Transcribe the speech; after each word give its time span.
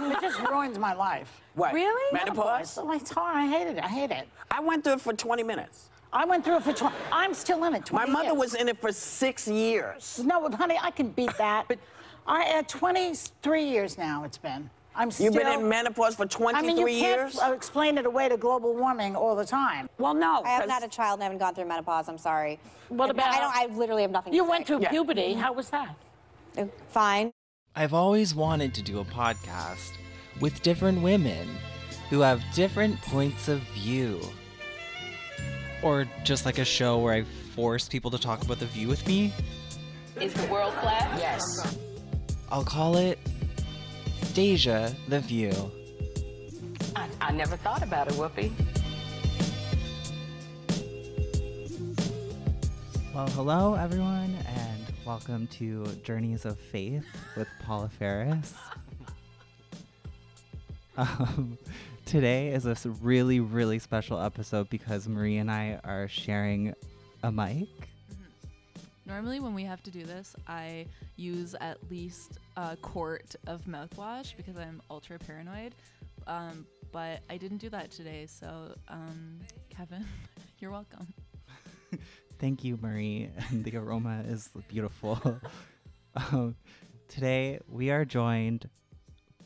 It 0.00 0.20
just 0.20 0.38
ruins 0.40 0.78
my 0.78 0.94
life. 0.94 1.40
What? 1.54 1.72
Really? 1.74 2.12
Menopause? 2.12 2.78
It's, 2.78 3.02
it's 3.02 3.10
hard. 3.10 3.36
I 3.36 3.46
hate 3.46 3.66
it. 3.66 3.78
I 3.82 3.88
hate 3.88 4.10
it. 4.10 4.28
I 4.50 4.60
went 4.60 4.84
through 4.84 4.94
it 4.94 5.00
for 5.00 5.12
20 5.12 5.42
minutes. 5.42 5.90
I 6.12 6.24
went 6.24 6.44
through 6.44 6.56
it 6.56 6.62
for 6.62 6.72
20. 6.72 6.94
I'm 7.12 7.34
still 7.34 7.64
in 7.64 7.74
it. 7.74 7.84
20 7.84 8.06
My 8.06 8.10
mother 8.12 8.28
years. 8.30 8.38
was 8.38 8.54
in 8.54 8.68
it 8.68 8.80
for 8.80 8.92
six 8.92 9.46
years. 9.46 10.20
No, 10.24 10.48
honey, 10.50 10.78
I 10.80 10.90
can 10.90 11.08
beat 11.10 11.34
that. 11.38 11.66
But 11.68 11.78
I 12.26 12.44
at 12.58 12.68
23 12.68 13.64
years 13.64 13.98
now. 13.98 14.24
It's 14.24 14.38
been. 14.38 14.70
I'm 14.96 15.10
still. 15.10 15.26
You've 15.26 15.34
been 15.34 15.46
in 15.60 15.68
menopause 15.68 16.14
for 16.16 16.26
23 16.26 16.58
I 16.58 16.62
mean, 16.66 16.78
you 16.78 16.88
years? 16.88 17.34
can't 17.38 17.52
uh, 17.52 17.54
explain 17.54 17.98
it 17.98 18.06
away 18.06 18.28
to 18.28 18.36
global 18.36 18.74
warming 18.74 19.14
all 19.16 19.36
the 19.36 19.44
time. 19.44 19.88
well, 19.98 20.14
no. 20.14 20.42
I 20.44 20.48
have 20.50 20.66
not 20.68 20.82
a 20.82 20.88
child 20.88 21.14
and 21.18 21.22
I 21.22 21.24
haven't 21.26 21.38
gone 21.38 21.54
through 21.54 21.66
menopause. 21.66 22.08
I'm 22.08 22.18
sorry. 22.18 22.58
What 22.88 23.10
about- 23.10 23.28
I 23.34 23.38
don't. 23.38 23.72
I 23.74 23.78
literally 23.78 24.02
have 24.02 24.10
nothing. 24.10 24.32
To 24.32 24.34
say. 24.38 24.42
You 24.44 24.48
went 24.50 24.66
through 24.66 24.80
Yeah. 24.80 24.90
puberty. 24.90 25.34
How 25.34 25.52
was 25.52 25.68
that? 25.70 25.94
Uh, 26.56 26.64
Fine. 26.88 27.32
I've 27.76 27.94
always 27.94 28.34
wanted 28.34 28.74
to 28.74 28.82
do 28.82 28.98
a 28.98 29.04
podcast 29.04 29.92
with 30.40 30.62
different 30.62 31.02
women 31.02 31.48
who 32.10 32.20
have 32.20 32.42
different 32.54 33.00
points 33.02 33.48
of 33.48 33.60
view. 33.74 34.20
Or 35.82 36.06
just 36.24 36.44
like 36.44 36.58
a 36.58 36.64
show 36.64 36.98
where 36.98 37.14
I 37.14 37.22
force 37.54 37.88
people 37.88 38.10
to 38.10 38.18
talk 38.18 38.42
about 38.42 38.58
the 38.58 38.66
view 38.66 38.88
with 38.88 39.06
me. 39.06 39.32
Is 40.20 40.34
the 40.34 40.46
world 40.48 40.74
flat? 40.74 41.18
Yes. 41.20 41.76
I'll 42.50 42.64
call 42.64 42.96
it 42.96 43.18
Deja 44.34 44.90
the 45.08 45.20
View. 45.20 45.70
I, 46.96 47.08
I 47.20 47.32
never 47.32 47.56
thought 47.56 47.82
about 47.82 48.08
it, 48.08 48.14
Whoopi. 48.14 48.50
Well, 53.14 53.28
hello 53.28 53.74
everyone, 53.74 54.36
and 54.46 54.77
welcome 55.08 55.46
to 55.46 55.86
Journeys 56.04 56.44
of 56.44 56.58
Faith 56.58 57.02
with 57.34 57.48
Paula 57.64 57.88
Faris. 57.88 58.52
Um, 60.98 61.56
today 62.04 62.48
is 62.48 62.66
a 62.66 62.76
really, 63.00 63.38
really 63.38 63.78
special 63.78 64.20
episode 64.20 64.68
because 64.68 65.08
Marie 65.08 65.36
and 65.36 65.48
I 65.48 65.78
are 65.84 66.08
sharing 66.08 66.74
a 67.22 67.30
mic. 67.30 67.68
Normally, 69.06 69.38
when 69.38 69.54
we 69.54 69.62
have 69.62 69.80
to 69.84 69.92
do 69.92 70.02
this, 70.02 70.34
I 70.48 70.86
use 71.16 71.54
at 71.60 71.78
least 71.88 72.38
a 72.56 72.76
quart 72.82 73.36
of 73.46 73.62
mouthwash 73.62 74.36
because 74.36 74.56
I'm 74.56 74.82
ultra 74.90 75.20
paranoid. 75.20 75.76
Um, 76.26 76.66
but 76.90 77.20
I 77.30 77.36
didn't 77.36 77.58
do 77.58 77.70
that 77.70 77.92
today, 77.92 78.26
so 78.26 78.74
um, 78.88 79.38
Kevin, 79.70 80.04
you're 80.58 80.72
welcome. 80.72 81.14
Thank 82.38 82.62
you, 82.62 82.78
Marie. 82.80 83.30
And 83.50 83.64
the 83.64 83.76
aroma 83.76 84.22
is 84.26 84.48
beautiful. 84.68 85.40
um, 86.14 86.54
today, 87.08 87.58
we 87.68 87.90
are 87.90 88.04
joined 88.04 88.68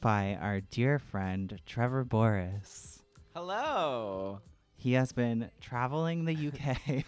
by 0.00 0.36
our 0.40 0.60
dear 0.60 0.98
friend, 0.98 1.58
Trevor 1.64 2.04
Boris. 2.04 3.02
Hello. 3.34 4.40
He 4.76 4.92
has 4.92 5.12
been 5.12 5.50
traveling 5.60 6.24
the 6.24 6.52
UK, 6.52 7.04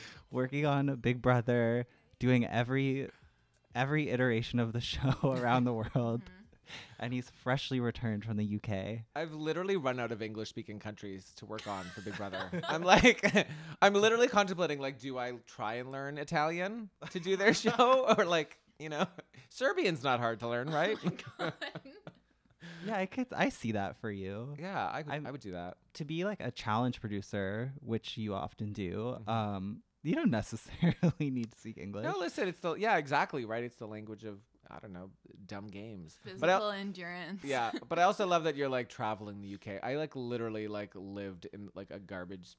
working 0.30 0.66
on 0.66 0.96
Big 0.96 1.20
Brother, 1.20 1.86
doing 2.18 2.46
every 2.46 3.08
every 3.74 4.08
iteration 4.08 4.58
of 4.58 4.72
the 4.72 4.80
show 4.80 5.14
around 5.22 5.64
the 5.64 5.74
world. 5.74 6.22
And 6.98 7.12
he's 7.12 7.30
freshly 7.42 7.78
returned 7.80 8.24
from 8.24 8.36
the 8.38 8.56
UK. 8.56 9.00
I've 9.14 9.32
literally 9.32 9.76
run 9.76 10.00
out 10.00 10.12
of 10.12 10.22
English 10.22 10.48
speaking 10.48 10.78
countries 10.78 11.32
to 11.36 11.46
work 11.46 11.66
on 11.66 11.84
for 11.94 12.00
Big 12.00 12.16
Brother. 12.16 12.38
I'm 12.68 12.82
like, 12.82 13.46
I'm 13.82 13.94
literally 13.94 14.28
contemplating, 14.28 14.80
like, 14.80 14.98
do 14.98 15.18
I 15.18 15.32
try 15.46 15.74
and 15.74 15.92
learn 15.92 16.16
Italian 16.18 16.88
to 17.10 17.20
do 17.20 17.36
their 17.36 17.52
show? 17.54 18.14
Or, 18.16 18.24
like, 18.24 18.58
you 18.78 18.88
know, 18.88 19.06
Serbian's 19.50 20.02
not 20.02 20.20
hard 20.20 20.40
to 20.40 20.48
learn, 20.48 20.70
right? 20.70 20.96
Yeah, 22.84 22.96
I 22.98 23.06
could 23.06 23.26
I 23.36 23.48
see 23.48 23.72
that 23.72 23.96
for 24.00 24.10
you. 24.10 24.54
yeah, 24.58 24.86
I, 24.86 24.98
would- 25.02 25.10
I'm- 25.12 25.24
would 25.32 25.40
do 25.40 25.52
that. 25.52 25.76
To 25.94 26.04
be 26.04 26.24
like 26.24 26.40
a 26.40 26.50
challenge 26.50 27.00
producer, 27.00 27.72
which 27.80 28.16
you 28.16 28.34
often 28.34 28.72
do, 28.72 29.18
Mhm. 29.26 29.28
um, 29.28 29.82
you 30.02 30.14
don't 30.14 30.30
necessarily 30.30 31.30
need 31.30 31.50
to 31.52 31.58
speak 31.58 31.78
English. 31.78 32.04
No, 32.04 32.16
listen, 32.18 32.48
it's 32.48 32.60
the, 32.60 32.74
yeah, 32.74 32.96
exactly, 32.96 33.44
right? 33.44 33.64
It's 33.64 33.76
the 33.76 33.86
language 33.88 34.24
of, 34.24 34.38
I 34.70 34.78
don't 34.80 34.92
know, 34.92 35.10
dumb 35.46 35.68
games. 35.68 36.18
Physical 36.22 36.40
But 36.40 36.50
I, 36.50 36.78
endurance. 36.78 37.42
yeah, 37.44 37.70
but 37.88 37.98
I 37.98 38.02
also 38.02 38.26
love 38.26 38.44
that 38.44 38.56
you're 38.56 38.68
like 38.68 38.88
traveling 38.88 39.40
the 39.40 39.54
UK. 39.54 39.80
I 39.82 39.96
like 39.96 40.16
literally 40.16 40.68
like 40.68 40.92
lived 40.94 41.46
in 41.52 41.68
like 41.74 41.90
a 41.90 41.98
garbage 41.98 42.56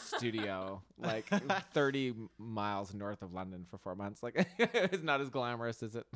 studio 0.00 0.82
like 0.98 1.26
30 1.72 2.14
miles 2.38 2.94
north 2.94 3.22
of 3.22 3.32
London 3.32 3.64
for 3.68 3.78
4 3.78 3.94
months. 3.94 4.22
Like 4.22 4.46
it's 4.58 5.02
not 5.02 5.20
as 5.20 5.30
glamorous 5.30 5.82
as 5.82 5.94
it 5.96 6.06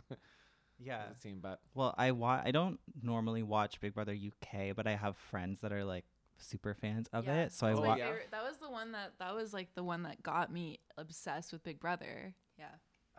yeah. 0.79 1.07
does 1.09 1.17
seem, 1.19 1.41
but 1.41 1.61
Well, 1.75 1.95
I 1.99 2.13
wa- 2.13 2.43
I 2.45 2.51
don't 2.51 2.79
normally 3.03 3.43
watch 3.43 3.81
Big 3.81 3.95
Brother 3.95 4.15
UK, 4.15 4.75
but 4.75 4.87
I 4.87 4.93
have 4.97 5.17
friends 5.17 5.61
that 5.61 5.73
are 5.73 5.85
like 5.85 6.05
super 6.39 6.75
fans 6.75 7.09
of 7.13 7.27
Yeah, 7.27 7.43
it. 7.43 7.53
So 7.53 7.67
I 7.67 7.71
that's 7.71 7.81
my 7.83 7.89
wa- 7.89 7.97
That 8.31 8.43
was 8.45 8.57
the 8.59 8.71
one 8.71 8.93
that 8.93 9.13
that 9.19 9.35
was 9.35 9.53
like 9.53 9.75
the 9.75 9.85
one 9.85 10.03
that 10.05 10.23
got 10.23 10.53
me 10.53 10.79
obsessed 10.97 11.53
with 11.53 11.63
Big 11.63 11.81
Brother. 11.81 12.35
Yeah. 12.59 12.67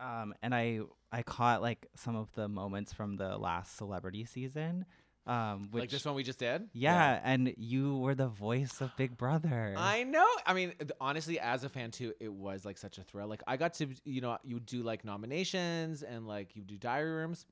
Um 0.00 0.34
and 0.42 0.54
I 0.54 0.80
I 1.10 1.22
caught 1.22 1.62
like 1.62 1.86
some 1.96 2.16
of 2.16 2.32
the 2.32 2.48
moments 2.48 2.92
from 2.92 3.16
the 3.16 3.36
last 3.38 3.76
celebrity 3.76 4.24
season. 4.24 4.86
Um 5.24 5.68
which 5.70 5.82
like 5.82 5.90
this 5.90 6.04
one 6.04 6.16
we 6.16 6.24
just 6.24 6.40
did? 6.40 6.68
yeah, 6.72 7.20
and 7.22 7.54
you 7.56 7.96
were 7.98 8.14
the 8.16 8.26
voice 8.26 8.80
of 8.80 8.90
Big 8.96 9.16
Brother. 9.16 9.74
I 9.76 10.02
know. 10.02 10.26
I 10.44 10.52
mean, 10.52 10.72
honestly, 11.00 11.38
as 11.38 11.62
a 11.62 11.68
fan 11.68 11.92
too, 11.92 12.12
it 12.18 12.32
was 12.32 12.64
like 12.64 12.76
such 12.76 12.98
a 12.98 13.02
thrill. 13.04 13.28
Like 13.28 13.42
I 13.46 13.56
got 13.56 13.74
to, 13.74 13.86
you 14.04 14.20
know, 14.20 14.36
you 14.42 14.58
do 14.58 14.82
like 14.82 15.04
nominations 15.04 16.02
and 16.02 16.26
like 16.26 16.56
you 16.56 16.62
do 16.62 16.76
diary 16.76 17.10
rooms. 17.12 17.46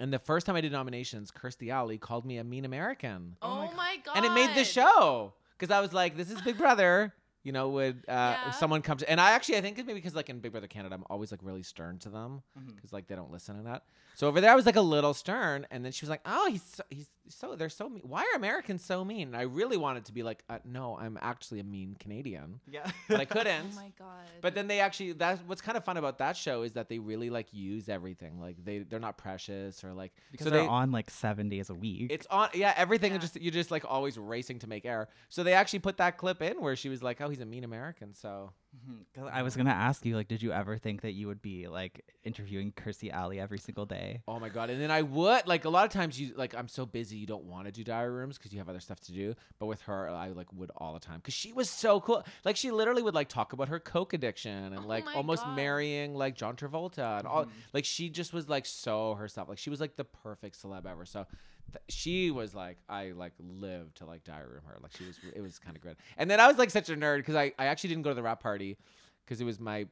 And 0.00 0.12
the 0.12 0.18
first 0.18 0.46
time 0.46 0.56
I 0.56 0.60
did 0.60 0.72
nominations, 0.72 1.30
Kirstie 1.30 1.70
Alley 1.72 1.98
called 1.98 2.24
me 2.24 2.38
a 2.38 2.44
mean 2.44 2.64
American. 2.64 3.36
Oh, 3.42 3.70
my 3.76 3.98
god. 4.04 4.16
and 4.16 4.24
it 4.24 4.32
made 4.32 4.54
the 4.56 4.64
show 4.64 5.34
because 5.56 5.72
I 5.72 5.80
was 5.80 5.92
like, 5.92 6.16
"This 6.16 6.30
is 6.30 6.40
Big 6.42 6.56
Brother." 6.58 7.12
You 7.44 7.52
know, 7.52 7.68
would 7.70 8.04
uh, 8.08 8.12
Yeah. 8.12 8.50
someone 8.50 8.82
come 8.82 8.98
to? 8.98 9.08
And 9.10 9.20
I 9.20 9.30
actually, 9.30 9.56
I 9.58 9.60
think 9.60 9.78
it's 9.78 9.86
maybe 9.86 9.98
because 10.00 10.14
like 10.14 10.28
in 10.28 10.40
Big 10.40 10.52
Brother 10.52 10.66
Canada, 10.66 10.94
I'm 10.94 11.04
always 11.08 11.30
like 11.30 11.40
really 11.42 11.62
stern 11.62 11.98
to 12.00 12.08
them 12.10 12.42
because 12.74 12.92
like 12.92 13.06
they 13.06 13.14
don't 13.14 13.30
listen 13.30 13.56
and 13.56 13.66
that. 13.66 13.84
So 14.16 14.26
over 14.26 14.40
there, 14.40 14.50
I 14.50 14.56
was 14.56 14.66
like 14.66 14.74
a 14.76 14.80
little 14.82 15.14
stern, 15.14 15.64
and 15.70 15.84
then 15.84 15.92
she 15.92 16.04
was 16.04 16.10
like, 16.10 16.22
"Oh, 16.26 16.48
he's 16.50 16.62
so, 16.64 16.82
he's 16.90 17.08
so 17.28 17.54
they're 17.54 17.68
so 17.68 17.88
mean. 17.88 18.02
Why 18.04 18.22
are 18.22 18.36
Americans 18.36 18.84
so 18.84 19.04
mean?" 19.04 19.28
And 19.28 19.36
I 19.36 19.42
really 19.42 19.76
wanted 19.76 20.06
to 20.06 20.12
be 20.12 20.24
like, 20.24 20.42
uh, 20.50 20.58
"No, 20.64 20.98
I'm 20.98 21.16
actually 21.22 21.60
a 21.60 21.64
mean 21.64 21.94
Canadian," 22.00 22.58
yeah. 22.68 22.90
but 23.08 23.20
I 23.20 23.24
couldn't. 23.24 23.66
Oh 23.72 23.76
my 23.76 23.92
god. 23.96 24.26
But 24.40 24.56
then 24.56 24.66
they 24.66 24.80
actually 24.80 25.12
that's 25.12 25.40
what's 25.46 25.60
kind 25.62 25.76
of 25.78 25.84
fun 25.84 25.96
about 25.98 26.18
that 26.18 26.36
show 26.36 26.62
is 26.62 26.72
that 26.72 26.88
they 26.88 26.98
really 26.98 27.30
like 27.30 27.52
use 27.54 27.88
everything. 27.88 28.40
Like 28.40 28.56
they 28.64 28.80
they're 28.80 28.98
not 28.98 29.18
precious 29.18 29.84
or 29.84 29.92
like 29.94 30.12
because 30.32 30.46
so 30.46 30.50
they're 30.50 30.62
they 30.62 30.66
on 30.68 30.90
like 30.90 31.10
7 31.10 31.48
days 31.48 31.70
a 31.70 31.74
week. 31.74 32.10
it's 32.10 32.26
on 32.28 32.48
yeah 32.54 32.74
everything 32.76 33.12
Yeah. 33.12 33.18
just 33.18 33.40
you're 33.40 33.52
just 33.52 33.70
like 33.70 33.84
always 33.88 34.18
racing 34.18 34.58
to 34.60 34.66
make 34.66 34.84
air. 34.84 35.08
So 35.28 35.44
they 35.44 35.52
actually 35.52 35.78
put 35.80 35.98
that 35.98 36.18
clip 36.18 36.42
in 36.42 36.60
where 36.60 36.74
she 36.74 36.88
was 36.88 37.04
like, 37.04 37.20
"Oh, 37.20 37.27
he's 37.28 37.40
a 37.40 37.46
mean 37.46 37.64
American." 37.64 38.12
So 38.14 38.52
Mhm. 38.76 39.06
'Cause 39.14 39.30
I 39.32 39.40
was 39.42 39.56
going 39.56 39.64
to 39.66 39.72
ask 39.72 40.04
you 40.04 40.14
like 40.14 40.28
did 40.28 40.42
you 40.42 40.52
ever 40.52 40.76
think 40.76 41.00
that 41.00 41.12
you 41.12 41.26
would 41.26 41.40
be 41.40 41.66
like 41.68 42.04
interviewing 42.22 42.70
Kirstie 42.72 43.10
Alley 43.10 43.40
every 43.40 43.58
single 43.58 43.86
day? 43.86 44.22
oh 44.28 44.38
my 44.38 44.50
god, 44.50 44.68
and 44.68 44.78
then 44.80 44.90
I 44.90 45.00
would 45.02 45.46
like 45.46 45.64
a 45.64 45.70
lot 45.70 45.86
of 45.86 45.90
times 45.92 46.20
you 46.20 46.34
like 46.36 46.54
I'm 46.54 46.68
so 46.68 46.84
busy 46.84 47.16
you 47.16 47.26
don't 47.26 47.44
want 47.44 47.64
to 47.66 47.72
do 47.72 47.82
diary 47.82 48.10
rooms 48.12 48.36
because 48.36 48.52
you 48.52 48.58
have 48.58 48.68
other 48.68 48.80
stuff 48.80 49.00
to 49.00 49.12
do. 49.12 49.34
But 49.58 49.66
with 49.66 49.80
her, 49.82 50.08
I 50.10 50.28
like 50.28 50.52
would 50.52 50.70
all 50.76 50.92
the 50.92 51.00
time 51.00 51.16
because 51.20 51.32
she 51.34 51.52
was 51.52 51.70
so 51.70 51.98
cool. 52.00 52.22
Like 52.44 52.56
she 52.56 52.70
literally 52.70 53.02
would 53.02 53.14
like 53.14 53.28
talk 53.30 53.54
about 53.54 53.68
her 53.68 53.80
coke 53.80 54.12
addiction 54.12 54.52
and 54.74 54.84
Oh 54.84 54.86
like 54.88 55.04
my 55.06 55.14
almost 55.14 55.44
God. 55.44 55.56
marrying 55.56 56.14
like 56.14 56.34
John 56.36 56.54
Travolta 56.56 57.18
and 57.20 57.26
all. 57.26 57.46
Like 57.72 57.86
she 57.86 58.10
just 58.10 58.32
was 58.34 58.48
like 58.50 58.66
so 58.66 59.14
herself. 59.14 59.48
Like 59.48 59.58
she 59.58 59.70
was 59.70 59.80
like 59.80 59.96
the 59.96 60.04
perfect 60.04 60.60
celeb 60.62 60.84
ever. 60.84 61.06
So. 61.06 61.26
Th- 61.72 61.82
She 61.88 62.30
was 62.30 62.54
like 62.54 62.78
I 62.88 63.12
like 63.12 63.32
lived 63.38 63.96
to 63.98 64.04
like 64.06 64.24
diary 64.24 64.48
room 64.52 64.62
her. 64.66 64.78
Like 64.82 64.96
she 64.96 65.04
was 65.04 65.18
it 65.34 65.40
was 65.40 65.58
kind 65.58 65.76
of 65.76 65.82
good 65.82 65.96
and 66.16 66.30
then 66.30 66.40
I 66.40 66.46
was 66.48 66.58
like 66.58 66.70
such 66.70 66.88
a 66.90 66.96
nerd 66.96 67.18
because 67.18 67.34
I, 67.36 67.52
I 67.58 67.66
actually 67.66 67.88
didn't 67.90 68.02
go 68.04 68.10
to 68.10 68.14
the 68.14 68.22
rap 68.22 68.42
party 68.42 68.76
because 69.24 69.40
it 69.40 69.44
was 69.44 69.58
my 69.60 69.86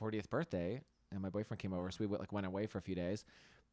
40th 0.00 0.28
birthday 0.30 0.80
and 1.10 1.20
my 1.20 1.28
boyfriend 1.28 1.58
came 1.60 1.72
over 1.72 1.90
so 1.90 1.98
we 2.00 2.06
went, 2.06 2.20
like 2.20 2.32
went 2.32 2.46
away 2.46 2.66
for 2.66 2.78
a 2.78 2.82
few 2.82 2.94
days. 2.94 3.24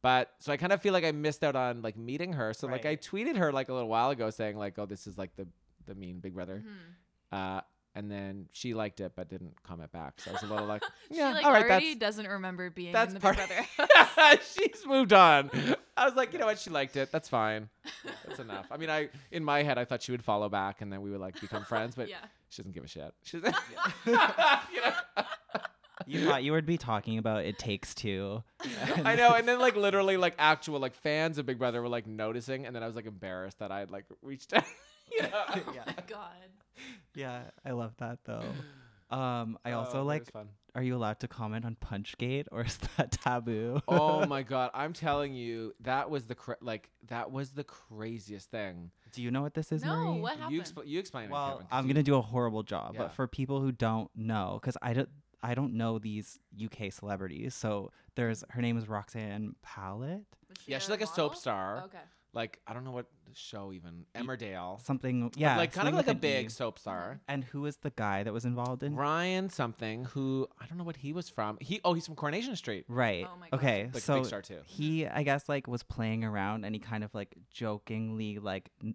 But 0.02 0.30
so 0.38 0.52
I 0.52 0.56
kind 0.56 0.72
of 0.72 0.80
feel 0.80 0.92
like 0.94 1.04
I 1.04 1.12
missed 1.12 1.44
out 1.44 1.56
on 1.56 1.82
like 1.82 1.96
meeting 1.96 2.32
her. 2.34 2.54
So 2.54 2.66
like 2.66 2.86
I 2.86 2.96
tweeted 2.96 3.36
her 3.36 3.52
like 3.52 3.68
a 3.68 3.74
little 3.74 3.88
while 3.88 4.10
ago 4.10 4.30
saying 4.30 4.56
like 4.56 4.78
oh 4.78 4.86
this 4.86 5.06
is 5.06 5.18
like 5.18 5.34
the 5.36 5.46
the 5.86 5.94
mean 5.94 6.18
big 6.20 6.34
brother. 6.34 6.62
Mhm. 6.66 7.36
uh 7.38 7.60
and 7.94 8.10
then 8.10 8.46
she 8.52 8.74
liked 8.74 9.00
it 9.00 9.12
but 9.16 9.28
didn't 9.28 9.54
comment 9.62 9.90
back 9.92 10.14
so 10.18 10.30
I 10.30 10.34
was 10.34 10.42
a 10.42 10.46
little 10.46 10.66
like 10.66 10.82
She 11.10 11.18
yeah 11.18 11.32
like 11.32 11.44
all 11.44 11.52
right 11.52 11.64
already 11.64 11.94
that's 11.94 12.16
doesn't 12.16 12.30
remember 12.30 12.70
being 12.70 12.92
that's 12.92 13.08
in 13.08 13.14
the 13.14 13.20
part 13.20 13.36
Big 13.36 13.48
Brother. 13.76 14.40
she's 14.54 14.86
moved 14.86 15.12
on 15.12 15.50
I 15.96 16.04
was 16.04 16.14
like 16.14 16.32
you 16.32 16.38
know 16.38 16.46
what 16.46 16.58
she 16.58 16.70
liked 16.70 16.96
it 16.96 17.10
that's 17.12 17.28
fine 17.28 17.68
that's 18.26 18.40
enough 18.40 18.66
I 18.70 18.76
mean 18.76 18.90
I 18.90 19.08
in 19.30 19.44
my 19.44 19.62
head 19.62 19.78
I 19.78 19.84
thought 19.84 20.02
she 20.02 20.12
would 20.12 20.24
follow 20.24 20.48
back 20.48 20.80
and 20.80 20.92
then 20.92 21.02
we 21.02 21.10
would 21.10 21.20
like 21.20 21.40
become 21.40 21.64
friends 21.64 21.94
but 21.94 22.08
yeah. 22.08 22.16
she 22.48 22.62
doesn't 22.62 22.72
give 22.72 22.84
a 22.84 22.88
shit 22.88 23.14
she's 23.22 23.42
you 24.04 24.12
know? 24.12 25.24
You 26.06 26.24
thought 26.24 26.42
you 26.42 26.52
would 26.52 26.66
be 26.66 26.78
talking 26.78 27.18
about 27.18 27.44
It 27.44 27.58
Takes 27.58 27.94
Two. 27.94 28.42
I 29.04 29.16
know, 29.16 29.34
and 29.34 29.46
then 29.46 29.58
like 29.58 29.76
literally 29.76 30.16
like 30.16 30.34
actual 30.38 30.80
like 30.80 30.94
fans 30.94 31.38
of 31.38 31.46
Big 31.46 31.58
Brother 31.58 31.82
were 31.82 31.88
like 31.88 32.06
noticing, 32.06 32.66
and 32.66 32.74
then 32.74 32.82
I 32.82 32.86
was 32.86 32.96
like 32.96 33.06
embarrassed 33.06 33.58
that 33.58 33.70
I 33.70 33.80
had 33.80 33.90
like 33.90 34.06
reached 34.22 34.52
out. 34.52 34.64
you 35.12 35.22
know? 35.22 35.44
yeah. 35.74 35.84
Oh 35.86 36.02
God. 36.08 36.48
Yeah, 37.14 37.42
I 37.64 37.72
love 37.72 37.94
that 37.98 38.18
though. 38.24 38.42
Um, 39.10 39.58
I 39.64 39.72
Oh, 39.72 39.80
also 39.80 40.02
it 40.02 40.04
like 40.04 40.30
fun. 40.30 40.50
are 40.76 40.84
you 40.84 40.94
allowed 40.94 41.18
to 41.18 41.26
comment 41.26 41.64
on 41.64 41.74
Punchgate 41.84 42.46
or 42.52 42.62
is 42.64 42.78
that 42.96 43.10
taboo? 43.10 43.80
oh 43.88 44.24
my 44.28 44.44
god, 44.44 44.70
I'm 44.72 44.92
telling 44.92 45.34
you, 45.34 45.74
that 45.80 46.08
was 46.10 46.26
the 46.28 46.36
cra- 46.36 46.58
like 46.60 46.90
that 47.08 47.32
was 47.32 47.50
the 47.50 47.64
craziest 47.64 48.52
thing. 48.52 48.92
Do 49.10 49.20
you 49.20 49.32
know 49.32 49.42
what 49.42 49.54
this 49.54 49.72
is, 49.72 49.82
no, 49.82 49.96
Marie? 49.96 50.20
what 50.20 50.36
happened? 50.36 50.54
You 50.54 50.62
expl- 50.62 50.86
you 50.86 51.00
explain 51.00 51.24
it, 51.24 51.32
Well, 51.32 51.60
I'm 51.72 51.88
you- 51.88 51.92
gonna 51.92 52.04
do 52.04 52.14
a 52.14 52.20
horrible 52.22 52.62
job, 52.62 52.92
Yeah. 52.94 53.00
but 53.02 53.12
for 53.14 53.26
people 53.26 53.60
who 53.60 53.72
don't 53.72 54.12
know, 54.14 54.60
because 54.62 54.76
I 54.80 54.92
don't, 54.92 55.08
I 55.42 55.56
don't 55.56 55.74
know 55.74 55.98
these 55.98 56.38
UK 56.64 56.92
celebrities. 56.92 57.52
So 57.56 57.90
there's 58.14 58.44
her 58.50 58.62
name 58.62 58.78
is 58.78 58.88
Roxanne 58.88 59.56
Pallett, 59.62 60.22
Was 60.48 60.58
she 60.64 60.70
Yeah, 60.70 60.78
she's 60.78 60.88
like 60.88 61.00
a 61.02 61.06
soap 61.08 61.34
star. 61.34 61.82
Okay. 61.86 61.98
Like 62.32 62.60
I 62.66 62.74
don't 62.74 62.84
know 62.84 62.90
what 62.92 63.06
show 63.32 63.72
even 63.72 64.06
Emmerdale. 64.14 64.80
something. 64.80 65.32
Yeah, 65.36 65.56
like 65.56 65.72
kind 65.72 65.88
of 65.88 65.94
like 65.94 66.06
a 66.06 66.10
with 66.10 66.16
an 66.24 66.30
E. 66.30 66.32
big 66.42 66.50
soap 66.50 66.78
star. 66.78 67.20
And 67.28 67.44
who 67.44 67.66
is 67.66 67.76
the 67.78 67.90
guy 67.90 68.22
that 68.22 68.32
was 68.32 68.44
involved 68.44 68.82
in? 68.82 68.94
Ryan 68.96 69.48
something 69.48 70.04
who 70.06 70.48
I 70.60 70.66
don't 70.66 70.78
know 70.78 70.84
what 70.84 70.96
he 70.96 71.12
was 71.12 71.28
from. 71.28 71.58
He 71.60 71.80
oh 71.84 71.94
he's 71.94 72.06
from 72.06 72.16
Coronation 72.16 72.56
Street. 72.56 72.84
Right. 72.88 73.26
Oh 73.28 73.36
my 73.38 73.48
God. 73.50 73.56
okay. 73.58 73.84
Like 73.86 73.94
a 73.96 74.00
so 74.00 74.14
big 74.16 74.26
star 74.26 74.42
too. 74.42 74.58
he, 74.64 75.06
I 75.06 75.22
guess, 75.22 75.48
like 75.48 75.66
was 75.66 75.82
playing 75.82 76.24
around, 76.24 76.64
and 76.64 76.74
he 76.74 76.78
kind 76.80 77.04
of 77.04 77.14
like 77.14 77.34
jokingly 77.50 78.38
like 78.38 78.70
n- 78.82 78.94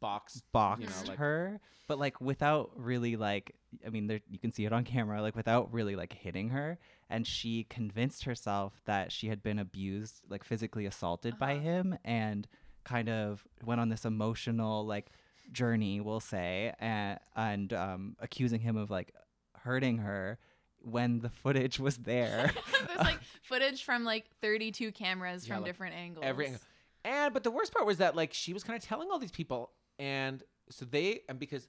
Box. 0.00 0.42
boxed 0.52 1.08
like- 1.08 1.18
her, 1.18 1.60
but 1.86 1.98
like 1.98 2.20
without 2.20 2.70
really 2.76 3.16
like. 3.16 3.54
I 3.86 3.90
mean, 3.90 4.06
there 4.08 4.20
you 4.30 4.38
can 4.38 4.50
see 4.50 4.64
it 4.64 4.72
on 4.72 4.84
camera, 4.94 5.20
like 5.22 5.36
without 5.36 5.72
really 5.72 5.94
like 5.96 6.12
hitting 6.14 6.48
her, 6.50 6.78
and 7.10 7.26
she 7.26 7.64
convinced 7.64 8.24
herself 8.24 8.80
that 8.86 9.12
she 9.12 9.28
had 9.28 9.42
been 9.42 9.58
abused, 9.58 10.22
like 10.28 10.42
physically 10.44 10.86
assaulted 10.86 11.38
by 11.38 11.52
Uh-huh. 11.54 11.62
him, 11.62 11.98
and 12.04 12.48
kind 12.90 13.08
of 13.08 13.46
went 13.64 13.80
on 13.80 13.88
this 13.88 14.04
emotional 14.04 14.84
like 14.84 15.10
journey, 15.52 16.00
we'll 16.00 16.20
say, 16.20 16.74
and 16.80 17.18
and 17.36 17.72
um, 17.72 18.16
accusing 18.18 18.60
him 18.60 18.76
of 18.76 18.90
like 18.90 19.14
hurting 19.54 19.98
her 19.98 20.38
when 20.82 21.20
the 21.20 21.28
footage 21.28 21.78
was 21.78 21.98
there. 21.98 22.50
There's 22.86 22.98
like 22.98 23.20
footage 23.42 23.84
from 23.84 24.04
like 24.04 24.24
32 24.40 24.92
cameras 24.92 25.46
Yeah, 25.46 25.54
from 25.54 25.62
like, 25.62 25.72
different 25.72 25.94
angles. 25.94 26.24
Every 26.26 26.46
angle. 26.46 26.60
And 27.04 27.32
but 27.32 27.44
the 27.44 27.50
worst 27.50 27.72
part 27.72 27.86
was 27.86 27.98
that 27.98 28.16
like 28.16 28.32
she 28.32 28.52
was 28.52 28.64
kind 28.64 28.76
of 28.76 28.82
telling 28.82 29.08
all 29.10 29.18
these 29.18 29.30
people, 29.30 29.70
and 29.98 30.42
so 30.68 30.84
they 30.84 31.20
and 31.28 31.38
because 31.38 31.68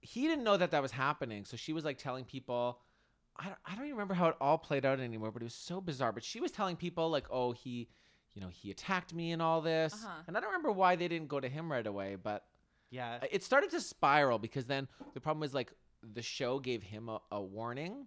he 0.00 0.22
didn't 0.22 0.44
know 0.44 0.56
that 0.56 0.72
that 0.72 0.82
was 0.82 0.92
happening, 0.92 1.44
so 1.44 1.56
she 1.56 1.72
was 1.72 1.84
like 1.84 1.98
telling 1.98 2.24
people. 2.24 2.80
I 3.36 3.46
don't, 3.46 3.58
I 3.66 3.74
don't 3.74 3.86
even 3.86 3.96
remember 3.96 4.14
how 4.14 4.28
it 4.28 4.36
all 4.40 4.58
played 4.58 4.84
out 4.86 5.00
anymore, 5.00 5.32
but 5.32 5.42
it 5.42 5.44
was 5.46 5.54
so 5.54 5.80
bizarre. 5.80 6.12
But 6.12 6.22
she 6.22 6.38
was 6.40 6.52
telling 6.52 6.76
people 6.76 7.10
like, 7.10 7.26
oh, 7.32 7.50
he, 7.50 7.88
you 8.34 8.40
know, 8.42 8.48
he 8.48 8.70
attacked 8.70 9.14
me 9.14 9.32
and 9.32 9.40
all 9.40 9.60
this, 9.60 9.92
Uh-huh. 9.94 10.22
and 10.26 10.36
I 10.36 10.40
don't 10.40 10.50
remember 10.50 10.72
why 10.72 10.96
they 10.96 11.08
didn't 11.08 11.28
go 11.28 11.40
to 11.40 11.48
him 11.48 11.70
right 11.70 11.86
away, 11.86 12.16
but 12.16 12.44
yeah. 12.90 13.18
it 13.30 13.42
started 13.42 13.70
to 13.70 13.80
spiral 13.80 14.38
because 14.38 14.66
then 14.66 14.88
the 15.14 15.20
problem 15.20 15.40
was 15.40 15.54
like 15.54 15.72
the 16.02 16.22
show 16.22 16.58
gave 16.58 16.82
him 16.82 17.08
a, 17.08 17.20
a 17.32 17.40
warning 17.40 18.06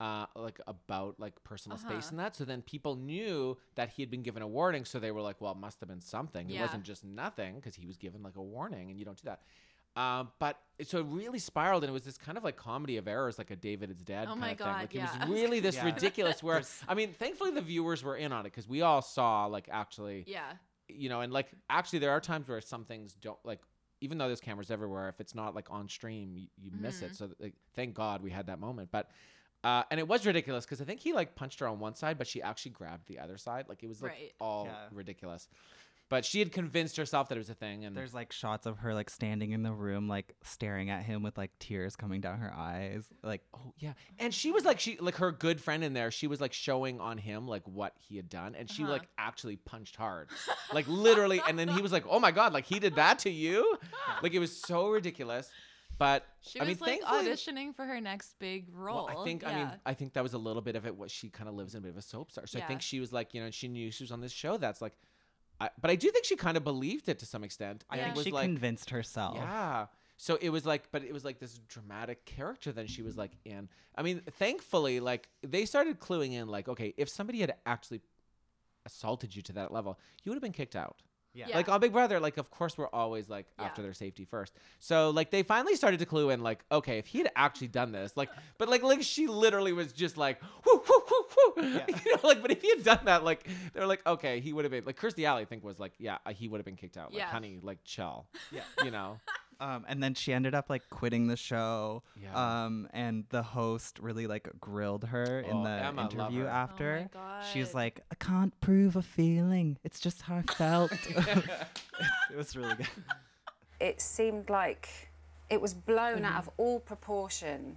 uh, 0.00 0.24
like 0.34 0.58
about 0.66 1.20
like 1.20 1.34
personal 1.44 1.76
space 1.76 1.90
Uh-huh. 1.90 2.08
and 2.10 2.18
that 2.20 2.34
so 2.34 2.44
then 2.46 2.62
people 2.62 2.96
knew 2.96 3.58
that 3.74 3.90
he 3.90 4.00
had 4.02 4.10
been 4.10 4.22
given 4.22 4.42
a 4.42 4.48
warning 4.48 4.86
so 4.86 4.98
they 4.98 5.10
were 5.10 5.20
like 5.20 5.40
well 5.42 5.52
it 5.52 5.58
must 5.58 5.78
have 5.80 5.90
been 5.90 6.00
something 6.00 6.48
it 6.48 6.58
wasn't 6.58 6.82
just 6.84 7.04
nothing 7.04 7.56
because 7.56 7.74
he 7.74 7.84
was 7.86 7.98
given 7.98 8.22
like 8.22 8.36
a 8.36 8.42
warning 8.42 8.88
and 8.90 8.98
you 8.98 9.04
don't 9.04 9.18
do 9.18 9.24
that 9.26 9.42
um, 9.96 10.30
but 10.38 10.58
so 10.82 10.98
it 11.00 11.06
really 11.08 11.38
spiraled 11.38 11.82
and 11.84 11.90
it 11.90 11.92
was 11.92 12.04
this 12.04 12.16
kind 12.16 12.38
of 12.38 12.44
like 12.44 12.56
comedy 12.56 12.96
of 12.96 13.06
errors 13.08 13.36
like 13.38 13.50
a 13.50 13.56
david 13.56 13.90
is 13.90 14.00
dead 14.02 14.24
Oh 14.28 14.30
kind 14.30 14.40
my 14.40 14.50
of 14.52 14.58
thing 14.58 14.66
like 14.68 14.94
yeah. 14.94 15.02
it 15.14 15.18
was 15.20 15.28
was 15.28 15.40
really 15.40 15.60
this 15.60 15.74
Yeah. 15.76 15.84
ridiculous 15.84 16.42
where 16.42 16.62
i 16.88 16.94
mean 16.94 17.12
thankfully 17.12 17.50
the 17.50 17.60
viewers 17.60 18.02
were 18.02 18.16
in 18.16 18.32
on 18.32 18.40
it 18.46 18.50
because 18.50 18.68
we 18.68 18.80
all 18.82 19.02
saw 19.02 19.46
like 19.46 19.68
actually 19.70 20.24
Yeah. 20.26 20.52
you 20.88 21.08
know, 21.08 21.20
and 21.20 21.32
like 21.32 21.48
actually 21.68 21.98
there 21.98 22.10
are 22.12 22.20
times 22.20 22.48
where 22.48 22.60
some 22.60 22.84
things 22.84 23.14
don't 23.14 23.38
like 23.44 23.60
even 24.00 24.16
though 24.16 24.28
there's 24.28 24.40
cameras 24.40 24.70
everywhere, 24.70 25.10
if 25.10 25.20
it's 25.20 25.34
not 25.34 25.54
like 25.54 25.66
on 25.70 25.86
stream, 25.86 26.32
you, 26.34 26.46
you 26.56 26.70
miss 26.74 27.02
it. 27.02 27.14
So 27.14 27.28
like, 27.38 27.52
thank 27.76 27.92
God 27.94 28.22
we 28.22 28.30
had 28.30 28.46
that 28.46 28.58
moment. 28.58 28.88
But 28.90 29.10
uh, 29.62 29.82
and 29.90 30.00
it 30.00 30.08
was 30.08 30.24
ridiculous 30.24 30.64
because 30.64 30.80
I 30.80 30.86
think 30.86 31.00
he 31.00 31.12
like 31.12 31.34
punched 31.34 31.60
her 31.60 31.68
on 31.68 31.78
one 31.80 31.94
side, 31.94 32.16
but 32.16 32.26
she 32.26 32.40
actually 32.40 32.70
grabbed 32.70 33.08
the 33.08 33.18
other 33.18 33.36
side. 33.36 33.66
Like 33.68 33.82
it 33.82 33.88
was 33.88 34.00
like 34.00 34.12
Right. 34.12 34.32
all 34.40 34.64
Yeah. 34.64 34.86
ridiculous. 34.90 35.48
But 36.10 36.24
she 36.26 36.40
had 36.40 36.50
convinced 36.52 36.96
herself 36.98 37.28
that 37.28 37.36
it 37.36 37.38
was 37.38 37.48
a 37.48 37.54
thing, 37.54 37.84
and 37.86 37.96
There's 37.96 38.12
like 38.12 38.32
shots 38.32 38.66
of 38.66 38.78
her 38.78 38.92
like 38.94 39.08
standing 39.08 39.52
in 39.52 39.62
the 39.62 39.72
room, 39.72 40.08
like 40.08 40.34
staring 40.42 40.90
at 40.90 41.04
him 41.04 41.22
with 41.22 41.38
like 41.38 41.52
tears 41.60 41.94
coming 41.96 42.20
down 42.20 42.40
her 42.40 42.52
eyes. 42.52 43.06
Like, 43.22 43.42
Oh 43.54 43.72
yeah, 43.78 43.92
and 44.18 44.34
she 44.34 44.50
was 44.50 44.64
like 44.64 44.80
she 44.80 44.98
like 44.98 45.14
her 45.16 45.30
good 45.32 45.60
friend 45.60 45.82
in 45.84 45.92
there. 45.94 46.10
She 46.10 46.26
was 46.26 46.40
like 46.40 46.52
showing 46.52 47.00
on 47.00 47.16
him 47.16 47.46
like 47.48 47.62
what 47.66 47.94
he 47.96 48.16
had 48.16 48.28
done, 48.28 48.54
and 48.56 48.68
she 48.68 48.82
Uh-huh. 48.82 48.92
like 48.92 49.08
actually 49.16 49.56
punched 49.56 49.94
hard, 49.96 50.28
like 50.74 50.86
literally. 50.88 51.40
And 51.48 51.56
then 51.58 51.68
he 51.68 51.80
was 51.80 51.92
like, 51.92 52.04
"Oh 52.08 52.18
my 52.18 52.32
god, 52.32 52.52
like 52.52 52.66
he 52.66 52.78
did 52.80 52.96
that 52.96 53.20
to 53.20 53.30
you!" 53.30 53.78
Like 54.22 54.34
it 54.34 54.40
was 54.40 54.54
so 54.54 54.88
ridiculous. 54.88 55.48
But 55.96 56.26
She 56.40 56.58
I 56.58 56.64
was 56.64 56.80
mean, 56.80 56.88
like 56.88 57.00
thankfully, 57.02 57.30
auditioning 57.32 57.76
for 57.76 57.84
her 57.84 58.00
next 58.00 58.38
big 58.38 58.66
role. 58.72 59.06
Well, 59.06 59.20
I 59.20 59.22
think 59.24 59.46
I 59.46 59.54
mean 59.54 59.70
I 59.86 59.94
think 59.94 60.14
that 60.14 60.22
was 60.24 60.32
a 60.34 60.38
little 60.38 60.62
bit 60.62 60.74
of 60.74 60.86
it. 60.86 60.96
What 60.96 61.10
she 61.10 61.28
kind 61.28 61.48
of 61.48 61.54
lives 61.54 61.74
in 61.74 61.78
a 61.78 61.82
bit 61.82 61.90
of 61.90 61.98
a 61.98 62.02
soap 62.02 62.32
star. 62.32 62.46
So 62.46 62.58
I 62.58 62.62
think 62.62 62.82
she 62.82 62.98
was 63.00 63.12
like, 63.12 63.32
you 63.34 63.40
know, 63.44 63.50
she 63.50 63.68
knew 63.68 63.90
she 63.92 64.02
was 64.02 64.10
on 64.10 64.20
this 64.20 64.32
show. 64.32 64.56
That's 64.56 64.80
like, 64.80 64.94
I, 65.60 65.70
but 65.80 65.90
I 65.90 65.96
do 65.96 66.10
think 66.10 66.24
she 66.24 66.36
kind 66.36 66.56
of 66.56 66.64
believed 66.64 67.08
it 67.08 67.18
to 67.18 67.26
some 67.26 67.44
extent. 67.44 67.84
I 67.90 67.96
and 67.96 68.04
think 68.06 68.16
was 68.16 68.24
she 68.24 68.30
like, 68.32 68.44
convinced 68.44 68.90
herself. 68.90 69.36
yeah. 69.36 69.86
So 70.16 70.36
it 70.40 70.50
was 70.50 70.66
like, 70.66 70.84
but 70.92 71.02
it 71.02 71.12
was 71.12 71.24
like 71.24 71.38
this 71.38 71.58
dramatic 71.68 72.24
character. 72.26 72.72
Then 72.72 72.86
she 72.86 73.02
was 73.02 73.16
like 73.16 73.32
in. 73.44 73.68
I 73.96 74.02
mean, 74.02 74.20
thankfully, 74.38 75.00
like 75.00 75.28
they 75.42 75.64
started 75.64 75.98
cluing 75.98 76.32
in, 76.32 76.48
like, 76.48 76.68
okay, 76.68 76.92
if 76.96 77.08
somebody 77.08 77.40
had 77.40 77.54
actually 77.66 78.00
assaulted 78.86 79.34
you 79.34 79.42
to 79.42 79.52
that 79.54 79.72
level, 79.72 79.98
you 80.22 80.30
would 80.30 80.36
have 80.36 80.42
been 80.42 80.52
kicked 80.52 80.76
out. 80.76 81.02
Yeah. 81.32 81.46
Yeah. 81.48 81.56
Like 81.58 81.68
on 81.68 81.80
Big 81.80 81.92
Brother, 81.92 82.18
like 82.18 82.38
of 82.38 82.50
course 82.50 82.76
we're 82.76 82.88
always 82.88 83.28
like 83.30 83.46
Yeah. 83.58 83.66
after 83.66 83.82
their 83.82 83.94
safety 83.94 84.24
first. 84.24 84.52
So 84.80 85.10
like 85.10 85.30
they 85.30 85.44
finally 85.44 85.76
started 85.76 86.00
to 86.00 86.06
clue 86.06 86.30
in, 86.30 86.40
like 86.42 86.64
okay, 86.72 86.98
if 86.98 87.06
he 87.06 87.18
had 87.18 87.30
actually 87.36 87.68
done 87.68 87.92
this, 87.92 88.16
like, 88.16 88.30
but 88.58 88.68
like 88.68 88.82
like 88.82 89.02
she 89.02 89.26
literally 89.28 89.72
was 89.72 89.92
just 89.92 90.16
like, 90.16 90.40
whoo, 90.66 90.82
whoo, 90.88 90.99
whoo, 91.56 91.62
whoo. 91.62 91.80
you 92.04 92.12
know, 92.16 92.20
like, 92.28 92.42
but 92.42 92.50
if 92.50 92.62
he 92.62 92.68
had 92.70 92.82
done 92.84 93.00
that, 93.04 93.24
like 93.24 93.46
they're 93.72 93.86
like, 93.86 94.06
okay, 94.06 94.40
he 94.40 94.52
would 94.52 94.64
have 94.64 94.72
been 94.72 94.84
like 94.84 94.98
Kirstie 95.00 95.24
Alley, 95.24 95.42
I 95.42 95.44
think 95.44 95.64
was 95.64 95.78
like, 95.78 95.92
yeah, 95.98 96.18
he 96.30 96.48
would 96.48 96.58
have 96.58 96.64
been 96.64 96.76
kicked 96.76 96.96
out. 96.96 97.12
Like, 97.12 97.18
Yeah. 97.20 97.26
honey, 97.26 97.58
like 97.62 97.78
chill. 97.84 98.26
Yeah. 98.50 98.62
you 98.84 98.90
know. 98.90 99.18
Um, 99.62 99.84
and 99.88 100.02
then 100.02 100.14
she 100.14 100.32
ended 100.32 100.54
up 100.54 100.70
like 100.70 100.88
quitting 100.88 101.26
the 101.26 101.36
show. 101.36 102.02
Yeah. 102.18 102.64
Um, 102.64 102.88
and 102.94 103.26
the 103.28 103.42
host 103.42 103.98
really 103.98 104.26
like 104.26 104.48
grilled 104.58 105.04
her 105.04 105.40
in 105.40 105.54
Oh, 105.54 105.64
the 105.64 105.68
Emma, 105.70 106.00
love 106.04 106.12
interview 106.14 106.44
her. 106.44 106.48
Oh 106.48 106.50
my 106.50 106.58
after. 106.58 107.10
She 107.52 107.60
was 107.60 107.68
God. 107.68 107.74
like, 107.74 108.00
I 108.10 108.14
can't 108.14 108.58
prove 108.62 108.96
a 108.96 109.02
feeling. 109.02 109.76
It's 109.84 110.00
just 110.00 110.22
how 110.22 110.36
I 110.36 110.42
felt. 110.54 110.92
it 111.10 112.36
was 112.36 112.56
really 112.56 112.74
good. 112.74 112.86
it 113.80 114.00
seemed 114.00 114.48
like 114.48 115.10
it 115.50 115.60
was 115.60 115.74
blown 115.74 116.24
out 116.24 116.38
of 116.38 116.50
all 116.56 116.80
proportion 116.80 117.76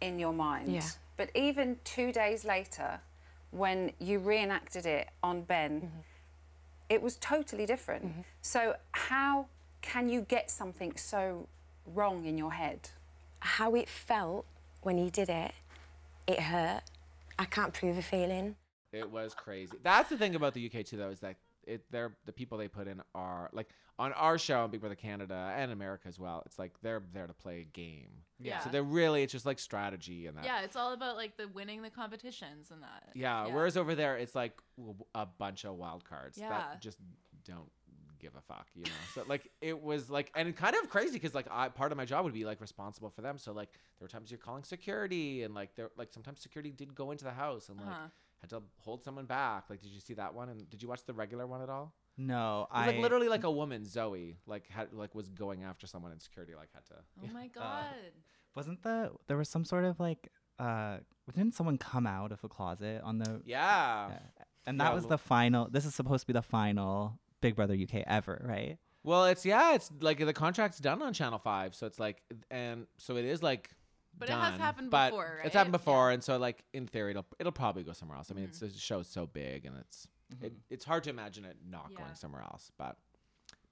in 0.00 0.18
your 0.18 0.32
mind. 0.32 0.72
Yeah. 0.72 0.80
But 1.16 1.30
even 1.34 1.78
two 1.84 2.12
days 2.12 2.44
later, 2.44 3.00
when 3.50 3.92
you 3.98 4.18
reenacted 4.18 4.84
it 4.84 5.08
on 5.22 5.42
Ben, 5.42 5.80
mm-hmm. 5.80 6.00
it 6.88 7.02
was 7.02 7.16
totally 7.16 7.66
different. 7.66 8.06
Mm-hmm. 8.06 8.20
So, 8.42 8.76
how 8.92 9.46
can 9.80 10.08
you 10.08 10.22
get 10.22 10.50
something 10.50 10.96
so 10.96 11.48
wrong 11.86 12.24
in 12.24 12.36
your 12.36 12.52
head? 12.52 12.90
How 13.40 13.74
it 13.74 13.88
felt 13.88 14.46
when 14.82 14.98
he 14.98 15.10
did 15.10 15.28
it, 15.28 15.52
it 16.26 16.40
hurt. 16.40 16.82
I 17.38 17.44
can't 17.44 17.72
prove 17.72 17.98
a 17.98 18.02
feeling. 18.02 18.56
It 18.92 19.10
was 19.10 19.34
crazy. 19.34 19.76
That's 19.82 20.08
the 20.08 20.16
thing 20.16 20.34
about 20.34 20.54
the 20.54 20.66
UK 20.66 20.84
too, 20.84 20.96
though, 20.96 21.10
is 21.10 21.20
that 21.20 21.36
it 21.66 21.82
they're 21.90 22.12
the 22.26 22.32
people 22.32 22.58
they 22.58 22.68
put 22.68 22.86
in 22.86 23.00
are 23.14 23.50
like 23.52 23.68
on 23.98 24.12
our 24.14 24.38
show 24.38 24.60
on 24.64 24.70
Big 24.70 24.80
Brother 24.80 24.94
Canada 24.96 25.52
and 25.56 25.70
America 25.70 26.08
as 26.08 26.18
well. 26.18 26.42
It's 26.46 26.58
like 26.58 26.72
they're 26.82 27.02
there 27.12 27.26
to 27.26 27.32
play 27.34 27.60
a 27.60 27.64
game. 27.64 28.08
Yeah. 28.40 28.58
So 28.60 28.70
they're 28.70 28.82
really 28.82 29.22
it's 29.22 29.32
just 29.32 29.46
like 29.46 29.58
strategy 29.60 30.26
and 30.26 30.36
that. 30.36 30.44
yeah, 30.44 30.62
it's 30.62 30.74
all 30.76 30.92
about 30.92 31.16
like 31.16 31.36
the 31.36 31.46
winning 31.48 31.82
the 31.82 31.90
competitions 31.90 32.70
and 32.72 32.82
that. 32.82 33.10
Yeah. 33.14 33.46
Whereas 33.46 33.76
over 33.76 33.94
there, 33.94 34.16
it's 34.16 34.34
like 34.34 34.58
a 35.14 35.26
bunch 35.26 35.64
of 35.64 35.74
wild 35.76 36.04
cards 36.04 36.36
Yeah. 36.38 36.48
that 36.48 36.80
just 36.80 36.98
don't 37.44 37.70
give 38.18 38.34
a 38.36 38.40
fuck, 38.40 38.66
you 38.74 38.82
know. 38.84 38.90
so 39.14 39.22
like 39.28 39.48
it 39.60 39.80
was 39.82 40.08
like 40.10 40.32
and 40.34 40.56
kind 40.56 40.74
of 40.82 40.88
crazy 40.88 41.12
because 41.12 41.34
like 41.34 41.46
I 41.50 41.68
part 41.68 41.92
of 41.92 41.98
my 41.98 42.04
job 42.06 42.24
would 42.24 42.32
be 42.34 42.44
like 42.44 42.60
responsible 42.60 43.10
for 43.10 43.20
them. 43.22 43.38
So 43.38 43.52
like 43.52 43.70
there 43.98 44.04
were 44.06 44.08
times 44.08 44.30
you're 44.30 44.38
calling 44.38 44.64
security 44.64 45.42
and 45.44 45.54
like 45.54 45.74
there 45.76 45.90
like 45.96 46.12
sometimes 46.12 46.40
security 46.40 46.70
did 46.72 46.94
go 46.94 47.10
into 47.12 47.24
the 47.24 47.30
house 47.32 47.68
and 47.68 47.78
like 47.78 47.86
Uh-huh. 47.86 48.06
had 48.40 48.50
to 48.50 48.62
hold 48.78 49.02
someone 49.04 49.26
back. 49.26 49.64
Like 49.70 49.80
did 49.82 49.90
you 49.92 50.00
see 50.00 50.14
that 50.14 50.34
one? 50.34 50.48
And 50.48 50.68
did 50.68 50.82
you 50.82 50.88
watch 50.88 51.04
the 51.04 51.12
regular 51.12 51.46
one 51.46 51.60
at 51.62 51.68
all? 51.68 51.94
No, 52.16 52.66
It 52.70 52.74
was 52.76 52.82
I 52.82 52.86
like 52.88 52.98
literally 52.98 53.28
like 53.28 53.44
a 53.44 53.50
woman, 53.50 53.84
Zoe, 53.84 54.36
like 54.46 54.68
had 54.68 54.92
like 54.92 55.14
was 55.14 55.28
going 55.28 55.64
after 55.64 55.86
someone 55.86 56.12
and 56.12 56.22
security 56.22 56.54
like 56.54 56.68
had 56.72 56.84
to. 56.86 56.94
Oh 57.22 57.32
my 57.32 57.46
god. 57.54 57.86
wasn't 58.54 58.82
the 58.82 59.10
there 59.26 59.36
was 59.36 59.48
some 59.48 59.64
sort 59.64 59.84
of 59.84 59.98
like 59.98 60.28
uh 60.60 60.98
didn't 61.34 61.54
someone 61.54 61.76
come 61.76 62.06
out 62.06 62.30
of 62.30 62.42
a 62.44 62.48
closet 62.48 63.00
on 63.02 63.18
the 63.18 63.42
Yeah. 63.44 64.12
and 64.64 64.78
Yeah, 64.78 64.84
that 64.84 64.94
was 64.94 65.06
the 65.06 65.18
final 65.18 65.68
this 65.68 65.84
is 65.84 65.94
supposed 65.94 66.20
to 66.22 66.26
be 66.28 66.32
the 66.34 66.42
final 66.42 67.18
Big 67.40 67.56
Brother 67.56 67.74
UK 67.74 68.04
ever, 68.06 68.40
right? 68.48 68.78
Well, 69.02 69.26
it's 69.26 69.44
yeah, 69.44 69.74
it's 69.74 69.90
like 70.00 70.18
the 70.24 70.32
contract's 70.32 70.78
done 70.78 71.02
on 71.02 71.12
Channel 71.12 71.38
Five, 71.38 71.74
so 71.74 71.86
it's 71.86 71.98
like, 72.00 72.22
and 72.50 72.86
so 72.96 73.16
it 73.16 73.26
is 73.26 73.42
like. 73.42 73.68
But 74.16 74.30
it 74.30 74.32
has 74.32 74.58
happened 74.58 74.90
but 74.90 75.10
before, 75.10 75.40
It's 75.44 75.54
happened 75.54 75.74
right? 75.74 75.78
before, 75.84 76.10
and 76.12 76.22
so 76.24 76.38
like 76.38 76.64
in 76.72 76.86
theory, 76.86 77.10
it'll 77.10 77.26
it'll 77.38 77.52
probably 77.52 77.82
go 77.82 77.92
somewhere 77.92 78.16
else. 78.16 78.30
I 78.30 78.34
mean, 78.34 78.44
it's 78.44 78.60
the 78.60 78.70
show's 78.70 79.08
so 79.08 79.26
big, 79.26 79.66
and 79.66 79.76
it's 79.76 80.06
it, 80.42 80.52
mm-hmm. 80.52 80.58
it's 80.70 80.84
hard 80.84 81.04
to 81.04 81.10
imagine 81.10 81.44
it 81.44 81.56
not 81.68 81.88
Yeah. 81.90 81.98
going 81.98 82.14
somewhere 82.14 82.42
else. 82.42 82.70
But 82.76 82.96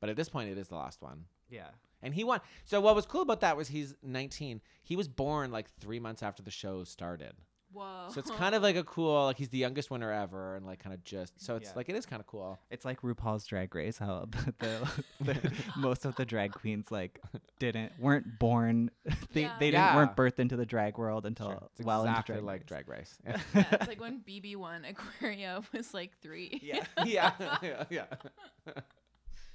But 0.00 0.10
at 0.10 0.16
this 0.16 0.28
point, 0.28 0.50
it 0.50 0.58
is 0.58 0.68
the 0.68 0.76
last 0.76 1.00
one. 1.00 1.26
Yeah. 1.48 1.68
And 2.02 2.12
he 2.12 2.24
won. 2.24 2.40
So 2.64 2.80
what 2.80 2.96
was 2.96 3.06
cool 3.06 3.22
about 3.22 3.40
that 3.40 3.56
was 3.56 3.68
he's 3.68 3.94
19. 4.02 4.60
He 4.82 4.96
was 4.96 5.06
born 5.06 5.52
like 5.52 5.70
three 5.78 6.00
months 6.00 6.22
after 6.22 6.42
the 6.42 6.50
show 6.50 6.82
started. 6.82 7.34
Whoa. 7.72 8.08
So 8.12 8.20
it's 8.20 8.30
kind 8.30 8.54
of 8.54 8.62
like 8.62 8.76
a 8.76 8.84
cool, 8.84 9.24
like 9.26 9.36
he's 9.38 9.48
the 9.48 9.58
youngest 9.58 9.90
winner 9.90 10.12
ever, 10.12 10.56
and 10.56 10.66
like 10.66 10.78
kind 10.78 10.94
of 10.94 11.02
just. 11.04 11.40
So 11.44 11.56
it's 11.56 11.70
Yeah. 11.70 11.72
like 11.76 11.88
it 11.88 11.96
is 11.96 12.04
kind 12.06 12.20
of 12.20 12.26
cool. 12.26 12.58
It's 12.70 12.84
like 12.84 13.00
RuPaul's 13.02 13.46
Drag 13.46 13.74
Race, 13.74 13.98
how 13.98 14.26
the, 14.30 14.54
the, 14.58 15.02
the 15.40 15.52
most 15.76 16.04
of 16.04 16.14
the 16.16 16.24
drag 16.24 16.52
queens 16.52 16.90
like 16.90 17.20
didn't 17.58 17.92
weren't 17.98 18.38
born, 18.38 18.90
they 19.32 19.42
Yeah. 19.42 19.56
they 19.58 19.70
didn't 19.70 19.84
Yeah. 19.84 19.96
weren't 19.96 20.16
birthed 20.16 20.38
into 20.38 20.56
the 20.56 20.66
drag 20.66 20.98
world 20.98 21.24
until 21.26 21.48
Sure. 21.48 21.68
It's 21.76 21.86
well 21.86 22.02
exactly 22.04 22.34
into 22.36 22.44
drag 22.68 22.88
like 22.88 22.88
race. 22.88 23.18
Drag 23.22 23.32
Race. 23.34 23.42
Yeah. 23.54 23.62
yeah, 23.62 23.66
it's 23.72 23.88
like 23.88 24.00
when 24.00 24.20
BeBe 24.20 24.56
won 24.56 24.84
Aquaria 24.84 25.62
was 25.72 25.94
like 25.94 26.12
three. 26.20 26.60
Yeah. 26.62 26.84
yeah, 27.04 27.32
yeah, 27.62 27.84
yeah. 27.90 28.04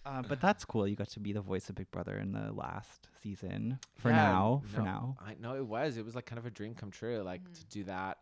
Uh, 0.06 0.22
but 0.22 0.40
that's 0.40 0.64
cool. 0.64 0.88
You 0.88 0.96
got 0.96 1.10
to 1.10 1.20
be 1.20 1.34
the 1.34 1.42
voice 1.42 1.68
of 1.70 1.76
Big 1.76 1.92
Brother 1.92 2.18
in 2.18 2.32
the 2.32 2.54
last 2.54 3.10
season. 3.22 3.80
For 3.98 4.10
Yeah, 4.10 4.16
now, 4.16 4.62
for 4.66 4.82
now. 4.82 5.18
I 5.20 5.36
know 5.40 5.56
it 5.56 5.66
was. 5.66 5.98
It 5.98 6.06
was 6.06 6.16
like 6.16 6.26
kind 6.26 6.40
of 6.40 6.46
a 6.46 6.50
dream 6.50 6.76
come 6.76 6.92
true, 6.92 7.22
like 7.24 7.42
to 7.54 7.66
do 7.66 7.84
that, 7.86 8.20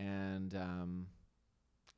and 0.00 0.54
um, 0.54 1.06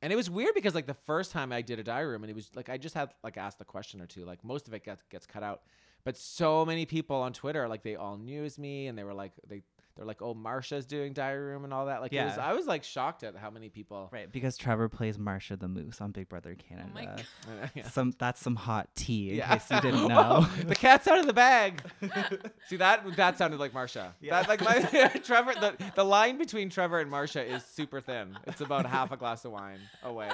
and 0.01 0.11
it 0.11 0.15
was 0.15 0.29
weird 0.29 0.53
because 0.53 0.75
like 0.75 0.87
the 0.87 0.93
first 0.93 1.31
time 1.31 1.51
I 1.51 1.61
did 1.61 1.79
a 1.79 1.83
diary 1.83 2.07
room, 2.07 2.23
and 2.23 2.29
it 2.29 2.35
was 2.35 2.49
like 2.55 2.69
I 2.69 2.77
just 2.77 2.95
had 2.95 3.13
like 3.23 3.37
asked 3.37 3.61
a 3.61 3.65
question 3.65 4.01
or 4.01 4.05
two. 4.05 4.25
Like 4.25 4.43
most 4.43 4.67
of 4.67 4.73
it 4.73 4.83
gets 4.83 5.03
gets 5.09 5.25
cut 5.25 5.43
out, 5.43 5.61
but 6.03 6.17
so 6.17 6.65
many 6.65 6.85
people 6.85 7.17
on 7.17 7.33
Twitter, 7.33 7.67
like 7.67 7.83
they 7.83 7.95
all 7.95 8.17
knew 8.17 8.47
me, 8.57 8.87
and 8.87 8.97
they 8.97 9.03
were 9.03 9.13
like 9.13 9.33
they 9.47 9.61
they're 10.01 10.07
like, 10.07 10.23
oh, 10.23 10.33
Marsha's 10.33 10.87
doing 10.87 11.13
diary 11.13 11.51
room 11.51 11.63
and 11.63 11.71
all 11.71 11.85
that. 11.85 12.01
Like 12.01 12.11
it 12.11 12.23
was, 12.25 12.35
Yeah. 12.35 12.43
I 12.49 12.53
was 12.53 12.65
like 12.65 12.83
shocked 12.83 13.21
at 13.21 13.35
how 13.35 13.51
many 13.51 13.69
people. 13.69 14.09
Right, 14.11 14.31
because 14.31 14.57
Trevor 14.57 14.89
plays 14.89 15.19
Marsha 15.19 15.59
the 15.59 15.67
Moose 15.67 16.01
on 16.01 16.11
Big 16.11 16.27
Brother 16.27 16.57
oh 16.59 16.63
Canada. 16.67 16.89
Oh 16.91 16.95
my 16.95 17.05
God. 17.05 17.23
Yeah. 17.75 17.87
Some 17.87 18.13
that's 18.17 18.41
some 18.41 18.55
hot 18.55 18.89
tea 18.95 19.29
in 19.29 19.35
Yeah. 19.37 19.53
case 19.57 19.69
you 19.69 19.79
didn't 19.81 20.07
know. 20.15 20.47
the 20.65 20.73
cat's 20.73 21.07
out 21.07 21.19
of 21.19 21.27
the 21.27 21.33
bag. 21.33 21.83
See 22.67 22.77
that 22.77 23.05
that 23.15 23.37
sounded 23.37 23.59
like 23.59 23.73
Marsha. 23.73 24.13
That 24.27 24.47
like 24.49 24.61
my 24.63 24.79
Trevor 25.23 25.53
the, 25.53 25.75
the 25.95 26.03
line 26.03 26.39
between 26.39 26.71
Trevor 26.71 26.99
and 26.99 27.11
Marsha 27.11 27.45
is 27.47 27.63
super 27.63 28.01
thin. 28.01 28.37
It's 28.47 28.61
about 28.61 28.87
half 28.87 29.11
a 29.11 29.17
glass 29.17 29.45
of 29.45 29.51
wine 29.51 29.79
away. 30.03 30.29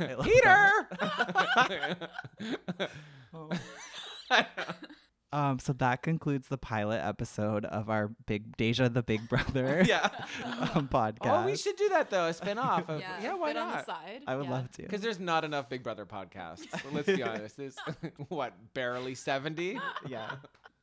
I 0.00 0.14
love 0.14 0.24
Peter. 0.26 0.88
Um, 5.30 5.58
so 5.58 5.74
that 5.74 6.02
concludes 6.02 6.48
the 6.48 6.56
pilot 6.56 7.00
episode 7.04 7.66
of 7.66 7.90
our 7.90 8.08
Big 8.26 8.56
Deja 8.56 8.88
the 8.88 9.02
Big 9.02 9.28
Brother 9.28 9.84
yeah. 9.86 10.08
um, 10.74 10.88
podcast. 10.88 11.42
Oh, 11.42 11.46
we 11.46 11.56
should 11.56 11.76
do 11.76 11.90
that 11.90 12.08
though. 12.08 12.26
A 12.26 12.32
spin 12.32 12.56
off 12.58 12.88
of 12.88 13.00
Yeah, 13.00 13.22
yeah. 13.22 13.34
why 13.34 13.52
bit 13.52 13.60
on 13.60 13.68
the 13.68 13.76
not? 13.76 13.86
side. 13.86 14.22
I 14.26 14.36
would 14.36 14.46
yeah. 14.46 14.50
love 14.52 14.70
to. 14.72 14.82
Because 14.82 15.02
there's 15.02 15.20
not 15.20 15.44
enough 15.44 15.68
Big 15.68 15.82
Brother 15.82 16.06
podcasts. 16.06 16.66
Let's 16.92 17.06
be 17.06 17.22
honest. 17.22 17.58
There's 17.58 17.76
what 18.28 18.54
barely 18.72 19.14
seventy. 19.14 19.78
yeah. 20.08 20.30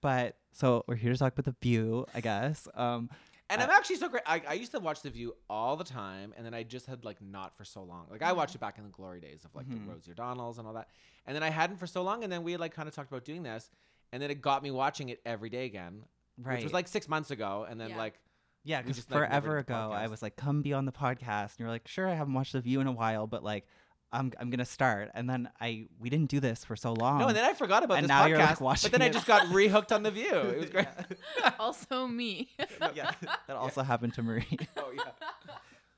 But 0.01 0.37
so 0.51 0.83
we're 0.87 0.95
here 0.95 1.11
to 1.11 1.17
talk 1.17 1.33
about 1.33 1.45
the 1.45 1.55
view, 1.61 2.05
I 2.13 2.21
guess. 2.21 2.67
Um, 2.75 3.09
And 3.49 3.61
I'm 3.61 3.69
actually 3.71 3.97
so 3.97 4.09
great. 4.09 4.23
I, 4.27 4.41
I 4.47 4.53
used 4.53 4.71
to 4.71 4.79
watch 4.79 5.01
The 5.01 5.09
View 5.11 5.35
all 5.49 5.75
the 5.75 5.83
time, 5.83 6.33
and 6.35 6.45
then 6.45 6.53
I 6.55 6.63
just 6.63 6.85
had 6.87 7.03
like 7.05 7.21
not 7.21 7.55
for 7.57 7.63
so 7.63 7.83
long. 7.83 8.05
Like 8.11 8.21
I 8.23 8.33
watched 8.33 8.53
it 8.55 8.61
back 8.61 8.77
in 8.77 8.83
the 8.83 8.89
glory 8.91 9.19
days 9.19 9.43
of 9.45 9.55
like 9.55 9.67
the 9.69 9.77
Rosie 9.87 10.11
O'Donnells 10.11 10.57
and 10.59 10.67
all 10.67 10.73
that, 10.73 10.89
and 11.25 11.35
then 11.35 11.43
I 11.43 11.49
hadn't 11.49 11.77
for 11.77 11.87
so 11.87 12.01
long, 12.03 12.23
and 12.23 12.31
then 12.31 12.43
we 12.43 12.51
had 12.51 12.61
like 12.61 12.73
kind 12.73 12.87
of 12.87 12.95
talked 12.95 13.11
about 13.11 13.23
doing 13.25 13.43
this, 13.43 13.69
and 14.11 14.21
then 14.21 14.31
it 14.31 14.41
got 14.41 14.63
me 14.63 14.71
watching 14.71 15.09
it 15.09 15.21
every 15.25 15.49
day 15.49 15.65
again, 15.65 16.03
which 16.43 16.63
was 16.63 16.73
like 16.73 16.87
six 16.87 17.07
months 17.07 17.31
ago, 17.31 17.65
and 17.69 17.79
then 17.79 17.89
Yeah. 17.91 17.97
like 17.97 18.19
yeah, 18.63 18.79
we 18.79 18.83
because 18.83 18.97
just, 18.97 19.11
like, 19.11 19.19
never 19.21 19.27
forever 19.29 19.57
did 19.57 19.67
the 19.67 19.73
ago, 19.73 19.91
I 19.93 20.05
podcast. 20.05 20.09
was 20.09 20.21
like, 20.23 20.35
"Come 20.37 20.61
be 20.63 20.73
on 20.73 20.85
the 20.85 20.91
podcast," 20.91 21.51
and 21.51 21.59
you're 21.59 21.69
like, 21.69 21.87
"Sure, 21.87 22.07
I 22.07 22.15
haven't 22.15 22.33
watched 22.33 22.53
the 22.53 22.61
view 22.61 22.79
in 22.81 22.87
a 22.87 22.91
while, 22.91 23.27
but 23.27 23.43
like, 23.43 23.67
I'm 24.11 24.31
I'm 24.39 24.49
gonna 24.49 24.65
start." 24.65 25.11
And 25.13 25.29
then 25.29 25.49
I 25.61 25.87
we 25.99 26.09
didn't 26.09 26.31
do 26.31 26.39
this 26.39 26.63
for 26.65 26.75
so 26.75 26.93
long. 26.93 27.19
no, 27.19 27.27
and 27.27 27.37
then 27.37 27.45
I 27.45 27.53
forgot 27.53 27.83
about 27.83 27.97
and 27.99 28.05
this 28.05 28.09
now 28.09 28.23
podcast, 28.25 28.29
you're, 28.29 28.37
like, 28.39 28.61
watching 28.61 28.91
but 28.91 28.99
then 28.99 29.05
I 29.05 29.09
it. 29.09 29.13
just 29.13 29.27
got 29.27 29.43
rehooked 29.53 29.93
on 29.93 30.01
The 30.01 30.09
View. 30.11 30.33
It 30.33 30.57
was 30.57 30.69
great. 30.71 30.87
also 31.59 32.07
me. 32.07 32.49
yeah, 32.95 33.11
that 33.47 33.55
also 33.55 33.83
happened 33.83 34.15
to 34.15 34.23
Marie. 34.23 34.57
oh 34.77 34.91
yeah. 34.95 35.03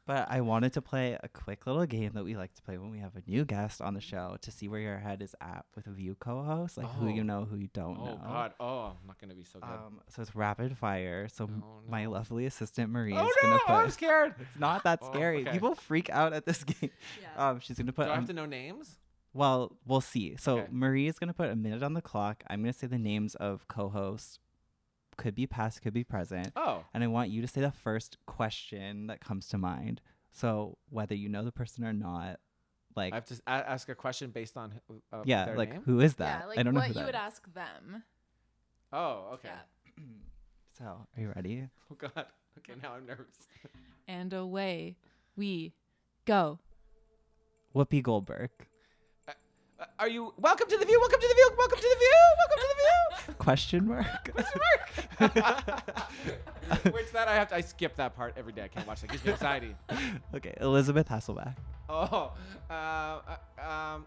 But 0.07 0.27
I 0.31 0.39
wanted 0.41 0.71
to 0.73 0.81
play 0.81 1.17
a 1.21 1.27
quick 1.27 1.67
little 1.67 1.85
game 1.85 2.11
that 2.13 2.23
we 2.23 2.35
like 2.37 2.53
to 2.55 2.61
play 2.63 2.77
when 2.77 2.89
we 2.91 2.99
have 2.99 3.15
a 3.17 3.29
new 3.29 3.43
guest 3.43 3.81
on 3.81 3.93
the 3.93 3.99
show 4.01 4.37
to 4.41 4.51
see 4.51 4.69
where 4.69 4.79
your 4.79 4.97
head 4.97 5.21
is 5.21 5.35
at 5.41 5.65
with 5.75 5.85
a 5.85 5.91
view 5.91 6.15
co-host, 6.17 6.77
like 6.77 6.89
who 6.93 7.07
you 7.09 7.21
Oh. 7.21 7.25
know, 7.25 7.43
who 7.45 7.57
you 7.57 7.67
don't 7.73 7.97
Oh 7.99 8.05
know. 8.05 8.19
Oh 8.23 8.27
God. 8.27 8.53
Oh, 8.59 8.85
I'm 9.01 9.05
not 9.05 9.19
gonna 9.19 9.35
be 9.35 9.43
so 9.43 9.59
good. 9.59 9.69
Um, 9.69 9.99
so 10.09 10.21
it's 10.21 10.33
rapid 10.33 10.77
fire. 10.77 11.27
So 11.27 11.43
m- 11.43 11.61
Oh, 11.65 11.81
my 11.91 12.05
lovely 12.05 12.45
assistant 12.45 12.89
Marie 12.89 13.13
oh 13.15 13.27
is 13.27 13.35
gonna 13.41 13.59
put. 13.65 13.69
Oh, 13.69 13.75
I'm 13.75 13.89
scared. 13.91 14.33
It's 14.39 14.57
not 14.57 14.83
that 14.85 14.99
Oh, 15.01 15.11
scary. 15.11 15.41
okay. 15.41 15.51
People 15.51 15.75
freak 15.75 16.09
out 16.09 16.31
at 16.31 16.45
this 16.45 16.63
game. 16.71 16.89
Yeah. 17.21 17.49
Um, 17.49 17.59
she's 17.59 17.77
gonna 17.77 17.91
put. 17.91 18.05
Do 18.05 18.11
I 18.11 18.15
have 18.15 18.23
um, 18.23 18.27
to 18.27 18.33
know 18.33 18.45
names? 18.45 18.95
well, 19.33 19.75
we'll 19.85 19.99
see. 20.01 20.35
So 20.37 20.59
Okay. 20.59 20.67
Marie 20.71 21.07
is 21.07 21.19
gonna 21.19 21.33
put 21.33 21.49
a 21.49 21.55
minute 21.55 21.83
on 21.83 21.93
the 21.93 22.01
clock. 22.01 22.43
I'm 22.47 22.61
gonna 22.61 22.71
say 22.71 22.87
the 22.87 22.97
names 22.97 23.35
of 23.35 23.67
co-hosts. 23.67 24.39
Could 25.17 25.35
be 25.35 25.47
past, 25.47 25.81
could 25.81 25.93
be 25.93 26.03
present. 26.03 26.51
Oh. 26.55 26.83
And 26.93 27.03
I 27.03 27.07
want 27.07 27.29
you 27.29 27.41
to 27.41 27.47
say 27.47 27.61
the 27.61 27.71
first 27.71 28.17
question 28.27 29.07
that 29.07 29.19
comes 29.19 29.47
to 29.49 29.57
mind. 29.57 29.99
So 30.31 30.77
whether 30.89 31.15
you 31.15 31.27
know 31.29 31.43
the 31.43 31.51
person 31.51 31.83
or 31.83 31.93
not, 31.93 32.39
like 32.95 33.13
I 33.13 33.17
have 33.17 33.25
to 33.25 33.33
s- 33.33 33.41
a- 33.47 33.49
ask 33.69 33.89
a 33.89 33.95
question 33.95 34.29
based 34.31 34.55
on 34.57 34.73
who- 34.87 35.01
uh, 35.11 35.23
yeah, 35.25 35.45
their 35.45 35.57
like 35.57 35.73
name? 35.73 35.81
who 35.85 35.99
is 35.99 36.15
that? 36.15 36.41
yeah, 36.41 36.45
like 36.47 36.59
I 36.59 36.63
don't 36.63 36.73
know 36.75 36.79
what 36.81 36.87
who 36.87 36.93
you 36.93 36.99
that 36.99 37.05
would 37.07 37.15
is. 37.15 37.19
ask 37.21 37.53
them. 37.53 38.03
Oh, 38.93 39.29
okay. 39.33 39.49
Yeah. 39.97 40.03
So 40.77 40.83
are 40.85 41.21
you 41.21 41.31
ready? 41.35 41.67
Oh 41.91 41.95
God. 41.95 42.11
Okay, 42.59 42.73
now 42.81 42.93
I'm 42.93 43.05
nervous. 43.05 43.47
And 44.07 44.33
away 44.33 44.95
we 45.35 45.73
go. 46.25 46.57
Whoopi 47.75 48.01
Goldberg. 48.03 48.49
Uh, 49.79 49.85
are 49.99 50.09
you 50.09 50.33
welcome 50.37 50.67
to 50.67 50.77
the 50.77 50.85
view? 50.85 50.99
Welcome 50.99 51.19
to 51.19 51.27
the 51.27 51.33
view. 51.35 51.51
Welcome 51.57 51.77
to 51.77 51.87
the 51.87 51.95
view. 51.99 52.19
Welcome 52.37 52.57
to 52.57 52.67
the 52.67 52.75
view. 53.27 53.33
Question 53.37 53.87
mark. 53.87 54.31
Question 54.33 54.61
mark. 55.19 55.93
Which 56.93 57.11
that 57.13 57.27
I 57.27 57.35
have 57.35 57.49
to. 57.49 57.55
I 57.55 57.61
skip 57.61 57.95
that 57.97 58.15
part 58.15 58.33
every 58.37 58.53
day. 58.53 58.63
I 58.63 58.67
can't 58.67 58.87
watch 58.87 59.01
that. 59.01 59.11
Gives 59.11 59.23
me 59.23 59.33
anxiety. 59.33 59.75
okay, 60.33 60.53
Elisabeth 60.59 61.07
Hasselbeck. 61.07 61.55
Oh, 61.89 62.31
uh, 62.69 62.73
uh, 62.73 63.21
um, 63.61 64.05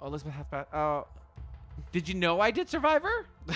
oh, 0.00 0.06
Elizabeth 0.06 0.34
Halfback. 0.34 0.74
Oh, 0.74 1.06
did 1.92 2.08
you 2.08 2.14
know 2.14 2.40
I 2.40 2.50
did 2.50 2.68
Survivor? 2.68 3.26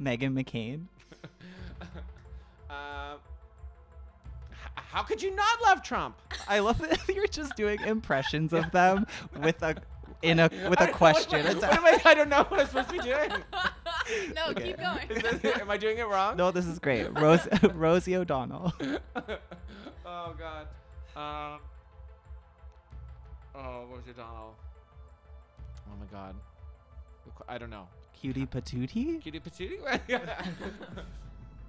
Meghan 0.00 0.32
McCain. 0.32 0.86
Um, 2.70 3.18
h- 3.18 3.20
how 4.92 5.02
could 5.02 5.22
you 5.22 5.34
not 5.34 5.62
love 5.64 5.82
Trump? 5.82 6.16
I 6.46 6.58
love 6.60 6.78
that 6.78 7.08
you're 7.14 7.26
just 7.26 7.56
doing 7.56 7.80
impressions 7.80 8.52
of 8.52 8.70
them 8.72 9.06
with 9.40 9.62
a 9.62 9.76
in 10.22 10.38
a 10.38 10.48
with 10.68 10.80
I 10.80 10.86
a 10.86 10.92
question. 11.02 11.44
What, 11.44 11.56
It's 11.56 11.64
am 11.64 11.70
I, 11.72 11.80
what 11.80 11.94
am 11.94 12.00
I? 12.06 12.10
I 12.10 12.14
don't 12.14 12.28
know 12.28 12.44
what 12.44 12.60
I'm 12.60 12.66
supposed 12.66 12.88
to 12.90 12.92
be 12.96 13.00
doing. 13.02 13.30
no, 14.36 14.46
Okay. 14.50 14.62
keep 14.64 14.78
going. 14.78 15.10
Is 15.10 15.40
this- 15.40 15.58
am 15.60 15.70
I 15.70 15.76
doing 15.76 15.98
it 15.98 16.06
wrong? 16.06 16.36
no, 16.36 16.50
this 16.50 16.66
is 16.66 16.78
great. 16.78 17.08
Rose 17.18 17.48
Rosie 17.74 18.16
O'Donnell. 18.16 18.72
oh 20.06 20.34
God. 20.38 20.66
Um. 21.16 21.60
Oh, 23.54 23.80
what 23.88 23.96
was 23.98 24.06
your 24.06 24.14
Donald? 24.14 24.54
Oh 25.88 25.96
my 25.98 26.06
God. 26.10 26.34
I 27.48 27.58
don't 27.58 27.70
know. 27.70 27.88
Cutie 28.14 28.46
Patootie. 28.46 29.20
Cutie 29.20 29.40
Patootie? 29.40 29.80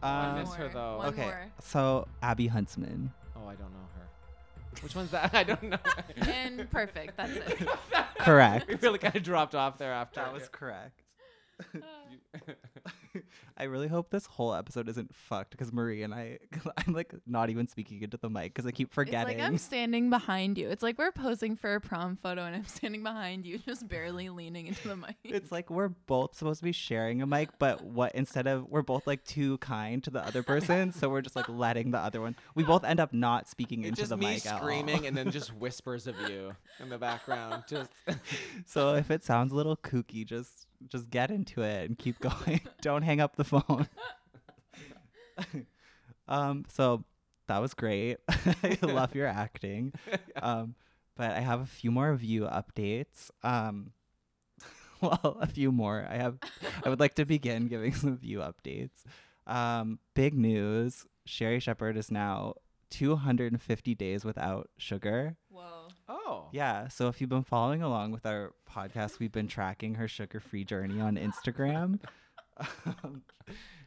Oh, 0.04 0.08
I 0.08 0.30
Um, 0.30 0.40
miss 0.40 0.54
her 0.56 0.66
One 0.66 0.74
though. 0.74 0.96
more. 0.98 1.06
okay, 1.08 1.26
more. 1.26 1.52
so 1.62 2.08
Abby 2.22 2.48
Huntsman. 2.48 3.12
Oh, 3.36 3.48
I 3.48 3.56
don't 3.56 3.72
know 3.72 3.88
her. 3.96 4.08
Which 4.82 4.96
one's 4.96 5.12
that? 5.12 5.34
I 5.34 5.44
don't 5.44 5.64
know. 5.64 5.78
And 6.28 6.70
perfect. 6.70 7.16
That's 7.18 7.32
it. 7.32 7.68
Correct. 8.20 8.68
we 8.68 8.76
really 8.76 9.00
kind 9.00 9.16
of 9.16 9.24
dropped 9.24 9.56
off 9.56 9.78
there 9.78 9.94
after. 9.94 10.20
That 10.22 10.34
was 10.34 10.50
correct. 10.50 11.02
I 13.64 13.68
really 13.68 13.88
hope 13.88 14.10
this 14.10 14.26
whole 14.26 14.54
episode 14.54 14.90
isn't 14.90 15.16
fucked 15.16 15.52
because 15.52 15.72
Marie 15.72 16.04
and 16.04 16.14
I, 16.14 16.40
I'm 16.86 16.94
like 16.94 17.14
not 17.26 17.50
even 17.50 17.66
speaking 17.66 18.02
into 18.02 18.18
the 18.18 18.30
mic 18.30 18.54
because 18.54 18.66
I 18.66 18.72
keep 18.72 18.94
forgetting. 18.94 19.36
It's 19.36 19.40
like 19.40 19.48
I'm 19.48 19.58
standing 19.58 20.10
behind 20.10 20.58
you. 20.58 20.68
It's 20.68 20.84
like 20.84 20.98
we're 20.98 21.14
posing 21.14 21.56
for 21.56 21.76
a 21.76 21.80
prom 21.80 22.18
photo 22.18 22.44
and 22.44 22.54
I'm 22.58 22.66
standing 22.66 23.04
behind 23.04 23.46
you, 23.46 23.58
just 23.60 23.88
barely 23.88 24.28
leaning 24.28 24.68
into 24.68 24.90
the 24.90 24.98
mic. 24.98 25.16
It's 25.24 25.50
like 25.50 25.70
we're 25.70 25.88
both 25.88 26.36
supposed 26.36 26.60
to 26.60 26.66
be 26.66 26.74
sharing 26.74 27.22
a 27.22 27.26
mic, 27.26 27.58
but 27.58 27.86
what 27.86 28.14
instead 28.16 28.48
of 28.48 28.68
we're 28.70 28.82
both 28.82 29.08
like 29.08 29.24
too 29.24 29.58
kind 29.60 30.04
to 30.04 30.10
the 30.10 30.20
other 30.28 30.44
person, 30.52 30.92
so 30.92 31.08
we're 31.08 31.22
just 31.22 31.38
like 31.38 31.48
letting 31.48 31.92
the 31.92 32.00
other 32.00 32.20
one. 32.20 32.36
We 32.56 32.64
both 32.66 32.84
end 32.84 33.00
up 33.00 33.14
not 33.14 33.48
speaking 33.48 33.84
It's 33.84 33.90
into 33.92 34.02
just 34.02 34.10
the 34.10 34.18
me 34.18 34.26
mic 34.34 34.46
at 34.46 34.56
all. 34.56 34.60
screaming 34.60 35.08
and 35.08 35.16
then 35.16 35.32
just 35.32 35.56
whispers 35.58 36.06
of 36.06 36.20
you 36.30 36.54
in 36.82 36.90
the 36.90 36.98
background. 36.98 37.64
Just 37.70 37.94
So 38.66 38.96
if 38.96 39.10
it 39.10 39.24
sounds 39.24 39.54
a 39.54 39.56
little 39.56 39.78
kooky, 39.78 40.26
just 40.26 40.68
just 40.88 41.10
get 41.10 41.32
into 41.32 41.62
it 41.62 41.88
and 41.90 41.98
keep 41.98 42.20
going. 42.48 42.62
Don't 42.82 43.04
hang 43.04 43.20
up 43.20 43.36
the 43.36 43.44
phone. 43.44 43.88
um, 46.28 46.66
so 46.70 47.04
that 47.48 47.60
was 47.60 47.74
great. 47.74 48.18
I 48.30 48.78
love 48.82 49.16
your 49.16 49.28
acting. 49.28 49.94
Um, 50.42 50.76
but 51.16 51.32
I 51.32 51.42
have 51.42 51.62
a 51.62 51.66
few 51.66 51.92
more 51.92 52.16
view 52.16 52.44
updates. 52.44 53.30
Um, 53.44 53.92
well, 55.02 55.38
a 55.42 55.48
few 55.48 55.72
more. 55.72 56.08
I 56.10 56.16
have. 56.16 56.38
I 56.84 56.90
would 56.90 57.00
like 57.00 57.16
to 57.16 57.26
begin 57.26 57.68
giving 57.68 57.94
some 57.94 58.18
view 58.18 58.40
updates. 58.40 59.04
Um, 59.46 60.00
big 60.14 60.34
news: 60.34 61.06
Sherri 61.26 61.60
Shepherd 61.60 61.98
is 61.98 62.10
now 62.10 62.56
250 62.90 63.96
days 63.96 64.24
without 64.24 64.70
sugar. 64.78 65.36
Whoa. 65.50 65.88
oh 66.08 66.43
Yeah. 66.54 66.88
So 66.88 67.08
if 67.08 67.20
you've 67.20 67.32
been 67.32 67.44
following 67.44 67.82
along 67.82 68.12
with 68.12 68.28
our 68.28 68.54
podcast, 68.72 69.18
we've 69.18 69.32
been 69.32 69.48
tracking 69.48 69.96
her 69.96 70.08
sugar-free 70.08 70.66
journey 70.66 71.02
on 71.02 71.16
Instagram. 71.18 72.00
Um, 72.86 73.24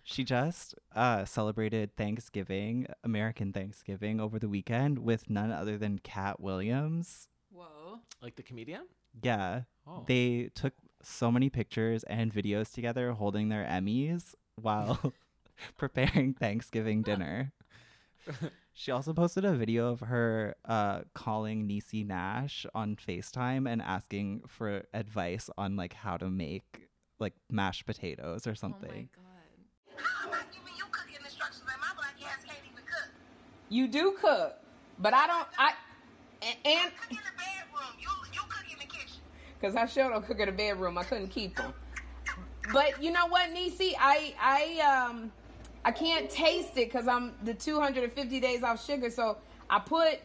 she 0.02 0.25
just 0.25 0.75
uh, 0.92 1.25
celebrated 1.25 1.94
Thanksgiving, 1.96 2.88
American 3.04 3.52
Thanksgiving, 3.52 4.20
over 4.20 4.40
the 4.40 4.49
weekend 4.49 4.99
with 4.99 5.30
none 5.30 5.52
other 5.52 5.78
than 5.78 6.00
Katt 6.00 6.40
Williams. 6.40 7.28
Whoa. 7.52 8.00
Like 8.20 8.35
the 8.35 8.42
comedian? 8.42 8.82
Yeah. 9.23 9.62
Oh. 9.87 10.02
They 10.08 10.50
took 10.52 10.75
so 11.04 11.30
many 11.30 11.49
pictures 11.49 12.02
and 12.04 12.35
videos 12.35 12.73
together 12.73 13.12
holding 13.12 13.49
their 13.49 13.64
Emmys 13.64 14.35
while 14.56 15.12
preparing 15.78 16.35
Thanksgiving 16.35 17.02
dinner. 17.02 17.52
She 18.78 18.90
also 18.90 19.14
posted 19.14 19.47
a 19.47 19.54
video 19.54 19.90
of 19.90 20.00
her 20.00 20.54
uh, 20.66 21.00
calling 21.14 21.66
Niecy 21.66 22.06
Nash 22.06 22.66
on 22.75 22.95
FaceTime 22.95 23.66
and 23.66 23.80
asking 23.80 24.42
for 24.47 24.83
advice 24.92 25.49
on 25.56 25.76
like 25.76 25.95
how 25.95 26.18
to 26.18 26.28
make 26.28 26.90
like 27.18 27.33
mashed 27.50 27.87
potatoes 27.87 28.47
or 28.47 28.54
something. 28.54 29.09
Oh 29.16 29.21
my 29.23 29.97
god. 29.97 30.04
How 30.04 30.28
am 30.28 30.35
I 30.35 30.42
giving 30.52 30.76
you 30.76 30.85
cooking 30.90 31.16
instructions 31.25 31.64
and 31.73 31.80
my 31.80 31.88
black 31.97 32.16
ass 32.30 32.45
can't 32.45 32.59
even 32.71 32.85
cook? 32.85 33.09
You 33.71 33.88
do 33.88 34.14
cook, 34.21 34.56
but 34.99 35.14
I 35.14 35.26
don't. 35.26 35.49
I 35.59 35.73
and 36.42 36.92
Cook 37.00 37.12
in 37.12 37.16
the 37.16 37.33
bedroom. 37.35 37.97
You 37.99 38.11
you 38.35 38.40
cook 38.47 38.71
in 38.71 38.78
the 38.78 38.85
kitchen. 38.85 39.23
because 39.59 39.75
I 39.75 39.87
sure 39.87 40.11
don't 40.11 40.26
cook 40.26 40.38
in 40.38 40.47
the 40.47 40.52
bedroom. 40.52 40.99
I 40.99 41.04
couldn't 41.04 41.28
keep 41.28 41.56
them. 41.56 41.73
But 42.75 43.02
you 43.02 43.11
know 43.11 43.26
what, 43.28 43.49
Niecy? 43.54 43.95
I 43.99 44.35
I 44.38 45.06
um 45.09 45.33
I 45.86 45.92
can't 45.92 46.28
taste 46.28 46.70
it 46.76 46.92
because 46.92 47.06
I'm 47.06 47.32
the 47.44 47.54
250 47.54 48.40
days 48.40 48.62
off 48.64 48.84
sugar. 48.84 49.08
So 49.08 49.38
I 49.70 49.78
put 49.78 50.18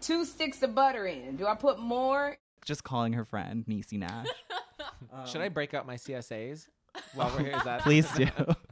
two 0.00 0.24
sticks 0.24 0.62
of 0.62 0.74
butter 0.76 1.06
in. 1.06 1.36
Do 1.36 1.46
I 1.48 1.56
put 1.56 1.80
more? 1.80 2.36
Just 2.64 2.84
calling 2.84 3.12
her 3.14 3.24
friend 3.24 3.64
Niecy 3.68 3.98
Nash. 3.98 4.28
Should 5.26 5.40
I 5.40 5.48
break 5.48 5.74
out 5.74 5.86
my 5.86 5.96
CSAs 5.96 6.68
while 7.14 7.30
we're 7.36 7.44
here? 7.46 7.56
Is 7.56 7.64
that 7.64 7.80
Please 7.82 8.08
do. 8.12 8.28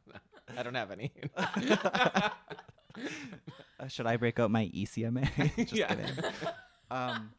I 0.57 0.63
don't 0.63 0.75
have 0.77 0.91
any. 0.93 1.13
Uh, 3.79 3.87
should 3.89 4.07
I 4.07 4.17
break 4.19 4.39
out 4.39 4.51
my 4.51 4.67
ECMA? 4.75 5.57
Just 5.57 5.73
Yeah. 5.73 5.95
kidding. 5.95 6.25
Um, 6.91 7.31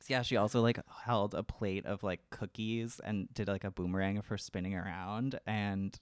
so 0.00 0.06
yeah, 0.06 0.22
she 0.22 0.36
also 0.36 0.60
like 0.60 0.78
held 1.04 1.34
a 1.34 1.42
plate 1.42 1.86
of 1.86 2.02
like 2.04 2.20
cookies 2.30 3.00
and 3.02 3.26
did 3.34 3.48
like 3.48 3.64
a 3.64 3.70
boomerang 3.70 4.16
of 4.18 4.26
her 4.28 4.38
spinning 4.38 4.74
around, 4.76 5.40
and 5.46 5.98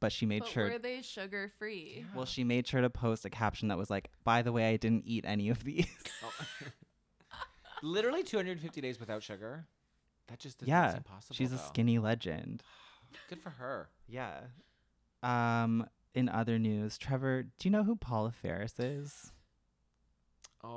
but 0.00 0.12
she 0.12 0.26
made 0.26 0.40
But 0.40 0.48
sure. 0.48 0.70
were 0.70 0.78
they 0.78 1.02
sugar 1.02 1.52
free? 1.58 2.04
well, 2.14 2.24
she 2.26 2.44
made 2.44 2.66
sure 2.66 2.80
to 2.80 2.90
post 2.90 3.24
a 3.24 3.30
caption 3.30 3.68
that 3.68 3.78
was 3.78 3.90
like, 3.90 4.10
"By 4.24 4.42
the 4.42 4.52
way, 4.52 4.68
I 4.70 4.76
didn't 4.76 5.04
eat 5.06 5.24
any 5.26 5.48
of 5.48 5.64
these." 5.64 5.86
Literally 7.82 8.22
250 8.22 8.80
days 8.80 8.98
without 8.98 9.22
sugar. 9.22 9.66
That 10.28 10.38
just 10.38 10.62
is 10.62 10.68
yeah, 10.68 10.96
impossible. 10.96 11.36
she's 11.36 11.52
a 11.52 11.58
skinny 11.58 11.98
legend. 11.98 12.62
Good 13.28 13.40
for 13.40 13.50
her. 13.50 13.88
Yeah. 14.08 14.40
Um. 15.22 15.86
In 16.14 16.30
other 16.30 16.58
news, 16.58 16.96
Trevor, 16.96 17.42
do 17.42 17.68
you 17.68 17.70
know 17.70 17.84
who 17.84 17.94
Paula 17.94 18.32
Faris 18.32 18.80
is? 18.80 19.32
Oh, 20.64 20.68
I 20.68 20.72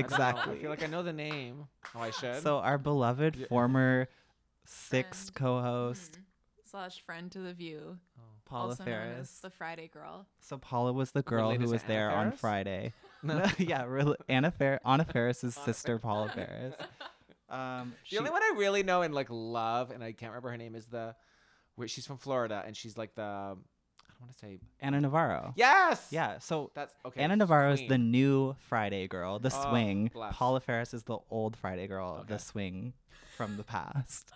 don't 0.00 0.10
know. 0.10 0.16
Exactly. 0.16 0.54
I 0.54 0.58
feel 0.58 0.70
like 0.70 0.82
I 0.82 0.86
know 0.86 1.02
the 1.02 1.12
name. 1.12 1.66
Oh, 1.94 2.00
I 2.00 2.10
should. 2.10 2.42
So 2.42 2.58
our 2.58 2.78
beloved 2.78 3.36
Yeah. 3.36 3.46
former 3.48 4.08
sixth 4.64 5.24
Friend. 5.24 5.34
co-host 5.36 6.18
Slash 6.64 7.00
friend 7.02 7.30
to 7.32 7.38
the 7.40 7.52
view. 7.52 7.98
Paula 8.44 8.70
also 8.70 8.84
known 8.84 8.92
as 8.94 9.14
Faris. 9.14 9.38
the 9.40 9.50
Friday 9.50 9.88
girl. 9.88 10.26
So 10.40 10.58
Paula 10.58 10.92
was 10.92 11.10
the 11.12 11.22
girl 11.22 11.52
who 11.54 11.68
was 11.68 11.82
Anna 11.82 11.88
there 11.88 12.10
on 12.10 12.26
Faris? 12.32 12.40
Friday. 12.40 12.92
yeah, 13.58 13.84
rel- 13.86 14.16
Anna 14.28 14.50
Fer- 14.50 14.80
Anna 14.84 15.04
Faris's 15.04 15.54
sister 15.64 15.98
Paula 15.98 16.28
Faris. 16.34 16.74
Um, 17.48 17.90
the 17.90 17.96
she- 18.04 18.18
only 18.18 18.30
one 18.30 18.42
I 18.42 18.54
really 18.56 18.82
know 18.82 19.02
and 19.02 19.14
like 19.14 19.28
love, 19.30 19.90
and 19.90 20.02
I 20.04 20.12
can't 20.12 20.30
remember 20.32 20.50
her 20.50 20.56
name, 20.56 20.74
is 20.74 20.86
the. 20.86 21.14
Where 21.76 21.88
she's 21.88 22.06
from 22.06 22.18
Florida, 22.18 22.62
and 22.64 22.76
she's 22.76 22.96
like 22.96 23.14
the. 23.16 23.22
I 23.22 23.46
don't 23.56 23.58
want 24.20 24.32
to 24.32 24.38
say. 24.38 24.58
Anna 24.80 25.00
Navarro. 25.00 25.54
Yes. 25.56 26.06
Yeah, 26.10 26.38
so 26.38 26.70
That's 26.74 26.94
okay. 27.04 27.20
Anna 27.20 27.34
Navarro 27.36 27.72
is 27.72 27.82
the 27.88 27.98
new 27.98 28.54
Friday 28.68 29.08
girl, 29.08 29.38
the 29.40 29.50
Oh, 29.52 29.70
swing. 29.70 30.10
bless. 30.14 30.36
Paula 30.36 30.60
Faris 30.60 30.94
is 30.94 31.02
the 31.02 31.18
old 31.30 31.56
Friday 31.56 31.88
girl, 31.88 32.24
the 32.28 32.38
swing 32.38 32.92
from 33.36 33.56
the 33.56 33.64
past. 33.64 34.30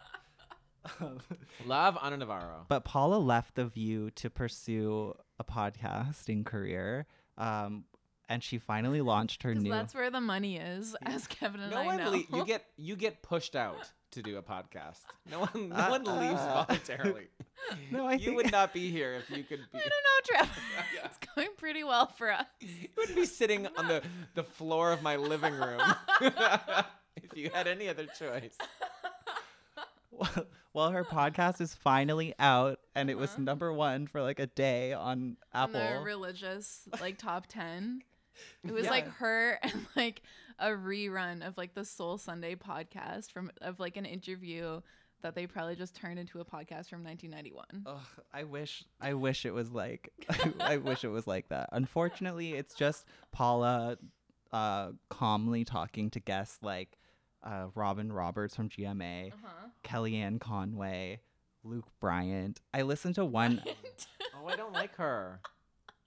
Love 1.67 1.99
Anna 2.03 2.17
Navarro. 2.17 2.65
But 2.69 2.85
Paula 2.85 3.17
left 3.17 3.55
The 3.55 3.67
View 3.67 4.11
to 4.13 4.31
pursue 4.31 5.15
a 5.39 5.45
podcasting 5.45 6.45
career. 6.45 7.07
Um, 7.37 7.85
and 8.29 8.43
she 8.43 8.59
finally 8.59 9.01
launched 9.01 9.43
her 9.43 9.51
Because 9.51 9.65
new. 9.65 9.71
that's 9.71 9.95
where 9.95 10.11
the 10.11 10.21
money 10.21 10.59
is, 10.59 10.95
as 11.03 11.27
Kevin 11.27 11.61
and 11.61 11.71
no 11.71 11.79
I 11.79 11.87
one 11.87 11.97
know. 11.99 12.11
le- 12.11 12.39
you 12.39 12.45
get 12.45 12.65
you 12.77 12.95
get 12.97 13.23
pushed 13.23 13.57
out 13.57 13.91
to 14.11 14.23
do 14.23 14.37
a 14.37 14.43
podcast. 14.43 14.99
No 15.31 15.41
one 15.41 15.69
no 15.71 15.91
one 15.91 16.05
leaves 16.05 16.41
voluntarily. 16.41 17.29
no, 17.91 18.07
I 18.07 18.15
you 18.15 18.19
think 18.27 18.37
would 18.37 18.53
not 18.53 18.75
be 18.75 18.91
here 18.91 19.15
if 19.15 19.31
you 19.35 19.45
could 19.45 19.61
be. 19.73 19.79
I 19.79 19.81
don't 19.81 19.89
know, 19.91 20.25
Trevor. 20.25 20.61
it's 21.05 21.19
going 21.35 21.49
pretty 21.57 21.85
well 21.85 22.07
for 22.07 22.31
us. 22.31 22.45
You 22.61 22.89
would 22.99 23.15
be 23.15 23.25
sitting 23.25 23.67
on 23.79 23.89
the, 23.89 24.03
the 24.35 24.43
floor 24.45 24.93
of 24.93 25.03
my 25.03 25.17
living 25.17 25.55
room 25.55 25.81
if 27.17 27.35
you 27.35 27.49
had 27.55 27.67
any 27.67 27.89
other 27.89 28.07
choice. 28.19 28.57
well, 30.35 30.47
well, 30.73 30.91
her 30.91 31.05
podcast 31.05 31.61
is 31.61 31.75
finally 31.75 32.35
out, 32.39 32.81
and 32.95 33.11
it 33.11 33.17
was 33.17 33.39
number 33.39 33.73
one 33.73 34.07
for 34.07 34.23
like 34.23 34.39
a 34.39 34.47
day 34.47 34.93
on 34.93 35.37
On 35.55 35.73
the 35.73 35.81
Apple. 35.81 36.03
religious 36.03 36.89
like 37.01 37.19
top 37.19 37.47
ten. 37.47 38.03
It 38.65 38.73
was 38.73 38.87
like 38.87 39.09
her 39.15 39.59
and 39.63 39.87
like 39.97 40.23
a 40.59 40.69
rerun 40.69 41.47
of 41.47 41.57
like 41.57 41.75
the 41.75 41.85
Soul 41.85 42.19
Sunday 42.19 42.55
podcast 42.55 43.31
from 43.33 43.51
of 43.61 43.81
like 43.81 43.97
an 43.97 44.05
interview 44.05 44.81
that 45.23 45.35
they 45.35 45.47
probably 45.47 45.75
just 45.75 45.97
turned 45.97 46.19
into 46.19 46.39
a 46.41 46.45
podcast 46.45 46.89
from 46.89 47.03
1991. 47.03 47.65
Ugh, 47.87 48.01
I 48.33 48.45
wish 48.45 48.85
I 49.01 49.15
wish 49.15 49.45
it 49.47 49.53
was 49.53 49.73
like 49.73 50.13
I 50.61 50.77
wish 50.77 51.05
it 51.05 51.09
was 51.09 51.27
like 51.27 51.49
that. 51.49 51.69
Unfortunately, 51.73 52.55
it's 52.55 52.75
just 52.75 53.05
Paula 53.33 53.99
uh 54.53 54.93
calmly 55.11 55.65
talking 55.65 56.09
to 56.11 56.21
guests 56.21 56.59
like 56.63 56.99
uh 57.49 57.67
Robin 57.75 58.13
Roberts 58.13 58.55
from 58.57 58.69
GMA, 58.69 59.33
Uh-huh. 59.33 59.69
Kellyanne 59.85 60.41
Conway, 60.41 61.21
Luke 61.65 61.87
Bryant. 62.01 62.61
I 62.75 62.83
listened 62.83 63.15
to 63.17 63.25
one 63.25 63.63
Oh, 64.41 64.47
I 64.47 64.57
don't 64.57 64.73
like 64.73 64.95
her. 64.97 65.41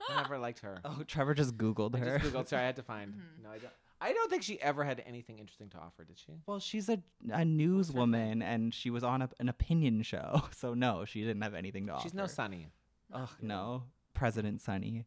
I 0.10 0.22
never 0.22 0.38
liked 0.38 0.60
her. 0.60 0.80
Oh, 0.86 1.04
Trevor 1.06 1.34
just 1.34 1.58
googled 1.58 1.96
I 1.96 2.00
her. 2.00 2.20
just 2.20 2.34
googled. 2.34 2.48
Sorry, 2.48 2.64
I 2.64 2.66
had 2.66 2.76
to 2.78 2.84
find. 2.84 3.12
Mm-hmm. 3.12 3.44
No, 3.44 3.50
I 3.50 3.58
don't. 3.58 3.74
I 4.04 4.14
don't 4.14 4.32
think 4.32 4.42
she 4.42 4.60
ever 4.62 4.84
had 4.84 5.04
anything 5.06 5.38
interesting 5.38 5.70
to 5.70 5.78
offer. 5.78 6.04
Did 6.04 6.18
she? 6.18 6.34
Well, 6.48 6.60
she's 6.60 6.90
a 6.90 7.00
a 7.32 7.44
newswoman 7.44 8.42
and 8.42 8.74
she 8.74 8.90
was 8.90 9.04
on 9.04 9.22
a, 9.22 9.30
an 9.40 9.48
opinion 9.50 10.02
show. 10.02 10.42
So 10.56 10.74
no, 10.74 11.06
she 11.06 11.22
didn't 11.22 11.42
have 11.44 11.54
anything 11.54 11.86
to 11.88 11.94
offer. 11.94 12.04
She's 12.04 12.14
no 12.16 12.26
Sunny. 12.28 12.70
Ugh, 13.14 13.30
no. 13.42 13.84
President 14.16 14.60
Sunny. 14.62 15.06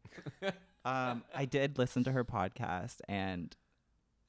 um, 0.84 1.24
I 1.34 1.44
did 1.44 1.76
listen 1.78 2.04
to 2.04 2.12
her 2.12 2.24
podcast 2.24 2.96
and 3.08 3.54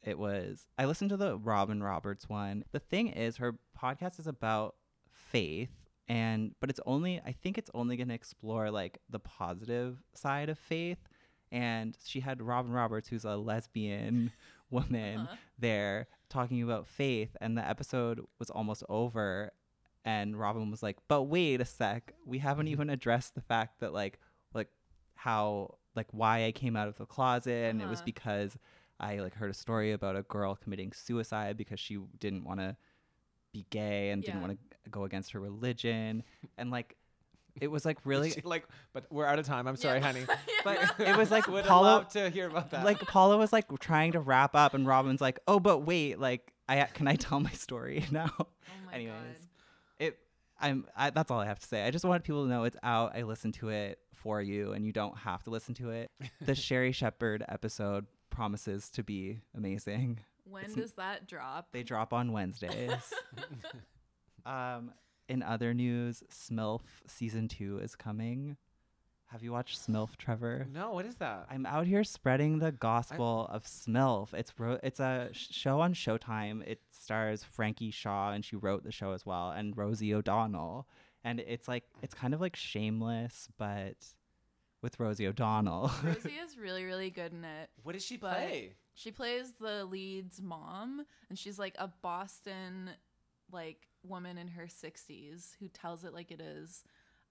it 0.06 0.18
was 0.18 0.68
I 0.78 0.86
listened 0.86 1.10
to 1.10 1.18
the 1.18 1.38
Robin 1.38 1.82
Roberts 1.84 2.30
one. 2.30 2.63
The 2.72 2.80
thing 2.80 3.08
is 3.10 3.38
her 3.38 3.56
podcast 3.82 4.20
is 4.20 4.28
about 4.28 4.76
faith 5.10 5.72
and 6.08 6.54
but 6.62 6.70
it's 6.70 6.80
only 6.86 7.20
I 7.26 7.32
think 7.32 7.58
it's 7.58 7.72
only 7.74 7.98
going 7.98 8.10
to 8.10 8.13
explore 8.13 8.70
like 8.72 9.00
the 9.10 9.20
positive 9.20 9.98
side 10.13 10.50
of 10.50 10.60
faith 10.60 11.00
and 11.52 11.98
she 12.06 12.20
had 12.20 12.41
Robin 12.41 12.72
Roberts 12.72 13.08
who's 13.08 13.26
a 13.26 13.36
lesbian 13.36 14.32
woman 14.70 15.28
there 15.58 16.08
talking 16.30 16.62
about 16.62 16.88
faith 16.88 17.36
and 17.41 17.58
the 17.58 17.68
episode 17.68 18.22
was 18.39 18.50
almost 18.50 18.84
over 18.89 19.52
and 20.08 20.38
Robin 20.39 20.70
was 20.70 20.84
like, 20.84 20.98
"But 21.08 21.24
wait 21.24 21.62
a 21.62 21.65
sec, 21.65 22.13
we 22.28 22.38
haven't 22.38 22.68
even 22.68 22.91
addressed 22.91 23.34
the 23.34 23.41
fact 23.41 23.80
that 23.80 23.91
like 23.91 24.20
like 24.54 24.70
how 25.15 25.76
like 25.96 26.08
why 26.12 26.46
I 26.46 26.52
came 26.52 26.76
out 26.76 26.88
of 26.88 26.98
the 26.98 27.08
closet 27.08 27.72
and 27.72 27.82
it 27.82 27.88
was 27.88 28.00
Uh-huh. 28.00 28.06
because 28.06 28.58
I 28.99 29.17
like 29.19 29.34
heard 29.34 29.49
a 29.49 29.53
story 29.53 29.91
about 29.91 30.15
a 30.15 30.23
girl 30.23 30.55
committing 30.55 30.91
suicide 30.93 31.58
because 31.58 31.79
she 31.79 31.97
didn't 32.19 32.45
want 32.45 32.60
to 32.60 32.75
be 33.51 33.65
gay 33.69 34.10
and 34.10 34.23
didn't 34.23 34.41
want 34.41 34.53
to 34.84 34.89
go 34.89 35.03
against 35.03 35.31
her 35.31 35.39
religion 35.39 36.23
and 36.58 36.71
like 36.71 36.95
it 37.60 37.71
was 37.71 37.86
like 37.86 37.97
really 38.03 38.31
She, 38.31 38.41
like, 38.41 38.67
but 38.91 39.05
we're 39.10 39.25
out 39.25 39.39
of 39.39 39.45
time. 39.45 39.65
I'm 39.65 39.77
sorry, 39.77 40.01
honey. 40.01 40.25
but 40.65 40.77
it 40.99 41.15
was 41.15 41.31
like 41.31 41.47
Would 41.49 41.63
Paula 41.63 41.86
love 41.86 42.10
to 42.10 42.29
hear 42.29 42.47
about 42.47 42.71
that. 42.71 42.84
like 42.84 42.99
Paula 42.99 43.38
was 43.38 43.53
like 43.53 43.65
trying 43.79 44.12
to 44.12 44.19
wrap 44.19 44.55
up 44.55 44.73
and 44.73 44.86
Robin's 44.86 45.21
like, 45.21 45.39
"Oh, 45.47 45.60
but 45.62 45.79
wait, 45.79 46.19
like 46.19 46.51
I 46.67 46.84
can 46.84 47.08
I 47.08 47.15
tell 47.15 47.39
my 47.39 47.51
story 47.51 48.03
now?" 48.12 48.29
Oh 48.39 48.47
my 48.88 48.93
Anyways, 48.93 49.13
god. 49.13 49.47
it 49.99 50.19
I'm 50.60 50.86
I, 50.97 51.12
that's 51.12 51.31
all 51.31 51.39
I 51.39 51.45
have 51.45 51.60
to 51.60 51.65
say. 51.67 51.84
I 51.86 51.91
just 51.91 52.03
wanted 52.03 52.25
people 52.25 52.43
to 52.43 52.49
know 52.49 52.65
it's 52.65 52.77
out. 52.84 53.15
I 53.15 53.21
listened 53.21 53.53
to 53.55 53.69
it 53.69 53.99
for 54.13 54.41
you 54.41 54.73
and 54.73 54.86
you 54.86 54.91
don't 54.91 55.17
have 55.19 55.43
to 55.43 55.49
listen 55.49 55.73
to 55.75 55.91
it. 55.91 56.12
The 56.41 56.55
Sherri 56.55 56.91
Shepherd 56.91 57.45
episode 57.47 58.05
promises 58.36 58.89
to 58.91 59.04
be 59.04 59.39
amazing. 59.56 60.19
When 60.43 60.63
It's- 60.65 60.76
does 60.76 60.93
that 60.93 61.28
drop? 61.28 61.69
They 61.71 61.84
drop 61.84 62.13
on 62.13 62.32
Wednesdays. 62.32 63.13
um 64.45 64.91
in 65.28 65.41
other 65.41 65.74
news, 65.74 66.21
Smilf 66.32 66.82
season 67.08 67.48
2 67.48 67.80
is 67.80 67.95
coming. 67.95 68.58
Have 69.30 69.41
you 69.41 69.52
watched 69.52 69.80
Smilf, 69.80 70.17
Trevor? 70.17 70.67
No, 70.71 70.91
what 70.91 71.06
is 71.08 71.15
that? 71.15 71.48
I'm 71.50 71.65
out 71.65 71.88
here 71.88 72.04
spreading 72.04 72.60
the 72.60 72.71
gospel 72.71 73.48
of 73.50 73.63
Smilf. 73.63 74.36
It's 74.36 74.54
ro- 74.60 74.80
it's 74.84 75.00
a 75.00 75.30
sh- 75.32 75.48
show 75.50 75.80
on 75.82 75.95
Showtime. 75.95 76.62
It 76.67 76.80
stars 76.91 77.43
Frankie 77.43 77.89
Shaw, 77.89 78.34
and 78.34 78.45
she 78.45 78.56
wrote 78.56 78.84
the 78.84 78.91
show 78.91 79.13
as 79.13 79.26
well, 79.26 79.50
and 79.50 79.76
Rosie 79.76 80.13
O'Donnell. 80.13 80.88
And 81.24 81.39
it's 81.39 81.67
like 81.67 81.86
it's 82.04 82.13
kind 82.13 82.36
of 82.36 82.39
like 82.39 82.56
Shameless, 82.56 83.50
but 83.58 83.95
with 84.86 85.00
Rosie 85.00 85.26
O'Donnell. 85.26 85.91
Rosie 86.04 86.36
is 86.45 86.60
really, 86.60 86.84
really 86.84 87.10
good 87.10 87.34
in 87.34 87.43
it. 87.43 87.71
What 87.82 87.93
does 87.93 88.06
she 88.06 88.17
but 88.17 88.36
play? 88.36 88.76
She 88.93 89.12
plays 89.12 89.54
the 89.60 89.84
lead's 89.84 90.39
mom, 90.39 91.04
and 91.28 91.39
she's 91.39 91.58
like 91.58 91.74
a 91.80 91.89
Boston, 92.04 92.91
like 93.52 93.88
woman 94.04 94.38
in 94.38 94.48
her 94.48 94.67
sixties 94.67 95.58
who 95.60 95.69
tells 95.69 96.04
it 96.06 96.13
like 96.13 96.30
it 96.30 96.39
is. 96.39 96.84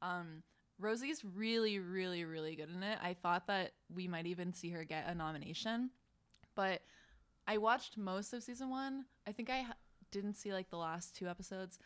Um, 0.03 0.43
Rosie's 0.81 1.25
really, 1.25 1.79
really, 1.79 2.25
really 2.25 2.57
good 2.57 2.71
in 2.75 2.83
it. 2.83 2.99
I 3.01 3.15
thought 3.15 3.47
that 3.47 3.75
we 3.95 4.09
might 4.09 4.27
even 4.27 4.53
see 4.53 4.71
her 4.71 4.83
get 4.83 5.07
a 5.07 5.15
nomination, 5.15 5.91
but 6.57 6.83
I 7.47 7.59
watched 7.59 7.97
most 7.97 8.33
of 8.33 8.43
season 8.43 8.69
one. 8.69 9.05
I 9.29 9.33
think 9.33 9.49
I 9.49 9.63
ha- 9.63 9.77
didn't 10.11 10.35
see 10.35 10.53
like 10.53 10.71
the 10.71 10.77
last 10.77 11.15
two 11.15 11.29
episodes. 11.29 11.79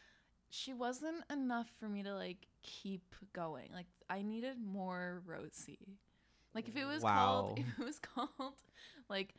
She 0.48 0.72
wasn't 0.72 1.24
enough 1.30 1.68
for 1.78 1.90
me 1.90 2.02
to 2.04 2.14
like 2.14 2.46
keep 2.62 3.14
going. 3.34 3.68
Like 3.74 3.84
I 4.10 4.22
needed 4.22 4.56
more 4.64 5.22
Rosie. 5.26 5.98
Like 6.54 6.68
if 6.68 6.76
it 6.76 6.84
was 6.86 7.02
called, 7.02 7.58
if 7.58 7.78
it 7.78 7.84
was 7.84 7.98
called 8.14 8.54
like 9.08 9.34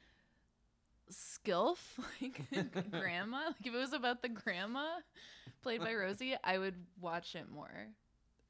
Skilf, 1.12 1.78
like 2.22 2.42
grandma, 2.92 3.48
like 3.48 3.66
if 3.66 3.74
it 3.74 3.78
was 3.78 3.94
about 3.94 4.22
the 4.22 4.30
grandma 4.30 4.86
played 5.64 5.82
by 5.82 5.94
Rosie, 5.94 6.36
I 6.44 6.58
would 6.58 6.76
watch 7.02 7.36
it 7.36 7.50
more. 7.52 7.88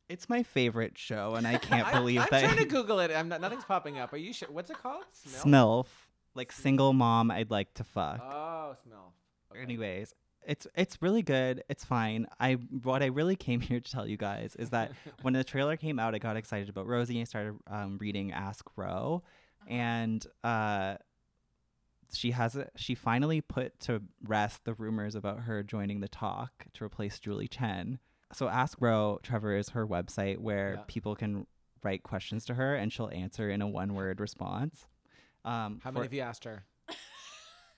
it's 0.10 0.28
my 0.28 0.44
favorite 0.44 0.98
show, 0.98 1.36
and 1.36 1.48
I 1.48 1.58
can't 1.58 1.90
believe 1.92 2.20
I'm 2.20 2.28
that 2.32 2.44
trying 2.44 2.58
to 2.58 2.66
Google 2.66 3.00
it. 3.00 3.12
I'm 3.12 3.30
not, 3.30 3.40
nothing's 3.42 3.64
popping 3.64 3.98
up. 3.98 4.12
Are 4.12 4.18
you 4.18 4.34
sure? 4.34 4.50
What's 4.52 4.70
it 4.70 4.78
called? 4.78 5.06
Smilf, 5.26 5.88
like 6.36 6.52
single 6.52 6.92
mom, 6.94 7.32
I'd 7.32 7.50
like 7.52 7.74
to 7.76 7.84
fuck. 7.86 8.20
Oh, 8.22 8.76
smell. 8.84 9.14
Okay. 9.52 9.62
Anyways, 9.62 10.14
it's 10.50 10.68
it's 10.76 11.02
really 11.02 11.22
good. 11.22 11.64
It's 11.70 11.86
fine. 11.86 12.26
I 12.40 12.54
what 12.54 13.02
I 13.04 13.06
really 13.06 13.36
came 13.36 13.62
here 13.70 13.80
to 13.80 13.92
tell 13.92 14.08
you 14.08 14.18
guys 14.18 14.56
is 14.58 14.72
that 14.72 14.92
when 15.22 15.34
the 15.34 15.44
trailer 15.44 15.78
came 15.78 16.00
out, 16.00 16.16
I 16.16 16.18
got 16.18 16.36
excited 16.36 16.68
about 16.68 16.88
Rosie. 16.88 17.22
I 17.22 17.24
started 17.24 17.54
um, 17.68 17.98
reading 18.02 18.32
Ask 18.34 18.66
Ro, 18.76 19.24
and 19.68 20.26
uh, 20.44 20.96
she 22.12 22.32
has 22.32 22.56
a, 22.56 22.68
she 22.76 22.96
finally 22.96 23.42
put 23.42 23.80
to 23.82 24.02
rest 24.26 24.66
the 24.66 24.74
rumors 24.74 25.14
about 25.16 25.42
her 25.42 25.62
joining 25.62 26.00
the 26.00 26.08
talk 26.08 26.66
to 26.74 26.84
replace 26.84 27.20
Julie 27.20 27.48
Chen. 27.48 28.00
So 28.34 28.48
Ask 28.48 28.80
Ro, 28.82 29.20
Trevor, 29.24 29.56
is 29.56 29.70
her 29.70 29.88
website 29.88 30.40
where 30.40 30.76
Yeah. 30.78 30.84
people 30.88 31.16
can 31.16 31.46
write 31.84 32.04
questions 32.04 32.46
to 32.46 32.56
her, 32.56 32.76
and 32.76 32.92
she'll 32.92 33.10
answer 33.14 33.50
in 33.50 33.62
a 33.62 33.68
one 33.68 33.94
word 33.94 34.20
response. 34.20 34.88
Um, 35.46 35.80
How 35.84 35.92
many 35.92 36.06
have 36.06 36.14
you 36.14 36.22
asked 36.22 36.44
her? 36.46 36.66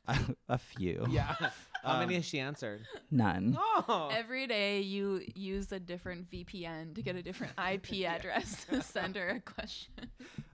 a 0.49 0.57
few. 0.57 1.05
Yeah. 1.09 1.35
How 1.83 1.99
many 1.99 2.15
Um, 2.15 2.21
has 2.21 2.25
she 2.25 2.39
answered? 2.39 2.85
None. 3.09 3.57
Oh. 3.87 4.09
Every 4.13 4.45
day 4.47 4.81
you 4.81 5.21
use 5.35 5.71
a 5.71 5.79
different 5.79 6.29
VPN 6.29 6.93
to 6.95 7.01
get 7.01 7.15
a 7.15 7.23
different 7.23 7.53
IP 7.59 8.05
address 8.07 8.65
to 8.69 8.81
send 8.83 9.15
her 9.15 9.29
a 9.29 9.39
question. 9.39 9.93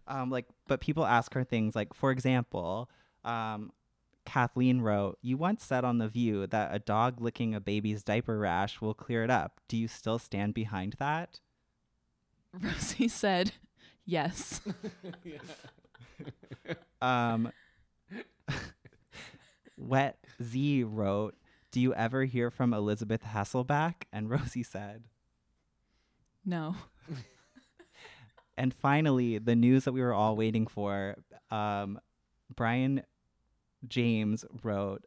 um, 0.07 0.29
like 0.29 0.45
but 0.67 0.79
people 0.79 1.05
ask 1.05 1.33
her 1.33 1.43
things 1.43 1.75
like 1.75 1.93
for 1.93 2.11
example 2.11 2.89
um, 3.25 3.71
kathleen 4.25 4.79
wrote 4.81 5.17
you 5.21 5.35
once 5.37 5.63
said 5.63 5.83
on 5.83 5.97
the 5.97 6.07
view 6.07 6.47
that 6.47 6.73
a 6.73 6.79
dog 6.79 7.19
licking 7.21 7.53
a 7.53 7.59
baby's 7.59 8.03
diaper 8.03 8.37
rash 8.39 8.79
will 8.81 8.93
clear 8.93 9.23
it 9.23 9.29
up 9.29 9.59
do 9.67 9.75
you 9.77 9.87
still 9.87 10.17
stand 10.19 10.53
behind 10.53 10.95
that 10.99 11.39
Rosie 12.53 13.07
said, 13.09 13.51
"Yes." 14.05 14.61
um, 17.01 17.51
wet 19.77 20.17
z 20.41 20.83
wrote 20.83 21.35
do 21.71 21.79
you 21.79 21.93
ever 21.93 22.25
hear 22.25 22.49
from 22.49 22.73
elisabeth 22.73 23.23
hasselbeck 23.23 24.03
and 24.11 24.29
rosie 24.31 24.63
said 24.63 25.03
No. 26.45 26.75
And 28.59 28.73
finally, 28.73 29.37
the 29.37 29.55
news 29.55 29.83
that 29.83 29.91
we 29.91 30.01
were 30.01 30.13
all 30.13 30.35
waiting 30.35 30.65
for. 30.65 31.15
Um, 31.51 31.99
Brian 32.55 33.03
James 33.87 34.45
wrote, 34.63 35.05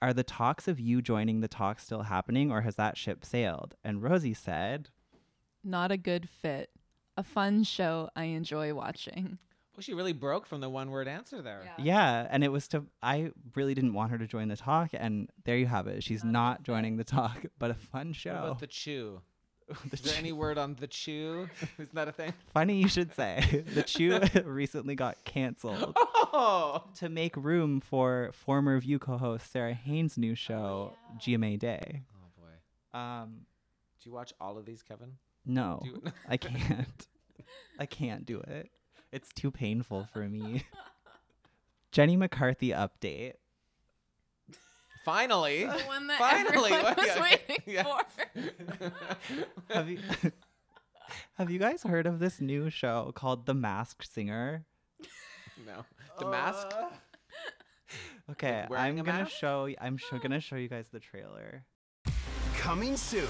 "Are 0.00 0.12
the 0.12 0.22
talks 0.22 0.68
of 0.68 0.78
you 0.78 1.02
joining 1.02 1.40
the 1.40 1.48
talk 1.48 1.80
still 1.80 2.02
happening, 2.02 2.52
or 2.52 2.60
has 2.60 2.76
that 2.76 2.96
ship 2.96 3.24
sailed?" 3.24 3.74
And 3.82 4.02
Rosie 4.04 4.34
said, 4.34 4.90
Not 5.64 5.90
a 5.90 5.96
good 5.96 6.28
fit. 6.28 6.70
A 7.16 7.24
fun 7.24 7.64
show 7.64 8.08
I 8.14 8.24
enjoy 8.24 8.72
watching. 8.72 9.38
Well, 9.74 9.82
she 9.82 9.94
really 9.94 10.12
broke 10.12 10.46
from 10.46 10.60
the 10.60 10.68
one 10.68 10.90
word 10.90 11.08
answer 11.08 11.40
there. 11.42 11.62
"Yeah." 11.78 12.26
And 12.30 12.44
it 12.44 12.48
was 12.52 12.68
to. 12.68 12.84
I 13.02 13.30
really 13.54 13.74
didn't 13.74 13.94
want 13.94 14.10
her 14.10 14.18
to 14.18 14.26
join 14.26 14.48
the 14.48 14.56
talk, 14.56 14.90
and 14.92 15.30
there 15.44 15.56
you 15.56 15.66
have 15.66 15.86
it. 15.86 16.02
She's 16.04 16.22
not 16.24 16.62
joining 16.62 16.96
the 16.98 17.04
talk, 17.04 17.44
but 17.58 17.70
a 17.70 17.74
fun 17.74 18.08
What 18.08 18.16
show. 18.16 18.30
about 18.36 18.58
the 18.60 18.66
chew? 18.66 19.22
The 19.88 19.94
Is 19.94 20.00
there 20.02 20.18
any 20.18 20.32
word 20.32 20.58
on 20.58 20.74
the 20.78 20.86
chew? 20.86 21.48
Isn't 21.78 21.94
that 21.94 22.06
a 22.08 22.12
thing? 22.12 22.34
Funny 22.52 22.82
you 22.82 22.88
should 22.88 23.14
say. 23.14 23.64
the 23.74 23.82
Chew 23.82 24.20
recently 24.44 24.94
got 24.94 25.24
canceled 25.24 25.94
Oh. 25.96 26.84
to 26.96 27.08
make 27.08 27.34
room 27.36 27.80
for 27.80 28.30
former 28.34 28.78
View 28.80 28.98
co-host 28.98 29.50
Sara 29.50 29.72
Haines' 29.72 30.18
new 30.18 30.34
show, 30.34 30.92
GMA 31.16 31.58
Day. 31.58 32.02
Oh 32.14 32.28
boy. 32.36 32.98
Um, 32.98 33.46
Do 34.02 34.10
you 34.10 34.12
watch 34.14 34.34
all 34.40 34.58
of 34.58 34.66
these, 34.66 34.82
Kevin? 34.82 35.12
no, 35.46 35.80
Do 35.82 35.88
you- 35.90 36.02
I 36.28 36.36
can't. 36.36 37.06
I 37.78 37.86
can't 37.86 38.26
do 38.26 38.40
it. 38.40 38.68
It's 39.12 39.32
too 39.32 39.50
painful 39.50 40.08
for 40.12 40.28
me. 40.28 40.64
Jenny 41.92 42.16
McCarthy 42.16 42.70
update. 42.70 43.34
Finally. 45.04 45.64
The 45.66 45.72
one 45.86 46.06
that 46.06 46.18
Finally. 46.18 46.72
everyone 46.72 46.82
What- 46.84 46.96
was 46.96 47.06
yeah, 47.06 47.22
waiting 47.22 47.84
for. 47.84 49.74
Have 49.74 49.88
you 49.90 49.98
Have 51.38 51.50
you 51.50 51.58
guys 51.58 51.82
heard 51.82 52.06
of 52.06 52.18
this 52.20 52.40
new 52.40 52.70
show 52.70 53.12
called 53.14 53.44
The 53.46 53.52
Masked 53.54 54.10
Singer? 54.10 54.64
no. 55.66 55.84
The 56.18 56.26
mask. 56.30 56.68
Uh. 56.72 56.88
Okay, 58.30 58.64
wearing 58.70 58.98
I'm 58.98 59.04
gonna 59.04 59.24
mask? 59.24 59.32
show. 59.32 59.64
y- 59.64 59.76
I'm 59.80 59.96
sh- 59.98 60.04
gonna 60.22 60.40
show 60.40 60.56
you 60.56 60.68
guys 60.68 60.86
the 60.92 61.00
trailer. 61.00 61.64
Coming 62.56 62.96
soon. 62.96 63.28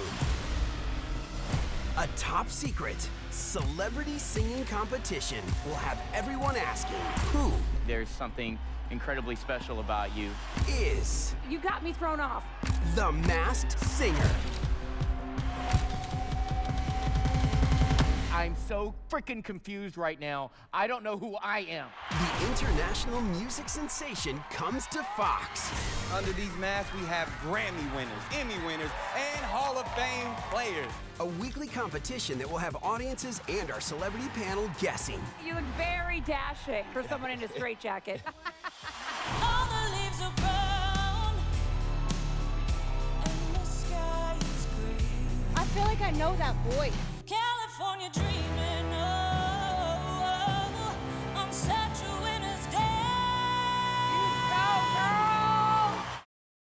A 1.98 2.07
top 2.16 2.48
secret 2.48 3.09
celebrity 3.31 4.18
singing 4.18 4.64
competition 4.64 5.44
will 5.66 5.74
have 5.74 6.00
everyone 6.14 6.57
asking 6.57 6.96
who 7.33 7.52
There's 7.87 8.09
something 8.09 8.59
incredibly 8.90 9.37
special 9.37 9.78
about 9.81 10.16
you. 10.16 10.31
is 10.68 11.35
You 11.50 11.59
got 11.59 11.85
me 11.85 11.92
thrown 11.92 12.18
off. 12.18 12.44
the 12.94 13.12
masked 13.12 13.78
singer. 13.78 14.31
I'm 18.35 18.57
so 18.66 18.95
freaking 19.11 19.45
confused 19.45 19.99
right 19.99 20.18
now. 20.18 20.53
I 20.73 20.87
don't 20.87 21.05
know 21.05 21.18
who 21.18 21.37
I 21.42 21.61
am. 21.61 21.87
The 22.11 22.49
international 22.49 23.21
music 23.21 23.68
sensation 23.68 24.42
comes 24.51 24.87
to 24.87 25.03
Fox. 25.18 25.71
Under 26.14 26.33
these 26.33 26.55
masks, 26.57 26.95
we 26.99 27.05
have 27.09 27.29
Grammy 27.42 27.95
winners, 27.95 28.23
Emmy 28.33 28.55
winners, 28.66 28.90
and 29.14 29.45
Hall 29.45 29.77
of 29.77 29.87
Fame 29.95 30.35
players. 30.51 30.90
A 31.21 31.27
weekly 31.27 31.66
competition 31.66 32.38
that 32.38 32.51
will 32.51 32.57
have 32.57 32.75
audiences 32.83 33.42
and 33.51 33.71
our 33.71 33.83
celebrity 33.83 34.29
panel 34.29 34.71
guessing. 34.81 35.21
You 35.45 35.55
look 35.55 35.64
very 35.77 36.21
dashing 36.21 36.85
for 36.90 37.03
someone 37.03 37.33
in 37.33 37.42
a 37.42 37.49
straitjacket. 37.49 38.23
I 45.55 45.64
feel 45.75 45.85
like 45.85 46.01
I 46.01 46.11
know 46.12 46.35
that 46.37 46.57
voice. 46.73 47.12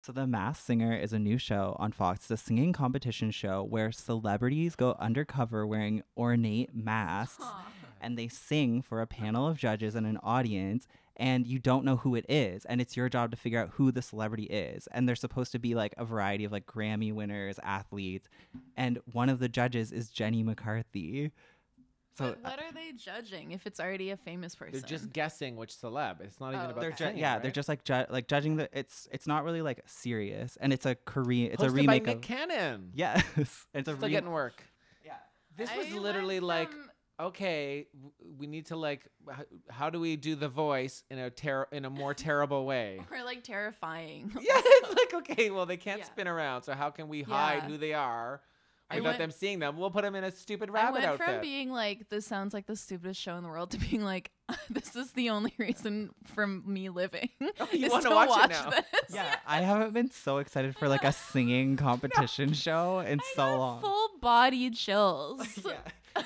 So 0.04 0.12
The 0.12 0.26
Masked 0.26 0.66
Singer 0.66 0.94
is 0.94 1.14
a 1.14 1.20
new 1.20 1.38
show 1.38 1.76
on 1.80 1.92
Fox. 1.92 2.22
It's 2.22 2.32
a 2.32 2.38
singing 2.44 2.74
competition 2.74 3.30
show 3.32 3.64
where 3.64 3.92
celebrities 3.92 4.76
go 4.76 4.96
undercover 5.00 5.66
wearing 5.66 6.02
ornate 6.18 6.76
masks 6.76 7.46
and 8.02 8.18
they 8.18 8.28
sing 8.28 8.82
for 8.82 9.02
a 9.02 9.08
panel 9.08 9.48
of 9.48 9.58
judges 9.58 9.96
and 9.96 10.06
an 10.06 10.18
audience 10.24 10.88
and 11.18 11.46
you 11.46 11.60
don't 11.60 11.86
know 11.86 11.98
who 11.98 12.16
it 12.16 12.26
is 12.30 12.66
and 12.66 12.82
it's 12.82 12.98
your 12.98 13.08
job 13.10 13.32
to 13.32 13.38
figure 13.38 13.60
out 13.60 13.70
who 13.74 13.92
the 13.92 14.02
celebrity 14.02 14.46
is 14.46 14.88
and 14.92 15.08
they're 15.08 15.16
supposed 15.16 15.52
to 15.52 15.60
be 15.60 15.76
like 15.76 15.94
a 15.98 16.04
variety 16.06 16.44
of 16.46 16.52
like 16.52 16.66
Grammy 16.66 17.14
winners, 17.14 17.60
athletes 17.64 18.28
and 18.76 19.00
one 19.12 19.30
of 19.30 19.40
the 19.40 19.48
judges 19.50 19.92
is 19.92 20.10
Jenny 20.10 20.42
McCarthy. 20.44 21.32
So 22.18 22.26
But 22.26 22.38
uh, 22.46 22.50
what 22.52 22.60
are 22.60 22.72
they 22.74 22.92
judging 22.92 23.52
if 23.54 23.66
it's 23.66 23.80
already 23.80 24.10
a 24.12 24.18
famous 24.18 24.54
person? 24.54 24.74
They're 24.74 24.82
just 24.90 25.14
guessing 25.14 25.56
which 25.56 25.72
celeb. 25.74 26.20
It's 26.22 26.42
not 26.42 26.50
even 26.54 26.60
Oh, 26.66 26.70
about 26.72 26.82
they're 26.82 26.90
the 26.92 26.96
ju- 26.98 27.04
singing, 27.06 27.20
yeah, 27.22 27.34
right? 27.34 27.42
they're 27.42 27.52
just 27.52 27.70
like 27.70 27.86
ju- 27.86 28.06
like 28.10 28.28
judging 28.28 28.58
the 28.58 28.68
it's 28.78 29.08
it's 29.14 29.28
not 29.28 29.46
really 29.46 29.62
like 29.62 29.82
serious 29.86 30.58
and 30.60 30.74
it's 30.74 30.86
a 30.86 30.96
Korean 30.96 31.54
it's 31.54 31.64
Hosted 31.64 31.68
a 31.68 31.72
remake 31.72 32.04
by 32.04 32.10
Nick 32.10 32.16
of 32.18 32.22
Cannon. 32.22 32.92
Yes, 32.94 33.24
it's 33.38 33.88
a 33.88 33.96
Still 33.96 33.96
re- 33.96 34.10
getting 34.10 34.30
work. 34.32 34.62
Yeah. 35.06 35.14
This 35.56 35.70
I 35.70 35.78
was 35.78 35.88
went 35.88 36.02
literally 36.02 36.40
like 36.42 36.72
from- 36.72 36.91
okay, 37.22 37.88
we 38.38 38.48
need 38.48 38.66
to 38.68 38.76
like, 38.76 39.08
h- 39.30 39.46
how 39.70 39.90
do 39.90 40.00
we 40.00 40.16
do 40.16 40.36
the 40.36 40.50
voice 40.50 41.04
in 41.10 41.18
a 41.20 41.30
ter- 41.30 41.68
in 41.72 41.86
a 41.86 41.90
more 41.90 42.14
terrible 42.14 42.66
way? 42.66 43.00
Or 43.12 43.24
like 43.24 43.44
terrifying. 43.44 44.32
yeah, 44.36 44.42
it's 44.56 44.90
like 44.96 45.14
okay, 45.30 45.50
well 45.52 45.66
they 45.66 45.78
can't 45.78 46.00
Yeah. 46.00 46.06
spin 46.06 46.28
around, 46.28 46.64
so 46.64 46.74
how 46.74 46.90
can 46.90 47.08
we 47.08 47.22
hide 47.24 47.64
Yeah. 47.64 47.68
who 47.70 47.78
they 47.78 47.94
are 47.94 48.42
I 48.90 48.96
without 48.96 49.08
went- 49.10 49.20
them 49.20 49.32
seeing 49.32 49.60
them? 49.60 49.78
We'll 49.78 49.92
put 49.92 50.04
them 50.04 50.16
in 50.16 50.24
a 50.24 50.32
stupid 50.32 50.70
I 50.70 50.74
rabbit 50.74 50.94
went 50.96 51.06
outfit. 51.06 51.28
from 51.28 51.42
being 51.42 51.72
like, 51.72 52.10
this 52.10 52.26
sounds 52.26 52.54
like 52.54 52.66
the 52.68 52.76
stupidest 52.76 53.20
show 53.22 53.36
in 53.38 53.44
the 53.44 53.50
world 53.50 53.72
to 53.76 53.78
being 53.78 54.04
like, 54.04 54.32
this 54.70 54.96
is 54.96 55.12
the 55.14 55.30
only 55.30 55.54
reason 55.58 56.10
for 56.26 56.46
me 56.46 56.90
living. 56.90 57.30
Oh, 57.60 57.68
you 57.72 57.90
wanna 57.90 58.10
to 58.10 58.16
watch 58.16 58.46
it 58.46 58.50
now. 58.50 58.70
this. 58.72 58.84
Yeah, 59.14 59.36
I 59.48 59.62
haven't 59.62 59.94
been 59.94 60.12
so 60.12 60.40
excited 60.40 60.76
for 60.76 60.90
like 60.90 61.04
a 61.06 61.14
singing 61.14 61.78
competition 61.78 62.52
show 62.54 63.00
in 63.00 63.20
so 63.36 63.58
long. 63.58 63.82
Full 63.82 64.10
body 64.22 64.70
chills. 64.72 65.60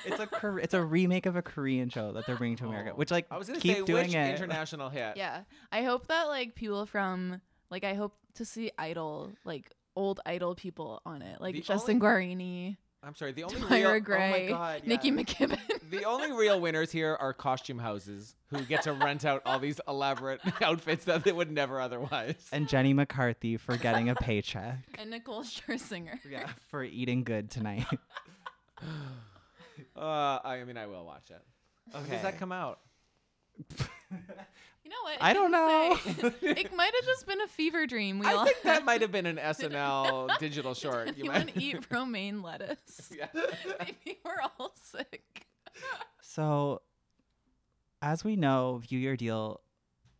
It's 0.06 0.20
a 0.20 0.28
Kor- 0.28 0.60
it's 0.60 0.74
a 0.74 0.84
remake 0.84 1.26
of 1.26 1.36
a 1.36 1.42
Korean 1.42 1.90
show 1.90 2.12
that 2.14 2.26
they're 2.26 2.36
bringing 2.36 2.58
to 2.58 2.66
America, 2.66 2.92
oh. 2.94 2.98
which 2.98 3.12
like 3.12 3.28
I 3.32 3.38
was 3.38 3.48
gonna 3.48 3.60
keep 3.60 3.78
say 3.78 3.84
doing 3.84 4.08
which 4.08 4.16
it. 4.16 4.36
international 4.36 4.90
hit. 4.90 5.18
Yeah. 5.18 5.42
I 5.72 5.84
hope 5.84 6.08
that 6.08 6.24
like 6.24 6.56
people 6.56 6.86
from 6.86 7.42
like 7.70 7.84
I 7.84 7.94
hope 7.94 8.16
to 8.36 8.46
see 8.46 8.72
Idol, 8.78 9.32
like 9.44 9.72
old 9.96 10.20
Idol 10.26 10.56
people 10.56 11.02
on 11.06 11.22
it. 11.22 11.42
Like 11.42 11.56
The 11.56 11.62
Justin 11.62 12.00
Guarini, 12.00 12.78
I'm 13.06 13.14
sorry. 13.14 13.34
The 13.34 13.44
only 13.44 13.62
Tyra 13.62 13.94
real, 13.94 14.00
Gray, 14.00 14.28
oh 14.28 14.32
my 14.32 14.48
God, 14.48 14.82
Nikki. 14.88 15.12
McKibbin. 15.12 15.60
The 15.92 16.06
only 16.06 16.32
real 16.32 16.60
winners 16.60 16.92
here 16.92 17.16
are 17.20 17.34
costume 17.34 17.78
houses 17.78 18.36
who 18.48 18.62
get 18.64 18.82
to 18.84 18.94
rent 18.94 19.24
out 19.24 19.44
all 19.46 19.60
these 19.60 19.80
elaborate 19.88 20.42
outfits 20.62 21.06
that 21.06 21.24
they 21.24 21.32
would 21.32 21.52
never 21.52 21.80
otherwise. 21.80 22.36
and 22.52 22.68
Jenny 22.68 22.94
McCarthy 22.94 23.58
for 23.58 23.78
getting 23.78 24.10
a 24.10 24.16
paycheck. 24.16 24.80
and 24.98 25.12
Nicole 25.12 25.44
Scherzinger. 25.44 26.20
Yeah, 26.30 26.50
for 26.68 26.84
eating 26.84 27.24
good 27.24 27.52
tonight. 27.52 27.86
Uh, 29.96 30.40
I 30.44 30.64
mean, 30.66 30.78
I 30.78 30.88
will 30.88 31.06
watch 31.06 31.30
it. 31.32 31.42
When 31.92 32.10
does 32.10 32.22
that 32.22 32.38
come 32.40 32.52
out? 32.52 32.80
You 34.84 34.92
know 34.92 34.98
what? 35.04 35.14
It 35.16 35.20
I 35.22 35.34
don't 35.34 35.52
didn't 35.52 36.32
say. 36.42 36.48
it 36.62 36.76
might 36.76 36.94
have 36.96 37.06
just 37.06 37.26
been 37.26 37.42
a 37.42 37.48
fever 37.48 37.88
dream. 37.88 38.20
We 38.20 38.28
all 38.28 38.40
I 38.40 38.46
think 38.46 38.62
that 38.64 38.86
might 38.86 39.02
have 39.02 39.12
been 39.12 39.26
an 39.26 39.38
SNL 39.44 40.38
digital 40.40 40.74
short. 40.76 41.18
you 41.18 41.26
might- 41.26 41.38
want 41.38 41.54
to 41.56 41.62
eat 41.64 41.86
romaine 41.90 42.42
lettuce. 42.44 43.12
Yeah. 43.16 43.28
Maybe 43.80 44.20
we're 44.24 44.36
all 44.60 44.72
sick. 44.76 45.48
So, 46.22 46.82
as 48.02 48.24
we 48.24 48.36
know, 48.36 48.78
View 48.88 49.00
Your 49.00 49.16
Deal, 49.18 49.62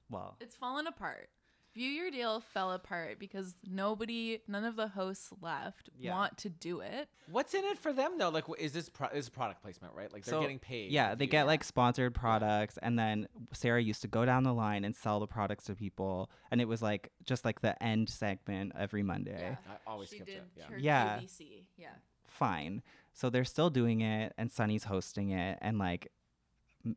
well, 0.10 0.38
It's 0.42 0.56
fallen 0.56 0.88
apart. 0.88 1.30
View 1.76 1.90
Your 1.90 2.10
Deal 2.10 2.40
fell 2.40 2.72
apart 2.72 3.20
because 3.20 3.56
nobody, 3.70 4.40
none 4.48 4.64
of 4.64 4.76
the 4.78 4.88
hosts 4.88 5.32
left 5.42 5.90
Yeah. 6.00 6.12
want 6.14 6.38
to 6.40 6.50
do 6.50 6.80
it. 6.80 7.10
What's 7.30 7.54
in 7.54 7.66
it 7.66 7.78
for 7.78 7.92
them 7.92 8.18
though? 8.18 8.30
Like, 8.30 8.46
is 8.58 8.72
this 8.72 8.88
pro- 8.90 9.10
is 9.10 9.28
product 9.30 9.62
placement, 9.62 9.94
right? 9.94 10.12
Like 10.12 10.24
they're 10.24 10.34
so, 10.36 10.42
getting 10.42 10.60
paid. 10.60 10.92
Yeah, 10.92 11.16
they 11.16 11.26
you. 11.26 11.32
get 11.32 11.48
like 11.48 11.64
sponsored 11.66 12.16
products, 12.16 12.78
and 12.82 12.98
then 12.98 13.28
Sara 13.52 13.82
used 13.82 14.02
to 14.04 14.08
go 14.08 14.24
down 14.26 14.44
the 14.44 14.54
line 14.54 14.86
and 14.86 14.96
sell 14.96 15.20
the 15.20 15.28
products 15.28 15.66
to 15.66 15.76
people, 15.76 16.30
and 16.50 16.62
it 16.62 16.68
was 16.68 16.82
like 16.82 17.12
just 17.26 17.44
like 17.44 17.60
the 17.62 17.82
end 17.84 18.10
segment 18.10 18.72
every 18.78 19.04
Monday. 19.04 19.38
Yeah. 19.66 19.72
I 19.86 19.90
always 19.92 20.10
She 20.10 20.16
skipped 20.16 20.30
did 20.30 20.38
it. 20.38 20.44
Yeah. 20.56 20.66
her 20.70 20.78
Yeah. 20.80 21.20
QVC. 21.20 21.66
Yeah. 21.78 21.88
Fine. 22.26 22.82
So 23.14 23.30
they're 23.30 23.46
still 23.46 23.70
doing 23.70 24.02
it, 24.02 24.34
and 24.38 24.52
Sunny's 24.52 24.86
hosting 24.86 25.32
it, 25.32 25.58
and 25.62 25.78
like 25.78 26.04
m- 26.06 26.10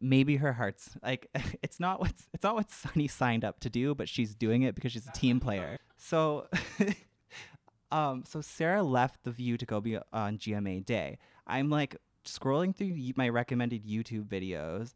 maybe 0.01 0.37
her 0.37 0.53
heart's 0.53 0.90
like 1.03 1.29
it's 1.62 1.81
not 1.81 2.01
what's 2.01 2.29
it's 2.33 2.44
not 2.44 2.55
what 2.55 2.70
Sunny 2.70 3.09
signed 3.09 3.44
up 3.44 3.61
to 3.61 3.70
do, 3.70 3.94
but 3.94 4.09
she's 4.09 4.35
doing 4.35 4.62
it 4.62 4.74
because 4.74 4.92
she's 4.92 5.07
a 5.07 5.12
team 5.12 5.40
player. 5.40 5.79
So 5.96 6.46
um 7.90 8.24
so 8.27 8.40
Sara 8.40 8.83
left 8.83 9.24
the 9.24 9.31
view 9.31 9.57
to 9.57 9.66
go 9.66 9.81
be 9.81 9.98
on 10.12 10.38
GMA 10.38 10.85
day. 10.85 11.18
I'm 11.46 11.70
like 11.70 11.96
scrolling 12.24 12.77
through 12.77 12.94
my 13.16 13.29
recommended 13.29 13.85
YouTube 13.87 14.27
videos 14.27 14.92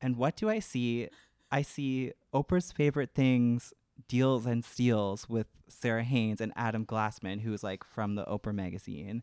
and 0.00 0.16
what 0.16 0.36
do 0.36 0.48
I 0.48 0.60
see? 0.60 1.08
I 1.50 1.62
see 1.62 2.12
Oprah's 2.32 2.72
favorite 2.72 3.10
things 3.14 3.72
deals 4.08 4.46
and 4.46 4.64
steals 4.64 5.28
with 5.28 5.46
Sara 5.68 6.04
Haines 6.04 6.40
and 6.40 6.52
Adam 6.56 6.86
Glassman 6.86 7.40
who's 7.40 7.62
like 7.62 7.84
from 7.84 8.14
the 8.14 8.24
Oprah 8.24 8.54
magazine. 8.54 9.22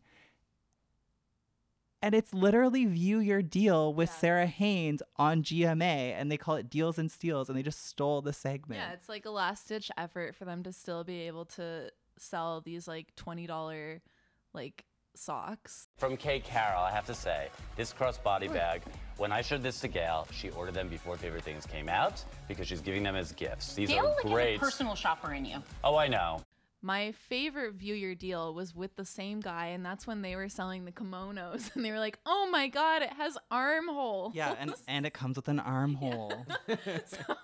And 2.00 2.14
it's 2.14 2.32
literally 2.32 2.84
View 2.84 3.18
Your 3.18 3.42
Deal 3.42 3.92
with 3.92 4.10
Sara 4.10 4.46
Haines 4.46 5.02
on 5.16 5.42
GMA, 5.42 5.82
and 6.16 6.30
they 6.30 6.36
call 6.36 6.54
it 6.54 6.70
Deals 6.70 6.96
and 6.96 7.10
Steals, 7.10 7.48
and 7.48 7.58
they 7.58 7.62
just 7.62 7.86
stole 7.86 8.22
the 8.22 8.32
segment. 8.32 8.80
Yeah, 8.80 8.92
it's 8.92 9.08
like 9.08 9.26
a 9.26 9.30
last 9.30 9.66
ditch 9.66 9.90
effort 9.98 10.36
for 10.36 10.44
them 10.44 10.62
to 10.62 10.72
still 10.72 11.02
be 11.02 11.22
able 11.22 11.44
to 11.46 11.90
sell 12.16 12.60
these 12.60 12.86
like 12.86 13.14
$20 13.16 14.00
like 14.54 14.84
socks. 15.16 15.88
From 15.96 16.16
Kay 16.16 16.38
Carroll, 16.38 16.82
I 16.82 16.92
have 16.92 17.06
to 17.06 17.14
say, 17.14 17.48
this 17.76 17.92
crossbody 17.92 18.52
bag, 18.52 18.82
when 19.16 19.32
I 19.32 19.42
showed 19.42 19.64
this 19.64 19.80
to 19.80 19.88
Gail, 19.88 20.28
she 20.32 20.50
ordered 20.50 20.74
them 20.74 20.88
before 20.88 21.16
Favorite 21.16 21.42
Things 21.42 21.66
came 21.66 21.88
out 21.88 22.22
because 22.46 22.68
she's 22.68 22.80
giving 22.80 23.02
them 23.02 23.16
as 23.16 23.32
gifts. 23.32 23.74
These 23.74 23.88
Gail 23.88 24.06
are 24.06 24.08
like 24.10 24.22
great. 24.22 24.52
has 24.52 24.56
a 24.58 24.64
personal 24.64 24.94
shopper 24.94 25.32
in 25.34 25.44
you. 25.44 25.56
oh, 25.82 25.96
I 25.96 26.06
know. 26.06 26.42
My 26.80 27.10
favorite 27.12 27.74
View 27.74 27.94
Your 27.94 28.14
Deal 28.14 28.54
was 28.54 28.74
with 28.74 28.94
the 28.94 29.04
same 29.04 29.40
guy, 29.40 29.66
and 29.68 29.84
that's 29.84 30.06
when 30.06 30.22
they 30.22 30.36
were 30.36 30.48
selling 30.48 30.84
the 30.84 30.92
kimonos, 30.92 31.70
and 31.74 31.84
they 31.84 31.90
were 31.90 31.98
like, 31.98 32.18
"Oh 32.24 32.48
my 32.52 32.68
god, 32.68 33.02
it 33.02 33.12
has 33.14 33.36
armhole." 33.50 34.30
Yeah, 34.34 34.54
and, 34.58 34.74
and 34.88 35.04
it 35.04 35.12
comes 35.12 35.36
with 35.36 35.48
an 35.48 35.58
armhole. 35.58 36.46
so 37.06 37.34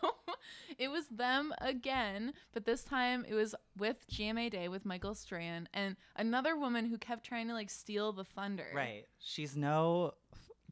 it 0.78 0.88
was 0.88 1.06
them 1.08 1.52
again, 1.60 2.32
but 2.52 2.64
this 2.64 2.84
time 2.84 3.24
it 3.28 3.34
was 3.34 3.56
with 3.76 4.08
GMA 4.08 4.50
Day 4.50 4.68
with 4.68 4.84
Michael 4.84 5.14
Strahan 5.14 5.68
and 5.74 5.96
another 6.14 6.56
woman 6.56 6.86
who 6.86 6.96
kept 6.96 7.26
trying 7.26 7.48
to 7.48 7.54
like 7.54 7.70
steal 7.70 8.12
the 8.12 8.24
thunder. 8.24 8.66
Right. 8.72 9.06
She's 9.18 9.56
no. 9.56 10.14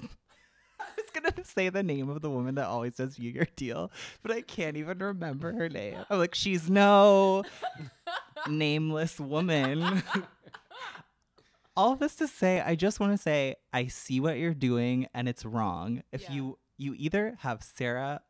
I 0.01 0.85
was 0.97 1.11
gonna 1.13 1.45
say 1.45 1.69
the 1.69 1.83
name 1.83 2.09
of 2.09 2.23
the 2.23 2.31
woman 2.31 2.57
that 2.57 2.67
always 2.67 2.95
does 2.95 3.17
View 3.17 3.31
Your 3.31 3.47
Deal, 3.57 3.91
but 4.23 4.33
I 4.33 4.41
can't 4.41 4.77
even 4.77 4.99
remember 4.99 5.53
her 5.53 5.69
name. 5.69 5.97
I'm 6.11 6.19
like, 6.19 6.35
she's 6.35 6.69
no 6.69 7.45
nameless 8.49 9.19
woman. 9.21 10.03
All 11.77 11.97
this 11.97 12.17
to 12.17 12.29
say, 12.29 12.61
I 12.61 12.75
just 12.75 13.01
want 13.01 13.13
to 13.13 13.19
say 13.19 13.57
I 13.73 13.87
see 13.87 14.21
what 14.21 14.39
you're 14.39 14.53
doing 14.55 15.07
and 15.15 15.29
it's 15.29 15.45
wrong. 15.45 16.03
If 16.13 16.29
you 16.29 16.59
you 16.77 16.95
either 16.97 17.37
have 17.41 17.63
Sara 17.63 18.21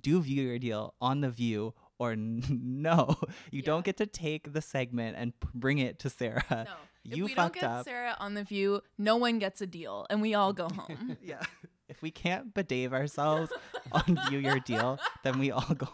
do 0.00 0.20
View 0.20 0.42
Your 0.42 0.58
Deal 0.58 0.94
on 1.00 1.20
the 1.20 1.30
View 1.30 1.74
or 1.98 2.12
n- 2.12 2.42
no, 2.48 3.16
you 3.50 3.62
don't 3.62 3.84
get 3.84 3.96
to 3.98 4.06
take 4.06 4.52
the 4.52 4.62
segment 4.62 5.16
and 5.18 5.38
p- 5.38 5.48
bring 5.54 5.78
it 5.78 5.98
to 6.00 6.10
Sara. 6.10 6.44
No. 6.50 6.64
You 7.04 7.24
if 7.24 7.30
we 7.30 7.34
don't 7.34 7.52
get 7.52 7.64
up. 7.64 7.84
Sara 7.84 8.16
on 8.20 8.34
the 8.34 8.44
view, 8.44 8.80
no 8.96 9.16
one 9.16 9.40
gets 9.40 9.60
a 9.60 9.66
deal, 9.66 10.06
and 10.08 10.22
we 10.22 10.34
all 10.34 10.52
go 10.52 10.68
home. 10.68 11.16
yeah. 11.20 11.42
If 11.88 12.00
we 12.00 12.12
can't 12.12 12.54
bedave 12.54 12.92
ourselves 12.92 13.50
on 13.90 14.20
View 14.28 14.38
Your 14.38 14.60
Deal, 14.60 15.00
then 15.24 15.40
we 15.40 15.50
all 15.50 15.74
go. 15.74 15.88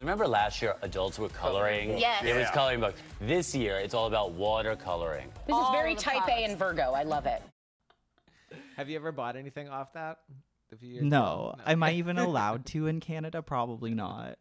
Remember 0.00 0.28
last 0.28 0.62
year, 0.62 0.76
adults 0.82 1.18
were 1.18 1.28
coloring? 1.28 1.98
Yes. 1.98 2.22
It 2.24 2.36
was 2.36 2.48
coloring 2.50 2.78
books. 2.78 3.00
This 3.20 3.52
year, 3.52 3.78
it's 3.78 3.94
all 3.94 4.06
about 4.06 4.30
water 4.30 4.76
coloring. 4.76 5.28
This 5.48 5.56
is 5.56 5.66
very 5.72 5.94
the 5.94 6.00
type 6.00 6.28
A 6.28 6.44
and 6.44 6.56
Virgo. 6.56 6.92
I 6.92 7.02
love 7.02 7.26
it. 7.26 7.42
Have 8.76 8.88
you 8.88 8.94
ever 8.96 9.10
bought 9.10 9.34
anything 9.34 9.68
off 9.68 9.92
that? 9.94 10.20
If 10.70 10.84
you 10.84 11.02
No. 11.02 11.56
Am 11.66 11.82
I 11.82 11.92
even 11.94 12.16
allowed 12.16 12.64
to 12.66 12.86
in 12.86 13.00
Canada? 13.00 13.42
Probably 13.42 13.92
not. 13.92 14.38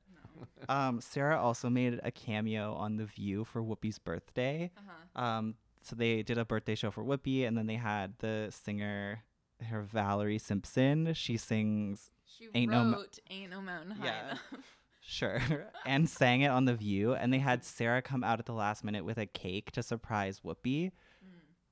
Um, 0.69 1.01
Sara 1.01 1.41
also 1.41 1.71
made 1.71 1.99
a 2.03 2.11
cameo 2.11 2.75
on 2.75 2.97
The 2.97 3.05
View 3.05 3.43
for 3.43 3.63
Whoopi's 3.63 3.97
birthday. 3.97 4.69
Uh-huh. 4.77 5.23
Um, 5.25 5.55
so 5.81 5.95
they 5.95 6.21
did 6.21 6.37
a 6.37 6.45
birthday 6.45 6.75
show 6.75 6.91
for 6.91 7.03
Whoopi, 7.03 7.47
and 7.47 7.57
then 7.57 7.65
they 7.65 7.75
had 7.75 8.13
the 8.19 8.49
singer, 8.51 9.23
her 9.67 9.81
Valerie 9.81 10.37
Simpson. 10.37 11.13
She 11.15 11.37
sings 11.37 12.11
She 12.37 12.47
"Ain't 12.53 12.71
wrote 12.71 12.77
No." 12.83 12.89
Mo- 12.91 13.05
"Ain't 13.31 13.49
No 13.51 13.61
Mountain 13.61 13.91
High 13.91 14.05
Yeah. 14.05 14.25
Enough." 14.51 14.76
Sure. 15.09 15.39
and 15.85 16.09
sang 16.09 16.41
it 16.41 16.49
on 16.49 16.65
The 16.65 16.75
View. 16.75 17.13
And 17.13 17.31
they 17.31 17.39
had 17.39 17.63
Sara 17.63 18.01
come 18.01 18.25
out 18.25 18.39
at 18.39 18.45
the 18.45 18.53
last 18.53 18.83
minute 18.83 19.05
with 19.05 19.17
a 19.17 19.25
cake 19.25 19.71
to 19.71 19.81
surprise 19.81 20.41
Whoopi. 20.45 20.87
Mm. 20.87 20.91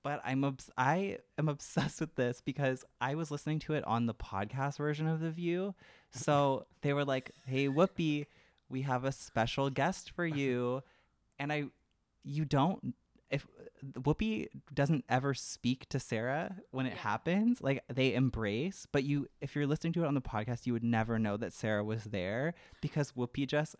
But 0.03 0.21
I'm 0.23 0.45
obs- 0.45 0.71
I 0.77 1.17
am 1.37 1.49
obsessed 1.49 1.99
with 1.99 2.15
this 2.15 2.39
because 2.39 2.85
I 3.01 3.15
was 3.15 3.31
listening 3.31 3.59
to 3.59 3.73
it 3.73 3.83
on 3.83 4.05
the 4.05 4.13
podcast 4.13 4.77
version 4.77 5.05
of 5.05 5.19
The 5.19 5.31
View. 5.31 5.75
So 6.11 6.65
they 6.81 6.93
were 6.93 7.03
like, 7.03 7.31
"Hey 7.45 7.67
Whoopi, 7.67 8.27
we 8.69 8.83
have 8.83 9.03
a 9.03 9.11
special 9.11 9.69
guest 9.69 10.11
for 10.11 10.25
you." 10.25 10.81
And 11.37 11.51
I 11.51 11.65
you 12.23 12.45
don't 12.45 12.95
if 13.29 13.45
Whoopi 13.93 14.47
doesn't 14.73 15.05
ever 15.09 15.33
speak 15.33 15.87
to 15.89 15.99
Sara 15.99 16.57
when 16.71 16.85
it 16.85 16.93
happens, 16.97 17.61
like 17.61 17.83
they 17.91 18.13
embrace, 18.13 18.87
but 18.91 19.03
you 19.03 19.27
if 19.41 19.55
you're 19.55 19.67
listening 19.67 19.93
to 19.93 20.03
it 20.03 20.07
on 20.07 20.13
the 20.13 20.21
podcast, 20.21 20.65
you 20.65 20.73
would 20.73 20.83
never 20.83 21.19
know 21.19 21.37
that 21.37 21.53
Sara 21.53 21.83
was 21.83 22.05
there 22.05 22.53
because 22.81 23.11
Whoopi 23.13 23.47
just 23.47 23.75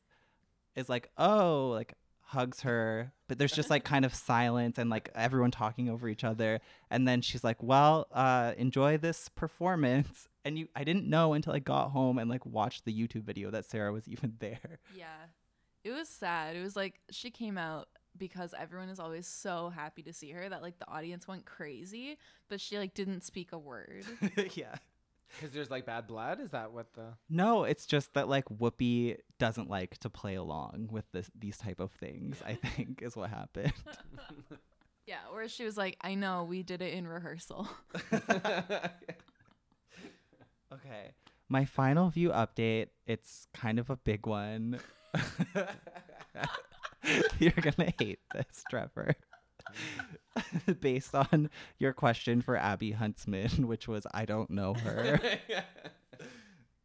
is 0.76 0.90
like, 0.90 1.10
"Oh, 1.18 1.70
like 1.70 1.94
hugs 2.30 2.62
her, 2.62 3.14
but 3.28 3.38
there's 3.38 3.52
just 3.52 3.70
like 3.70 3.84
kind 3.94 4.04
of 4.06 4.14
silence 4.14 4.78
and 4.78 4.90
like 4.90 5.10
everyone 5.16 5.52
talking 5.52 5.90
over 5.90 6.10
each 6.10 6.24
other. 6.24 6.60
And 6.90 7.08
then 7.08 7.22
she's 7.22 7.44
like, 7.44 7.62
"Well, 7.62 8.08
uh, 8.12 8.54
enjoy 8.58 8.98
this 8.98 9.30
performance." 9.30 10.28
And 10.44 10.60
you, 10.60 10.68
I 10.76 10.84
didn't 10.84 11.10
know 11.10 11.34
until 11.34 11.54
I 11.54 11.60
got 11.60 11.90
home 11.90 12.20
and 12.20 12.30
like 12.30 12.46
watched 12.46 12.86
the 12.86 12.94
YouTube 12.94 13.24
video 13.24 13.50
that 13.52 13.66
Sara 13.66 13.92
was 13.92 14.08
even 14.08 14.36
there. 14.40 14.80
Yeah. 14.96 15.26
It 15.84 15.92
was 15.92 16.10
sad. 16.10 16.56
It 16.56 16.64
was 16.64 16.76
like 16.76 17.00
she 17.12 17.30
came 17.30 17.58
out 17.58 17.88
because 18.18 18.54
everyone 18.58 18.90
is 18.90 19.00
always 19.00 19.28
so 19.28 19.70
happy 19.70 20.02
to 20.04 20.14
see 20.14 20.32
her 20.32 20.48
that 20.50 20.62
like 20.62 20.80
the 20.80 20.90
audience 20.90 21.28
went 21.28 21.46
crazy, 21.46 22.18
but 22.50 22.60
she 22.62 22.78
like 22.78 22.94
didn't 22.94 23.24
speak 23.24 23.52
a 23.52 23.58
word. 23.58 24.06
yeah. 24.54 24.76
Because 25.40 25.54
there's 25.56 25.72
like 25.72 25.88
bad 25.88 26.06
blood. 26.08 26.40
Is 26.40 26.52
that 26.52 26.72
what 26.72 26.94
the? 26.94 27.16
No, 27.30 27.64
it's 27.64 27.88
just 27.88 28.14
that 28.14 28.30
like 28.30 28.46
Whoopi 28.46 29.18
doesn't 29.40 29.70
like 29.70 29.98
to 29.98 30.10
play 30.10 30.36
along 30.36 30.90
with 30.92 31.12
this 31.12 31.30
these 31.38 31.58
type 31.58 31.80
of 31.80 31.92
things. 31.92 32.42
I 32.46 32.54
think 32.54 33.02
is 33.02 33.16
what 33.18 33.32
happened. 33.32 33.74
Yeah, 35.08 35.20
where 35.32 35.48
she 35.48 35.66
was 35.66 35.78
like, 35.78 35.98
I 36.02 36.16
know, 36.16 36.46
we 36.46 36.64
did 36.64 36.82
it 36.82 36.94
in 36.94 37.08
rehearsal. 37.08 37.68
Okay. 40.76 41.14
My 41.48 41.66
final 41.66 42.10
view 42.10 42.30
update, 42.30 42.88
it's 43.06 43.48
kind 43.54 43.80
of 43.80 43.90
a 43.90 43.96
big 43.96 44.26
one. 44.26 44.80
You're 47.40 47.52
going 47.52 47.74
to 47.74 47.94
hate 48.00 48.20
this, 48.34 48.64
Trevor. 48.70 49.16
Based 50.80 51.16
on 51.16 51.50
your 51.80 51.94
question 51.94 52.42
for 52.42 52.56
Abby 52.58 52.92
Huntsman, 52.92 53.50
which 53.68 53.88
was 53.88 54.06
I 54.14 54.26
don't 54.26 54.50
know 54.50 54.74
her. 54.74 55.20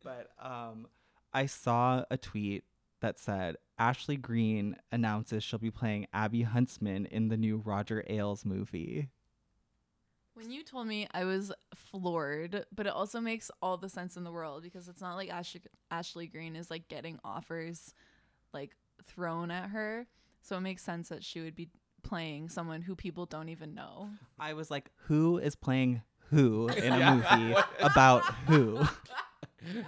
but 0.02 0.30
um 0.40 0.86
I 1.32 1.46
saw 1.46 2.04
a 2.10 2.16
tweet 2.16 2.64
that 3.00 3.18
said 3.18 3.56
Ashley 3.78 4.16
Greene 4.16 4.76
announces 4.92 5.42
she'll 5.42 5.58
be 5.58 5.70
playing 5.70 6.06
Abby 6.12 6.42
Huntsman 6.42 7.06
in 7.06 7.28
the 7.28 7.36
new 7.36 7.56
Roger 7.56 8.04
Ailes 8.08 8.44
movie. 8.44 9.08
When 10.34 10.50
you 10.50 10.62
told 10.62 10.86
me, 10.86 11.06
I 11.12 11.24
was 11.24 11.52
floored, 11.74 12.64
but 12.74 12.86
it 12.86 12.92
also 12.92 13.20
makes 13.20 13.50
all 13.60 13.76
the 13.76 13.88
sense 13.88 14.16
in 14.16 14.24
the 14.24 14.32
world 14.32 14.62
because 14.62 14.88
it's 14.88 15.00
not 15.00 15.16
like 15.16 15.30
Ashley, 15.30 15.62
Ashley 15.90 16.26
Greene 16.26 16.56
is 16.56 16.70
like 16.70 16.88
getting 16.88 17.18
offers 17.24 17.94
like 18.52 18.74
thrown 19.06 19.50
at 19.50 19.70
her. 19.70 20.06
So 20.42 20.56
it 20.56 20.60
makes 20.60 20.82
sense 20.82 21.08
that 21.10 21.22
she 21.24 21.40
would 21.40 21.54
be 21.54 21.68
playing 22.02 22.48
someone 22.48 22.82
who 22.82 22.94
people 22.96 23.26
don't 23.26 23.48
even 23.50 23.74
know. 23.74 24.08
I 24.38 24.54
was 24.54 24.70
like, 24.70 24.90
who 25.06 25.38
is 25.38 25.54
playing 25.54 26.02
who 26.30 26.68
in 26.76 26.92
a 26.94 26.98
Yeah. 26.98 27.14
movie 27.14 27.54
about 27.80 28.24
who? 28.46 28.82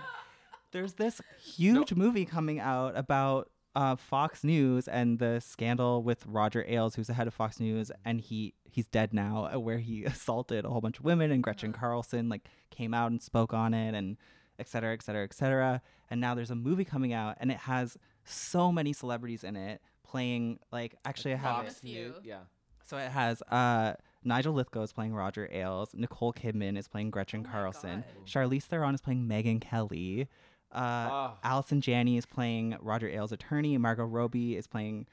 There's 0.72 0.94
this 0.94 1.20
huge 1.42 1.94
movie 1.94 2.24
coming 2.24 2.58
out 2.58 2.96
about 2.96 3.50
uh, 3.74 3.96
Fox 3.96 4.42
News 4.44 4.88
and 4.88 5.18
the 5.18 5.40
scandal 5.40 6.02
with 6.02 6.24
Roger 6.26 6.64
Ailes, 6.66 6.94
who's 6.94 7.06
the 7.08 7.14
head 7.14 7.26
of 7.26 7.34
Fox 7.34 7.60
News, 7.60 7.90
and 8.04 8.20
he 8.20 8.54
he's 8.64 8.86
dead 8.86 9.12
now, 9.12 9.50
uh, 9.54 9.58
where 9.58 9.78
he 9.78 10.04
assaulted 10.04 10.64
a 10.64 10.70
whole 10.70 10.80
bunch 10.80 10.98
of 10.98 11.04
women, 11.04 11.30
and 11.30 11.42
Gretchen 11.42 11.72
Carlson 11.72 12.28
like 12.28 12.48
came 12.70 12.94
out 12.94 13.10
and 13.10 13.22
spoke 13.22 13.52
on 13.52 13.74
it, 13.74 13.94
and 13.94 14.16
et 14.58 14.68
cetera, 14.68 14.92
et 14.94 15.02
cetera, 15.02 15.24
et 15.24 15.34
cetera. 15.34 15.82
And 16.10 16.20
now 16.20 16.34
there's 16.34 16.50
a 16.50 16.54
movie 16.54 16.84
coming 16.84 17.12
out, 17.12 17.36
and 17.40 17.50
it 17.50 17.58
has 17.58 17.96
so 18.24 18.70
many 18.72 18.92
celebrities 18.92 19.44
in 19.44 19.56
it 19.56 19.80
playing. 20.04 20.58
Like, 20.70 20.94
actually, 21.04 21.34
I 21.34 21.36
have 21.36 21.64
Fox 21.66 21.82
News. 21.82 22.14
Yeah. 22.24 22.40
so 22.84 22.96
it 22.96 23.10
has 23.10 23.42
uh, 23.50 23.94
Nigel 24.24 24.52
Lithgow 24.54 24.82
is 24.82 24.92
playing 24.92 25.14
Roger 25.14 25.48
Ailes. 25.52 25.90
Nicole 25.94 26.32
Kidman 26.32 26.76
is 26.78 26.88
playing 26.88 27.10
Gretchen 27.10 27.44
Carlson. 27.44 28.04
Charlize 28.26 28.64
Theron 28.64 28.94
is 28.94 29.00
playing 29.00 29.26
Megyn 29.26 29.60
Kelly. 29.60 30.28
Uh, 30.72 31.08
Oh. 31.10 31.32
Allison 31.44 31.80
Janney 31.80 32.16
is 32.16 32.24
playing 32.26 32.76
Roger 32.80 33.08
Ailes' 33.08 33.32
attorney. 33.32 33.76
Margot 33.78 34.04
Robbie 34.04 34.56
is 34.56 34.66
playing, 34.66 35.06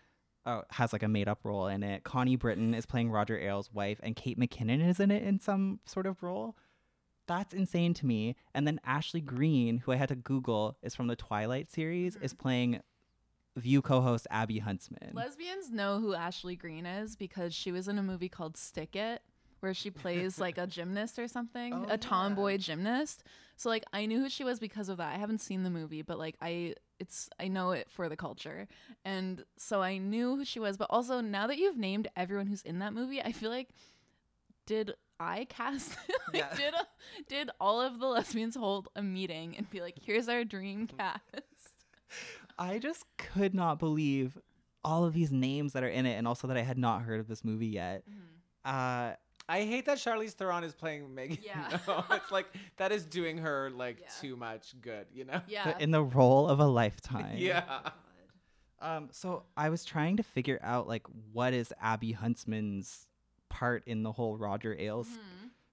oh, 0.45 0.63
has 0.71 0.93
like 0.93 1.03
a 1.03 1.07
made 1.09 1.27
up 1.27 1.39
role 1.43 1.67
in 1.67 1.83
it. 1.83 2.03
Connie 2.05 2.37
Britton 2.37 2.73
is 2.73 2.85
playing 2.85 3.11
Roger 3.11 3.37
Ailes' 3.37 3.73
wife, 3.73 3.99
and 4.01 4.15
Kate 4.15 4.39
McKinnon 4.39 4.87
is 4.87 4.99
in 5.01 5.11
it 5.11 5.23
in 5.23 5.37
some 5.39 5.79
sort 5.85 6.05
of 6.05 6.23
role. 6.23 6.55
That's 7.27 7.53
insane 7.53 7.93
to 7.95 8.05
me. 8.05 8.35
And 8.55 8.65
then 8.65 8.79
Ashley 8.85 9.21
Greene, 9.21 9.79
who 9.79 9.91
I 9.91 9.97
had 9.97 10.09
to 10.09 10.15
Google, 10.15 10.77
is 10.81 10.95
from 10.95 11.07
the 11.07 11.15
Twilight 11.17 11.69
series, 11.69 12.15
is 12.15 12.33
playing 12.33 12.79
View 13.59 13.81
co-host 13.81 14.27
Abby 14.31 14.59
Huntsman. 14.59 15.11
Lesbians 15.13 15.71
know 15.71 15.99
who 15.99 16.13
Ashley 16.13 16.55
Greene 16.55 16.85
is 16.85 17.15
because 17.15 17.53
she 17.53 17.71
was 17.71 17.87
in 17.87 17.97
a 17.97 18.03
movie 18.03 18.29
called 18.29 18.57
Stick 18.57 18.95
It, 18.95 19.21
where 19.59 19.73
she 19.73 19.91
plays 19.91 20.39
like 20.39 20.57
a 20.57 20.65
gymnast 20.67 21.19
or 21.19 21.27
something, 21.27 21.73
Oh, 21.73 21.85
a 21.89 21.97
tomboy 21.97 22.57
gymnast. 22.57 23.23
So 23.57 23.69
like 23.69 23.83
I 23.93 24.05
knew 24.05 24.19
who 24.19 24.29
she 24.29 24.43
was 24.43 24.59
because 24.59 24.89
of 24.89 24.97
that. 24.97 25.13
I 25.13 25.17
haven't 25.17 25.41
seen 25.41 25.63
the 25.63 25.69
movie, 25.69 26.01
but 26.01 26.17
like 26.17 26.35
I 26.41 26.75
it's 26.99 27.29
I 27.39 27.47
know 27.49 27.71
it 27.71 27.89
for 27.89 28.07
the 28.09 28.15
culture. 28.17 28.67
And 29.05 29.43
so 29.57 29.81
I 29.81 29.97
knew 29.97 30.35
who 30.37 30.45
she 30.45 30.59
was, 30.59 30.77
but 30.77 30.87
also 30.89 31.21
now 31.21 31.47
that 31.47 31.57
you've 31.57 31.77
named 31.77 32.07
everyone 32.15 32.47
who's 32.47 32.61
in 32.61 32.79
that 32.79 32.93
movie, 32.93 33.21
I 33.21 33.31
feel 33.33 33.49
like 33.49 33.69
did 34.65 34.93
I 35.19 35.45
cast 35.49 35.97
like 36.33 36.45
Yeah. 36.51 36.55
did 36.55 36.73
uh, 36.73 36.83
did 37.27 37.49
all 37.59 37.81
of 37.81 37.99
the 37.99 38.05
lesbians 38.07 38.55
hold 38.55 38.87
a 38.95 39.01
meeting 39.01 39.55
and 39.57 39.69
be 39.69 39.81
like, 39.81 39.95
here's 40.01 40.29
our 40.29 40.43
dream 40.45 40.87
cast? 40.87 41.23
I 42.59 42.77
just 42.77 43.05
could 43.17 43.55
not 43.55 43.79
believe 43.79 44.37
all 44.83 45.05
of 45.05 45.13
these 45.13 45.31
names 45.31 45.73
that 45.73 45.83
are 45.83 45.89
in 45.89 46.05
it, 46.05 46.15
and 46.15 46.27
also 46.27 46.47
that 46.47 46.57
I 46.57 46.61
had 46.61 46.77
not 46.77 47.01
heard 47.03 47.19
of 47.19 47.27
this 47.27 47.43
movie 47.43 47.67
yet. 47.67 48.03
Uh, 48.65 49.13
I 49.47 49.61
hate 49.63 49.85
that 49.85 49.97
Charlize 49.97 50.33
Theron 50.33 50.63
is 50.63 50.75
playing 50.75 51.09
Megyn. 51.09 51.39
Yeah. 51.43 51.79
No, 51.87 52.03
it's 52.11 52.31
like 52.31 52.45
that 52.77 52.91
is 52.91 53.05
doing 53.05 53.39
her 53.39 53.71
like 53.71 53.97
too 54.21 54.35
much 54.35 54.75
good, 54.81 55.07
you 55.11 55.25
know? 55.25 55.41
but 55.63 55.81
in 55.81 55.89
the 55.91 56.03
role 56.03 56.47
of 56.47 56.59
a 56.59 56.67
lifetime. 56.67 57.33
yeah. 57.37 57.79
Um, 58.81 59.09
so 59.11 59.43
I 59.57 59.69
was 59.69 59.83
trying 59.83 60.17
to 60.17 60.23
figure 60.23 60.59
out 60.61 60.87
like 60.87 61.07
what 61.33 61.53
is 61.53 61.73
Abby 61.81 62.11
Huntsman's 62.11 63.07
part 63.49 63.83
in 63.87 64.03
the 64.03 64.11
whole 64.11 64.37
Roger 64.37 64.75
Ailes 64.77 65.07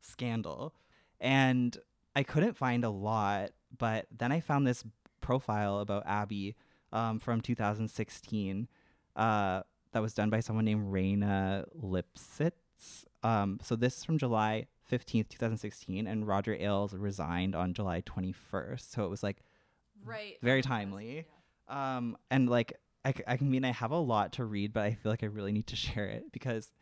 scandal, 0.00 0.72
and 1.20 1.76
I 2.14 2.22
couldn't 2.22 2.56
find 2.56 2.84
a 2.84 2.90
lot. 2.90 3.50
But 3.76 4.06
then 4.16 4.32
I 4.32 4.40
found 4.40 4.66
this 4.66 4.84
profile 5.20 5.80
about 5.80 6.04
Abby 6.06 6.56
um, 6.92 7.18
from 7.18 7.40
2016 7.40 8.68
uh, 9.16 9.62
that 9.92 10.02
was 10.02 10.14
done 10.14 10.30
by 10.30 10.40
someone 10.40 10.64
named 10.64 10.92
Raina 10.92 11.64
Lipsitz. 11.80 13.04
Um, 13.22 13.58
so 13.62 13.76
this 13.76 13.98
is 13.98 14.04
from 14.04 14.18
July 14.18 14.66
15th, 14.90 15.28
2016, 15.28 16.06
and 16.06 16.26
Roger 16.26 16.54
Ailes 16.54 16.94
resigned 16.94 17.54
on 17.54 17.74
July 17.74 18.02
21st. 18.02 18.92
So 18.92 19.04
it 19.04 19.08
was 19.10 19.22
like 19.22 19.38
Right. 20.04 20.36
very 20.42 20.62
timely. 20.62 21.26
Um, 21.68 22.16
and 22.30 22.48
like 22.48 22.74
I, 23.04 23.36
can 23.36 23.50
mean, 23.50 23.64
I 23.64 23.70
have 23.72 23.92
a 23.92 23.98
lot 23.98 24.32
to 24.34 24.44
read, 24.44 24.72
but 24.72 24.82
I 24.82 24.94
feel 24.94 25.12
like 25.12 25.22
I 25.22 25.26
really 25.26 25.52
need 25.52 25.68
to 25.68 25.76
share 25.86 26.06
it 26.06 26.32
because 26.32 26.72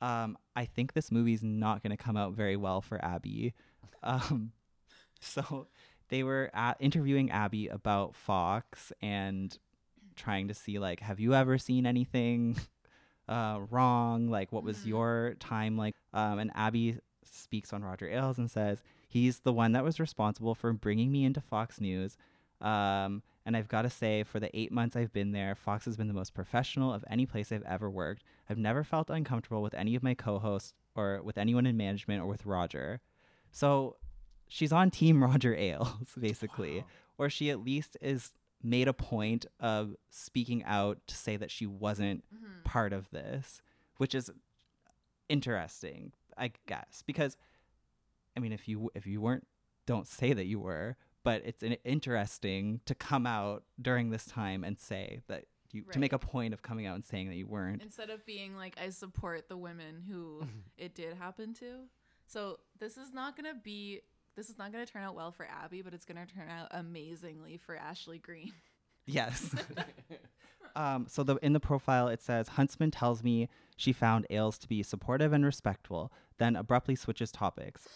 um, 0.00 0.36
I 0.56 0.64
think 0.64 0.92
this 0.92 1.10
movie's 1.10 1.42
not 1.42 1.82
going 1.82 1.96
to 1.96 2.02
come 2.02 2.16
out 2.16 2.32
very 2.34 2.56
well 2.56 2.80
for 2.80 3.02
Abby. 3.04 3.54
Um, 4.02 4.52
so 5.20 5.68
they 6.10 6.22
were 6.22 6.50
at, 6.52 6.76
interviewing 6.80 7.30
Abby 7.30 7.68
about 7.68 8.14
Fox 8.14 8.92
and 9.00 9.56
trying 10.16 10.48
to 10.48 10.54
see 10.54 10.78
like, 10.78 11.00
have 11.00 11.18
you 11.20 11.34
ever 11.34 11.56
seen 11.56 11.86
anything 11.86 12.58
uh, 13.28 13.60
wrong? 13.70 14.28
Like, 14.28 14.52
what 14.52 14.64
was 14.64 14.86
your 14.86 15.34
time 15.40 15.76
like? 15.76 15.94
Um, 16.12 16.38
and 16.38 16.50
Abby 16.54 16.98
speaks 17.24 17.72
on 17.72 17.82
Roger 17.82 18.08
Ailes 18.08 18.38
and 18.38 18.50
says 18.50 18.82
he's 19.08 19.40
the 19.40 19.52
one 19.52 19.72
that 19.72 19.84
was 19.84 19.98
responsible 20.00 20.54
for 20.54 20.72
bringing 20.72 21.10
me 21.10 21.24
into 21.24 21.40
Fox 21.40 21.80
News. 21.80 22.16
Um, 22.60 23.22
and 23.46 23.56
I've 23.56 23.68
got 23.68 23.82
to 23.82 23.90
say, 23.90 24.22
for 24.22 24.38
the 24.38 24.54
eight 24.56 24.70
months 24.70 24.96
I've 24.96 25.12
been 25.12 25.32
there, 25.32 25.54
Fox 25.54 25.86
has 25.86 25.96
been 25.96 26.08
the 26.08 26.14
most 26.14 26.34
professional 26.34 26.92
of 26.92 27.04
any 27.08 27.24
place 27.24 27.50
I've 27.50 27.62
ever 27.62 27.88
worked. 27.88 28.22
I've 28.48 28.58
never 28.58 28.84
felt 28.84 29.08
uncomfortable 29.08 29.62
with 29.62 29.74
any 29.74 29.94
of 29.94 30.02
my 30.02 30.14
co 30.14 30.38
hosts 30.38 30.74
or 30.94 31.22
with 31.22 31.38
anyone 31.38 31.66
in 31.66 31.76
management 31.76 32.22
or 32.22 32.26
with 32.26 32.44
Roger. 32.44 33.00
So 33.50 33.96
she's 34.50 34.72
on 34.72 34.90
Team 34.90 35.22
Roger 35.24 35.54
Ailes, 35.54 36.14
basically, 36.18 36.84
or 37.16 37.30
she 37.30 37.50
at 37.50 37.64
least 37.64 37.96
is 38.02 38.32
made 38.62 38.88
a 38.88 38.92
point 38.92 39.46
of 39.58 39.94
speaking 40.10 40.62
out 40.64 40.98
to 41.06 41.14
say 41.14 41.36
that 41.38 41.50
she 41.50 41.64
wasn't 41.64 42.22
mm-hmm. 42.34 42.62
part 42.64 42.92
of 42.92 43.08
this, 43.10 43.62
which 43.96 44.14
is 44.14 44.30
interesting, 45.30 46.12
I 46.36 46.52
guess, 46.66 47.02
because 47.06 47.38
I 48.36 48.40
mean, 48.40 48.52
if 48.52 48.68
you 48.68 48.90
if 48.94 49.06
you 49.06 49.20
weren't, 49.20 49.46
don't 49.86 50.06
say 50.06 50.32
that 50.34 50.46
you 50.46 50.60
were. 50.60 50.96
But 51.22 51.42
it's 51.44 51.62
interesting 51.84 52.80
to 52.86 52.94
come 52.94 53.26
out 53.26 53.64
during 53.80 54.08
this 54.08 54.24
time 54.24 54.64
and 54.64 54.78
say 54.78 55.20
that 55.28 55.44
you 55.70 55.82
to 55.92 55.98
make 55.98 56.14
a 56.14 56.18
point 56.18 56.54
of 56.54 56.62
coming 56.62 56.86
out 56.86 56.94
and 56.94 57.04
saying 57.04 57.28
that 57.28 57.36
you 57.36 57.46
weren't. 57.46 57.82
Instead 57.82 58.08
of 58.08 58.24
being 58.24 58.56
like, 58.56 58.78
I 58.82 58.88
support 58.88 59.48
the 59.48 59.56
women 59.56 60.02
who 60.08 60.42
it 60.78 60.94
did 60.94 61.14
happen 61.14 61.52
to. 61.54 61.84
So 62.26 62.60
this 62.78 62.96
is 62.96 63.12
not 63.12 63.36
gonna 63.36 63.54
be 63.62 64.00
this 64.36 64.48
is 64.48 64.58
not 64.58 64.72
gonna 64.72 64.86
turn 64.86 65.02
out 65.02 65.14
well 65.14 65.32
for 65.32 65.46
Abby, 65.46 65.82
but 65.82 65.94
it's 65.94 66.04
gonna 66.04 66.26
turn 66.26 66.48
out 66.48 66.68
amazingly 66.70 67.56
for 67.58 67.76
Ashley 67.76 68.18
Greene. 68.18 68.52
Yes. 69.06 69.54
um, 70.76 71.06
so 71.08 71.22
the 71.22 71.36
in 71.36 71.52
the 71.52 71.60
profile 71.60 72.08
it 72.08 72.22
says 72.22 72.48
Huntsman 72.48 72.90
tells 72.90 73.22
me 73.22 73.48
she 73.76 73.92
found 73.92 74.26
Ailes 74.30 74.58
to 74.58 74.68
be 74.68 74.82
supportive 74.82 75.32
and 75.32 75.44
respectful, 75.44 76.12
then 76.38 76.56
abruptly 76.56 76.96
switches 76.96 77.32
topics. 77.32 77.88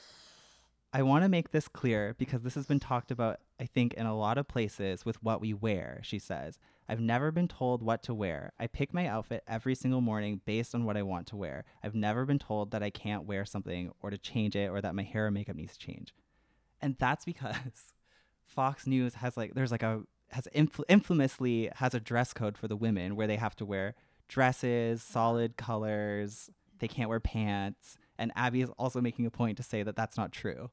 I 0.96 1.02
want 1.02 1.24
to 1.24 1.28
make 1.28 1.50
this 1.50 1.66
clear 1.66 2.14
because 2.18 2.42
this 2.42 2.54
has 2.54 2.66
been 2.66 2.78
talked 2.78 3.10
about, 3.10 3.40
I 3.58 3.66
think, 3.66 3.94
in 3.94 4.06
a 4.06 4.16
lot 4.16 4.38
of 4.38 4.46
places 4.46 5.04
with 5.04 5.20
what 5.24 5.40
we 5.40 5.52
wear, 5.52 5.98
she 6.04 6.20
says. 6.20 6.56
I've 6.88 7.00
never 7.00 7.32
been 7.32 7.48
told 7.48 7.82
what 7.82 8.00
to 8.04 8.14
wear. 8.14 8.52
I 8.60 8.68
pick 8.68 8.94
my 8.94 9.08
outfit 9.08 9.42
every 9.48 9.74
single 9.74 10.00
morning 10.00 10.40
based 10.44 10.72
on 10.72 10.84
what 10.84 10.96
I 10.96 11.02
want 11.02 11.26
to 11.28 11.36
wear. 11.36 11.64
I've 11.82 11.96
never 11.96 12.24
been 12.24 12.38
told 12.38 12.70
that 12.70 12.84
I 12.84 12.90
can't 12.90 13.24
wear 13.24 13.44
something 13.44 13.90
or 14.02 14.10
to 14.10 14.18
change 14.18 14.54
it 14.54 14.70
or 14.70 14.80
that 14.82 14.94
my 14.94 15.02
hair 15.02 15.26
or 15.26 15.30
makeup 15.32 15.56
needs 15.56 15.76
to 15.76 15.84
change. 15.84 16.14
And 16.84 16.96
that's 16.98 17.24
because 17.24 17.94
Fox 18.46 18.86
News 18.86 19.14
has 19.14 19.38
like 19.38 19.54
there's 19.54 19.72
like 19.72 19.82
a 19.82 20.02
has 20.32 20.46
infl- 20.54 20.84
infamously 20.86 21.70
has 21.76 21.94
a 21.94 22.00
dress 22.00 22.34
code 22.34 22.58
for 22.58 22.68
the 22.68 22.76
women 22.76 23.16
where 23.16 23.26
they 23.26 23.36
have 23.36 23.56
to 23.56 23.64
wear 23.64 23.94
dresses, 24.28 25.02
solid 25.02 25.56
colors. 25.56 26.50
They 26.80 26.88
can't 26.88 27.08
wear 27.08 27.20
pants. 27.20 27.96
And 28.18 28.32
Abby 28.36 28.60
is 28.60 28.68
also 28.78 29.00
making 29.00 29.24
a 29.24 29.30
point 29.30 29.56
to 29.56 29.62
say 29.62 29.82
that 29.82 29.96
that's 29.96 30.18
not 30.18 30.30
true. 30.30 30.70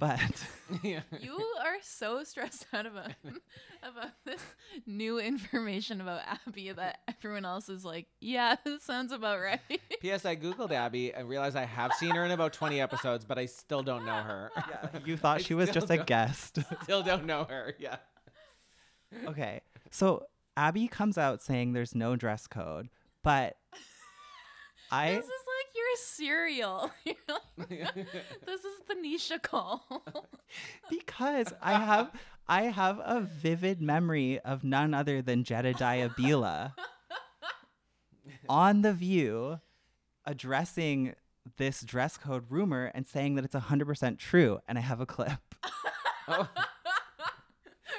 Right. 0.00 0.46
But 0.70 0.82
You 1.22 1.38
are 1.64 1.76
so 1.82 2.22
stressed 2.24 2.66
out 2.72 2.86
about 2.86 3.10
about 3.82 4.12
this 4.24 4.40
new 4.86 5.18
information 5.18 6.00
about 6.00 6.22
Abby 6.46 6.72
that 6.72 7.00
everyone 7.08 7.44
else 7.44 7.68
is 7.68 7.84
like, 7.84 8.06
yeah, 8.20 8.56
this 8.64 8.82
sounds 8.82 9.12
about 9.12 9.40
right. 9.40 9.60
P.S. 10.00 10.24
I 10.24 10.36
googled 10.36 10.72
Abby 10.72 11.12
and 11.12 11.28
realized 11.28 11.56
I 11.56 11.64
have 11.64 11.92
seen 11.94 12.14
her 12.14 12.24
in 12.24 12.30
about 12.30 12.52
20 12.52 12.80
episodes, 12.80 13.24
but 13.24 13.38
I 13.38 13.46
still 13.46 13.82
don't 13.82 14.04
know 14.06 14.22
her. 14.22 14.50
you 15.04 15.16
thought 15.16 15.38
I 15.38 15.42
she 15.42 15.54
was 15.54 15.70
just 15.70 15.90
a 15.90 15.98
guest. 15.98 16.58
Still 16.82 17.02
don't 17.02 17.26
know 17.26 17.44
her. 17.44 17.74
Yeah. 17.78 17.96
okay. 19.26 19.60
So 19.90 20.26
Abby 20.56 20.88
comes 20.88 21.18
out 21.18 21.42
saying 21.42 21.72
there's 21.72 21.94
no 21.94 22.16
dress 22.16 22.46
code, 22.46 22.88
but 23.22 23.56
I 24.90 25.14
this 25.14 25.24
is 25.24 25.30
like 25.96 25.96
your 25.96 25.96
cereal. 25.96 26.90
This 28.46 28.64
is 28.64 28.80
the 28.88 28.94
Nisha 28.94 29.42
call. 29.42 30.04
because 30.90 31.52
I 31.62 31.74
have 31.74 32.10
I 32.48 32.62
have 32.64 32.98
a 32.98 33.20
vivid 33.20 33.80
memory 33.80 34.40
of 34.40 34.64
none 34.64 34.94
other 34.94 35.22
than 35.22 35.44
Jedediah 35.44 36.10
Bila 36.10 36.74
on 38.48 38.82
the 38.82 38.92
View 38.92 39.60
addressing 40.26 41.14
this 41.56 41.82
dress 41.82 42.16
code 42.16 42.44
rumor 42.48 42.90
and 42.94 43.06
saying 43.06 43.36
that 43.36 43.44
it's 43.44 43.54
100% 43.54 44.18
true 44.18 44.58
and 44.68 44.78
I 44.78 44.80
have 44.80 45.00
a 45.00 45.06
clip. 45.06 45.38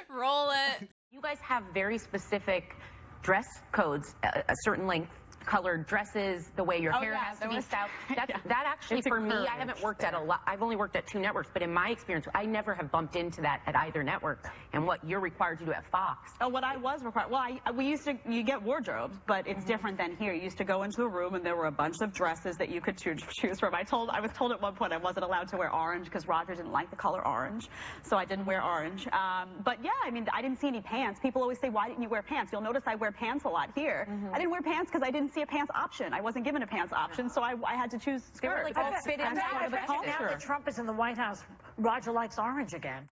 Roll 0.08 0.50
it. 0.50 0.88
You 1.10 1.20
guys 1.20 1.38
have 1.40 1.64
very 1.72 1.98
specific 1.98 2.76
dress 3.22 3.62
codes, 3.72 4.14
a, 4.22 4.42
a 4.48 4.56
certain 4.62 4.86
length 4.86 5.10
colored 5.46 5.86
dresses, 5.86 6.50
the 6.56 6.64
way 6.64 6.78
your 6.80 6.92
Oh, 6.94 7.00
hair 7.00 7.12
yeah, 7.12 7.24
has 7.24 7.38
to 7.40 7.48
be 7.48 7.60
styled. 7.60 7.90
That, 8.16 8.28
yeah. 8.28 8.36
that 8.46 8.64
actually, 8.66 8.98
It's 8.98 9.08
for 9.08 9.20
me, 9.20 9.34
I 9.34 9.56
haven't 9.56 9.82
worked 9.82 10.04
at 10.04 10.14
a 10.14 10.20
lot. 10.20 10.40
I've 10.46 10.62
only 10.62 10.76
worked 10.76 10.96
at 10.96 11.06
two 11.06 11.18
networks, 11.18 11.48
but 11.52 11.62
in 11.62 11.72
my 11.72 11.88
experience, 11.90 12.26
I 12.34 12.44
never 12.44 12.74
have 12.74 12.90
bumped 12.90 13.16
into 13.16 13.40
that 13.42 13.62
at 13.66 13.74
either 13.76 14.02
network. 14.02 14.48
And 14.72 14.86
what 14.86 15.02
you're 15.06 15.20
required 15.20 15.58
to 15.60 15.64
do 15.64 15.72
at 15.72 15.86
Fox. 15.90 16.32
Oh, 16.40 16.48
what 16.48 16.64
I 16.64 16.76
was 16.76 17.02
required. 17.02 17.30
Well, 17.30 17.40
I, 17.40 17.70
we 17.70 17.86
used 17.86 18.04
to, 18.04 18.18
you 18.28 18.42
get 18.42 18.62
wardrobes, 18.62 19.16
but 19.26 19.46
it's 19.46 19.64
different 19.64 19.96
than 19.98 20.16
here. 20.16 20.32
You 20.34 20.42
used 20.42 20.58
to 20.58 20.64
go 20.64 20.82
into 20.82 21.02
a 21.02 21.08
room 21.08 21.34
and 21.34 21.44
there 21.44 21.56
were 21.56 21.66
a 21.66 21.72
bunch 21.72 21.96
of 22.02 22.12
dresses 22.12 22.56
that 22.58 22.68
you 22.68 22.80
could 22.80 22.98
choose, 22.98 23.22
choose 23.30 23.58
from. 23.60 23.74
I 23.74 23.82
told, 23.82 24.10
I 24.10 24.20
was 24.20 24.30
told 24.32 24.52
at 24.52 24.60
one 24.60 24.74
point 24.74 24.92
I 24.92 24.98
wasn't 24.98 25.24
allowed 25.24 25.48
to 25.48 25.56
wear 25.56 25.72
orange 25.72 26.04
because 26.06 26.26
Roger 26.28 26.54
didn't 26.54 26.72
like 26.72 26.90
the 26.90 26.96
color 26.96 27.26
orange, 27.26 27.68
so 28.02 28.16
I 28.16 28.24
didn't 28.24 28.46
wear 28.46 28.62
orange. 28.64 29.06
Um, 29.08 29.48
but 29.64 29.78
yeah, 29.82 29.90
I 30.04 30.10
mean, 30.10 30.26
I 30.32 30.42
didn't 30.42 30.60
see 30.60 30.68
any 30.68 30.80
pants. 30.80 31.20
People 31.20 31.42
always 31.42 31.58
say, 31.60 31.68
why 31.70 31.88
didn't 31.88 32.02
you 32.02 32.08
wear 32.08 32.22
pants? 32.22 32.52
You'll 32.52 32.60
notice 32.62 32.82
I 32.86 32.94
wear 32.94 33.12
pants 33.12 33.44
a 33.44 33.48
lot 33.48 33.70
here. 33.74 34.06
I 34.32 34.38
didn't 34.38 34.50
wear 34.50 34.62
pants 34.62 34.90
because 34.90 35.06
I 35.06 35.10
didn't 35.10 35.31
see 35.32 35.42
a 35.42 35.46
pants 35.46 35.70
option. 35.74 36.12
I 36.12 36.20
wasn't 36.20 36.44
given 36.44 36.62
a 36.62 36.66
pants 36.66 36.92
option, 36.92 37.28
so 37.28 37.42
I, 37.42 37.54
I 37.66 37.74
had 37.74 37.90
to 37.92 37.98
choose 37.98 38.22
skirts. 38.32 38.64
like, 38.64 38.74
That's- 38.74 39.04
fit 39.04 39.18
that's 39.18 39.30
into 39.38 39.42
part 39.50 39.64
of 39.66 39.70
the 39.70 39.76
the 39.78 39.86
culture. 39.86 40.10
culture. 40.10 40.24
Now 40.24 40.28
that 40.30 40.40
Trump 40.40 40.68
is 40.68 40.78
in 40.78 40.86
the 40.86 40.92
White 40.92 41.16
House, 41.16 41.42
Roger 41.78 42.12
likes 42.12 42.38
orange 42.38 42.74
again. 42.74 43.08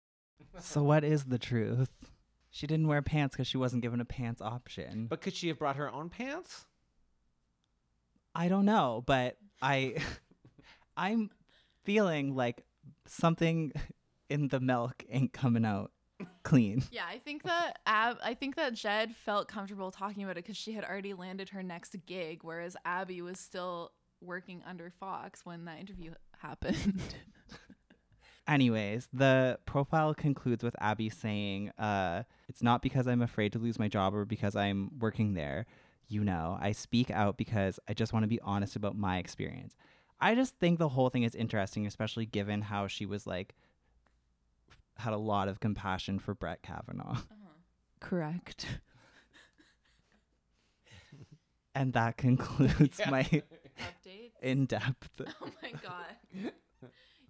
So 0.59 0.83
what 0.83 1.03
is 1.03 1.25
the 1.25 1.37
truth? 1.39 1.89
She 2.49 2.67
didn't 2.67 2.87
wear 2.87 3.01
pants 3.01 3.35
because 3.35 3.47
she 3.47 3.57
wasn't 3.57 3.81
given 3.81 3.99
a 3.99 4.05
pants 4.05 4.41
option. 4.41 5.07
But 5.07 5.21
could 5.21 5.33
she 5.35 5.49
have 5.49 5.59
brought 5.59 5.75
her 5.75 5.91
own 5.91 6.09
pants? 6.09 6.65
I 8.33 8.47
don't 8.47 8.65
know, 8.65 9.03
but 9.05 9.37
I 9.61 9.95
I'm 10.97 11.29
feeling 11.83 12.35
like 12.35 12.63
something 13.07 13.71
in 14.29 14.47
the 14.47 14.59
milk 14.59 15.03
ain't 15.09 15.33
coming 15.33 15.65
out 15.65 15.91
clean. 16.45 16.81
Yeah, 16.91 17.03
I 17.09 17.17
think 17.17 17.43
that 17.43 17.79
Ab, 17.85 18.17
I 18.23 18.33
think 18.33 18.55
that 18.55 18.73
Jed 18.73 19.13
felt 19.25 19.49
comfortable 19.49 19.91
talking 19.91 20.23
about 20.23 20.37
it 20.37 20.45
because 20.45 20.55
she 20.55 20.71
had 20.71 20.85
already 20.85 21.13
landed 21.13 21.49
her 21.49 21.61
next 21.61 21.95
gig, 22.05 22.39
whereas 22.43 22.77
Abby 22.85 23.21
was 23.21 23.37
still 23.37 23.91
working 24.21 24.63
under 24.65 24.89
Fox 24.89 25.45
when 25.45 25.65
that 25.65 25.79
interview 25.79 26.13
happened. 26.37 27.01
Anyways, 28.47 29.09
the 29.11 29.57
profile 29.65 30.13
concludes 30.13 30.63
with 30.63 30.75
Abby 30.79 31.09
saying, 31.09 31.71
uh, 31.79 32.23
It's 32.47 32.61
not 32.61 32.81
because 32.83 33.07
I'm 33.07 33.23
afraid 33.23 33.51
to 33.53 33.59
lose 33.59 33.79
my 33.79 33.87
job 33.87 34.13
or 34.13 34.23
because 34.23 34.55
I'm 34.55 34.91
working 34.99 35.33
there. 35.33 35.65
You 36.07 36.23
know, 36.23 36.57
I 36.61 36.71
speak 36.71 37.09
out 37.09 37.37
because 37.37 37.79
I 37.89 37.95
just 37.95 38.13
want 38.13 38.23
to 38.23 38.27
be 38.27 38.39
honest 38.41 38.75
about 38.75 38.95
my 38.95 39.17
experience. 39.17 39.75
I 40.21 40.35
just 40.35 40.57
think 40.59 40.77
the 40.77 40.89
whole 40.89 41.09
thing 41.09 41.23
is 41.23 41.33
interesting, 41.33 41.87
especially 41.87 42.27
given 42.27 42.61
how 42.61 42.85
she 42.85 43.07
was 43.07 43.25
like, 43.25 43.55
had 44.97 45.13
a 45.13 45.17
lot 45.17 45.47
of 45.47 45.59
compassion 45.59 46.19
for 46.19 46.33
Brett 46.33 46.61
Kavanaugh. 46.61 47.17
Correct. 47.99 48.65
And 51.77 51.91
that 51.93 52.15
concludes 52.15 52.99
Yeah. 52.99 53.09
my 53.09 53.23
Updates? 53.23 54.31
in 54.41 54.65
depth, 54.65 55.19
oh 55.41 55.49
my 55.61 55.71
god, 55.83 56.51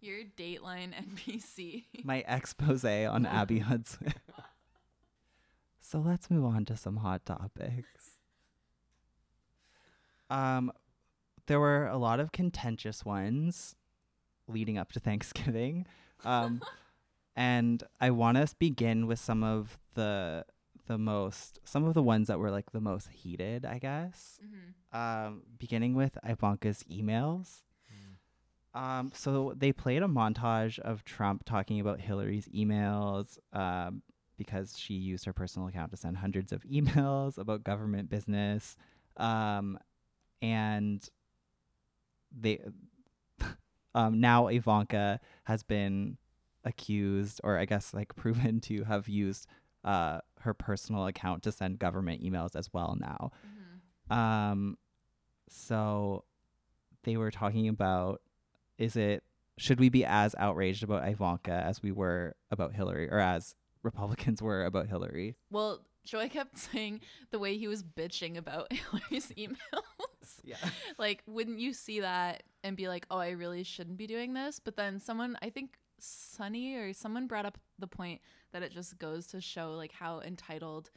your 0.01 0.19
Dateline 0.37 0.93
NBC. 0.93 1.85
my 2.03 2.23
expose 2.27 2.85
on 2.85 3.25
Abby 3.25 3.57
Hudson. 3.59 4.13
so 5.81 5.97
let's 5.99 6.29
move 6.29 6.45
on 6.45 6.63
to 6.65 6.77
some 6.77 6.97
hot 6.97 7.25
topics. 7.25 8.19
Um, 10.29 10.71
there 11.47 11.59
were 11.59 11.87
a 11.87 11.97
lot 11.97 12.19
of 12.19 12.31
contentious 12.31 13.03
ones 13.03 13.75
leading 14.47 14.77
up 14.77 14.91
to 14.91 14.99
Thanksgiving. 14.99 15.87
Um, 16.23 16.61
and 17.35 17.83
I 17.99 18.11
want 18.11 18.37
to 18.37 18.55
begin 18.57 19.07
with 19.07 19.19
some 19.19 19.43
of 19.43 19.79
the 19.93 20.45
the 20.87 20.97
most 20.97 21.59
some 21.63 21.83
of 21.83 21.93
the 21.93 22.03
ones 22.03 22.27
that 22.27 22.39
were 22.39 22.51
like 22.51 22.71
the 22.71 22.81
most 22.81 23.09
heated, 23.09 23.65
I 23.65 23.79
guess. 23.79 24.39
Um, 24.93 25.43
beginning 25.57 25.95
with 25.95 26.17
Ivanka's 26.23 26.83
emails. 26.89 27.61
Um, 28.75 29.11
so 29.15 29.53
they 29.55 29.71
played 29.71 30.03
a 30.03 30.07
montage 30.07 30.79
of 30.79 31.05
Trump 31.05 31.45
talking 31.45 31.79
about 31.79 32.01
Hillary's 32.01 32.47
emails 32.49 33.37
um, 33.53 34.01
because 34.37 34.77
she 34.77 34.93
used 34.95 35.25
her 35.25 35.33
personal 35.33 35.69
account 35.69 35.91
to 35.91 35.97
send 35.97 36.17
hundreds 36.17 36.51
of 36.51 36.61
emails 36.63 37.37
about 37.37 37.63
government 37.63 38.09
business. 38.09 38.75
Um, 39.17 39.79
and 40.41 41.07
they 42.37 42.59
um, 43.95 44.19
now 44.19 44.47
Ivanka 44.47 45.21
has 45.45 45.63
been 45.63 46.17
accused, 46.65 47.39
or 47.43 47.57
I 47.57 47.65
guess 47.65 47.93
like 47.93 48.15
proven 48.17 48.59
to 48.61 48.83
have 48.83 49.07
used 49.07 49.47
uh, 49.83 50.19
her 50.41 50.53
personal 50.53 51.07
account 51.07 51.43
to 51.43 51.51
send 51.51 51.79
government 51.79 52.21
emails 52.23 52.55
as 52.55 52.73
well 52.73 52.97
now. 52.99 53.31
Um, 54.09 54.77
so 55.49 56.25
they 57.03 57.17
were 57.17 57.31
talking 57.31 57.67
about 57.67 58.21
is 58.77 58.95
it 58.95 59.23
should 59.57 59.79
we 59.79 59.89
be 59.89 60.03
as 60.03 60.35
outraged 60.37 60.83
about 60.83 61.07
Ivanka 61.07 61.53
as 61.53 61.81
we 61.81 61.91
were 61.91 62.35
about 62.51 62.73
Hillary, 62.73 63.09
or 63.09 63.19
as 63.19 63.55
Republicans 63.83 64.41
were 64.41 64.65
about 64.65 64.87
Hillary? 64.87 65.35
Well, 65.49 65.85
Joy 66.03 66.29
kept 66.29 66.57
saying 66.71 67.01
the 67.31 67.39
way 67.39 67.57
he 67.57 67.67
was 67.67 67.83
bitching 67.83 68.37
about 68.37 68.71
Hillary's 68.71 69.31
emails. 69.37 70.41
Yeah. 70.43 70.57
like, 70.97 71.23
wouldn't 71.25 71.59
you 71.59 71.73
see 71.73 72.01
that 72.01 72.43
and 72.63 72.75
be 72.75 72.87
like, 72.87 73.05
oh, 73.09 73.17
I 73.17 73.31
really 73.31 73.63
shouldn't 73.63 73.97
be 73.97 74.07
doing 74.07 74.33
this? 74.33 74.59
But 74.59 74.75
then 74.75 74.99
someone, 74.99 75.37
I 75.41 75.49
think 75.49 75.77
Sunny 76.05 76.75
or 76.75 76.93
someone 76.93 77.27
brought 77.27 77.45
up 77.45 77.57
the 77.79 77.87
point 77.87 78.21
that 78.51 78.63
it 78.63 78.71
just 78.71 78.97
goes 78.97 79.27
to 79.27 79.41
show 79.41 79.73
like 79.73 79.91
how 79.91 80.21
entitled 80.21 80.89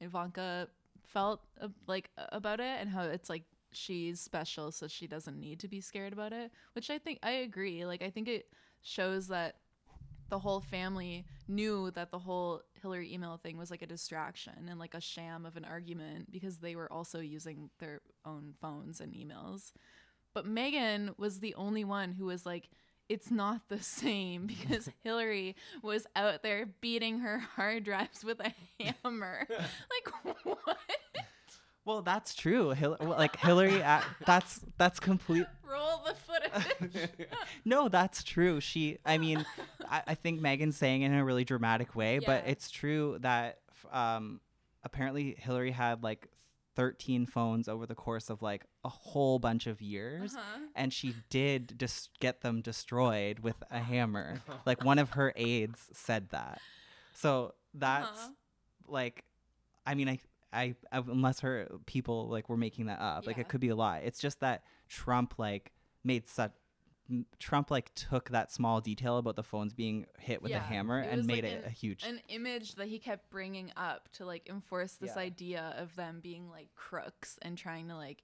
Ivanka 0.00 0.68
felt 1.04 1.40
like 1.86 2.10
about 2.16 2.60
it 2.60 2.80
and 2.80 2.90
how 2.90 3.02
it's 3.02 3.30
like 3.30 3.44
she's 3.72 4.20
special 4.20 4.70
so 4.72 4.88
she 4.88 5.06
doesn't 5.06 5.38
need 5.38 5.60
to 5.60 5.68
be 5.68 5.80
scared 5.80 6.12
about 6.12 6.32
it 6.32 6.50
which 6.72 6.88
i 6.88 6.98
think 6.98 7.18
i 7.22 7.30
agree 7.30 7.84
like 7.84 8.02
i 8.02 8.08
think 8.08 8.26
it 8.26 8.46
shows 8.82 9.28
that 9.28 9.56
the 10.28 10.38
whole 10.38 10.60
family 10.60 11.24
knew 11.48 11.90
that 11.92 12.10
the 12.10 12.18
whole 12.18 12.62
Hillary 12.82 13.12
email 13.12 13.36
thing 13.36 13.56
was 13.56 13.70
like 13.70 13.82
a 13.82 13.86
distraction 13.86 14.66
and 14.68 14.78
like 14.78 14.94
a 14.94 15.00
sham 15.00 15.46
of 15.46 15.56
an 15.56 15.64
argument 15.64 16.32
because 16.32 16.58
they 16.58 16.74
were 16.74 16.92
also 16.92 17.20
using 17.20 17.70
their 17.78 18.00
own 18.24 18.54
phones 18.60 19.00
and 19.00 19.12
emails. 19.12 19.72
But 20.34 20.46
Meghan 20.46 21.16
was 21.18 21.40
the 21.40 21.54
only 21.54 21.84
one 21.84 22.12
who 22.12 22.26
was 22.26 22.44
like, 22.44 22.68
it's 23.08 23.30
not 23.30 23.68
the 23.68 23.82
same 23.82 24.46
because 24.46 24.88
Hillary 25.02 25.56
was 25.82 26.06
out 26.16 26.42
there 26.42 26.66
beating 26.80 27.20
her 27.20 27.38
hard 27.38 27.84
drives 27.84 28.24
with 28.24 28.40
a 28.40 28.52
hammer. 28.80 29.46
like, 29.50 30.36
what? 30.44 30.78
Well, 31.84 32.02
that's 32.02 32.34
true. 32.34 32.70
Hil- 32.70 32.96
like 33.00 33.36
Hillary, 33.36 33.78
that's 34.26 34.60
that's 34.76 34.98
complete. 34.98 35.46
Roll 35.62 36.02
the 36.04 36.14
footage. 36.14 37.10
No, 37.64 37.88
that's 37.88 38.24
true. 38.24 38.58
She, 38.58 38.98
I 39.06 39.18
mean, 39.18 39.46
I, 39.88 40.02
I 40.08 40.14
think 40.16 40.40
Meghan's 40.40 40.76
saying 40.76 41.02
it 41.02 41.06
in 41.06 41.14
a 41.14 41.24
really 41.24 41.44
dramatic 41.44 41.94
way, 41.94 42.18
but 42.18 42.42
it's 42.48 42.72
true 42.72 43.18
that 43.20 43.60
um, 43.92 44.40
apparently 44.82 45.36
Hillary 45.38 45.70
had 45.70 46.02
like 46.02 46.26
13 46.76 47.26
phones 47.26 47.68
over 47.68 47.86
the 47.86 47.94
course 47.94 48.30
of 48.30 48.42
like 48.42 48.64
a 48.84 48.88
whole 48.88 49.38
bunch 49.38 49.66
of 49.66 49.80
years, 49.82 50.34
Uh-huh. 50.36 50.60
and 50.74 50.92
she 50.92 51.14
did 51.30 51.78
just 51.78 52.10
get 52.20 52.42
them 52.42 52.60
destroyed 52.60 53.40
with 53.40 53.56
a 53.70 53.80
hammer. 53.80 54.42
like 54.66 54.84
one 54.84 54.98
of 54.98 55.10
her 55.10 55.32
aides 55.36 55.88
said 55.92 56.28
that. 56.30 56.60
So 57.14 57.54
that's 57.74 58.06
Uh-huh. 58.08 58.30
like, 58.86 59.24
I 59.86 59.94
mean, 59.94 60.08
I. 60.08 60.20
I, 60.52 60.74
I 60.90 60.98
unless 60.98 61.40
her 61.40 61.68
people 61.84 62.28
like 62.28 62.48
were 62.48 62.56
making 62.56 62.86
that 62.86 63.00
up, 63.00 63.26
like 63.26 63.36
it 63.36 63.48
could 63.48 63.60
be 63.60 63.68
a 63.68 63.76
lie. 63.76 63.98
It's 63.98 64.20
just 64.20 64.40
that 64.40 64.62
Trump 64.88 65.34
like 65.38 65.72
made 66.04 66.26
such 66.28 66.52
m- 66.52 66.56
Trump 67.38 67.70
like 67.70 67.94
took 67.94 68.30
that 68.30 68.50
small 68.52 68.80
detail 68.80 69.18
about 69.18 69.36
the 69.36 69.42
phones 69.42 69.72
being 69.72 70.06
hit 70.18 70.42
with 70.42 70.52
a 70.52 70.58
hammer 70.58 70.98
and 70.98 71.18
was, 71.18 71.26
made 71.26 71.44
like, 71.44 71.52
it 71.52 71.58
an- 71.62 71.64
a 71.66 71.70
huge. 71.70 72.04
an 72.04 72.20
image 72.28 72.74
that 72.76 72.88
he 72.88 72.98
kept 72.98 73.30
bringing 73.30 73.72
up 73.76 74.08
to 74.14 74.24
like 74.24 74.48
enforce 74.48 74.94
this 74.94 75.12
Yeah. 75.16 75.22
idea 75.22 75.74
of 75.78 75.94
them 75.96 76.20
being 76.20 76.48
like 76.50 76.68
crooks 76.74 77.38
and 77.42 77.56
trying 77.56 77.88
to 77.88 77.96
like 77.96 78.22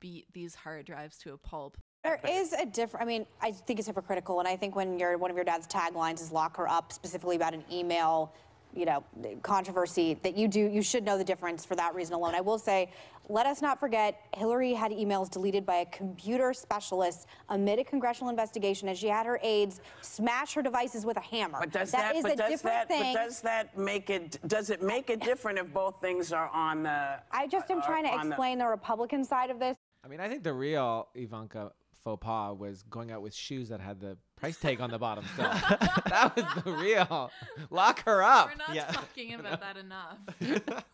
beat 0.00 0.26
these 0.32 0.54
hard 0.54 0.86
drives 0.86 1.18
to 1.18 1.32
a 1.32 1.36
pulp. 1.38 1.76
There 2.04 2.20
is 2.28 2.52
a 2.52 2.66
different. 2.66 3.04
I 3.04 3.06
mean, 3.06 3.26
I 3.40 3.52
think 3.52 3.78
it's 3.78 3.86
hypocritical, 3.86 4.40
and 4.40 4.48
I 4.48 4.56
think 4.56 4.74
when 4.74 4.98
your 4.98 5.16
one 5.18 5.30
of 5.30 5.36
your 5.36 5.44
dad's 5.44 5.68
taglines 5.68 6.20
is 6.20 6.32
"lock 6.32 6.56
her 6.56 6.68
up," 6.68 6.92
specifically 6.92 7.36
about 7.36 7.54
an 7.54 7.62
email, 7.70 8.34
you 8.74 8.86
know, 8.86 9.04
controversy, 9.42 10.18
that 10.22 10.36
you 10.36 10.48
do, 10.48 10.60
you 10.60 10.82
should 10.82 11.04
know 11.04 11.18
the 11.18 11.24
difference 11.24 11.64
for 11.64 11.74
that 11.76 11.94
reason 11.94 12.14
alone. 12.14 12.34
I 12.34 12.40
will 12.40 12.58
say, 12.58 12.90
let 13.28 13.46
us 13.46 13.62
not 13.62 13.78
forget, 13.78 14.20
Hillary 14.34 14.72
had 14.72 14.90
emails 14.92 15.30
deleted 15.30 15.64
by 15.64 15.76
a 15.76 15.86
computer 15.86 16.52
specialist 16.52 17.26
amid 17.50 17.78
a 17.78 17.84
congressional 17.84 18.30
investigation, 18.30 18.88
as 18.88 18.98
she 18.98 19.08
had 19.08 19.26
her 19.26 19.38
aides 19.42 19.80
smash 20.00 20.54
her 20.54 20.62
devices 20.62 21.06
with 21.06 21.16
a 21.16 21.20
hammer. 21.20 21.60
But 21.60 21.70
does 21.72 21.90
that, 21.92 22.16
is 22.16 22.22
but 22.22 22.32
a 22.32 22.36
does 22.36 22.50
different 22.50 22.76
that, 22.76 22.88
thing. 22.88 23.14
but 23.14 23.24
does 23.24 23.40
that 23.42 23.78
make 23.78 24.10
it, 24.10 24.38
does 24.46 24.70
it 24.70 24.82
make 24.82 25.10
it 25.10 25.20
different 25.20 25.58
if 25.58 25.72
both 25.72 26.00
things 26.00 26.32
are 26.32 26.48
on 26.48 26.82
the? 26.82 27.20
I 27.30 27.46
just 27.46 27.70
am 27.70 27.78
are 27.78 27.82
trying 27.86 28.04
to 28.04 28.10
on 28.10 28.28
the- 28.28 28.28
explain 28.28 28.58
the 28.58 28.66
Republican 28.66 29.24
side 29.24 29.50
of 29.50 29.58
this. 29.58 29.76
I 30.04 30.08
mean, 30.08 30.18
I 30.20 30.28
think 30.28 30.42
the 30.42 30.52
real 30.52 31.08
Ivanka 31.14 31.72
faux 32.02 32.20
pas 32.20 32.56
was 32.58 32.82
going 32.90 33.12
out 33.12 33.22
with 33.22 33.34
shoes 33.34 33.68
that 33.68 33.80
had 33.80 34.00
the 34.00 34.16
price 34.42 34.58
tag 34.58 34.80
on 34.80 34.90
the 34.90 34.98
bottom. 34.98 35.24
Still, 35.34 35.44
that 36.08 36.32
was 36.34 36.64
the 36.64 36.72
real. 36.72 37.30
Lock 37.70 38.04
her 38.04 38.22
up. 38.22 38.50
We're 38.68 38.74
not 38.74 38.92
talking 38.92 39.34
about 39.34 39.60
that 39.60 39.76
enough. 39.76 40.18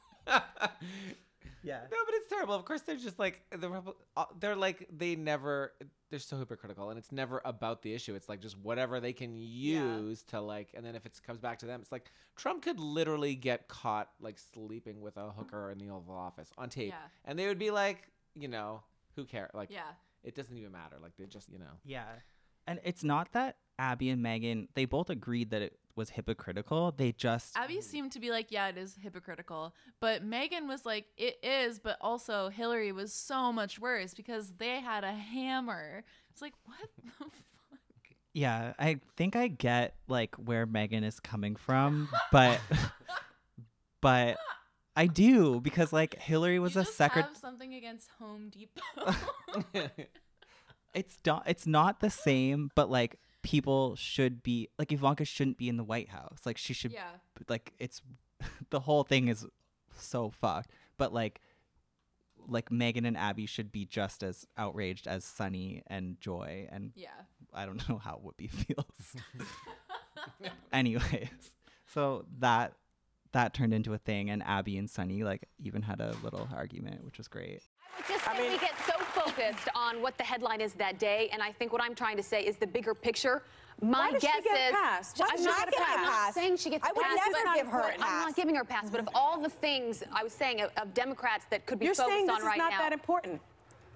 yeah. 1.62 1.80
No, 1.90 1.96
but 2.06 2.14
it's 2.14 2.28
terrible. 2.28 2.54
Of 2.54 2.64
course, 2.64 2.82
they're 2.82 2.96
just 2.96 3.18
like 3.18 3.42
the 3.50 3.68
Repu- 3.68 3.94
uh, 4.16 4.26
they're 4.38 4.56
like 4.56 4.86
they 4.96 5.16
never. 5.16 5.72
They're 6.10 6.18
so 6.18 6.38
hypocritical, 6.38 6.88
and 6.90 6.98
it's 6.98 7.12
never 7.12 7.42
about 7.44 7.82
the 7.82 7.92
issue. 7.94 8.14
It's 8.14 8.28
like 8.28 8.40
just 8.40 8.58
whatever 8.58 8.98
they 9.00 9.12
can 9.12 9.36
use 9.36 10.22
to 10.24 10.40
like, 10.40 10.68
and 10.74 10.84
then 10.84 10.94
if 10.94 11.04
it 11.04 11.12
comes 11.26 11.38
back 11.38 11.58
to 11.60 11.66
them, 11.66 11.80
it's 11.82 11.92
like 11.92 12.10
Trump 12.36 12.62
could 12.62 12.80
literally 12.80 13.34
get 13.34 13.68
caught 13.68 14.08
like 14.20 14.38
sleeping 14.54 15.00
with 15.02 15.16
a 15.18 15.30
hooker 15.30 15.70
in 15.70 15.78
the 15.78 15.88
Oval 15.90 16.14
Office 16.16 16.50
on 16.56 16.70
tape, 16.70 16.88
Yeah. 16.90 16.96
and 17.26 17.38
they 17.38 17.46
would 17.46 17.58
be 17.58 17.70
like, 17.70 18.08
you 18.34 18.48
know, 18.48 18.82
who 19.16 19.24
cares? 19.26 19.50
Like, 19.52 19.70
Yeah. 19.70 19.82
it 20.24 20.34
doesn't 20.34 20.56
even 20.56 20.72
matter. 20.72 20.96
Like 21.02 21.12
they 21.18 21.26
just, 21.26 21.50
you 21.52 21.58
know. 21.58 21.72
Yeah. 21.84 22.04
And 22.68 22.80
it's 22.84 23.02
not 23.02 23.32
that 23.32 23.56
Abby 23.78 24.10
and 24.10 24.22
Meghan, 24.24 24.68
they 24.74 24.84
both 24.84 25.08
agreed 25.08 25.50
that 25.50 25.62
it 25.62 25.78
was 25.96 26.10
hypocritical. 26.10 26.92
They 26.96 27.12
just 27.12 27.56
Abby 27.56 27.80
seemed 27.80 28.12
to 28.12 28.20
be 28.20 28.30
like, 28.30 28.52
yeah, 28.52 28.68
it 28.68 28.76
is 28.76 28.96
hypocritical. 29.02 29.74
But 30.00 30.22
Meghan 30.22 30.68
was 30.68 30.84
like, 30.84 31.06
it 31.16 31.38
is, 31.42 31.78
but 31.78 31.96
also 32.00 32.50
Hillary 32.50 32.92
was 32.92 33.12
so 33.12 33.52
much 33.52 33.78
worse 33.78 34.12
because 34.14 34.52
they 34.58 34.80
had 34.80 35.02
a 35.02 35.12
hammer. 35.12 36.04
It's 36.30 36.42
like, 36.42 36.52
what 36.64 36.78
the 37.02 37.10
fuck? 37.18 37.32
Yeah, 38.34 38.74
I 38.78 39.00
think 39.16 39.34
I 39.34 39.48
get 39.48 39.94
like 40.08 40.36
where 40.36 40.66
Meghan 40.66 41.04
is 41.04 41.18
coming 41.20 41.56
from, 41.56 42.08
but 42.32 42.60
but 44.00 44.36
I 44.94 45.06
do 45.06 45.60
because 45.60 45.92
like 45.92 46.20
Hillary 46.20 46.58
was 46.58 46.76
a 46.76 46.84
Just 46.84 46.98
secret 46.98 47.24
have 47.24 47.36
something 47.36 47.74
against 47.74 48.10
Home 48.18 48.50
Depot. 48.50 49.14
it's 50.98 51.18
not 51.24 51.44
it's 51.46 51.66
not 51.66 52.00
the 52.00 52.10
same, 52.10 52.70
but 52.74 52.90
like 52.90 53.18
people 53.42 53.94
should 53.96 54.42
be 54.42 54.68
like 54.78 54.92
Ivanka 54.92 55.24
shouldn't 55.24 55.58
be 55.58 55.68
in 55.68 55.76
the 55.76 55.84
White 55.84 56.08
House. 56.08 56.40
Like 56.44 56.58
she 56.58 56.74
should 56.74 56.92
Yeah. 56.92 57.10
like 57.48 57.72
it's 57.78 58.02
the 58.70 58.80
whole 58.80 59.04
thing 59.04 59.28
is 59.28 59.46
so 59.96 60.30
fucked. 60.30 60.70
But 60.96 61.12
like 61.14 61.40
like 62.46 62.70
Meghan 62.70 63.06
and 63.06 63.16
Abby 63.16 63.46
should 63.46 63.70
be 63.70 63.84
just 63.84 64.22
as 64.22 64.46
outraged 64.56 65.06
as 65.06 65.24
Sunny 65.24 65.82
and 65.86 66.20
Joy 66.20 66.66
and 66.70 66.92
Yeah. 66.94 67.10
I 67.54 67.64
don't 67.66 67.86
know 67.88 67.98
how 67.98 68.20
Whoopi 68.24 68.50
feels. 68.62 69.16
Anyways, 70.72 71.28
so 71.92 72.24
that 72.40 72.72
that 73.32 73.52
turned 73.54 73.74
into 73.74 73.92
a 73.92 73.98
thing 73.98 74.30
and 74.30 74.42
Abby 74.42 74.78
and 74.78 74.88
Sunny 74.88 75.22
like 75.22 75.48
even 75.58 75.82
had 75.82 76.00
a 76.00 76.14
little 76.22 76.48
argument, 76.54 77.04
which 77.04 77.18
was 77.18 77.28
great. 77.28 77.60
I 77.94 78.00
would 78.00 78.08
Just 78.08 78.24
say 78.24 78.50
we 78.50 78.58
get 78.58 78.72
so 78.86 78.97
focused 79.20 79.68
on 79.74 80.02
what 80.02 80.16
the 80.18 80.24
headline 80.24 80.60
is 80.60 80.74
that 80.74 80.98
day, 80.98 81.28
and 81.32 81.42
I 81.42 81.52
think 81.52 81.72
what 81.72 81.82
I'm 81.82 81.94
trying 81.94 82.16
to 82.16 82.22
say 82.22 82.42
is 82.42 82.56
the 82.56 82.66
bigger 82.66 82.94
picture. 82.94 83.42
My 83.80 84.10
does 84.10 84.20
she 84.22 84.26
guess 84.26 84.42
get 84.42 84.70
is 84.70 84.76
passed? 84.76 85.18
Why 85.20 85.28
I'm 85.30 85.38
she 85.38 85.44
not, 85.44 85.68
a 85.68 85.76
I'm 85.78 86.02
not 86.02 86.12
pass? 86.12 86.34
saying 86.34 86.56
she 86.56 86.70
gets 86.70 86.84
I 86.84 86.90
a 86.90 86.94
would 86.96 87.04
pass. 87.04 87.16
never 87.32 87.54
give 87.54 87.66
her 87.68 87.80
a 87.80 87.92
I'm 87.94 88.26
not 88.26 88.34
giving 88.36 88.54
her 88.56 88.62
a 88.62 88.64
pass. 88.64 88.90
But 88.90 89.00
of 89.00 89.08
all 89.14 89.40
the 89.40 89.48
things 89.48 90.02
I 90.12 90.24
was 90.24 90.32
saying 90.32 90.60
of, 90.62 90.70
of 90.76 90.92
Democrats 90.94 91.46
that 91.50 91.64
could 91.66 91.78
be 91.78 91.84
You're 91.86 91.94
focused 91.94 92.12
saying 92.16 92.26
this 92.26 92.34
on 92.42 92.52
is 92.52 92.58
not 92.58 92.70
now, 92.72 92.78
that 92.80 92.92
important. 92.92 93.40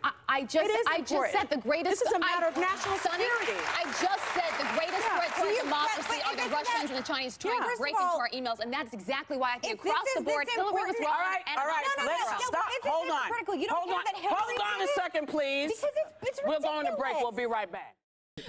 I, 0.05 0.11
I 0.29 0.39
just, 0.45 0.65
It 0.67 0.71
is 0.75 0.87
I 0.91 0.99
just 1.01 1.31
said 1.33 1.47
the 1.51 1.59
greatest. 1.63 2.01
This 2.01 2.03
is 2.03 2.13
a 2.13 2.19
matter 2.19 2.47
I, 2.47 2.49
of 2.51 2.57
national 2.57 2.99
Sunny, 2.99 3.23
security. 3.23 3.59
I 3.71 3.83
just 4.03 4.25
said 4.35 4.51
the 4.59 4.67
greatest 4.75 4.99
Yeah, 5.03 5.19
threat 5.21 5.33
to 5.37 5.43
our 5.47 5.63
democracy 5.63 6.19
but- 6.19 6.23
but 6.23 6.33
are 6.33 6.37
the 6.43 6.49
Russians 6.51 6.89
that- 6.89 6.91
and 6.91 6.99
the 6.99 7.07
Chinese 7.07 7.39
Yeah, 7.39 7.51
trying 7.53 7.61
to 7.63 7.65
first 7.65 7.79
of 7.79 7.85
break 7.87 7.95
into 7.95 8.19
our 8.19 8.31
emails, 8.35 8.59
and 8.61 8.73
that's 8.73 8.93
exactly 8.93 9.37
why 9.39 9.55
I 9.55 9.59
think 9.63 9.79
across 9.79 10.03
the 10.17 10.23
board, 10.23 10.49
Hillary 10.51 10.73
was 10.91 10.97
wrong. 10.99 11.13
All 11.15 11.21
right, 11.23 11.43
and 11.47 11.57
all 11.59 11.67
right. 11.67 11.85
Ivanka 11.87 12.03
was 12.03 12.19
Let's 12.19 12.31
wrong. 12.31 12.51
stop. 12.51 12.67
if 12.71 12.83
Hold 12.91 13.09
on. 13.11 13.23
hypocritical, 13.23 13.55
you 13.57 13.67
don't 13.69 13.77
Hold 13.79 13.89
care 13.91 13.99
on. 13.99 14.05
that 14.05 14.17
Hold 14.35 14.61
on 14.61 14.79
a 14.83 14.89
second, 14.99 15.25
please. 15.29 15.71
Because 15.71 15.95
it's, 16.23 16.29
it's 16.29 16.41
We're 16.47 16.59
going 16.61 16.87
to 16.87 16.97
break. 16.99 17.15
We'll 17.21 17.33
be 17.33 17.47
right 17.47 17.71
back. 17.71 17.95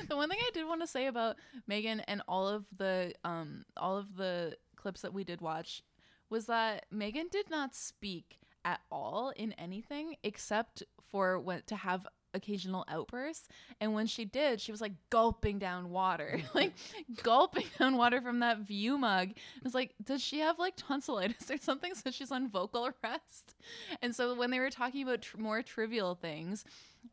the 0.10 0.16
one 0.16 0.30
thing 0.30 0.39
I 0.41 0.49
did 0.54 0.66
want 0.66 0.82
to 0.82 0.88
say 0.88 1.08
about 1.08 1.36
Meghan 1.70 2.01
and 2.08 2.22
all 2.28 2.47
of 2.47 2.66
the 2.78 3.14
um 3.26 3.66
all 3.78 3.97
of 3.97 4.16
the 4.16 4.56
clips 4.78 5.01
that 5.01 5.14
we 5.14 5.24
did 5.26 5.41
watch 5.41 5.84
was 6.30 6.45
that 6.47 6.86
Meghan 6.91 7.30
did 7.30 7.49
not 7.49 7.76
speak 7.76 8.38
at 8.66 8.80
all 8.91 9.32
in 9.36 9.53
anything 9.53 10.16
except 10.24 10.84
for 11.11 11.39
what 11.39 11.68
to 11.68 11.76
have 11.76 12.07
occasional 12.36 12.84
outbursts 12.88 13.47
and 13.80 13.93
when 13.93 14.07
she 14.07 14.26
did 14.26 14.59
she 14.59 14.72
was 14.72 14.82
like 14.82 14.93
gulping 15.11 15.59
down 15.59 15.91
water 15.91 16.41
like 16.55 16.74
gulping 17.22 17.66
down 17.80 17.95
water 17.95 18.22
from 18.22 18.39
that 18.39 18.57
view 18.59 18.97
mug 18.97 19.30
it 19.30 19.64
was 19.64 19.76
like 19.76 19.93
does 20.03 20.20
she 20.20 20.39
have 20.39 20.57
like 20.57 20.74
tonsillitis 20.76 21.51
or 21.51 21.57
something 21.57 21.93
so 22.03 22.09
she's 22.09 22.32
on 22.32 22.49
vocal 22.49 22.88
arrest 22.88 23.55
and 24.01 24.16
so 24.16 24.34
when 24.34 24.49
they 24.49 24.59
were 24.59 24.72
talking 24.72 25.03
about 25.03 25.22
tr- 25.22 25.38
more 25.38 25.61
trivial 25.61 26.16
things 26.16 26.66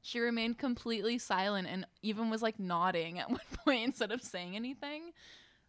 she 0.02 0.20
remained 0.20 0.58
completely 0.58 1.18
silent 1.18 1.68
and 1.68 1.86
even 2.02 2.30
was 2.30 2.42
like 2.42 2.58
nodding 2.58 3.18
at 3.18 3.30
one 3.30 3.40
point 3.64 3.84
instead 3.84 4.12
of 4.12 4.22
saying 4.22 4.56
anything. 4.56 5.12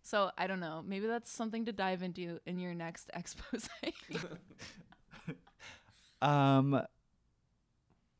So 0.04 0.32
I 0.38 0.48
don't 0.48 0.60
know. 0.60 0.84
Maybe 0.86 1.08
that's 1.08 1.32
something 1.32 1.66
to 1.66 1.72
dive 1.72 2.02
into 2.02 2.40
in 2.46 2.60
your 2.60 2.74
next 2.74 3.10
expose. 3.14 3.70
Um, 6.22 6.82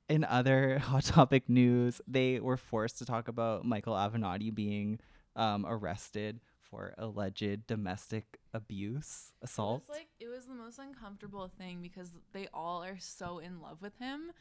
in 0.10 0.24
other 0.26 0.80
hot 0.84 1.04
topic 1.06 1.48
news, 1.50 2.02
they 2.08 2.40
were 2.40 2.58
forced 2.58 2.98
to 3.00 3.06
talk 3.06 3.28
about 3.28 3.66
Michael 3.66 3.94
Avenatti 3.94 4.54
being 4.54 5.00
um, 5.36 5.66
arrested 5.68 6.40
for 6.60 6.94
alleged 6.98 7.68
domestic 7.68 8.40
abuse, 8.54 9.32
It 9.42 9.46
assault. 9.46 9.84
was 9.88 9.98
like 9.98 10.08
it 10.20 10.28
was 10.30 10.46
the 10.46 10.54
most 10.54 10.80
uncomfortable 10.80 11.50
thing 11.58 11.82
because 11.82 12.10
they 12.32 12.48
all 12.54 12.82
are 12.84 12.98
so 12.98 13.40
in 13.40 13.62
love 13.62 13.82
with 13.82 13.98
him 13.98 14.32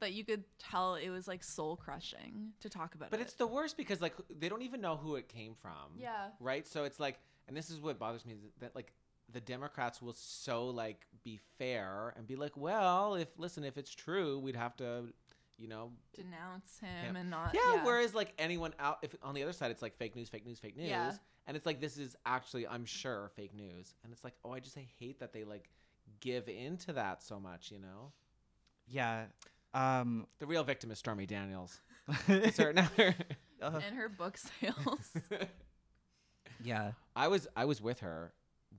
that 0.00 0.12
you 0.12 0.24
could 0.24 0.44
tell 0.58 0.94
it 0.96 1.08
was 1.10 1.26
like 1.26 1.42
soul 1.42 1.76
crushing 1.76 2.52
to 2.60 2.68
talk 2.68 2.94
about 2.94 3.10
But 3.10 3.18
it. 3.20 3.24
it's 3.24 3.34
the 3.34 3.46
worst 3.46 3.76
because 3.76 4.00
like 4.00 4.14
they 4.38 4.48
don't 4.48 4.62
even 4.62 4.80
know 4.80 4.96
who 4.96 5.16
it 5.16 5.28
came 5.28 5.54
from. 5.60 5.98
Yeah. 5.98 6.28
Right. 6.40 6.66
So 6.66 6.84
it's 6.84 7.00
like, 7.00 7.18
and 7.48 7.56
this 7.56 7.70
is 7.70 7.80
what 7.80 7.98
bothers 7.98 8.24
me 8.24 8.34
that 8.60 8.74
like 8.76 8.92
the 9.34 9.40
Democrats 9.40 10.00
will 10.00 10.14
so 10.14 10.66
like 10.68 11.06
be 11.22 11.38
fair 11.58 12.14
and 12.16 12.26
be 12.26 12.36
like, 12.36 12.56
well, 12.56 13.16
if 13.16 13.28
listen, 13.36 13.64
if 13.64 13.76
it's 13.76 13.94
true, 13.94 14.38
we'd 14.38 14.56
have 14.56 14.74
to, 14.76 15.04
you 15.58 15.68
know, 15.68 15.90
denounce 16.14 16.78
him 16.80 17.04
him. 17.08 17.16
and 17.16 17.28
not 17.30 17.52
yeah, 17.54 17.84
Whereas 17.84 18.14
like 18.14 18.32
anyone 18.38 18.72
out, 18.78 18.98
if 19.02 19.14
on 19.22 19.34
the 19.34 19.42
other 19.42 19.52
side, 19.52 19.70
it's 19.70 19.82
like 19.82 19.96
fake 19.98 20.16
news, 20.16 20.28
fake 20.30 20.46
news, 20.46 20.58
fake 20.58 20.76
news. 20.76 20.88
Yeah. 20.88 21.12
And 21.46 21.56
it's 21.58 21.66
like 21.66 21.80
this 21.80 21.98
is 21.98 22.16
actually, 22.24 22.66
I'm 22.66 22.86
sure, 22.86 23.30
fake 23.36 23.54
news. 23.54 23.94
And 24.02 24.12
it's 24.12 24.24
like, 24.24 24.34
oh, 24.44 24.52
I 24.52 24.60
just 24.60 24.78
I 24.78 24.86
hate 24.98 25.20
that 25.20 25.32
they 25.34 25.44
like 25.44 25.68
give 26.20 26.48
into 26.48 26.94
that 26.94 27.22
so 27.22 27.38
much. 27.38 27.70
You 27.70 27.80
know. 27.80 28.12
Yeah. 28.88 29.24
Um, 29.74 30.26
the 30.38 30.46
real 30.46 30.62
victim 30.64 30.90
is 30.90 30.98
Stormy 30.98 31.26
Daniels. 31.26 31.80
Certain 32.52 32.78
other- 32.78 33.14
and 33.60 33.94
her 33.96 34.08
book 34.08 34.36
sales. 34.38 35.12
Yeah. 36.62 36.92
I 37.16 37.28
was 37.28 37.46
I 37.56 37.64
was 37.64 37.82
with 37.82 38.00
her 38.00 38.32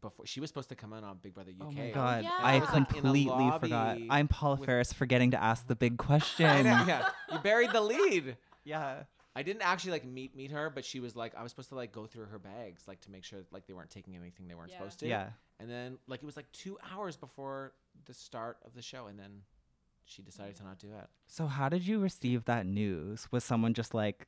before 0.10 0.26
she 0.26 0.40
was 0.40 0.50
supposed 0.50 0.70
to 0.70 0.76
come 0.76 0.94
in 0.94 1.04
on 1.04 1.18
Big 1.22 1.34
Brother 1.34 1.52
UK. 1.52 1.68
Oh 1.68 1.72
my 1.72 1.90
god, 1.92 2.24
yeah. 2.24 2.30
I 2.40 2.60
was, 2.60 2.70
like, 2.72 2.90
completely 2.90 3.52
forgot. 3.60 3.98
I'm 4.10 4.28
Paula 4.28 4.56
with- 4.58 4.66
Faris 4.68 4.94
forgetting 4.94 5.32
to 5.32 5.42
ask 5.44 5.68
the 5.68 5.76
big 5.76 5.98
question. 6.08 6.46
Know, 6.46 6.86
yeah, 6.88 7.10
you 7.32 7.40
buried 7.40 7.72
the 7.72 7.82
lead. 7.82 8.38
Yeah. 8.64 9.04
I 9.38 9.44
didn't 9.44 9.64
actually 9.64 9.92
like 9.92 10.06
meet 10.06 10.34
meet 10.34 10.52
her, 10.52 10.70
but 10.70 10.86
she 10.86 11.02
was 11.02 11.14
like 11.16 11.36
I 11.36 11.44
was 11.44 11.52
supposed 11.52 11.68
to 11.70 11.76
like 11.76 11.92
go 11.92 12.06
through 12.06 12.26
her 12.28 12.40
bags 12.40 12.84
like 12.88 13.02
to 13.02 13.12
make 13.12 13.26
sure 13.26 13.40
like 13.52 13.68
they 13.68 13.74
weren't 13.74 13.90
taking 13.90 14.16
anything 14.16 14.48
they 14.48 14.56
weren't 14.56 14.72
Yeah. 14.72 14.78
supposed 14.78 15.00
to. 15.02 15.08
Yeah. 15.08 15.28
And 15.60 15.70
then 15.70 15.98
like 16.08 16.24
it 16.24 16.26
was 16.26 16.38
like 16.38 16.50
two 16.54 16.78
hours 16.94 17.18
before 17.18 17.74
the 18.06 18.14
start 18.14 18.58
of 18.66 18.74
the 18.76 18.82
show, 18.82 19.08
and 19.08 19.20
then 19.20 19.42
she 20.06 20.22
decided 20.22 20.56
to 20.58 20.64
not 20.64 20.80
do 20.80 20.88
it. 20.88 21.08
So 21.28 21.48
how 21.48 21.68
did 21.68 21.86
you 21.86 22.00
receive 22.00 22.46
that 22.46 22.66
news? 22.66 23.28
Was 23.32 23.44
someone 23.44 23.74
just 23.74 23.94
like, 23.94 24.28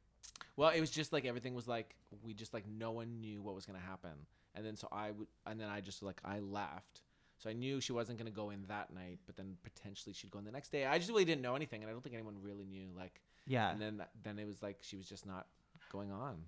Well, 0.57 0.69
it 0.71 0.81
was 0.81 0.91
just 0.91 1.13
like 1.13 1.23
everything 1.23 1.53
was 1.55 1.69
like 1.69 1.95
we 2.21 2.33
just 2.33 2.53
like 2.53 2.65
no 2.67 2.91
one 2.91 3.21
knew 3.21 3.41
what 3.41 3.55
was 3.55 3.65
gonna 3.65 3.79
happen, 3.79 4.11
and 4.57 4.65
then 4.65 4.75
so 4.75 4.87
I 4.91 5.11
would, 5.11 5.27
and 5.45 5.59
then 5.61 5.69
I 5.69 5.79
just 5.79 6.03
like 6.03 6.19
I 6.25 6.39
laughed. 6.39 7.01
so 7.37 7.49
I 7.49 7.53
knew 7.53 7.79
she 7.79 7.93
wasn't 7.93 8.17
gonna 8.17 8.31
go 8.31 8.49
in 8.49 8.65
that 8.67 8.93
night, 8.93 9.19
but 9.25 9.37
then 9.37 9.55
potentially 9.63 10.13
she'd 10.13 10.31
go 10.31 10.39
in 10.39 10.45
the 10.45 10.51
next 10.51 10.69
day. 10.71 10.85
I 10.85 10.97
just 10.97 11.09
really 11.09 11.25
didn't 11.25 11.41
know 11.43 11.55
anything, 11.55 11.81
and 11.83 11.89
I 11.89 11.93
don't 11.93 12.03
think 12.03 12.15
anyone 12.15 12.35
really 12.41 12.65
knew. 12.65 12.89
Like, 12.97 13.21
Yeah. 13.45 13.71
And 13.71 13.79
then 13.81 14.03
then 14.23 14.39
it 14.39 14.47
was 14.47 14.61
like 14.61 14.77
she 14.81 14.97
was 14.97 15.07
just 15.07 15.25
not 15.25 15.45
going 15.91 16.11
on. 16.11 16.43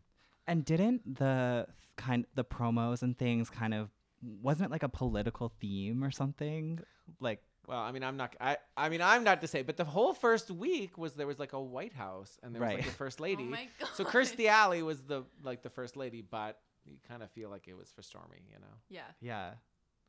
And 0.48 0.66
didn't 0.66 1.16
the 1.18 1.68
kind 1.96 2.26
the 2.34 2.44
promos 2.44 3.04
and 3.04 3.18
things 3.18 3.50
kind 3.50 3.74
of 3.74 3.90
wasn't 4.42 4.70
it 4.70 4.72
like 4.72 4.84
a 4.84 4.90
political 4.90 5.54
theme 5.62 6.04
or 6.04 6.12
something? 6.12 6.80
Like 7.20 7.42
Well, 7.68 7.80
I 7.80 7.92
mean, 7.92 8.04
I'm 8.04 8.18
not. 8.18 8.36
I, 8.42 8.58
I 8.76 8.90
mean, 8.90 9.02
I'm 9.02 9.24
not 9.24 9.42
to 9.42 9.48
say, 9.48 9.62
but 9.62 9.78
the 9.78 9.86
whole 9.86 10.14
first 10.14 10.50
week 10.50 10.98
was 10.98 11.14
there 11.14 11.28
was 11.28 11.38
like 11.40 11.54
a 11.54 11.62
White 11.62 11.94
House, 11.94 12.38
and 12.42 12.54
there 12.54 12.62
was 12.64 12.74
like 12.74 12.86
the 12.86 12.92
first 12.92 13.20
oh 13.22 13.24
lady. 13.24 13.44
my 13.44 13.68
So 13.94 14.04
God. 14.06 14.14
Kirstie 14.14 14.48
Alley 14.48 14.82
was 14.82 15.04
the 15.04 15.24
like 15.44 15.62
the 15.62 15.70
first 15.70 15.96
lady, 15.96 16.22
but 16.22 16.60
you 16.90 16.98
kind 17.08 17.24
of 17.24 17.30
feel 17.32 17.50
like 17.50 17.68
it 17.68 17.78
was 17.78 17.90
for 17.92 18.02
Stormy, 18.02 18.42
you 18.50 18.60
know. 18.60 18.76
Yeah. 18.90 19.02
yeah. 19.22 19.52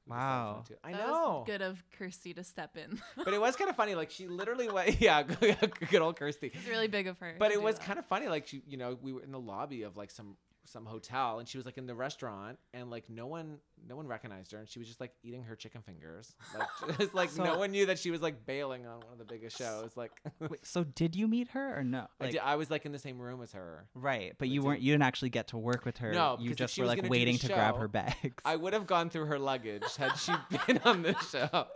Wow. 0.07 0.65
I 0.83 0.93
That 0.93 1.07
know. 1.07 1.13
was 1.39 1.47
good 1.47 1.63
of 1.63 1.83
Kirstie 1.99 2.35
to 2.35 2.43
step 2.43 2.77
in. 2.77 3.01
but 3.25 3.33
it 3.33 3.41
was 3.41 3.55
kind 3.55 3.71
of 3.71 3.77
funny. 3.77 3.95
Like 3.95 4.11
she 4.11 4.27
literally 4.27 4.69
went, 4.69 5.01
yeah, 5.01 5.23
good 5.91 6.01
old 6.01 6.19
Kirstie. 6.19 6.51
It's 6.55 6.69
really 6.69 6.89
big 6.89 7.07
of 7.07 7.19
her. 7.21 7.37
But 7.39 7.53
it 7.53 7.63
was 7.63 7.77
that. 7.77 7.85
kind 7.85 7.99
of 7.99 8.07
funny. 8.07 8.29
Like 8.29 8.47
she, 8.47 8.63
you 8.67 8.77
know, 8.77 8.99
we 9.01 9.13
were 9.13 9.23
in 9.23 9.31
the 9.33 9.39
lobby 9.41 9.83
of 9.83 9.97
like 9.97 10.11
some 10.11 10.37
some 10.71 10.87
hotel, 10.87 11.39
and 11.39 11.49
she 11.49 11.59
was 11.59 11.67
like 11.67 11.79
in 11.79 11.87
the 11.87 11.95
restaurant, 11.95 12.59
and 12.73 12.91
like 12.91 13.11
no 13.11 13.27
one 13.27 13.59
no 13.89 13.97
one 13.97 14.07
recognized 14.07 14.53
her, 14.53 14.59
and 14.59 14.69
she 14.69 14.79
was 14.79 14.89
just 14.89 15.01
like 15.01 15.13
eating 15.23 15.43
her 15.43 15.57
chicken 15.57 15.83
fingers. 15.83 16.35
Like 16.57 16.99
just 16.99 17.15
like 17.15 17.37
no 17.37 17.59
one 17.59 17.73
knew 17.73 17.87
that 17.87 17.99
she 17.99 18.11
was 18.11 18.23
like 18.23 18.47
bailing 18.47 18.87
on 18.87 19.01
one 19.01 19.13
of 19.13 19.19
the 19.19 19.25
biggest 19.25 19.59
shows. 19.59 19.97
Like 19.97 20.13
Wait, 20.41 20.65
so 20.65 20.85
did 20.85 21.17
you 21.17 21.27
meet 21.29 21.49
her 21.49 21.79
or 21.79 21.83
no? 21.83 22.07
I, 22.21 22.31
did, 22.31 22.41
I 22.41 22.57
was 22.57 22.71
like 22.71 22.87
in 22.87 22.93
the 22.93 22.99
same 22.99 23.19
room 23.19 23.43
as 23.43 23.53
her. 23.53 23.87
right, 23.95 24.35
but 24.39 24.49
you 24.49 24.63
weren't. 24.63 24.81
You 24.81 24.93
didn't 24.93 25.05
actually 25.05 25.31
get 25.31 25.49
to 25.49 25.59
work 25.59 25.85
with 25.85 25.99
her. 25.99 26.13
No, 26.13 26.37
you 26.41 26.55
just 26.55 26.79
were 26.79 26.87
like 26.87 27.09
waiting 27.09 27.39
to 27.39 27.49
grab 27.49 27.77
her 27.77 27.89
bags. 27.89 28.15
I 28.45 28.57
would 28.57 28.73
have 28.73 28.87
gone 28.87 29.11
through 29.11 29.27
her 29.27 29.39
luggage 29.39 29.97
had 29.97 30.17
she 30.17 30.33
been 30.67 30.81
on 30.85 31.03
the 31.03 31.17
show. 31.31 31.67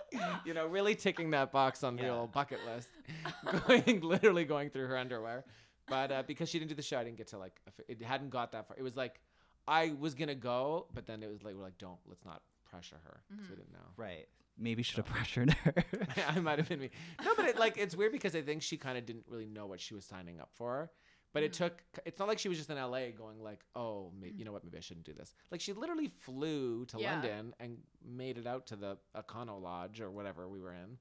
You 0.44 0.54
know, 0.54 0.66
really 0.66 0.94
ticking 0.94 1.30
that 1.30 1.52
box 1.52 1.82
on 1.82 1.96
the 1.96 2.08
old 2.08 2.32
bucket 2.32 2.60
list, 2.66 2.88
going 3.66 4.00
literally 4.00 4.44
going 4.44 4.70
through 4.70 4.86
her 4.86 4.96
underwear. 4.96 5.44
But 5.88 6.12
uh, 6.12 6.22
because 6.26 6.48
she 6.48 6.58
didn't 6.58 6.70
do 6.70 6.74
the 6.74 6.82
show, 6.82 6.98
I 6.98 7.04
didn't 7.04 7.18
get 7.18 7.28
to 7.28 7.38
like. 7.38 7.60
It 7.88 8.02
hadn't 8.02 8.30
got 8.30 8.52
that 8.52 8.68
far. 8.68 8.76
It 8.78 8.82
was 8.82 8.96
like 8.96 9.20
I 9.66 9.92
was 9.98 10.14
gonna 10.14 10.34
go, 10.34 10.86
but 10.94 11.06
then 11.06 11.22
it 11.22 11.30
was 11.30 11.42
like 11.42 11.54
we're 11.54 11.62
like, 11.62 11.78
don't 11.78 11.98
let's 12.06 12.24
not 12.24 12.42
pressure 12.64 13.00
her 13.04 13.20
because 13.28 13.48
we 13.48 13.54
mm-hmm. 13.54 13.62
didn't 13.62 13.72
know. 13.72 13.88
right. 13.96 14.26
Maybe 14.56 14.84
should 14.84 14.98
have 14.98 15.06
pressured 15.06 15.52
her. 15.52 15.74
I 16.28 16.38
might 16.38 16.60
have 16.60 16.68
been 16.68 16.78
me. 16.78 16.90
No, 17.24 17.34
but 17.34 17.46
it, 17.46 17.58
like 17.58 17.76
it's 17.76 17.96
weird 17.96 18.12
because 18.12 18.36
I 18.36 18.42
think 18.42 18.62
she 18.62 18.76
kind 18.76 18.96
of 18.96 19.04
didn't 19.04 19.24
really 19.28 19.46
know 19.46 19.66
what 19.66 19.80
she 19.80 19.94
was 19.94 20.04
signing 20.04 20.38
up 20.38 20.50
for. 20.52 20.90
But 21.32 21.42
it 21.42 21.50
mm. 21.50 21.56
took. 21.56 21.82
It's 22.04 22.20
not 22.20 22.28
like 22.28 22.38
she 22.38 22.48
was 22.48 22.56
just 22.56 22.70
in 22.70 22.76
LA 22.76 23.10
going 23.10 23.42
like, 23.42 23.64
oh, 23.74 24.12
may, 24.18 24.28
mm. 24.28 24.38
you 24.38 24.44
know 24.44 24.52
what? 24.52 24.62
Maybe 24.62 24.78
I 24.78 24.80
shouldn't 24.80 25.06
do 25.06 25.12
this. 25.12 25.34
Like 25.50 25.60
she 25.60 25.72
literally 25.72 26.06
flew 26.06 26.84
to 26.86 27.00
Yeah. 27.00 27.14
London 27.14 27.54
and 27.58 27.78
made 28.06 28.38
it 28.38 28.46
out 28.46 28.66
to 28.68 28.76
the 28.76 28.96
Econo 29.16 29.60
Lodge 29.60 30.00
or 30.00 30.10
whatever 30.12 30.48
we 30.48 30.60
were 30.60 30.72
in, 30.72 30.98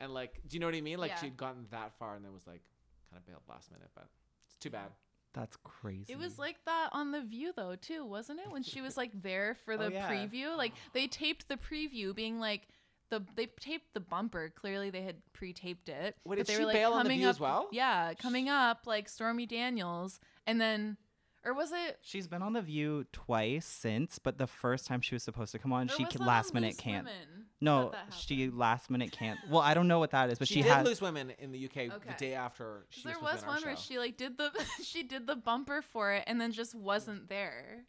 and 0.00 0.14
like, 0.14 0.40
do 0.48 0.56
you 0.56 0.60
know 0.60 0.66
what 0.66 0.74
I 0.74 0.80
mean? 0.80 0.98
Like 0.98 1.10
Yeah. 1.10 1.20
she'd 1.20 1.36
gotten 1.36 1.66
that 1.70 1.92
far 1.98 2.16
and 2.16 2.24
then 2.24 2.32
was 2.32 2.46
like, 2.46 2.62
kind 3.10 3.20
of 3.20 3.26
bailed 3.26 3.42
last 3.48 3.70
minute. 3.70 3.88
But 3.94 4.06
it's 4.46 4.56
too 4.56 4.70
bad. 4.70 4.90
That's 5.34 5.56
crazy. 5.62 6.12
It 6.12 6.18
was 6.18 6.38
like 6.38 6.56
that 6.64 6.88
on 6.92 7.12
The 7.12 7.20
View, 7.20 7.52
though, 7.54 7.76
too, 7.76 8.04
wasn't 8.04 8.40
it? 8.40 8.50
When 8.50 8.62
she 8.62 8.80
was 8.80 8.96
like 8.96 9.10
there 9.22 9.56
for 9.64 9.74
oh, 9.74 9.76
the 9.76 9.84
Oh, 9.86 9.88
yeah. 9.88 10.10
preview, 10.10 10.56
like 10.56 10.72
they 10.94 11.06
taped 11.06 11.48
the 11.48 11.56
preview, 11.56 12.14
being 12.14 12.40
like 12.40 12.66
the 13.10 13.22
they 13.36 13.46
taped 13.60 13.94
the 13.94 14.00
bumper. 14.00 14.50
Clearly, 14.54 14.90
they 14.90 15.02
had 15.02 15.16
pre-taped 15.32 15.88
it. 15.88 16.16
Wait, 16.24 16.36
but 16.36 16.36
did 16.38 16.46
they 16.46 16.54
she 16.54 16.60
were 16.60 16.66
like 16.66 16.74
bail 16.74 16.92
on 16.92 16.98
The 16.98 17.02
coming 17.04 17.18
View 17.18 17.28
up, 17.28 17.34
as 17.36 17.40
well? 17.40 17.68
Yeah, 17.72 18.14
coming 18.14 18.48
up 18.48 18.86
like 18.86 19.08
Stormy 19.08 19.46
Daniels, 19.46 20.18
and 20.46 20.60
then, 20.60 20.96
or 21.44 21.54
was 21.54 21.72
it? 21.72 21.98
She's 22.02 22.26
been 22.26 22.42
on 22.42 22.54
the 22.54 22.62
View 22.62 23.04
twice 23.12 23.66
since, 23.66 24.18
but 24.18 24.38
the 24.38 24.46
first 24.46 24.86
time 24.86 25.00
she 25.02 25.14
was 25.14 25.22
supposed 25.22 25.52
to 25.52 25.58
come 25.58 25.72
on, 25.72 25.86
Or 25.88 25.92
she 25.92 26.04
was 26.04 26.12
ca- 26.14 26.18
that 26.18 26.26
last 26.26 26.54
minute 26.54 26.78
can't. 26.78 27.04
Women 27.06 27.37
No, 27.60 27.90
that 27.90 28.10
that 28.10 28.14
she 28.14 28.50
last 28.50 28.88
minute 28.88 29.10
can't. 29.10 29.38
Well, 29.50 29.60
I 29.60 29.74
don't 29.74 29.88
know 29.88 29.98
what 29.98 30.12
that 30.12 30.30
is, 30.30 30.38
but 30.38 30.46
she, 30.46 30.54
she, 30.54 30.62
did 30.62 30.70
had. 30.70 30.86
Loose 30.86 31.00
Women 31.00 31.32
in 31.38 31.50
the 31.50 31.64
UK 31.64 31.74
the 32.06 32.14
day 32.16 32.34
after 32.34 32.86
she 32.90 33.02
'Cause 33.02 33.04
there 33.04 33.14
supposed 33.14 33.32
was 33.32 33.42
to 33.42 33.48
our 33.48 33.54
one 33.54 33.62
where 33.64 33.76
she 33.76 33.98
like 33.98 34.16
did 34.16 34.38
the 34.38 34.50
she 34.84 35.02
did 35.02 35.26
the 35.26 35.34
bumper 35.34 35.82
for 35.82 36.12
it, 36.12 36.24
and 36.26 36.40
then 36.40 36.52
just 36.52 36.74
wasn't 36.74 37.28
there. 37.28 37.84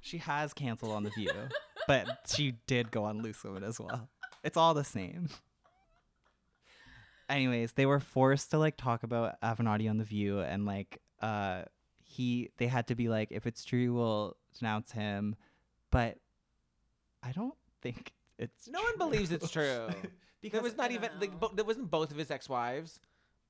She 0.00 0.18
has 0.18 0.54
canceled 0.54 0.92
on 0.92 1.02
the 1.02 1.10
View, 1.10 1.30
but 1.86 2.06
she 2.34 2.54
did 2.66 2.90
go 2.90 3.04
on 3.04 3.20
Loose 3.20 3.44
Women 3.44 3.62
as 3.62 3.78
well. 3.78 4.08
It's 4.42 4.56
all 4.56 4.72
the 4.72 4.84
same. 4.84 5.28
Anyways, 7.28 7.74
they 7.74 7.84
were 7.86 8.00
forced 8.00 8.50
to 8.52 8.58
like 8.58 8.76
talk 8.78 9.02
about 9.02 9.38
Avenatti 9.42 9.88
on 9.88 9.98
the 9.98 10.04
View, 10.04 10.40
and 10.40 10.64
like 10.64 10.98
uh, 11.20 11.64
he 12.02 12.50
they 12.56 12.66
had 12.66 12.86
to 12.88 12.94
be 12.94 13.10
like, 13.10 13.28
if 13.30 13.46
it's 13.46 13.64
true, 13.64 13.92
we'll 13.92 14.36
denounce 14.58 14.92
him, 14.92 15.36
but 15.90 16.16
I 17.22 17.32
don't 17.32 17.54
think 17.82 18.12
it's. 18.40 18.68
No 18.68 18.80
one 18.82 18.98
believes 18.98 19.30
it's 19.30 19.50
true. 19.50 19.88
because 20.42 20.58
it 20.58 20.62
was 20.62 20.76
not 20.76 20.90
even 20.90 21.10
don't 21.10 21.20
like 21.20 21.38
bo- 21.38 21.52
there 21.54 21.64
wasn't 21.64 21.90
both 21.90 22.10
of 22.10 22.16
his 22.16 22.30
ex-wives. 22.30 22.98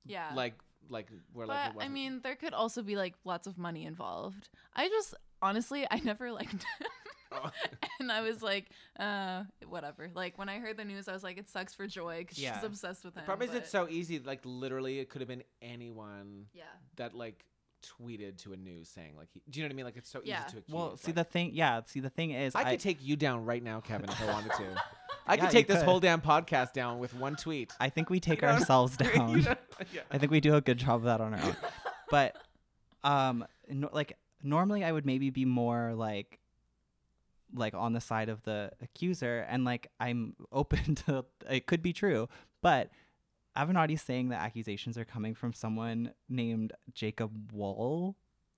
Yeah. 0.05 0.33
Like 0.35 0.55
like 0.89 1.09
were 1.33 1.47
But 1.47 1.77
like 1.77 1.85
I 1.85 1.89
mean, 1.89 2.21
there 2.23 2.35
could 2.37 2.53
also 2.53 2.83
be 2.83 2.97
like 2.97 3.15
lots 3.25 3.47
of 3.47 3.57
money 3.57 3.85
involved. 3.85 4.49
I 4.75 4.89
just 4.89 5.15
honestly, 5.41 5.87
I 5.91 6.01
never 6.01 6.33
liked 6.33 6.53
him. 6.53 6.61
Oh. 7.33 7.49
and 8.01 8.11
I 8.11 8.23
was 8.23 8.43
like, 8.43 8.71
uh, 8.99 9.45
whatever. 9.69 10.11
Like 10.13 10.37
when 10.37 10.49
I 10.49 10.59
heard 10.59 10.77
the 10.77 10.85
news, 10.85 11.07
I 11.07 11.13
was 11.13 11.23
like, 11.23 11.39
it 11.39 11.49
sucks 11.49 11.73
for 11.73 11.87
Joy 11.87 12.19
because 12.23 12.41
Yeah. 12.41 12.57
she's 12.57 12.65
obsessed 12.65 13.05
with 13.05 13.15
him. 13.15 13.23
The 13.23 13.27
problem 13.27 13.49
is 13.49 13.55
but- 13.55 13.63
it's 13.63 13.71
so 13.71 13.87
easy. 13.89 14.19
Like 14.19 14.41
literally, 14.45 14.99
it 14.99 15.11
could 15.11 15.21
have 15.21 15.29
been 15.29 15.45
anyone. 15.63 16.47
Yeah. 16.53 16.65
That 16.97 17.15
like 17.15 17.45
tweeted 17.83 18.37
to 18.39 18.53
a 18.53 18.57
news 18.57 18.89
saying 18.89 19.13
like, 19.17 19.29
he, 19.33 19.43
do 19.49 19.59
you 19.61 19.65
know 19.65 19.69
what 19.69 19.73
I 19.73 19.77
mean? 19.77 19.85
Like 19.87 19.97
it's 19.97 20.11
so 20.11 20.21
Yeah. 20.25 20.41
easy 20.47 20.53
to 20.53 20.59
accuse. 20.59 20.75
Well, 20.75 20.97
see 20.97 21.09
like- 21.09 21.15
the 21.17 21.25
thing, 21.25 21.51
yeah. 21.55 21.81
See 21.87 22.01
the 22.01 22.11
thing 22.11 22.31
is, 22.33 22.55
I 22.55 22.65
could 22.71 22.81
take 22.81 22.99
you 23.03 23.17
down 23.17 23.45
right 23.45 23.63
now, 23.63 23.81
Kevin, 23.81 24.09
if 24.11 24.21
I 24.23 24.27
wanted 24.33 24.53
to. 24.53 24.65
I 25.27 25.35
Yeah, 25.35 25.41
could 25.43 25.51
take 25.51 25.67
this 25.69 25.79
could. 25.79 25.85
whole 25.85 26.01
damn 26.01 26.21
podcast 26.21 26.73
down 26.73 26.99
with 26.99 27.15
one 27.15 27.37
tweet. 27.37 27.73
I 27.79 27.89
think 27.89 28.11
we 28.11 28.19
take 28.21 28.41
You 28.43 28.49
don't- 28.49 28.59
ourselves 28.59 28.97
down. 28.97 29.43
don't- 29.43 29.59
yeah. 29.93 30.01
I 30.11 30.19
think 30.19 30.33
we 30.33 30.41
do 30.41 30.55
a 30.55 30.61
good 30.61 30.79
job 30.79 30.97
of 30.97 31.03
that 31.05 31.21
on 31.21 31.35
our 31.35 31.43
own. 31.45 31.57
But 32.11 32.37
um 33.05 33.47
no, 33.69 33.89
like 33.93 34.17
normally 34.43 34.85
I 34.85 34.91
would 34.93 35.07
maybe 35.07 35.31
be 35.31 35.45
more 35.45 35.95
like 35.95 36.39
like 37.55 37.75
on 37.75 37.93
the 37.93 38.01
side 38.01 38.29
of 38.29 38.43
the 38.43 38.71
accuser 38.83 39.47
and 39.49 39.65
like 39.65 39.89
I'm 39.99 40.35
open 40.53 40.95
to 41.07 41.25
it 41.49 41.67
could 41.67 41.83
be 41.83 41.93
true, 41.93 42.29
but 42.63 42.91
Avenatti's 43.57 44.03
saying 44.03 44.29
that 44.29 44.41
accusations 44.41 44.97
are 44.97 45.05
coming 45.05 45.35
from 45.35 45.53
someone 45.53 46.13
named 46.29 46.73
Jacob 46.93 47.53
Wohl 47.53 48.17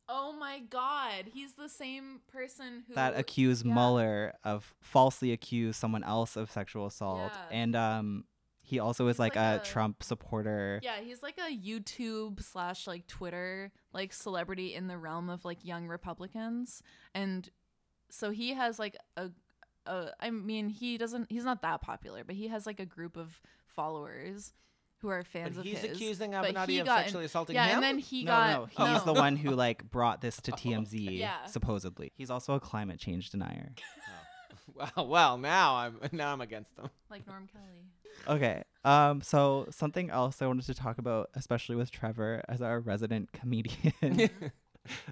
Oh 0.09 0.32
my 0.38 0.59
God, 0.59 1.30
he's 1.32 1.55
the 1.55 1.68
same 1.68 2.20
person 2.30 2.82
who 2.86 2.95
that 2.95 3.16
accused 3.16 3.64
yeah. 3.64 3.72
Mueller 3.72 4.34
of 4.45 4.74
falsely 4.80 5.32
accused 5.32 5.78
someone 5.78 6.05
else 6.05 6.36
of 6.36 6.51
sexual 6.51 6.86
assault 6.86 7.32
Yeah. 7.32 7.57
and 7.57 7.76
um 7.76 8.24
he 8.64 8.78
also 8.78 9.09
is 9.09 9.18
like, 9.18 9.34
like 9.34 9.59
a, 9.59 9.61
a- 9.61 9.64
Trump 9.64 10.05
supporter. 10.05 10.80
Yeah, 10.84 11.01
he's 11.01 11.20
like 11.22 11.36
a 11.38 11.51
YouTube 11.51 12.43
slash 12.43 12.86
like 12.86 13.07
Twitter 13.07 13.72
like 13.93 14.12
celebrity 14.12 14.74
in 14.74 14.86
the 14.86 14.97
realm 14.99 15.30
of 15.30 15.45
like 15.45 15.64
young 15.64 15.88
Republicans, 15.88 16.82
and 17.14 17.49
so 18.09 18.30
he 18.30 18.55
has 18.55 18.78
like 18.78 18.97
a, 19.16 19.30
a 19.86 20.11
I 20.20 20.30
mean 20.30 20.68
he 20.68 20.97
doesn't 20.99 21.26
he's 21.30 21.45
not 21.45 21.62
that 21.62 21.80
popular, 21.80 22.22
but 22.24 22.36
he 22.36 22.49
has 22.49 22.66
like 22.66 22.80
a 22.80 22.86
group 22.86 23.16
of 23.16 23.40
followers 23.66 24.53
who 25.03 25.09
are 25.09 25.22
fans 25.24 25.57
But 25.57 25.61
of 25.61 25.66
he's 25.66 25.78
his. 25.78 25.92
accusing 25.92 26.30
But 26.30 26.55
Avenatti 26.55 26.68
he 26.68 26.78
of 26.78 26.86
got 26.86 26.98
in- 27.00 27.05
sexually 27.05 27.24
assaulting 27.26 27.57
yeah, 27.57 27.66
him? 27.66 27.74
and 27.74 27.82
then 27.82 27.98
he 27.98 28.24
no, 28.24 28.30
got 28.30 28.78
no, 28.78 28.86
he's 28.86 29.03
the 29.03 29.12
one 29.12 29.36
who 29.36 29.50
like 29.50 29.90
brought 29.90 30.20
this 30.22 30.40
to 30.42 30.53
TMZ, 30.53 31.18
Yeah. 31.18 31.44
supposedly. 31.46 32.12
He's 32.16 32.30
also 32.30 32.55
a 32.55 32.61
climate 32.61 32.98
change 32.98 33.30
denier. 33.30 33.72
Well, 34.96 35.07
well, 35.09 35.38
now 35.38 35.74
I'm 35.74 35.98
now 36.12 36.32
I'm 36.32 36.40
against 36.40 36.76
them. 36.76 36.88
like 37.11 37.26
Norm 37.26 37.46
Kelly. 37.53 38.36
Okay. 38.38 38.62
Um. 38.84 39.20
So 39.20 39.66
something 39.70 40.09
else 40.09 40.40
I 40.40 40.46
wanted 40.46 40.64
to 40.66 40.72
talk 40.74 40.96
about, 40.98 41.28
especially 41.34 41.76
with 41.76 41.90
Trevor 41.90 42.42
as 42.48 42.62
our 42.62 42.80
resident 42.80 43.32
comedian, 43.32 43.92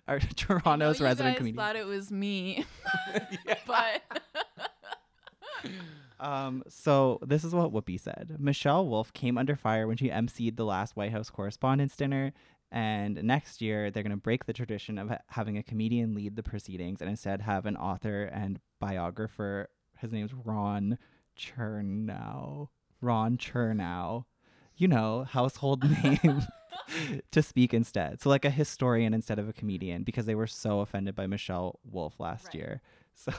our 0.08 0.16
I 0.16 0.18
know 0.18 0.28
Toronto's 0.36 1.00
you 1.00 1.04
resident 1.04 1.34
guys 1.34 1.38
comedian. 1.38 1.56
thought 1.56 1.76
it 1.76 1.84
was 1.86 2.10
me, 2.10 2.64
but 3.66 4.02
Um, 6.20 6.62
so 6.68 7.18
this 7.26 7.44
is 7.44 7.54
what 7.54 7.72
Whoopi 7.72 7.98
said. 7.98 8.36
Michelle 8.38 8.86
Wolf 8.86 9.12
came 9.12 9.38
under 9.38 9.56
fire 9.56 9.86
when 9.86 9.96
she 9.96 10.10
emceed 10.10 10.56
the 10.56 10.64
last 10.64 10.94
White 10.94 11.12
House 11.12 11.30
Correspondents' 11.30 11.96
Dinner, 11.96 12.32
and 12.70 13.22
next 13.24 13.62
year 13.62 13.90
they're 13.90 14.02
going 14.02 14.10
to 14.10 14.16
break 14.16 14.44
the 14.44 14.52
tradition 14.52 14.98
of 14.98 15.08
ha- 15.08 15.18
having 15.28 15.56
a 15.56 15.62
comedian 15.62 16.14
lead 16.14 16.36
the 16.36 16.42
proceedings 16.42 17.00
and 17.00 17.08
instead 17.08 17.40
have 17.40 17.64
an 17.66 17.76
author 17.76 18.24
and 18.24 18.60
biographer. 18.80 19.70
His 19.98 20.12
name's 20.12 20.34
Ron 20.34 20.98
Chernow. 21.38 22.68
Ron 23.00 23.38
Chernow. 23.38 24.24
You 24.76 24.88
know, 24.88 25.24
household 25.24 25.84
name 26.02 26.42
to 27.30 27.42
speak 27.42 27.74
instead. 27.74 28.20
So 28.20 28.28
like 28.28 28.44
a 28.44 28.50
historian 28.50 29.14
instead 29.14 29.38
of 29.38 29.48
a 29.48 29.52
comedian 29.52 30.02
because 30.02 30.26
they 30.26 30.34
were 30.34 30.46
so 30.46 30.80
offended 30.80 31.14
by 31.14 31.26
Michelle 31.26 31.80
Wolf 31.84 32.20
last 32.20 32.54
year. 32.54 32.82
So 33.12 33.32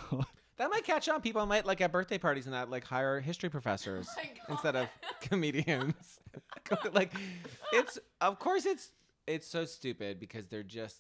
That 0.61 0.69
might 0.69 0.83
catch 0.83 1.09
on. 1.09 1.21
People 1.21 1.43
might 1.47 1.65
like 1.65 1.81
at 1.81 1.91
birthday 1.91 2.19
parties 2.19 2.45
and 2.45 2.53
that 2.53 2.69
like 2.69 2.83
hire 2.83 3.19
history 3.19 3.49
professors 3.49 4.07
instead 4.49 4.75
of 4.75 4.87
comedians. 5.21 6.19
like 6.93 7.11
it's 7.73 7.97
of 8.21 8.37
course 8.37 8.67
it's 8.67 8.91
it's 9.25 9.47
so 9.47 9.65
stupid 9.65 10.19
because 10.19 10.45
they're 10.45 10.61
just 10.61 10.97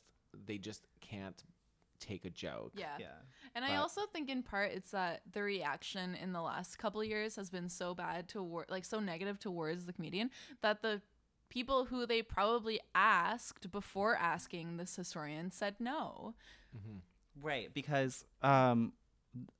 they 0.47 0.57
just 0.57 0.87
can't 0.99 1.43
take 1.99 2.25
a 2.25 2.31
joke. 2.31 2.71
Yeah. 2.75 2.87
yeah. 2.97 3.05
And 3.53 3.63
I 3.63 3.75
also 3.75 4.07
think 4.11 4.29
in 4.29 4.41
part 4.41 4.71
it's 4.71 4.89
that 4.91 5.21
the 5.31 5.43
reaction 5.43 6.15
in 6.15 6.33
the 6.33 6.41
last 6.41 6.79
couple 6.79 6.99
of 6.99 7.05
years 7.05 7.35
has 7.35 7.51
been 7.51 7.69
so 7.69 7.93
bad 7.93 8.27
toward 8.27 8.65
like 8.67 8.83
so 8.83 8.99
negative 8.99 9.37
towards 9.37 9.85
the 9.85 9.93
comedian 9.93 10.31
that 10.63 10.81
the 10.81 11.03
people 11.49 11.85
who 11.85 12.07
they 12.07 12.23
probably 12.23 12.79
asked 12.95 13.71
before 13.71 14.15
asking 14.15 14.77
this 14.77 14.95
historian 14.95 15.51
said 15.51 15.75
no. 15.77 16.33
Right, 17.39 17.73
because 17.73 18.25
um, 18.41 18.93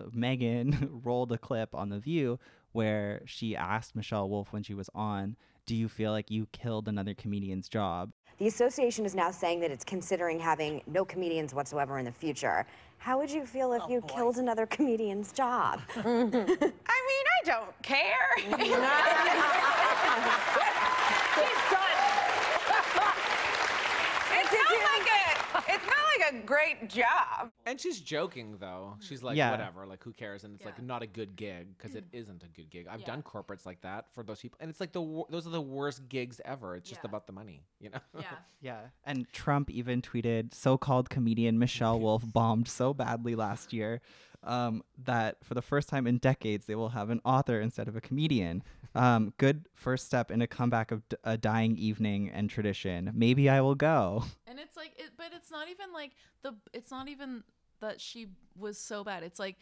Meghan 0.02 0.90
rolled 1.04 1.32
a 1.32 1.38
clip 1.38 1.74
on 1.76 1.90
The 1.90 2.00
View 2.00 2.40
where 2.72 3.22
she 3.26 3.56
asked 3.56 3.96
Michelle 3.96 4.30
Wolf 4.30 4.54
when 4.54 4.64
she 4.64 4.74
was 4.74 4.90
on, 4.96 5.36
Do 5.66 5.76
you 5.76 5.88
feel 5.90 6.12
like 6.12 6.32
you 6.32 6.48
killed 6.52 6.88
another 6.88 7.14
comedian's 7.14 7.68
job? 7.70 8.12
The 8.38 8.48
association 8.48 9.06
is 9.06 9.14
now 9.14 9.30
saying 9.30 9.60
that 9.60 9.70
it's 9.70 9.84
considering 9.84 10.40
having 10.40 10.82
no 10.88 11.06
comedians 11.06 11.54
whatsoever 11.54 12.00
in 12.00 12.06
the 12.06 12.12
future. 12.12 12.66
How 12.98 13.20
would 13.20 13.30
you 13.30 13.46
feel 13.46 13.74
if 13.74 13.84
oh, 13.86 13.90
you 13.90 14.02
killed 14.08 14.38
another 14.38 14.66
comedian's 14.66 15.32
job? 15.32 15.80
I 15.96 16.02
mean, 16.04 16.34
I 16.34 17.46
don't 17.46 17.84
care. 17.84 18.30
it's 18.38 18.50
not 24.52 24.72
like 24.90 25.08
a, 25.08 25.51
it's 25.68 25.86
not 25.86 25.96
like 26.20 26.34
a 26.34 26.46
great 26.46 26.90
job. 26.90 27.52
And 27.66 27.80
she's 27.80 28.00
joking 28.00 28.58
though. 28.60 28.96
She's 29.00 29.24
like, 29.24 29.38
Yeah. 29.38 29.52
whatever, 29.52 29.86
like 29.86 30.04
who 30.04 30.14
cares? 30.14 30.44
And 30.44 30.56
it's 30.56 30.66
like 30.66 30.82
not 30.82 31.02
a 31.02 31.08
good 31.08 31.36
gig 31.36 31.78
because 31.78 31.96
it 31.96 32.06
mm. 32.12 32.20
isn't 32.20 32.44
a 32.44 32.48
good 32.48 32.70
gig. 32.70 32.88
I've 32.90 33.06
done 33.06 33.24
corporates 33.24 33.66
like 33.66 33.82
that 33.82 34.06
for 34.14 34.24
those 34.24 34.40
people, 34.40 34.58
and 34.62 34.70
it's 34.70 34.80
like 34.80 34.92
the 34.92 35.02
wor- 35.02 35.28
those 35.30 35.48
are 35.48 35.52
the 35.52 35.62
worst 35.62 36.08
gigs 36.10 36.42
ever. 36.46 36.76
It's 36.76 36.90
just 36.90 37.06
about 37.06 37.28
the 37.28 37.34
money, 37.34 37.64
you 37.80 37.90
know. 37.90 38.00
Yeah. 38.20 38.26
Yeah. 38.64 38.82
And 39.04 39.26
Trump 39.34 39.72
even 39.72 40.04
tweeted 40.04 40.54
so 40.54 40.78
called 40.78 41.10
comedian 41.10 41.58
Michelle 41.58 42.00
Wolf 42.00 42.24
bombed 42.24 42.68
so 42.68 42.94
badly 42.94 43.34
last 43.34 43.74
year 43.74 44.02
um, 44.44 44.84
that 45.04 45.44
for 45.44 45.54
the 45.54 45.62
first 45.62 45.90
time 45.90 46.08
in 46.08 46.18
decades, 46.18 46.66
they 46.66 46.76
will 46.76 46.90
have 46.90 47.10
an 47.10 47.22
author 47.24 47.60
instead 47.60 47.88
of 47.88 47.96
a 47.96 48.02
comedian. 48.02 48.64
Um, 48.94 49.32
good 49.38 49.70
first 49.74 50.06
step 50.06 50.32
in 50.32 50.42
a 50.42 50.48
comeback 50.48 50.92
of 50.92 51.08
d- 51.08 51.16
a 51.24 51.38
dying 51.38 51.78
evening 51.78 52.30
and 52.30 52.50
tradition. 52.50 53.10
Maybe 53.14 53.48
I 53.48 53.62
will 53.62 53.74
go. 53.76 54.26
And 54.48 54.60
it's 54.60 54.76
like, 54.76 54.92
it, 54.98 55.12
but 55.16 55.28
it's 55.34 55.50
not 55.50 55.70
even 55.70 55.94
like 55.94 56.12
the. 56.44 56.56
It's 56.74 56.92
not 56.92 57.08
even 57.08 57.46
that 57.80 58.02
she 58.02 58.28
was 58.54 58.78
so 58.78 59.06
bad. 59.06 59.24
It's 59.24 59.40
like 59.40 59.56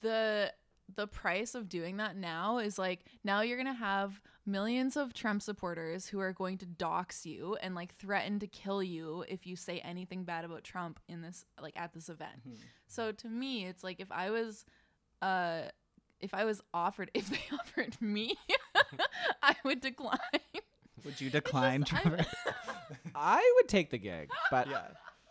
the 0.00 0.52
the 0.94 1.06
price 1.06 1.54
of 1.54 1.68
doing 1.68 1.96
that 1.96 2.16
now 2.16 2.58
is 2.58 2.78
like 2.78 3.00
now 3.24 3.40
you're 3.40 3.56
gonna 3.56 3.74
have 3.74 4.20
millions 4.46 4.96
of 4.96 5.12
Trump 5.12 5.42
supporters 5.42 6.06
who 6.08 6.20
are 6.20 6.32
going 6.32 6.56
to 6.58 6.66
dox 6.66 7.26
you 7.26 7.56
and 7.60 7.74
like 7.74 7.94
threaten 7.94 8.38
to 8.38 8.46
kill 8.46 8.82
you 8.82 9.24
if 9.28 9.46
you 9.46 9.56
say 9.56 9.80
anything 9.80 10.22
bad 10.22 10.44
about 10.44 10.62
Trump 10.62 11.00
in 11.08 11.20
this 11.20 11.44
like 11.60 11.74
at 11.76 11.92
this 11.92 12.08
event. 12.08 12.40
So 12.86 13.12
to 13.12 13.28
me, 13.28 13.66
it's 13.66 13.82
like 13.82 14.00
if 14.00 14.10
I 14.12 14.30
was, 14.30 14.64
uh, 15.20 15.62
if 16.20 16.32
I 16.32 16.44
was 16.44 16.62
offered, 16.72 17.10
if 17.14 17.28
they 17.28 17.40
offered 17.52 18.00
me, 18.00 18.36
I 19.42 19.56
would 19.64 19.80
decline. 19.80 20.18
Would 21.04 21.20
you 21.20 21.30
decline, 21.30 21.84
Trevor? 21.84 22.24
I 23.14 23.52
would 23.56 23.68
take 23.68 23.90
the 23.90 23.98
gig, 23.98 24.30
but 24.50 24.68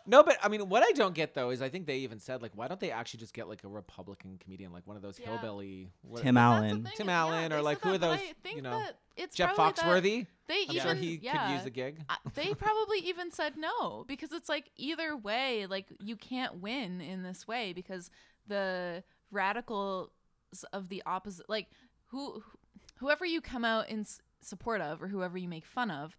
no, 0.06 0.22
but 0.22 0.38
I 0.42 0.48
mean, 0.48 0.68
what 0.68 0.82
I 0.82 0.92
don't 0.92 1.14
get 1.14 1.34
though 1.34 1.50
is 1.50 1.60
I 1.62 1.68
think 1.68 1.86
they 1.86 1.98
even 1.98 2.18
said 2.20 2.42
like, 2.42 2.52
why 2.54 2.68
don't 2.68 2.80
they 2.80 2.90
actually 2.90 3.20
just 3.20 3.34
get 3.34 3.48
like 3.48 3.64
a 3.64 3.68
Republican 3.68 4.38
comedian, 4.38 4.72
like 4.72 4.86
one 4.86 4.96
of 4.96 5.02
those 5.02 5.16
hillbilly 5.18 5.90
what- 6.02 6.22
Tim 6.22 6.36
Allen. 6.36 6.88
Tim 6.96 7.08
Allen, 7.08 7.52
or 7.52 7.60
like 7.62 7.80
who 7.80 7.92
are 7.94 7.98
those? 7.98 8.18
I 8.18 8.32
think 8.42 8.56
you 8.56 8.62
know, 8.62 8.78
that 8.78 8.96
it's 9.16 9.34
Jeff 9.36 9.54
probably 9.54 9.72
that 9.74 9.84
Foxworthy. 9.84 10.26
They 10.48 10.62
I'm 10.68 10.76
even 10.76 10.80
sure 10.82 10.94
he 10.94 11.18
yeah, 11.22 11.46
could 11.48 11.54
use 11.54 11.64
the 11.64 11.70
gig. 11.70 12.00
I- 12.08 12.16
they 12.34 12.54
probably 12.54 12.98
even 13.00 13.30
said 13.30 13.56
no 13.56 14.04
because 14.06 14.32
it's 14.32 14.48
like 14.48 14.70
either 14.76 15.16
way, 15.16 15.66
like 15.66 15.86
you 16.00 16.16
can't 16.16 16.60
win 16.60 17.00
in 17.00 17.22
this 17.22 17.46
way 17.48 17.72
because 17.72 18.10
the 18.46 19.02
radicals 19.30 20.10
of 20.72 20.88
the 20.88 21.02
opposite, 21.06 21.48
like 21.48 21.66
who, 22.06 22.42
whoever 22.98 23.24
you 23.24 23.40
come 23.40 23.64
out 23.64 23.88
in 23.88 24.00
s- 24.00 24.20
support 24.40 24.80
of 24.80 25.02
or 25.02 25.08
whoever 25.08 25.36
you 25.36 25.48
make 25.48 25.64
fun 25.66 25.90
of, 25.90 26.16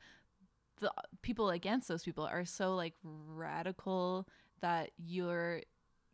the 0.80 0.91
people 1.21 1.49
against 1.49 1.88
those 1.88 2.03
people 2.03 2.25
are 2.25 2.45
so 2.45 2.75
like 2.75 2.93
radical 3.03 4.28
that 4.61 4.91
you're 4.97 5.61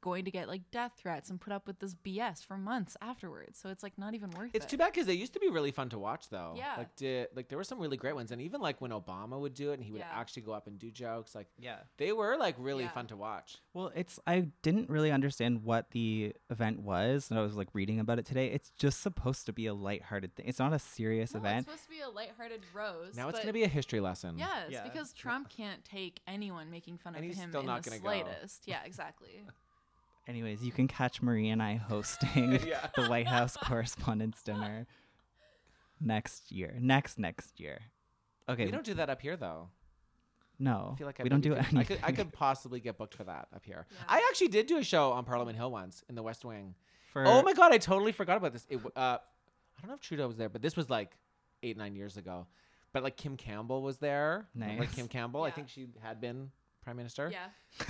going 0.03 0.25
to 0.25 0.31
get 0.31 0.49
like 0.49 0.69
death 0.69 0.91
threats 0.97 1.29
and 1.29 1.39
put 1.39 1.53
up 1.53 1.65
with 1.65 1.79
this 1.79 1.95
BS 1.95 2.45
for 2.45 2.57
months 2.57 2.97
afterwards. 3.01 3.57
So 3.57 3.69
it's 3.69 3.81
like 3.83 3.97
not 3.97 4.13
even 4.13 4.29
worth 4.31 4.49
It's 4.53 4.55
it. 4.55 4.57
It's 4.63 4.65
too 4.71 4.77
bad 4.77 4.91
because 4.91 5.07
they 5.07 5.13
used 5.13 5.31
to 5.33 5.39
be 5.39 5.49
really 5.49 5.71
fun 5.71 5.87
to 5.89 5.97
watch, 5.97 6.27
though. 6.29 6.53
Yeah. 6.57 6.75
Like, 6.77 6.95
did 6.97 7.29
like 7.33 7.47
there 7.47 7.57
were 7.57 7.63
some 7.63 7.79
really 7.79 7.95
great 7.95 8.13
ones, 8.13 8.31
and 8.31 8.41
even 8.41 8.59
like 8.59 8.81
when 8.81 8.91
Obama 8.91 9.39
would 9.39 9.53
do 9.53 9.71
it, 9.71 9.75
and 9.75 9.83
he 9.83 9.91
would 9.93 9.99
Yeah. 10.01 10.11
actually 10.13 10.41
go 10.43 10.51
up 10.51 10.67
and 10.67 10.77
do 10.77 10.91
jokes. 10.91 11.33
Like, 11.33 11.47
Yeah. 11.57 11.79
they 11.97 12.11
were 12.11 12.35
like 12.37 12.55
really 12.59 12.83
Yeah. 12.83 12.91
fun 12.91 13.07
to 13.07 13.15
watch. 13.15 13.57
Well, 13.73 13.91
it's 13.95 14.19
I 14.27 14.49
didn't 14.61 14.89
really 14.89 15.09
understand 15.11 15.63
what 15.63 15.91
the 15.91 16.35
event 16.49 16.81
was, 16.81 17.29
and 17.29 17.39
I 17.39 17.41
was 17.41 17.55
like 17.55 17.69
reading 17.73 17.99
about 18.01 18.19
it 18.19 18.25
today. 18.25 18.47
It's 18.51 18.71
just 18.71 18.99
supposed 19.01 19.45
to 19.45 19.53
be 19.53 19.65
a 19.67 19.73
lighthearted 19.73 20.35
thing. 20.35 20.45
It's 20.47 20.59
not 20.59 20.73
a 20.73 20.79
serious 20.79 21.33
No, 21.33 21.39
event. 21.39 21.59
It's 21.59 21.65
supposed 21.67 21.83
to 21.85 21.89
be 21.89 22.01
a 22.01 22.09
lighthearted 22.09 22.61
roast. 22.73 23.15
Now 23.15 23.29
it's 23.29 23.39
gonna 23.39 23.53
be 23.53 23.63
a 23.63 23.67
history 23.69 24.01
lesson. 24.01 24.37
Yes, 24.37 24.69
Yeah. 24.69 24.83
because 24.83 25.13
Trump 25.13 25.49
can't 25.49 25.83
take 25.85 26.19
anyone 26.27 26.69
making 26.69 26.97
fun 26.97 27.15
And 27.15 27.23
of 27.23 27.29
he's 27.29 27.39
him 27.39 27.49
still 27.51 27.61
in 27.61 27.67
not 27.67 27.83
the 27.83 27.89
gonna 27.91 28.01
go. 28.01 28.03
slightest. 28.09 28.67
Yeah, 28.67 28.83
exactly. 28.83 29.45
Anyways, 30.27 30.63
you 30.63 30.71
can 30.71 30.87
catch 30.87 31.21
Marie 31.21 31.49
and 31.49 31.61
I 31.61 31.75
hosting 31.75 32.53
Yeah. 32.67 32.87
the 32.95 33.07
White 33.07 33.27
House 33.27 33.57
Correspondents' 33.57 34.41
Dinner 34.41 34.87
next 35.99 36.51
year. 36.51 36.75
Next 36.79 37.19
next 37.19 37.59
year. 37.59 37.79
Okay. 38.47 38.65
We 38.65 38.71
don't 38.71 38.85
do 38.85 38.93
that 38.95 39.09
up 39.09 39.21
here 39.21 39.35
though. 39.37 39.69
no, 40.59 40.91
I 40.93 40.97
feel 40.97 41.07
like 41.07 41.19
I 41.19 41.23
we 41.23 41.29
don't 41.29 41.41
do 41.41 41.49
could, 41.49 41.57
anything. 41.59 41.77
I 41.79 41.83
could, 41.83 41.99
I 42.03 42.11
could 42.11 42.31
possibly 42.33 42.79
get 42.79 42.97
booked 42.97 43.15
for 43.15 43.23
that 43.25 43.47
up 43.55 43.63
here. 43.65 43.85
I 44.07 44.25
actually 44.29 44.49
did 44.49 44.67
do 44.67 44.77
a 44.77 44.83
show 44.83 45.11
on 45.11 45.25
Parliament 45.25 45.57
Hill 45.57 45.71
once 45.71 46.03
in 46.09 46.15
the 46.15 46.23
West 46.23 46.45
Wing. 46.45 46.75
For- 47.11 47.25
oh 47.25 47.41
my 47.43 47.53
god, 47.53 47.73
I 47.73 47.77
totally 47.77 48.11
forgot 48.11 48.37
about 48.37 48.53
this. 48.53 48.65
It, 48.69 48.79
uh, 48.95 48.99
I 48.99 49.81
don't 49.81 49.89
know 49.89 49.93
if 49.95 50.01
Trudeau 50.01 50.27
was 50.27 50.37
there, 50.37 50.49
but 50.49 50.61
this 50.61 50.75
was 50.75 50.89
like 50.89 51.11
eight 51.63 51.77
nine 51.77 51.95
years 51.95 52.17
ago. 52.17 52.47
But 52.91 53.03
like 53.03 53.17
Kim 53.17 53.37
Campbell 53.37 53.81
was 53.81 53.97
there. 53.97 54.47
Remember 54.53 54.83
Nice. 54.83 54.93
Kim 54.93 55.07
Campbell. 55.07 55.43
I 55.43 55.51
think 55.51 55.67
she 55.69 55.87
had 56.01 56.21
been 56.21 56.51
prime 56.83 56.95
minister. 56.97 57.31
Yeah. 57.31 57.47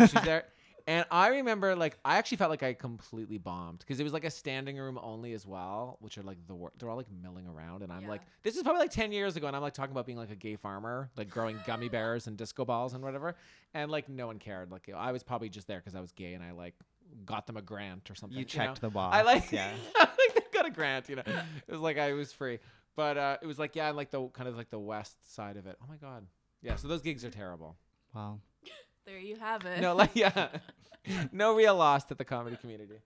She's 0.08 0.12
there. 0.24 0.46
And 0.86 1.06
I 1.10 1.30
remember, 1.30 1.78
like, 1.78 1.98
I 2.04 2.18
actually 2.18 2.38
felt 2.38 2.50
like 2.50 2.62
I 2.62 2.74
completely 2.74 3.38
bombed 3.38 3.80
because 3.80 4.02
it 4.02 4.04
was 4.04 4.12
like 4.12 4.26
a 4.26 4.30
standing 4.30 4.78
room 4.78 5.00
only 5.02 5.32
as 5.32 5.48
well, 5.48 5.98
which 6.02 6.18
are 6.18 6.24
like 6.24 6.46
the 6.46 6.56
wor- 6.56 6.74
they're 6.78 6.90
all 6.90 6.98
like 6.98 7.08
milling 7.22 7.48
around, 7.48 7.84
and 7.84 7.92
I'm 7.92 8.06
like, 8.06 8.22
this 8.44 8.58
is 8.58 8.64
probably 8.64 8.82
like 8.82 8.92
ten 8.92 9.14
years 9.14 9.38
ago, 9.38 9.48
and 9.48 9.56
I'm 9.56 9.62
like 9.62 9.74
talking 9.74 9.94
about 9.94 10.06
being 10.06 10.18
like 10.18 10.32
a 10.32 10.36
gay 10.36 10.58
farmer, 10.58 11.10
like 11.16 11.30
growing 11.30 11.58
gummy 11.66 11.88
bears 11.90 12.28
and 12.28 12.36
disco 12.36 12.66
balls 12.66 12.94
and 12.94 13.02
whatever, 13.02 13.36
and 13.74 13.90
like 13.90 14.10
no 14.10 14.28
one 14.28 14.40
cared. 14.40 14.72
Like 14.72 14.90
I 14.94 15.14
was 15.14 15.24
probably 15.24 15.48
just 15.48 15.68
there 15.68 15.80
because 15.80 15.96
I 15.96 16.02
was 16.02 16.12
gay 16.12 16.34
and 16.34 16.44
I 16.44 16.52
like 16.52 16.76
got 17.26 17.48
them 17.48 17.56
a 17.56 17.62
grant 17.62 18.12
or 18.12 18.16
something. 18.16 18.38
You 18.38 18.44
know? 18.44 18.50
checked 18.50 18.82
the 18.82 18.90
box. 18.90 19.16
I 19.18 19.22
like, 19.22 19.44
box, 19.44 19.54
yeah. 19.54 19.72
like 19.98 20.34
they 20.34 20.42
got 20.52 20.66
a 20.66 20.72
grant, 20.72 21.08
you 21.08 21.16
know. 21.16 21.24
It 21.26 21.72
was 21.72 21.80
like 21.80 21.98
I 21.98 22.12
was 22.12 22.34
free, 22.34 22.60
but 22.98 23.18
uh, 23.18 23.38
it 23.42 23.46
was 23.46 23.58
like 23.58 23.78
yeah, 23.78 23.88
and 23.88 23.96
like 23.96 24.12
the 24.12 24.28
kind 24.28 24.50
of 24.50 24.58
like 24.58 24.70
the 24.70 24.80
west 24.80 25.34
side 25.34 25.56
of 25.56 25.66
it. 25.66 25.78
Oh 25.82 25.86
my 25.88 25.96
god, 25.96 26.26
yeah. 26.62 26.76
So 26.76 26.90
those 26.90 27.02
gigs 27.02 27.24
are 27.24 27.32
terrible. 27.32 27.78
Wow. 28.14 28.40
There 29.06 29.20
you 29.20 29.36
have 29.36 29.66
it. 29.66 29.82
No, 29.82 29.96
like 29.96 30.12
yeah, 30.14 30.48
no 31.32 31.56
real 31.56 31.76
loss 31.76 32.06
to 32.06 32.16
the 32.16 32.26
comedy 32.26 32.56
community. 32.56 33.00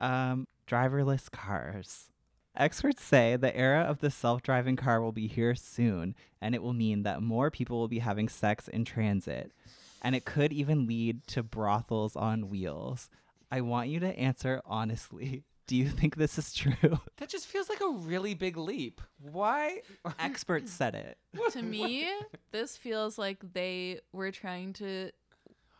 Um, 0.00 0.46
driverless 0.68 1.30
cars. 1.30 2.10
Experts 2.54 3.02
say 3.02 3.36
the 3.36 3.54
era 3.56 3.82
of 3.82 4.00
the 4.00 4.10
self 4.10 4.42
driving 4.42 4.76
car 4.76 5.00
will 5.00 5.12
be 5.12 5.26
here 5.26 5.54
soon, 5.54 6.14
and 6.40 6.54
it 6.54 6.62
will 6.62 6.72
mean 6.72 7.02
that 7.02 7.22
more 7.22 7.50
people 7.50 7.78
will 7.78 7.88
be 7.88 7.98
having 8.00 8.28
sex 8.28 8.68
in 8.68 8.84
transit. 8.84 9.52
And 10.02 10.14
it 10.14 10.24
could 10.24 10.52
even 10.52 10.86
lead 10.86 11.26
to 11.28 11.42
brothels 11.42 12.16
on 12.16 12.48
wheels. 12.48 13.08
I 13.50 13.60
want 13.62 13.88
you 13.88 14.00
to 14.00 14.18
answer 14.18 14.60
honestly. 14.64 15.44
Do 15.66 15.74
you 15.76 15.88
think 15.88 16.16
this 16.16 16.38
is 16.38 16.52
true? 16.54 16.72
That 17.18 17.28
just 17.28 17.46
feels 17.46 17.68
like 17.68 17.80
a 17.80 17.90
really 17.90 18.34
big 18.34 18.56
leap. 18.56 19.00
Why? 19.20 19.80
Experts 20.18 20.70
said 20.70 20.94
it. 20.94 21.18
to 21.52 21.62
me, 21.62 22.08
this 22.52 22.76
feels 22.76 23.18
like 23.18 23.38
they 23.54 24.00
were 24.12 24.30
trying 24.30 24.74
to 24.74 25.10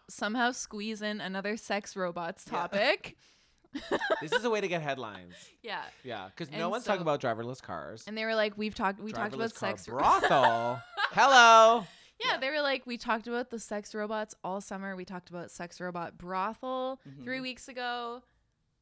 somehow 0.08 0.52
squeeze 0.52 1.02
in 1.02 1.20
another 1.20 1.56
sex 1.56 1.94
robots 1.96 2.44
topic. 2.44 3.16
this 4.22 4.32
is 4.32 4.44
a 4.44 4.50
way 4.50 4.60
to 4.60 4.68
get 4.68 4.80
headlines. 4.82 5.34
Yeah. 5.62 5.82
Yeah, 6.02 6.28
because 6.34 6.50
no 6.50 6.62
And 6.62 6.70
one's 6.70 6.84
so- 6.84 6.92
talking 6.92 7.02
about 7.02 7.20
driverless 7.20 7.60
cars. 7.62 8.04
And 8.06 8.16
they 8.16 8.24
were 8.24 8.34
like, 8.34 8.56
we've 8.56 8.74
talked 8.74 8.98
we 9.00 9.12
talked 9.12 9.34
about 9.34 9.50
Driverless 9.50 9.54
car 9.54 9.70
sex 9.70 9.86
brothel. 9.86 10.80
Hello. 11.12 11.86
Yeah, 12.24 12.38
they 12.38 12.48
were 12.48 12.62
like, 12.62 12.86
we 12.86 12.96
talked 12.96 13.26
about 13.28 13.50
the 13.50 13.58
sex 13.58 13.94
robots 13.94 14.34
all 14.42 14.62
summer. 14.62 14.96
We 14.96 15.04
talked 15.04 15.28
about 15.28 15.50
sex 15.50 15.80
robot 15.80 16.16
brothel 16.16 16.98
Mm-hmm. 17.06 17.24
three 17.24 17.40
weeks 17.40 17.68
ago. 17.68 18.22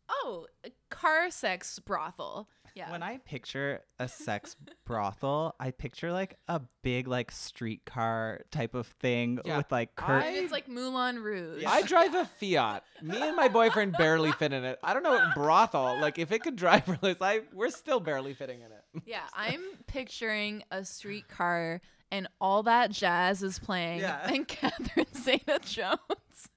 Oh, 0.09 0.47
a 0.65 0.71
car 0.91 1.31
sex 1.31 1.79
brothel. 1.79 2.49
Yeah. 2.75 2.91
When 2.91 3.05
I 3.05 3.19
picture 3.19 3.83
a 4.01 4.09
sex 4.09 4.57
brothel, 4.85 5.55
I 5.61 5.71
picture 5.71 6.11
like 6.13 6.37
a 6.49 6.61
big 6.83 7.07
like 7.07 7.31
streetcar 7.31 8.41
type 8.51 8.75
of 8.75 8.89
thing 8.89 9.39
Yeah, 9.45 9.59
with 9.59 9.71
like 9.71 9.91
and 9.97 10.07
curtains. 10.07 10.39
it's 10.39 10.53
like 10.53 10.67
Moulin 10.69 11.21
Rouge. 11.21 11.63
I 11.65 11.83
drive 11.83 12.15
a 12.15 12.25
Fiat. 12.25 12.83
Me 13.01 13.17
and 13.21 13.37
my 13.37 13.47
boyfriend 13.49 13.93
barely 13.93 14.33
fit 14.33 14.53
in 14.53 14.65
it. 14.65 14.81
I 14.83 14.93
don't 14.93 15.05
know 15.05 15.13
what 15.13 15.35
brothel. 15.35 16.01
Like 16.01 16.19
if 16.19 16.33
it 16.33 16.43
could 16.43 16.57
driverless, 16.57 17.19
I 17.21 17.43
we're 17.53 17.71
still 17.71 18.01
barely 18.01 18.35
fitting 18.35 18.61
in 18.61 18.67
it. 18.73 19.03
Yeah, 19.07 19.23
I'm 19.35 19.63
picturing 19.87 20.65
a 20.73 20.85
streetcar 20.85 21.81
and 22.11 22.27
all 22.41 22.65
that 22.65 22.91
jazz 22.91 23.43
is 23.43 23.59
playing, 23.59 24.01
Yeah. 24.01 24.21
and 24.33 24.47
Catherine 24.49 25.07
Zeta 25.17 25.59
Jones 25.65 26.49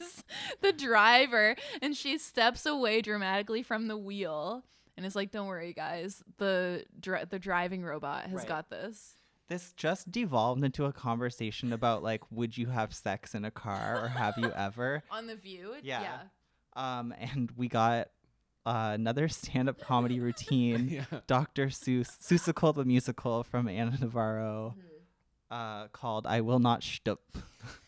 is 0.00 0.24
the 0.60 0.72
driver, 0.72 1.56
and 1.82 1.96
she 1.96 2.18
steps 2.18 2.66
away 2.66 3.00
dramatically 3.00 3.62
from 3.62 3.88
the 3.88 3.96
wheel 3.96 4.64
and 4.96 5.04
it's 5.04 5.16
like, 5.16 5.32
"Don't 5.32 5.48
worry, 5.48 5.72
guys, 5.72 6.22
the 6.38 6.84
dri- 7.00 7.24
the 7.28 7.38
driving 7.40 7.82
robot 7.84 8.24
has 8.26 8.34
Right. 8.40 8.48
got 8.48 8.70
this." 8.70 9.16
this 9.48 9.72
just 9.74 10.10
devolved 10.10 10.64
into 10.64 10.86
a 10.86 10.92
conversation 10.92 11.70
about 11.72 12.02
like, 12.02 12.22
would 12.32 12.56
you 12.56 12.68
have 12.68 12.94
sex 12.94 13.34
in 13.34 13.44
a 13.44 13.50
car 13.50 14.02
or 14.02 14.08
have 14.08 14.38
you 14.38 14.50
ever? 14.56 15.02
On 15.10 15.26
the 15.26 15.36
View. 15.36 15.74
Yeah. 15.82 16.00
Yeah. 16.00 16.98
Um, 16.98 17.12
and 17.18 17.50
we 17.54 17.68
got 17.68 18.08
uh, 18.64 18.92
another 18.94 19.28
stand-up 19.28 19.78
comedy 19.78 20.18
routine, 20.18 20.88
Yeah. 21.12 21.20
Dr. 21.26 21.66
Seuss, 21.66 22.08
Seussical 22.22 22.74
the 22.74 22.86
musical 22.86 23.42
from 23.44 23.68
Ana 23.68 23.98
Navarro, 24.00 24.76
uh, 25.50 25.88
called 25.88 26.26
"I 26.26 26.40
Will 26.40 26.58
Not 26.58 26.80
Shtup." 26.80 27.18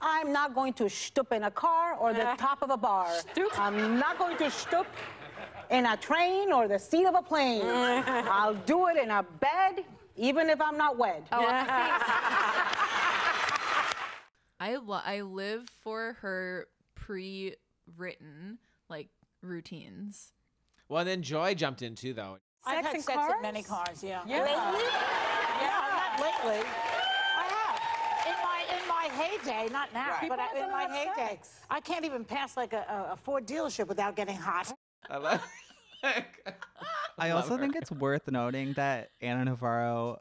I'm 0.00 0.32
not 0.32 0.54
going 0.54 0.72
to 0.74 0.88
stoop 0.88 1.32
in 1.32 1.44
a 1.44 1.50
car 1.50 1.94
or 1.94 2.12
the 2.12 2.28
uh, 2.28 2.36
top 2.36 2.62
of 2.62 2.70
a 2.70 2.76
bar. 2.76 3.08
I'm 3.56 3.98
not 3.98 4.18
going 4.18 4.36
to 4.38 4.50
stoop 4.50 4.86
in 5.70 5.86
a 5.86 5.96
train 5.96 6.52
or 6.52 6.68
the 6.68 6.78
seat 6.78 7.06
of 7.06 7.14
a 7.14 7.22
plane. 7.22 7.62
Uh. 7.62 8.02
I'll 8.30 8.54
do 8.54 8.88
it 8.88 8.96
in 8.98 9.10
a 9.10 9.22
bed, 9.22 9.84
even 10.16 10.50
if 10.50 10.60
I'm 10.60 10.76
not 10.76 10.98
wed. 10.98 11.22
Oh, 11.32 11.38
I 14.58 14.76
lo- 14.76 15.00
I 15.04 15.20
live 15.22 15.68
for 15.82 16.14
her 16.20 16.66
pre-written 16.94 18.58
like 18.88 19.08
routines. 19.42 20.32
Well, 20.88 21.04
then 21.04 21.22
Joy 21.22 21.54
jumped 21.54 21.82
in 21.82 21.94
too, 21.94 22.12
though. 22.14 22.38
I've 22.64 22.76
Sex 22.76 22.86
had 22.86 22.96
in 22.96 23.02
sex 23.02 23.16
cars? 23.18 23.32
in 23.36 23.42
many 23.42 23.62
cars, 23.62 24.02
yeah. 24.02 24.22
Yeah. 24.26 24.42
Lately? 24.42 24.84
Yeah, 25.60 26.16
not 26.18 26.44
lately. 26.46 26.66
I 28.90 29.04
have. 29.04 29.12
In 29.12 29.18
my 29.18 29.24
heyday, 29.54 29.72
not 29.72 29.92
now, 29.92 30.10
Right. 30.20 30.28
but 30.28 30.38
I, 30.38 30.64
in 30.64 30.70
my 30.70 30.82
have 30.82 30.90
heyday, 30.90 31.28
sex. 31.30 31.60
I 31.70 31.80
can't 31.80 32.04
even 32.04 32.24
pass 32.24 32.56
like 32.56 32.72
a, 32.72 32.78
a, 33.08 33.12
a 33.12 33.16
Ford 33.16 33.46
dealership 33.46 33.86
without 33.88 34.16
getting 34.16 34.36
hot. 34.36 34.72
I 35.10 35.16
love. 35.18 35.42
I 37.18 37.30
also 37.30 37.56
her. 37.56 37.58
think 37.58 37.76
it's 37.76 37.90
worth 37.90 38.30
noting 38.30 38.74
that 38.74 39.10
Ana 39.20 39.44
Navarro 39.46 40.20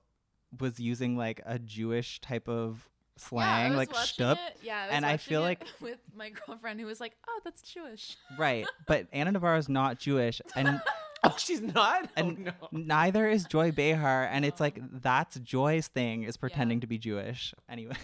was 0.60 0.80
using 0.80 1.18
like 1.18 1.42
a 1.46 1.60
Jewish 1.60 2.22
type 2.22 2.48
of 2.48 2.88
slang, 3.18 3.46
yeah, 3.48 3.66
I 3.66 3.70
was 3.70 3.78
like 3.78 3.94
watching 3.94 4.26
shtup. 4.26 4.38
Yeah, 4.62 4.78
I 4.78 4.86
was 4.88 4.96
and 4.96 5.06
I 5.06 5.18
feel 5.18 5.42
like 5.42 5.64
with 5.82 6.00
my 6.16 6.32
girlfriend 6.46 6.80
who 6.80 6.86
was 6.86 7.00
like, 7.00 7.14
"Oh, 7.28 7.40
that's 7.44 7.62
Jewish." 7.62 8.18
right, 8.38 8.66
but 8.88 9.08
Ana 9.14 9.34
Navarro's 9.34 9.70
not 9.70 10.00
Jewish, 10.00 10.42
and 10.56 10.82
oh, 11.24 11.36
she's 11.38 11.62
not. 11.62 12.06
Oh, 12.06 12.10
and 12.16 12.54
neither 12.72 13.28
is 13.28 13.46
Joy 13.46 13.72
Behar, 13.72 14.26
and 14.26 14.46
it's 14.46 14.60
like 14.60 14.80
that's 15.02 15.38
Joy's 15.40 15.88
thing 15.88 16.24
is 16.24 16.38
pretending 16.38 16.80
to 16.82 16.88
be 16.88 16.98
Jewish. 16.98 17.54
Anyways, 17.70 17.98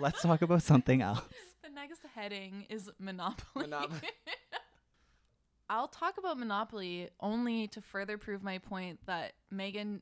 let's 0.00 0.22
talk 0.22 0.42
about 0.42 0.62
something 0.62 1.02
else. 1.02 1.22
The 1.62 1.70
next 1.70 2.00
heading 2.14 2.66
is 2.68 2.90
Monopoly. 2.98 3.66
Monopoly. 3.66 4.00
I'll 5.70 5.88
talk 5.88 6.18
about 6.18 6.38
Monopoly 6.38 7.08
only 7.20 7.68
to 7.68 7.80
further 7.80 8.18
prove 8.18 8.42
my 8.42 8.58
point 8.58 9.00
that 9.06 9.32
Meghan 9.52 10.00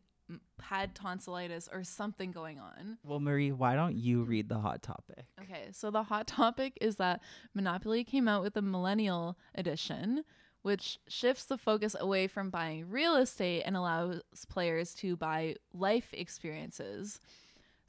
had 0.61 0.95
tonsillitis 0.95 1.68
or 1.72 1.84
something 1.84 2.30
going 2.32 2.59
on. 2.59 2.99
Well, 3.05 3.20
Marie, 3.20 3.53
why 3.53 3.74
don't 3.74 3.97
you 3.97 4.22
read 4.22 4.49
the 4.49 4.59
hot 4.59 4.82
topic? 4.82 5.24
Okay, 5.43 5.68
so 5.72 5.91
the 5.91 6.05
hot 6.05 6.26
topic 6.26 6.78
is 6.80 6.97
that 6.97 7.20
Monopoly 7.55 8.05
came 8.05 8.28
out 8.28 8.43
with 8.43 8.57
a 8.57 8.62
millennial 8.62 9.36
edition, 9.55 10.24
which 10.62 10.99
shifts 11.09 11.45
the 11.45 11.59
focus 11.59 11.97
away 11.99 12.26
from 12.26 12.51
buying 12.51 12.88
real 12.88 13.16
estate 13.16 13.62
and 13.62 13.76
allows 13.76 14.20
players 14.49 14.95
to 14.95 15.16
buy 15.16 15.57
life 15.72 16.09
experiences. 16.12 17.20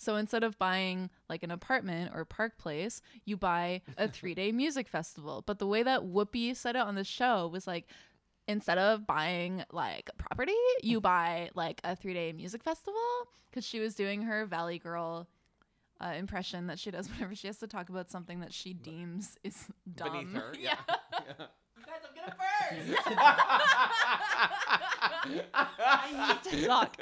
So 0.01 0.15
instead 0.15 0.43
of 0.43 0.57
buying 0.57 1.11
like 1.29 1.43
an 1.43 1.51
apartment 1.51 2.11
or 2.15 2.25
park 2.25 2.57
place, 2.57 3.03
you 3.23 3.37
buy 3.37 3.83
a 3.99 4.07
three 4.07 4.33
day 4.33 4.51
music 4.51 4.87
festival. 4.87 5.43
But 5.45 5.59
the 5.59 5.67
way 5.67 5.83
that 5.83 6.01
Whoopi 6.01 6.55
said 6.55 6.75
it 6.75 6.81
on 6.81 6.95
the 6.95 7.03
show 7.03 7.47
was 7.47 7.67
like, 7.67 7.85
instead 8.47 8.79
of 8.79 9.05
buying 9.05 9.63
like 9.71 10.09
property, 10.17 10.55
you 10.81 10.99
buy 11.01 11.51
like 11.53 11.81
a 11.83 11.95
three 11.95 12.15
day 12.15 12.33
music 12.33 12.63
festival 12.63 12.99
because 13.51 13.63
she 13.63 13.79
was 13.79 13.93
doing 13.93 14.23
her 14.23 14.47
Valley 14.47 14.79
Girl 14.79 15.27
uh, 16.03 16.13
impression 16.17 16.65
that 16.65 16.79
she 16.79 16.89
does 16.89 17.07
whenever 17.11 17.35
she 17.35 17.45
has 17.45 17.59
to 17.59 17.67
talk 17.67 17.89
about 17.89 18.09
something 18.09 18.39
that 18.39 18.51
she 18.53 18.73
deems 18.73 19.37
is 19.43 19.67
dumb. 19.95 20.13
Beneath 20.13 20.33
her, 20.33 20.53
yeah. 20.59 20.77
yeah. 21.13 21.45
I 25.53 26.39
need 26.43 26.51
to 26.61 26.67
talk. 26.67 26.95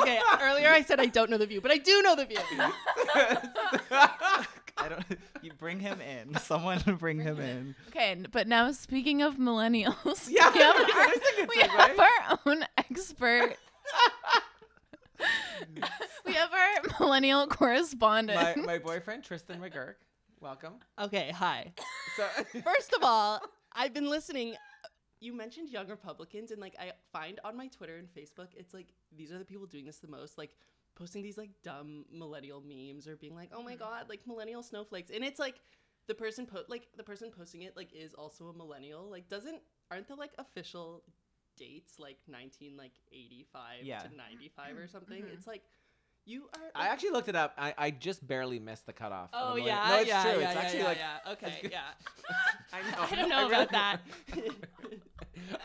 Okay, 0.00 0.20
earlier 0.40 0.70
I 0.70 0.82
said 0.82 1.00
I 1.00 1.06
don't 1.06 1.30
know 1.30 1.38
the 1.38 1.46
view, 1.46 1.60
but 1.60 1.70
I 1.70 1.78
do 1.78 2.02
know 2.02 2.16
the 2.16 2.26
view. 2.26 2.38
I 3.90 4.88
don't. 4.88 5.04
You 5.42 5.52
bring 5.58 5.80
him 5.80 6.00
in. 6.00 6.34
Someone 6.38 6.80
bring 6.98 7.20
him 7.20 7.38
in. 7.40 7.74
Okay, 7.88 8.12
n- 8.12 8.26
but 8.30 8.46
now 8.48 8.72
speaking 8.72 9.22
of 9.22 9.36
millennials, 9.36 10.28
Yeah, 10.30 10.50
we 10.52 10.60
have 10.60 10.76
that's 10.78 10.94
our, 10.94 11.04
a 11.04 11.12
good 11.36 11.48
we 11.48 11.56
segue. 11.56 11.68
have 11.68 11.98
our 11.98 12.38
own 12.46 12.64
expert. 12.78 13.56
we 16.26 16.32
have 16.32 16.50
our 16.52 16.82
millennial 17.00 17.46
correspondent. 17.46 18.56
my, 18.58 18.62
my 18.64 18.78
boyfriend 18.78 19.22
Tristan 19.24 19.60
McGurk. 19.60 19.94
Welcome. 20.40 20.74
Okay, 20.98 21.30
hi. 21.34 21.72
So 22.16 22.24
First 22.64 22.94
of 22.94 23.02
all, 23.02 23.42
I've 23.72 23.94
been 23.94 24.08
listening. 24.08 24.54
Uh, 24.54 24.88
you 25.20 25.32
mentioned 25.34 25.68
young 25.68 25.88
Republicans, 25.88 26.50
and 26.50 26.60
like 26.60 26.74
I 26.78 26.92
find 27.12 27.40
on 27.44 27.56
my 27.56 27.68
Twitter 27.68 27.96
and 27.96 28.08
Facebook, 28.08 28.48
it's 28.56 28.74
like 28.74 28.88
these 29.16 29.32
are 29.32 29.38
the 29.38 29.44
people 29.44 29.66
doing 29.66 29.84
this 29.84 29.98
the 29.98 30.08
most, 30.08 30.38
like 30.38 30.56
posting 30.94 31.22
these 31.22 31.38
like 31.38 31.50
dumb 31.62 32.04
millennial 32.12 32.62
memes 32.62 33.06
or 33.06 33.16
being 33.16 33.34
like, 33.34 33.50
"Oh 33.52 33.62
my 33.62 33.74
mm. 33.74 33.78
god, 33.78 34.08
like 34.08 34.20
millennial 34.26 34.62
snowflakes," 34.62 35.10
and 35.10 35.24
it's 35.24 35.38
like 35.38 35.56
the 36.06 36.14
person 36.14 36.46
po- 36.46 36.64
like 36.68 36.88
the 36.96 37.04
person 37.04 37.30
posting 37.30 37.62
it 37.62 37.76
like 37.76 37.92
is 37.92 38.14
also 38.14 38.48
a 38.48 38.52
millennial. 38.52 39.08
Like, 39.10 39.28
doesn't 39.28 39.60
aren't 39.90 40.08
the 40.08 40.14
like 40.14 40.32
official 40.38 41.02
dates 41.56 41.98
like 41.98 42.18
nineteen 42.26 42.76
like 42.76 42.92
eighty 43.12 43.46
five 43.52 43.82
Yeah. 43.82 44.00
to 44.00 44.16
ninety 44.16 44.48
five 44.48 44.76
or 44.76 44.82
mm-hmm. 44.82 44.90
something? 44.90 45.22
Mm-hmm. 45.22 45.34
It's 45.34 45.46
like 45.46 45.62
you 46.30 46.44
are. 46.54 46.60
I 46.74 46.88
actually 46.88 47.10
looked 47.10 47.28
it 47.28 47.36
up. 47.36 47.54
I, 47.58 47.74
I 47.76 47.90
just 47.90 48.26
barely 48.26 48.58
missed 48.58 48.86
the 48.86 48.92
cutoff. 48.92 49.30
of 49.32 49.40
Oh 49.42 49.52
a 49.52 49.56
millennial- 49.56 49.66
yeah, 49.66 49.88
no, 49.88 49.96
it's 50.00 50.08
yeah, 50.08 50.22
true. 50.22 50.30
yeah, 50.40 50.46
it's 50.46 50.54
yeah, 50.54 50.60
actually 50.60 50.78
yeah, 50.80 50.84
like 50.86 50.98
yeah. 50.98 51.32
Okay, 51.32 51.68
yeah. 51.70 51.80
I 52.72 52.90
know. 52.90 53.06
I 53.10 53.14
don't 53.16 53.28
know 53.28 53.42
really- 53.48 53.54
about 53.64 53.70
that. 53.72 54.00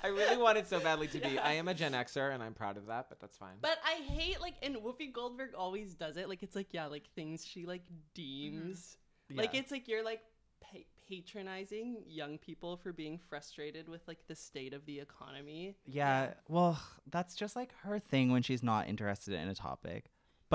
I 0.04 0.08
really 0.08 0.38
wanted 0.38 0.68
so 0.68 0.80
badly 0.80 1.08
to 1.08 1.20
be. 1.20 1.38
I 1.38 1.54
am 1.54 1.68
a 1.68 1.74
Gen 1.74 1.92
Xer, 1.94 2.34
and 2.34 2.42
I'm 2.42 2.54
proud 2.54 2.78
of 2.78 2.88
that. 2.88 3.08
But 3.10 3.20
that's 3.20 3.38
fine. 3.38 3.56
But 3.62 3.78
I 3.86 4.02
hate 4.12 4.42
like, 4.42 4.56
and 4.64 4.76
Whoopi 4.78 5.12
Goldberg 5.14 5.52
always 5.56 5.94
does 5.96 6.18
it. 6.18 6.28
Like 6.30 6.44
it's 6.44 6.56
like 6.56 6.68
yeah, 6.74 6.86
like 6.88 7.04
things 7.16 7.46
she 7.46 7.66
like 7.66 7.84
deems. 8.14 8.98
Mm-hmm. 9.32 9.40
Like 9.40 9.54
Yeah. 9.54 9.60
it's 9.60 9.72
like 9.72 9.88
you're 9.88 10.04
like 10.04 10.22
pa- 10.62 10.80
patronizing 11.08 11.98
young 12.08 12.38
people 12.38 12.78
for 12.78 12.94
being 12.94 13.20
frustrated 13.30 13.88
with 13.90 14.02
like 14.08 14.20
the 14.28 14.36
state 14.36 14.74
of 14.74 14.86
the 14.86 15.00
economy. 15.00 15.76
Yeah, 15.86 16.34
well, 16.48 16.80
that's 17.12 17.36
just 17.36 17.56
like 17.56 17.72
her 17.84 18.00
thing 18.00 18.32
when 18.32 18.42
she's 18.44 18.64
not 18.64 18.88
interested 18.88 19.34
in 19.34 19.48
a 19.50 19.56
topic. 19.56 20.06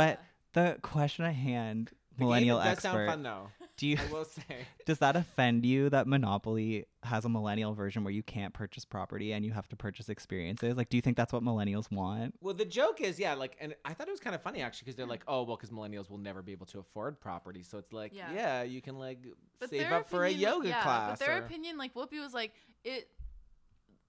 But 0.01 0.23
the 0.55 0.79
question 0.83 1.25
at 1.25 1.35
hand, 1.35 1.89
The 1.89 2.21
game 2.21 2.27
millennial 2.29 2.59
does 2.59 2.67
expert. 2.69 2.89
sound 2.89 3.07
fun, 3.09 3.23
though. 3.23 3.49
Do 3.77 3.87
you? 3.87 3.97
I 3.99 4.13
will 4.13 4.25
say. 4.27 4.43
Does 4.85 4.99
that 4.99 5.17
offend 5.17 5.65
you 5.65 5.89
that 5.89 6.07
Monopoly 6.07 6.85
has 7.03 7.25
a 7.25 7.31
millennial 7.31 7.73
version 7.73 8.05
where 8.05 8.13
you 8.13 8.23
can't 8.23 8.53
purchase 8.53 8.85
property 8.85 9.33
and 9.33 9.43
you 9.43 9.53
have 9.53 9.67
to 9.69 9.77
purchase 9.77 10.11
experiences? 10.11 10.77
Like, 10.77 10.91
do 10.91 10.99
you 10.99 11.01
think 11.01 11.17
that's 11.17 11.33
what 11.33 11.43
millennials 11.43 11.91
want? 11.91 12.35
Well, 12.43 12.53
the 12.53 12.67
joke 12.67 13.01
is, 13.01 13.19
yeah, 13.19 13.33
like, 13.33 13.57
and 13.59 13.75
I 13.87 13.95
thought 13.95 14.07
it 14.07 14.11
was 14.11 14.21
kind 14.21 14.35
of 14.37 14.43
funny 14.43 14.61
actually 14.61 14.85
because 14.85 14.97
they're 14.97 15.07
like, 15.07 15.23
oh, 15.27 15.45
well, 15.45 15.57
because 15.57 15.71
millennials 15.71 16.11
will 16.11 16.19
never 16.19 16.43
be 16.43 16.53
able 16.53 16.67
to 16.67 16.79
afford 16.79 17.21
property, 17.21 17.63
so 17.63 17.79
it's 17.79 17.91
like, 17.91 18.13
Yeah. 18.15 18.31
yeah, 18.35 18.63
you 18.65 18.83
can 18.83 18.99
like 18.99 19.25
But 19.59 19.71
save 19.71 19.81
their 19.89 19.95
up 20.01 20.09
for 20.11 20.25
a 20.25 20.29
opinion- 20.29 20.51
yoga 20.51 20.69
yeah, 20.69 20.83
class. 20.83 21.19
But 21.19 21.27
their 21.27 21.37
or- 21.39 21.45
opinion, 21.47 21.79
like 21.79 21.95
Whoopi 21.95 22.21
was 22.21 22.35
like, 22.35 22.53
it. 22.85 23.09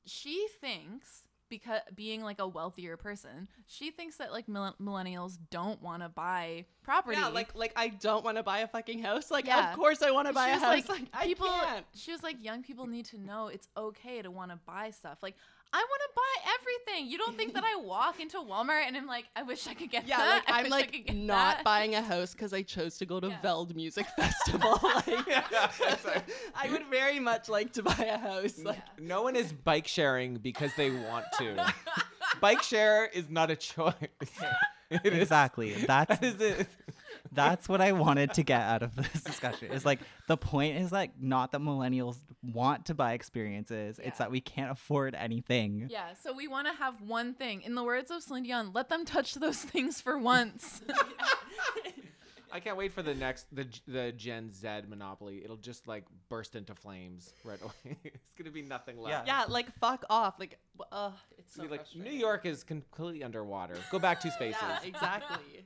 She 0.05 0.47
thinks 0.59 1.21
because 1.51 1.81
being 1.93 2.23
like 2.23 2.39
a 2.39 2.47
wealthier 2.47 2.97
person, 2.97 3.47
she 3.67 3.91
thinks 3.91 4.15
that 4.17 4.31
like 4.31 4.47
mill- 4.47 4.75
millennials 4.81 5.37
don't 5.51 5.79
want 5.83 6.01
to 6.01 6.09
buy 6.09 6.65
property. 6.81 7.17
Yeah, 7.19 7.27
like 7.27 7.53
like 7.53 7.73
I 7.75 7.89
don't 7.89 8.25
want 8.25 8.37
to 8.37 8.43
buy 8.43 8.59
a 8.59 8.67
fucking 8.67 9.03
house. 9.03 9.29
Like 9.29 9.45
Yeah. 9.45 9.69
of 9.71 9.77
course 9.77 10.01
I 10.01 10.09
want 10.09 10.27
to 10.27 10.31
She 10.31 10.35
buy 10.35 10.47
a 10.49 10.53
house. 10.57 10.61
Like, 10.63 10.89
Like, 10.89 11.01
I 11.13 11.25
people, 11.27 11.47
can't. 11.47 11.85
she 11.93 12.11
was 12.11 12.23
like, 12.23 12.43
young 12.43 12.63
people 12.63 12.87
need 12.87 13.05
to 13.07 13.19
know 13.19 13.47
it's 13.49 13.67
okay 13.77 14.23
to 14.23 14.31
want 14.31 14.49
to 14.49 14.57
buy 14.65 14.89
stuff. 14.89 15.19
Like, 15.21 15.35
I 15.73 15.77
want 15.77 16.01
to 16.01 16.09
buy 16.15 16.51
everything. 16.59 17.09
You 17.09 17.17
don't 17.17 17.37
think 17.37 17.53
that 17.53 17.63
I 17.63 17.77
walk 17.77 18.19
into 18.19 18.37
Walmart 18.37 18.83
and 18.87 18.97
I'm 18.97 19.07
like, 19.07 19.25
I 19.35 19.43
wish 19.43 19.67
I 19.67 19.73
could 19.73 19.89
get 19.89 20.05
Yeah, 20.07 20.17
that. 20.17 20.43
like 20.47 20.55
I 20.55 20.59
I'm 20.63 20.69
like 20.69 21.13
not 21.13 21.57
that. 21.57 21.63
buying 21.63 21.95
a 21.95 22.01
house 22.01 22.33
because 22.33 22.51
I 22.53 22.61
chose 22.61 22.97
to 22.97 23.05
go 23.05 23.19
to 23.21 23.29
Veld 23.41 23.73
Music 23.75 24.05
Festival. 24.17 24.77
like, 24.83 25.07
I 26.55 26.69
would 26.71 26.87
very 26.87 27.19
much 27.19 27.47
like 27.49 27.71
to 27.73 27.83
buy 27.83 28.05
a 28.11 28.17
house. 28.17 28.59
Like, 28.59 28.79
no 28.99 29.23
one 29.23 29.35
is 29.35 29.53
bike 29.53 29.87
sharing 29.87 30.35
because 30.35 30.71
they 30.75 30.91
want 30.91 31.25
to. 31.37 31.73
bike 32.41 32.63
share 32.63 33.05
is 33.05 33.29
not 33.29 33.49
a 33.49 33.55
choice. 33.55 33.93
It 34.89 35.05
is- 35.05 35.21
exactly. 35.21 35.73
That's 35.73 36.19
that 36.19 36.23
is 36.23 36.41
it. 36.41 36.67
That's 37.31 37.69
what 37.69 37.81
I 37.81 37.93
wanted 37.93 38.33
to 38.33 38.43
get 38.43 38.61
out 38.61 38.83
of 38.83 38.95
this 38.95 39.23
discussion. 39.23 39.71
Is 39.71 39.85
like 39.85 39.99
the 40.27 40.37
point 40.37 40.77
is 40.77 40.91
like 40.91 41.11
not 41.19 41.51
that 41.53 41.61
millennials 41.61 42.17
want 42.43 42.87
to 42.87 42.93
buy 42.93 43.13
experiences. 43.13 43.99
It's 44.03 44.17
that 44.17 44.31
we 44.31 44.41
can't 44.41 44.71
afford 44.71 45.15
anything. 45.15 45.87
Yeah, 45.89 46.13
so 46.21 46.33
we 46.33 46.47
want 46.47 46.67
to 46.67 46.73
have 46.73 47.01
one 47.01 47.33
thing. 47.33 47.61
In 47.61 47.75
the 47.75 47.83
words 47.83 48.11
of 48.11 48.21
Celine 48.21 48.43
Dion, 48.43 48.71
let 48.73 48.89
them 48.89 49.05
touch 49.05 49.35
those 49.35 49.57
things 49.57 50.01
for 50.01 50.17
once. 50.17 50.81
I 52.53 52.59
can't 52.59 52.77
wait 52.77 52.91
for 52.91 53.01
the 53.01 53.15
next 53.15 53.53
the 53.55 53.65
the 53.87 54.11
Gen 54.11 54.51
Z 54.51 54.67
monopoly. 54.89 55.41
It'll 55.43 55.55
just 55.55 55.87
like 55.87 56.03
burst 56.29 56.55
into 56.55 56.75
flames 56.75 57.33
right 57.43 57.61
away. 57.61 57.97
it's 58.03 58.33
gonna 58.37 58.51
be 58.51 58.61
nothing 58.61 58.99
left. 58.99 59.27
Yeah, 59.27 59.41
yeah 59.41 59.45
like 59.47 59.73
fuck 59.79 60.03
off. 60.09 60.39
Like, 60.39 60.59
uh, 60.91 61.11
it's 61.37 61.55
so 61.55 61.63
like. 61.63 61.85
New 61.95 62.11
York 62.11 62.45
is 62.45 62.63
completely 62.63 63.23
underwater. 63.23 63.77
Go 63.89 63.99
back 63.99 64.19
two 64.21 64.31
spaces. 64.31 64.61
Yeah, 64.61 64.79
exactly. 64.83 65.65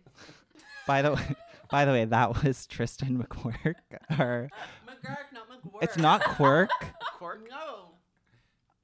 By 0.86 1.02
the 1.02 1.14
way, 1.14 1.36
by 1.70 1.86
the 1.86 1.92
way, 1.92 2.06
that 2.06 2.44
was 2.44 2.66
Tristan 2.68 3.22
McQuirk. 3.24 3.76
Or 4.20 4.50
McGurk, 4.88 5.18
not 5.34 5.50
McWork. 5.50 5.84
it's 5.84 5.98
not 5.98 6.24
Quirk. 6.24 6.70
Quirk? 7.18 7.48
No. 7.50 7.90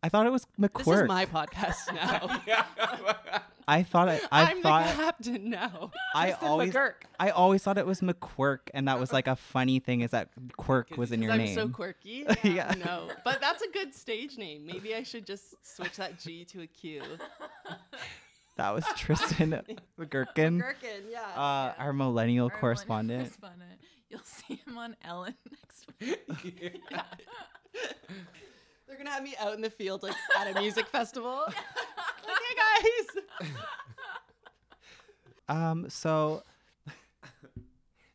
I 0.04 0.10
thought 0.10 0.26
it 0.26 0.32
was 0.32 0.48
McQuirk. 0.60 0.86
This 0.86 1.02
is 1.02 1.08
my 1.08 1.26
podcast 1.28 1.94
now. 1.94 2.42
I 3.68 3.84
thought 3.84 4.08
it. 4.10 4.24
I 4.32 4.52
am 4.52 4.62
thought 4.64 4.88
the 4.88 4.94
captain 4.96 5.50
now. 5.52 5.92
I 6.16 6.30
Tristan 6.30 6.48
always, 6.50 6.74
McGurk. 6.74 6.94
I 7.20 7.30
always 7.30 7.62
thought 7.64 7.78
it 7.78 7.86
was 7.86 8.02
McQuirk, 8.02 8.60
and 8.74 8.88
that 8.88 9.00
was 9.00 9.14
like 9.14 9.28
a 9.28 9.36
funny 9.36 9.80
thing 9.80 10.02
is 10.02 10.10
that 10.12 10.30
Quirk 10.58 10.98
was 10.98 11.12
in 11.12 11.22
your 11.22 11.32
I'm 11.32 11.38
name. 11.38 11.56
so 11.56 11.70
quirky. 11.70 12.26
Yeah. 12.44 12.74
No, 12.84 13.10
but 13.24 13.40
that's 13.40 13.62
a 13.62 13.70
good 13.70 13.94
stage 13.94 14.38
name. 14.38 14.66
Maybe 14.66 14.96
I 14.96 15.04
should 15.04 15.26
just 15.28 15.56
switch 15.62 15.98
that 15.98 16.20
G 16.20 16.44
to 16.46 16.62
a 16.62 16.68
Q. 16.68 17.04
That 18.62 18.76
was 18.76 18.86
Tristan 18.96 19.50
McGurkin. 20.00 20.62
McGurkin, 20.62 21.10
yeah, 21.10 21.22
Uh, 21.36 21.74
Our 21.80 21.94
millennial 21.94 22.52
Our 22.54 22.60
correspondent. 22.60 23.22
correspondent. 23.24 23.80
You'll 24.08 24.22
see 24.24 24.62
him 24.68 24.78
on 24.78 24.96
Ellen 25.04 25.34
next 25.50 25.88
week. 26.00 26.80
They're 28.88 28.98
gonna 28.98 29.10
have 29.10 29.24
me 29.24 29.34
out 29.40 29.56
in 29.56 29.62
the 29.62 29.70
field, 29.72 30.04
like 30.04 30.14
at 30.38 30.56
a 30.56 30.60
music 30.60 30.86
festival. 30.88 31.42
like, 31.48 31.56
hey 32.28 32.56
guys. 33.40 33.50
Um, 35.50 35.90
so 35.90 36.44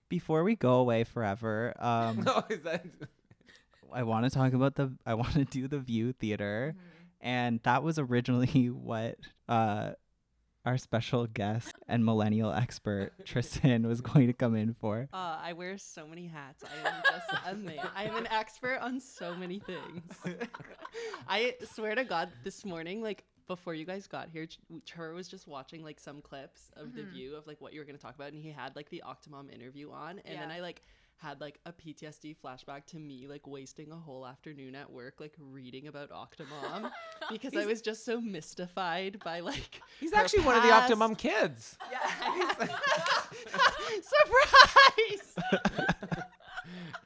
before 0.09 0.45
we 0.45 0.55
go 0.55 0.75
away 0.75 1.03
forever, 1.03 1.75
um, 1.81 2.23
No, 2.23 2.45
is 2.49 2.61
that- 2.63 2.87
I 3.93 4.05
want 4.05 4.25
to 4.27 4.31
talk 4.31 4.53
about 4.53 4.75
the. 4.77 4.93
I 5.07 5.15
want 5.15 5.33
to 5.33 5.45
do 5.45 5.67
the 5.67 5.79
View 5.81 6.13
Theater, 6.13 6.77
and 7.21 7.59
that 7.65 7.83
was 7.83 7.99
originally 7.99 8.67
what 8.71 9.17
uh, 9.49 9.93
our 10.67 10.77
special 10.77 11.27
guest 11.29 11.73
and 11.89 12.05
millennial 12.05 12.53
expert 12.53 13.13
Tristan 13.25 13.87
was 13.87 14.01
going 14.01 14.27
to 14.27 14.33
come 14.33 14.57
in 14.57 14.75
for. 14.75 15.09
Uh, 15.15 15.39
I 15.41 15.53
wear 15.53 15.79
so 15.79 16.07
many 16.07 16.27
hats. 16.27 16.65
I 16.65 16.89
am 16.89 17.03
just 17.05 17.47
a 17.47 17.55
man. 17.55 17.89
I 17.95 18.05
am 18.05 18.17
an 18.17 18.27
expert 18.31 18.81
on 18.83 18.99
so 19.01 19.35
many 19.37 19.61
things. 19.61 20.13
I 21.29 21.55
swear 21.73 21.95
to 21.95 22.05
God, 22.05 22.31
this 22.45 22.65
morning, 22.65 23.01
like 23.01 23.25
before 23.47 23.75
you 23.75 23.85
guys 23.85 24.09
got 24.09 24.29
here, 24.29 24.47
Ch- 24.47 24.59
Chur 24.85 25.13
was 25.15 25.29
just 25.29 25.47
watching 25.47 25.85
like 25.85 26.01
some 26.01 26.21
clips 26.21 26.71
of 26.77 26.95
the 26.95 27.03
Mhm. 27.03 27.11
view 27.13 27.37
of 27.37 27.47
like 27.47 27.61
what 27.61 27.73
you 27.73 27.79
were 27.81 27.85
gonna 27.87 27.97
talk 27.99 28.17
about, 28.17 28.33
and 28.33 28.43
he 28.43 28.51
had 28.51 28.75
like 28.75 28.91
the 28.91 29.05
Octomom 29.07 29.53
interview 29.55 29.93
on, 29.93 30.19
and 30.25 30.39
then 30.41 30.51
I 30.51 30.61
like 30.61 30.83
had 31.19 31.41
like 31.41 31.59
a 31.65 31.73
PTSD 31.73 32.37
flashback 32.45 32.87
to 32.87 32.99
me 32.99 33.27
like 33.27 33.47
wasting 33.47 33.91
a 33.91 33.97
whole 33.97 34.27
afternoon 34.27 34.75
at 34.75 34.91
work 34.91 35.15
like 35.19 35.35
reading 35.39 35.87
about 35.89 36.11
Octomom 36.11 36.91
because 37.31 37.57
I 37.57 37.65
was 37.67 37.81
just 37.81 38.05
so 38.05 38.21
mystified 38.21 39.19
by 39.25 39.41
like 39.41 39.81
He's 40.01 40.13
her 40.13 40.21
actually 40.21 40.45
one 40.45 40.57
of 40.57 40.63
the 40.63 40.69
past. 40.69 40.93
Octomom 40.93 41.17
kids. 41.17 41.79
Surprise! 44.03 45.37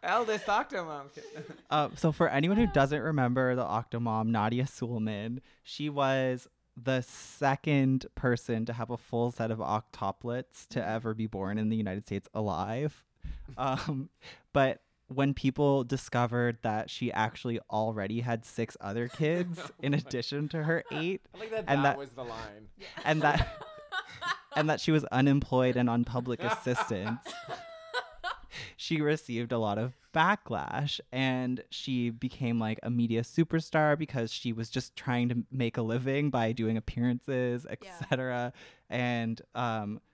Eldest 0.02 0.46
Octomom 0.46 1.12
kid. 1.14 1.24
Uh, 1.70 1.90
so 1.94 2.10
for 2.10 2.28
anyone 2.28 2.56
who 2.56 2.66
doesn't 2.66 3.00
remember 3.00 3.54
the 3.54 3.64
Octomom, 3.64 4.26
Nadia 4.28 4.64
Suleman, 4.64 5.40
she 5.62 5.88
was 5.88 6.48
the 6.76 7.02
second 7.02 8.06
person 8.14 8.64
to 8.64 8.72
have 8.72 8.90
a 8.90 8.96
full 8.96 9.30
set 9.30 9.50
of 9.50 9.58
octoplets 9.58 10.66
to 10.68 10.86
ever 10.86 11.14
be 11.14 11.26
born 11.26 11.58
in 11.58 11.68
the 11.68 11.76
United 11.76 12.04
States 12.04 12.28
alive. 12.32 13.04
Um, 13.58 14.08
but 14.52 14.80
when 15.08 15.34
people 15.34 15.82
discovered 15.84 16.58
that 16.62 16.88
she 16.88 17.12
actually 17.12 17.58
already 17.70 18.20
had 18.20 18.44
six 18.44 18.76
other 18.80 19.08
kids 19.16 19.60
in 19.82 19.94
addition 19.94 20.48
to 20.50 20.62
her 20.64 20.84
eight, 20.92 21.22
I 21.34 21.38
like 21.38 21.50
that 21.50 21.64
and 21.66 21.84
that 21.84 21.92
that 21.92 21.98
was 21.98 22.10
the 22.10 22.24
line. 22.24 22.68
and 23.04 23.22
that 23.22 23.62
and 24.56 24.68
that 24.70 24.80
she 24.80 24.92
was 24.92 25.04
unemployed 25.06 25.76
and 25.76 25.88
on 25.90 26.04
public 26.04 26.42
assistance. 26.42 27.20
She 28.76 29.00
received 29.00 29.52
a 29.52 29.58
lot 29.58 29.78
of 29.78 29.92
backlash 30.12 31.00
and 31.12 31.62
she 31.70 32.10
became 32.10 32.58
like 32.58 32.80
a 32.82 32.90
media 32.90 33.22
superstar 33.22 33.96
because 33.96 34.32
she 34.32 34.52
was 34.52 34.68
just 34.70 34.96
trying 34.96 35.28
to 35.28 35.44
make 35.52 35.76
a 35.76 35.82
living 35.82 36.30
by 36.30 36.50
doing 36.50 36.76
appearances 36.76 37.64
etc 37.70 38.52
and 38.88 39.40
um 39.54 40.00
the 40.00 40.09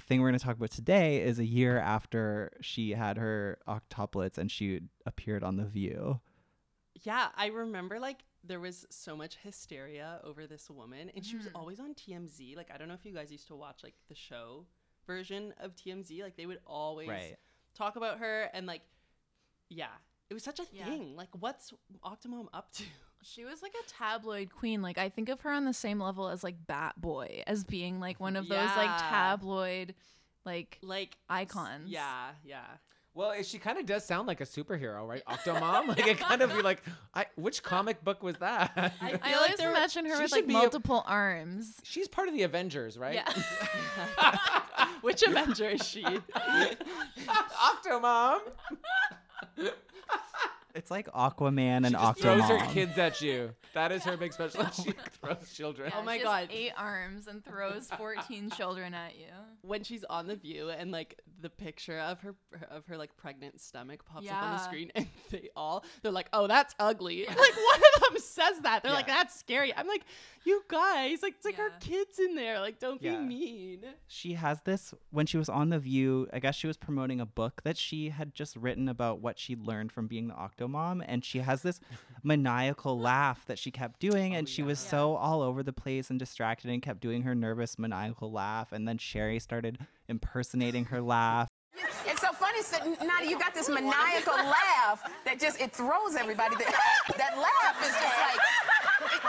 thing 0.00 0.20
we're 0.20 0.28
going 0.28 0.38
to 0.38 0.44
talk 0.44 0.56
about 0.56 0.70
today 0.70 1.20
is 1.22 1.38
a 1.38 1.44
year 1.44 1.78
after 1.78 2.52
she 2.60 2.92
had 2.92 3.16
her 3.18 3.58
octuplets 3.66 4.38
and 4.38 4.50
she 4.50 4.80
appeared 5.06 5.42
on 5.42 5.56
the 5.56 5.64
view 5.64 6.20
Yeah, 7.04 7.28
I 7.36 7.46
remember 7.46 7.98
like 8.00 8.24
there 8.44 8.60
was 8.60 8.86
so 8.90 9.16
much 9.16 9.36
hysteria 9.42 10.20
over 10.24 10.46
this 10.46 10.70
woman, 10.70 11.10
and 11.14 11.24
she 11.24 11.36
was 11.36 11.46
Mhm. 11.46 11.52
always 11.54 11.80
on 11.80 11.94
TMZ. 11.94 12.54
Like, 12.56 12.70
I 12.72 12.78
don't 12.78 12.86
know 12.88 12.94
if 12.94 13.04
you 13.04 13.12
guys 13.12 13.30
used 13.32 13.48
to 13.48 13.56
watch 13.56 13.82
like 13.82 13.94
the 14.08 14.14
show 14.14 14.66
version 15.06 15.52
of 15.58 15.74
TMZ. 15.74 16.22
Like, 16.22 16.36
they 16.36 16.46
would 16.46 16.60
always 16.66 17.08
Right. 17.08 17.36
talk 17.74 17.96
about 17.96 18.18
her, 18.20 18.44
and 18.54 18.66
like, 18.66 18.82
yeah, 19.68 19.90
it 20.30 20.34
was 20.34 20.42
such 20.44 20.60
a 20.60 20.66
Yeah. 20.72 20.84
thing. 20.84 21.16
Like, 21.16 21.28
what's 21.38 21.72
Octomom 22.04 22.48
up 22.52 22.70
to? 22.72 22.84
She 23.34 23.44
was 23.44 23.62
like 23.62 23.74
a 23.74 23.88
tabloid 23.88 24.50
queen. 24.54 24.80
Like 24.82 24.98
I 24.98 25.08
think 25.08 25.28
of 25.28 25.40
her 25.42 25.50
on 25.50 25.64
the 25.64 25.74
same 25.74 26.00
level 26.00 26.28
as 26.28 26.42
like 26.42 26.66
Bat 26.66 27.00
Boy, 27.00 27.42
as 27.46 27.64
being 27.64 28.00
like 28.00 28.20
one 28.20 28.36
of 28.36 28.48
those 28.48 28.70
like 28.76 28.98
tabloid, 28.98 29.94
like 30.44 30.78
like 30.82 31.16
icons. 31.28 31.90
Yeah, 31.90 32.30
yeah. 32.44 32.64
Well, 33.14 33.34
she 33.42 33.58
kind 33.58 33.78
of 33.78 33.86
does 33.86 34.04
sound 34.04 34.28
like 34.28 34.40
a 34.40 34.44
superhero, 34.44 35.04
right? 35.04 35.24
Octomom. 35.26 35.88
like 35.88 36.06
it 36.06 36.20
kind 36.20 36.40
of 36.40 36.54
be 36.54 36.62
like, 36.62 36.80
I, 37.14 37.26
which 37.34 37.64
comic 37.64 38.04
book 38.04 38.22
was 38.22 38.36
that? 38.36 38.70
I, 38.76 39.18
I 39.22 39.34
always 39.34 39.58
imagine 39.58 40.04
her 40.06 40.22
with 40.22 40.30
like 40.30 40.46
be 40.46 40.54
a- 40.54 40.56
multiple 40.58 41.02
arms. 41.04 41.80
She's 41.82 42.06
part 42.06 42.28
of 42.28 42.34
the 42.34 42.44
Avengers, 42.44 42.96
right? 42.96 43.14
Yeah. 43.16 44.48
Which 45.00 45.22
Avenger 45.24 45.68
is 45.70 45.84
she? 45.86 46.02
Octomom. 47.26 48.40
It's 50.74 50.90
like 50.90 51.06
aquaman 51.12 51.86
and 51.86 51.92
Just 51.92 52.20
throws 52.20 52.42
her 52.42 52.58
kids 52.72 52.96
at 52.98 53.20
you. 53.20 53.54
That 53.74 53.90
is 53.92 54.04
her 54.04 54.16
big 54.16 54.32
special. 54.32 54.66
she 54.72 54.92
throws 55.20 55.52
children. 55.54 55.92
Oh 55.96 56.02
my 56.02 56.14
she 56.18 56.18
has 56.20 56.26
God. 56.26 56.48
Eight 56.52 56.72
arms 56.76 57.26
and 57.26 57.44
throws 57.44 57.88
fourteen 57.96 58.50
children 58.56 58.94
at 58.94 59.16
you. 59.16 59.26
when 59.62 59.82
she's 59.82 60.04
on 60.04 60.26
the 60.26 60.36
view 60.36 60.70
and 60.70 60.90
like 60.92 61.20
the 61.40 61.50
picture 61.50 61.98
of 61.98 62.20
her 62.20 62.34
of 62.70 62.86
her 62.86 62.96
like 62.96 63.16
pregnant 63.16 63.60
stomach 63.60 64.04
pops 64.04 64.28
up 64.28 64.34
on 64.42 64.50
the 64.52 64.56
Yeah. 64.56 64.64
screen 64.64 64.90
and 64.94 65.06
they 65.30 65.48
all 65.56 65.84
they're 66.02 66.10
like 66.12 66.28
oh 66.32 66.46
that's 66.48 66.74
ugly 66.80 67.24
like 67.26 67.36
one 67.36 67.80
of 67.96 68.00
them 68.12 68.18
says 68.20 68.58
that 68.62 68.82
they're 68.82 68.92
like 68.92 69.06
Yeah. 69.06 69.18
that's 69.18 69.38
scary 69.38 69.72
i'm 69.76 69.86
like 69.86 70.02
you 70.44 70.62
guys 70.68 71.22
like 71.22 71.34
it's 71.36 71.44
like 71.44 71.54
her 71.56 71.70
kids 71.80 72.18
in 72.18 72.34
there 72.34 72.58
like 72.58 72.80
don't 72.80 73.00
Yeah. 73.00 73.18
be 73.20 73.24
mean 73.24 73.84
she 74.08 74.32
has 74.32 74.62
this 74.62 74.92
when 75.10 75.26
she 75.26 75.36
was 75.38 75.48
on 75.48 75.68
the 75.68 75.78
view 75.78 76.26
i 76.32 76.40
guess 76.40 76.56
she 76.56 76.66
was 76.66 76.76
promoting 76.76 77.20
a 77.20 77.26
book 77.26 77.62
that 77.62 77.76
she 77.76 78.08
had 78.08 78.34
just 78.34 78.56
written 78.56 78.88
about 78.88 79.20
what 79.20 79.38
she 79.38 79.54
learned 79.54 79.92
from 79.92 80.08
being 80.08 80.26
the 80.28 80.34
octomom 80.58 81.04
and 81.06 81.24
she 81.24 81.38
has 81.38 81.62
this 81.62 81.80
maniacal 82.22 82.98
laugh 82.98 83.44
that 83.46 83.58
she 83.58 83.70
kept 83.70 84.00
doing 84.00 84.34
and 84.34 84.46
oh, 84.46 84.50
she 84.50 84.62
was 84.62 84.78
so 84.78 85.14
all 85.16 85.42
over 85.42 85.62
the 85.62 85.72
place 85.72 86.10
and 86.10 86.18
distracted 86.18 86.70
and 86.70 86.82
kept 86.82 87.00
doing 87.00 87.22
her 87.22 87.34
nervous 87.34 87.78
maniacal 87.78 88.30
laugh 88.30 88.72
and 88.72 88.86
then 88.86 88.98
sherri 88.98 89.38
started 89.38 89.78
impersonating 90.08 90.86
her 90.86 91.00
laugh 91.00 91.48
It's 92.06 92.20
so 92.20 92.32
funny, 92.32 92.62
so, 92.62 92.78
Nadia, 93.04 93.30
you 93.30 93.38
got 93.38 93.54
this 93.54 93.68
maniacal 93.68 94.34
laugh 94.34 95.02
that 95.24 95.38
just, 95.38 95.60
it 95.60 95.70
throws 95.72 96.16
everybody. 96.18 96.56
That, 96.56 96.74
that 97.16 97.36
laugh 97.38 97.76
is 97.82 97.94
just 97.94 98.18
like, 98.18 98.40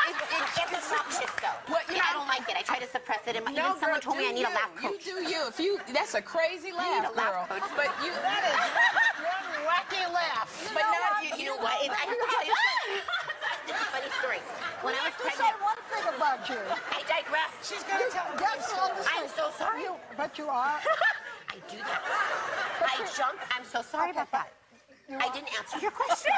it, 0.07 0.15
it, 0.15 0.43
it, 0.63 0.69
obnoxious 1.09 1.33
though. 1.41 1.73
What, 1.73 1.83
you 1.89 1.95
Yeah, 1.95 2.09
I 2.09 2.13
don't 2.13 2.27
like 2.27 2.45
it. 2.49 2.55
I 2.57 2.61
try 2.61 2.79
to 2.79 2.87
suppress 2.87 3.21
it. 3.27 3.35
And 3.35 3.45
my, 3.45 3.51
No, 3.51 3.75
even 3.75 3.79
someone 3.79 3.99
girl, 3.99 4.13
told 4.13 4.17
me 4.17 4.27
I 4.27 4.33
need 4.33 4.47
a 4.47 4.53
laugh 4.53 4.73
coach. 4.75 5.05
You 5.05 5.21
do 5.21 5.29
you. 5.29 5.41
If 5.47 5.59
you, 5.59 5.79
that's 5.93 6.13
a 6.15 6.21
crazy 6.21 6.71
laugh, 6.71 7.09
a 7.09 7.15
laugh 7.15 7.49
girl. 7.49 7.59
coach. 7.59 7.69
But 7.75 7.89
you, 8.03 8.11
that 8.21 8.41
is 8.45 8.57
one 9.23 9.49
wacky 9.65 10.03
laugh. 10.13 10.47
But 10.73 10.85
now 10.85 11.21
you, 11.23 11.31
you 11.37 11.45
know 11.49 11.59
what? 11.61 11.77
It's, 11.81 11.93
I 11.93 12.03
have 12.05 12.17
to 12.17 12.27
tell 12.29 12.45
you 12.45 12.55
something. 12.55 12.95
It's 13.69 13.81
a 13.81 13.89
funny 13.93 14.11
story. 14.21 14.41
When 14.81 14.93
I 14.95 15.01
was 15.05 15.15
pregnant, 15.19 15.55
one 15.61 15.81
thing 15.91 16.05
about 16.09 16.41
you. 16.49 16.61
I 16.91 16.99
digress. 17.05 17.51
She's 17.63 17.83
gonna 17.83 18.09
tell. 18.09 18.27
That's 18.37 18.71
all 18.73 18.91
the 18.95 19.03
I'm 19.05 19.27
so 19.27 19.51
sorry. 19.57 19.83
You, 19.83 19.95
but 20.17 20.37
you 20.37 20.47
are. 20.47 20.79
I 21.49 21.57
do 21.69 21.77
that. 21.77 22.01
I 22.81 22.97
jump. 23.17 23.37
I'm 23.51 23.65
so 23.65 23.81
sorry 23.81 24.11
about 24.11 24.31
that. 24.31 24.53
I 25.09 25.27
didn't 25.33 25.49
answer 25.57 25.79
your 25.79 25.91
question. 25.91 26.31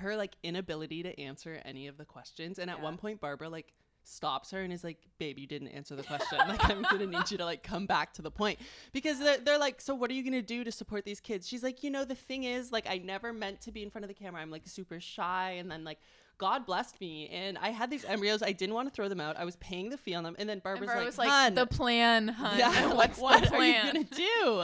Her 0.00 0.16
like 0.16 0.36
inability 0.42 1.02
to 1.02 1.18
answer 1.20 1.60
any 1.64 1.86
of 1.86 1.96
the 1.96 2.04
questions. 2.04 2.58
And 2.58 2.70
at 2.70 2.80
one 2.80 2.96
point 2.96 3.20
barbara 3.20 3.48
like 3.48 3.72
stops 4.02 4.50
her 4.50 4.62
and 4.62 4.72
is 4.72 4.82
like 4.82 4.98
babe 5.18 5.38
you 5.38 5.46
didn't 5.46 5.68
answer 5.68 5.94
the 5.94 6.02
question. 6.02 6.38
Like 6.48 6.68
i'm 6.68 6.82
gonna 6.82 7.06
need 7.06 7.30
you 7.30 7.38
to 7.38 7.44
like 7.44 7.62
come 7.62 7.86
back 7.86 8.12
to 8.14 8.22
the 8.22 8.30
point. 8.30 8.58
Because 8.92 9.18
they're, 9.18 9.38
they're 9.38 9.58
like 9.58 9.80
so 9.80 9.94
what 9.94 10.10
are 10.10 10.14
you 10.14 10.24
gonna 10.24 10.42
do 10.42 10.64
to 10.64 10.72
support 10.72 11.04
these 11.04 11.20
kids? 11.20 11.46
She's 11.46 11.62
like 11.62 11.82
you 11.82 11.90
know 11.90 12.04
the 12.04 12.14
thing 12.14 12.44
is 12.44 12.72
like 12.72 12.86
i 12.88 12.98
never 12.98 13.32
meant 13.32 13.60
to 13.62 13.72
be 13.72 13.82
in 13.82 13.90
front 13.90 14.04
of 14.04 14.08
the 14.08 14.14
camera. 14.14 14.40
I'm 14.40 14.50
like 14.50 14.66
super 14.66 15.00
shy. 15.00 15.56
And 15.58 15.70
then 15.70 15.84
like 15.84 15.98
God 16.40 16.64
blessed 16.64 16.98
me, 17.02 17.28
and 17.28 17.58
I 17.58 17.68
had 17.68 17.90
these 17.90 18.02
embryos. 18.06 18.42
I 18.42 18.52
didn't 18.52 18.74
want 18.74 18.88
to 18.88 18.94
throw 18.94 19.08
them 19.08 19.20
out. 19.20 19.36
I 19.36 19.44
was 19.44 19.56
paying 19.56 19.90
the 19.90 19.98
fee 19.98 20.14
on 20.14 20.24
them, 20.24 20.34
and 20.38 20.48
then 20.48 20.60
Barbara's 20.60 20.86
Barbara 20.86 21.02
like, 21.02 21.06
was 21.06 21.18
like, 21.18 21.28
"Hun, 21.28 21.54
"The 21.54 21.66
plan, 21.66 22.28
hun. 22.28 22.58
Yeah, 22.58 22.70
What's 22.94 23.18
the 23.18 23.24
like, 23.24 23.42
what 23.42 23.52
are 23.52 23.56
plan?" 23.56 23.86
you 23.86 23.92
gonna 23.92 24.04
do? 24.16 24.60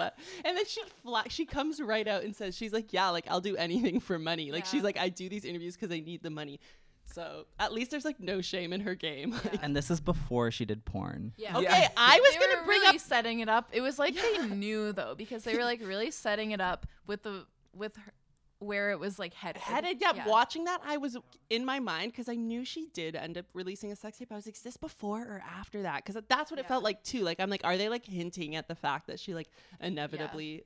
And 0.46 0.56
then 0.56 0.64
she 0.64 0.80
fla- 1.02 1.28
she 1.28 1.44
comes 1.44 1.78
right 1.80 2.08
out 2.08 2.24
and 2.24 2.34
says, 2.34 2.56
she's 2.56 2.72
like, 2.72 2.94
yeah, 2.94 3.10
like 3.10 3.26
I'll 3.28 3.42
do 3.42 3.56
anything 3.56 4.00
for 4.00 4.18
money. 4.18 4.52
Like 4.52 4.64
she's 4.64 4.82
like, 4.82 4.98
I 4.98 5.10
do 5.10 5.28
these 5.28 5.44
interviews 5.44 5.76
because 5.76 5.94
I 5.94 6.00
need 6.00 6.22
the 6.22 6.30
money. 6.30 6.60
So 7.04 7.46
at 7.60 7.72
least 7.72 7.90
there's 7.90 8.04
like 8.04 8.20
no 8.20 8.40
shame 8.40 8.72
in 8.72 8.80
her 8.80 8.94
game. 8.94 9.32
Like, 9.32 9.62
And 9.62 9.76
this 9.76 9.90
is 9.90 10.00
before 10.00 10.50
she 10.50 10.64
did 10.64 10.84
porn. 10.84 11.32
Yeah. 11.36 11.56
Okay, 11.58 11.88
I 11.96 12.20
was 12.20 12.32
They 12.34 12.40
gonna 12.40 12.60
were 12.60 12.66
bring 12.66 12.80
really 12.80 12.96
up 12.96 13.00
setting 13.02 13.40
it 13.40 13.48
up. 13.48 13.68
It 13.72 13.80
was 13.80 13.98
like 13.98 14.14
they 14.14 14.46
knew 14.48 14.92
though 14.92 15.14
because 15.14 15.44
they 15.44 15.56
were 15.56 15.64
like 15.64 15.80
really 15.82 16.10
setting 16.10 16.50
it 16.52 16.60
up 16.60 16.86
with 17.06 17.22
the 17.22 17.46
with 17.74 17.96
her, 17.96 18.12
where 18.58 18.90
it 18.90 18.98
was 18.98 19.18
like 19.18 19.34
headed. 19.34 19.62
headed. 19.62 19.98
Yeah, 20.00 20.26
watching 20.26 20.64
that, 20.64 20.80
I 20.84 20.96
was 20.96 21.16
in 21.50 21.64
my 21.64 21.78
mind 21.78 22.12
because 22.12 22.28
I 22.28 22.34
knew 22.34 22.64
she 22.64 22.86
did 22.92 23.14
end 23.14 23.36
up 23.36 23.46
releasing 23.54 23.92
a 23.92 23.96
sex 23.96 24.18
tape. 24.18 24.32
I 24.32 24.34
was 24.34 24.46
like, 24.46 24.56
is 24.56 24.62
this 24.62 24.76
before 24.76 25.22
or 25.22 25.42
after 25.58 25.82
that? 25.82 26.04
Because 26.04 26.20
that's 26.28 26.50
what 26.50 26.58
it 26.58 26.66
felt 26.66 26.82
like 26.82 27.02
too. 27.02 27.22
Like 27.22 27.40
I'm 27.40 27.50
like, 27.50 27.62
are 27.64 27.76
they 27.76 27.88
like 27.88 28.06
hinting 28.06 28.56
at 28.56 28.68
the 28.68 28.74
fact 28.74 29.08
that 29.08 29.20
she 29.20 29.34
like 29.34 29.48
inevitably? 29.80 30.64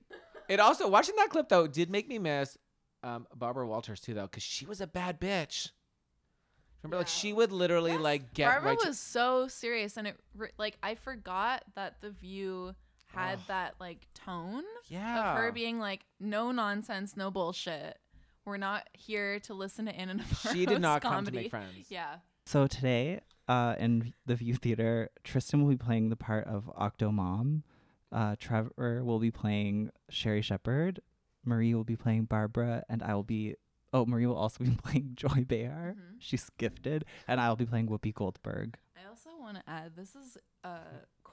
It 0.49 0.61
also 0.61 0.89
watching 0.89 1.17
that 1.17 1.31
clip 1.31 1.49
though 1.49 1.67
did 1.67 1.91
make 1.91 2.09
me 2.09 2.19
miss 2.19 2.57
um, 3.03 3.27
Barbara 3.35 3.67
Walters 3.67 4.01
too 4.01 4.15
though 4.15 4.25
because 4.25 4.43
she 4.43 4.67
was 4.67 4.81
a 4.81 4.87
bad 4.87 5.21
bitch. 5.21 5.71
Remember, 6.83 6.99
like 6.99 7.09
she 7.09 7.33
would 7.33 7.53
literally 7.53 7.99
like 7.99 8.33
get 8.33 8.47
Barbara 8.47 8.71
right. 8.71 8.81
to- 8.81 8.89
was 8.89 8.99
so 8.99 9.49
serious, 9.49 9.97
and 9.97 10.07
it 10.07 10.17
like 10.59 10.79
I 10.83 10.95
forgot 10.95 11.65
that 11.75 12.01
the 12.01 12.11
View 12.11 12.75
had 13.15 13.35
Ugh. 13.39 13.45
that 13.49 13.75
like 13.81 14.07
tone 14.15 14.65
Yeah. 14.89 15.33
of 15.33 15.39
her 15.39 15.53
being 15.53 15.79
like, 15.79 16.05
no 16.19 16.53
nonsense, 16.53 17.17
no 17.17 17.31
bullshit. 17.31 17.99
We're 18.45 18.57
not 18.57 18.89
here 18.95 19.39
to 19.41 19.55
listen 19.55 19.87
to 19.87 19.95
Ana 19.95 20.15
Navarro's 20.15 20.57
She 20.57 20.67
did 20.67 20.81
not 20.81 21.03
come 21.03 21.11
to 21.13 21.17
comedy. 21.31 21.37
make 21.37 21.51
friends. 21.51 21.87
Yeah. 21.91 22.17
So 22.47 22.67
today, 22.67 23.21
uh, 23.49 23.75
in 23.79 24.15
the 24.27 24.35
View 24.35 24.55
Theater, 24.55 25.11
Tristan 25.25 25.63
will 25.63 25.71
be 25.71 25.77
playing 25.77 26.09
the 26.09 26.17
part 26.17 26.47
of 26.47 26.71
Octomom. 26.79 27.63
Uh, 28.13 28.35
Trevor 28.39 29.05
will 29.05 29.19
be 29.21 29.31
playing 29.31 29.91
Sherri 30.09 30.43
Shepherd. 30.43 31.01
Marie 31.45 31.75
will 31.75 31.85
be 31.85 31.97
playing 31.97 32.25
Barbara, 32.25 32.83
and 32.89 33.03
I 33.03 33.15
will 33.15 33.23
be. 33.23 33.55
Oh, 33.93 34.07
Marie 34.07 34.27
will 34.27 34.37
also 34.37 34.65
be 34.65 34.71
playing 34.83 35.13
Joy 35.15 35.45
Behar. 35.47 35.97
She's 36.19 36.49
gifted, 36.59 37.05
and 37.29 37.41
I'll 37.41 37.57
be 37.57 37.67
playing 37.67 37.89
Whoopi 37.89 38.13
Goldberg. 38.15 38.77
I 38.97 39.09
also 39.09 39.31
want 39.39 39.59
to 39.59 39.63
add 39.69 39.93
this 39.97 40.15
is 40.17 40.37
uh, 40.65 40.79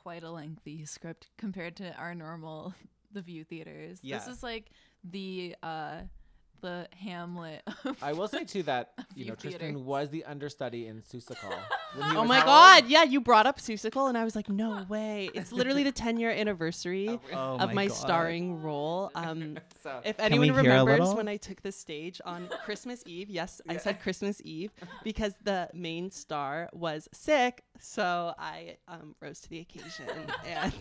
quite 0.08 0.24
a 0.24 0.32
lengthy 0.32 0.86
script 0.86 1.28
compared 1.38 1.76
to 1.76 1.94
our 1.98 2.16
normal 2.16 2.74
The 3.12 3.22
View 3.22 3.44
theaters. 3.44 4.00
Yeah. 4.02 4.20
This 4.20 4.30
is 4.30 4.42
like 4.42 4.72
the 5.04 5.54
uh, 5.62 6.04
the 6.62 6.88
Hamlet. 7.00 7.64
I 8.02 8.14
will 8.14 8.28
say 8.28 8.44
too 8.44 8.64
that 8.64 8.92
you 9.16 9.24
View 9.24 9.26
know 9.32 9.36
Tristan 9.36 9.86
was 9.86 10.10
the 10.10 10.24
understudy 10.26 10.88
in 10.88 11.02
Seussical. 11.02 11.54
Oh 12.00 12.26
my 12.26 12.36
Harold. 12.36 12.46
god, 12.46 12.88
yeah, 12.90 13.04
you 13.04 13.22
brought 13.22 13.48
up 13.48 13.60
Seussical 13.60 14.08
and 14.10 14.18
I 14.18 14.24
was 14.24 14.36
like, 14.36 14.50
no 14.50 14.86
way. 14.90 15.32
It's 15.34 15.52
literally 15.52 15.84
the 15.84 15.92
10 15.92 16.18
year 16.20 16.30
anniversary 16.30 17.08
Oh 17.34 17.58
of 17.58 17.70
my 17.70 17.74
my 17.74 17.88
starring 17.88 18.62
role. 18.62 19.10
Um, 19.16 19.58
So- 19.82 20.02
if 20.04 20.20
anyone 20.20 20.42
we 20.42 20.48
hear 20.48 20.72
a 20.76 20.80
remembers 20.80 21.14
when 21.16 21.28
I 21.28 21.38
took 21.38 21.62
the 21.62 21.72
stage 21.72 22.20
on 22.26 22.50
Christmas 22.66 23.02
Eve, 23.08 23.30
yes, 23.30 23.62
I 23.70 23.78
said 23.78 24.02
Christmas 24.02 24.42
Eve 24.44 24.72
because 25.04 25.34
the 25.44 25.70
main 25.74 26.12
star 26.12 26.70
was 26.74 27.08
sick, 27.14 27.64
so 27.80 28.34
I 28.38 28.78
um, 28.88 29.16
rose 29.22 29.40
to 29.42 29.50
the 29.50 29.60
occasion. 29.60 30.08
and 30.46 30.74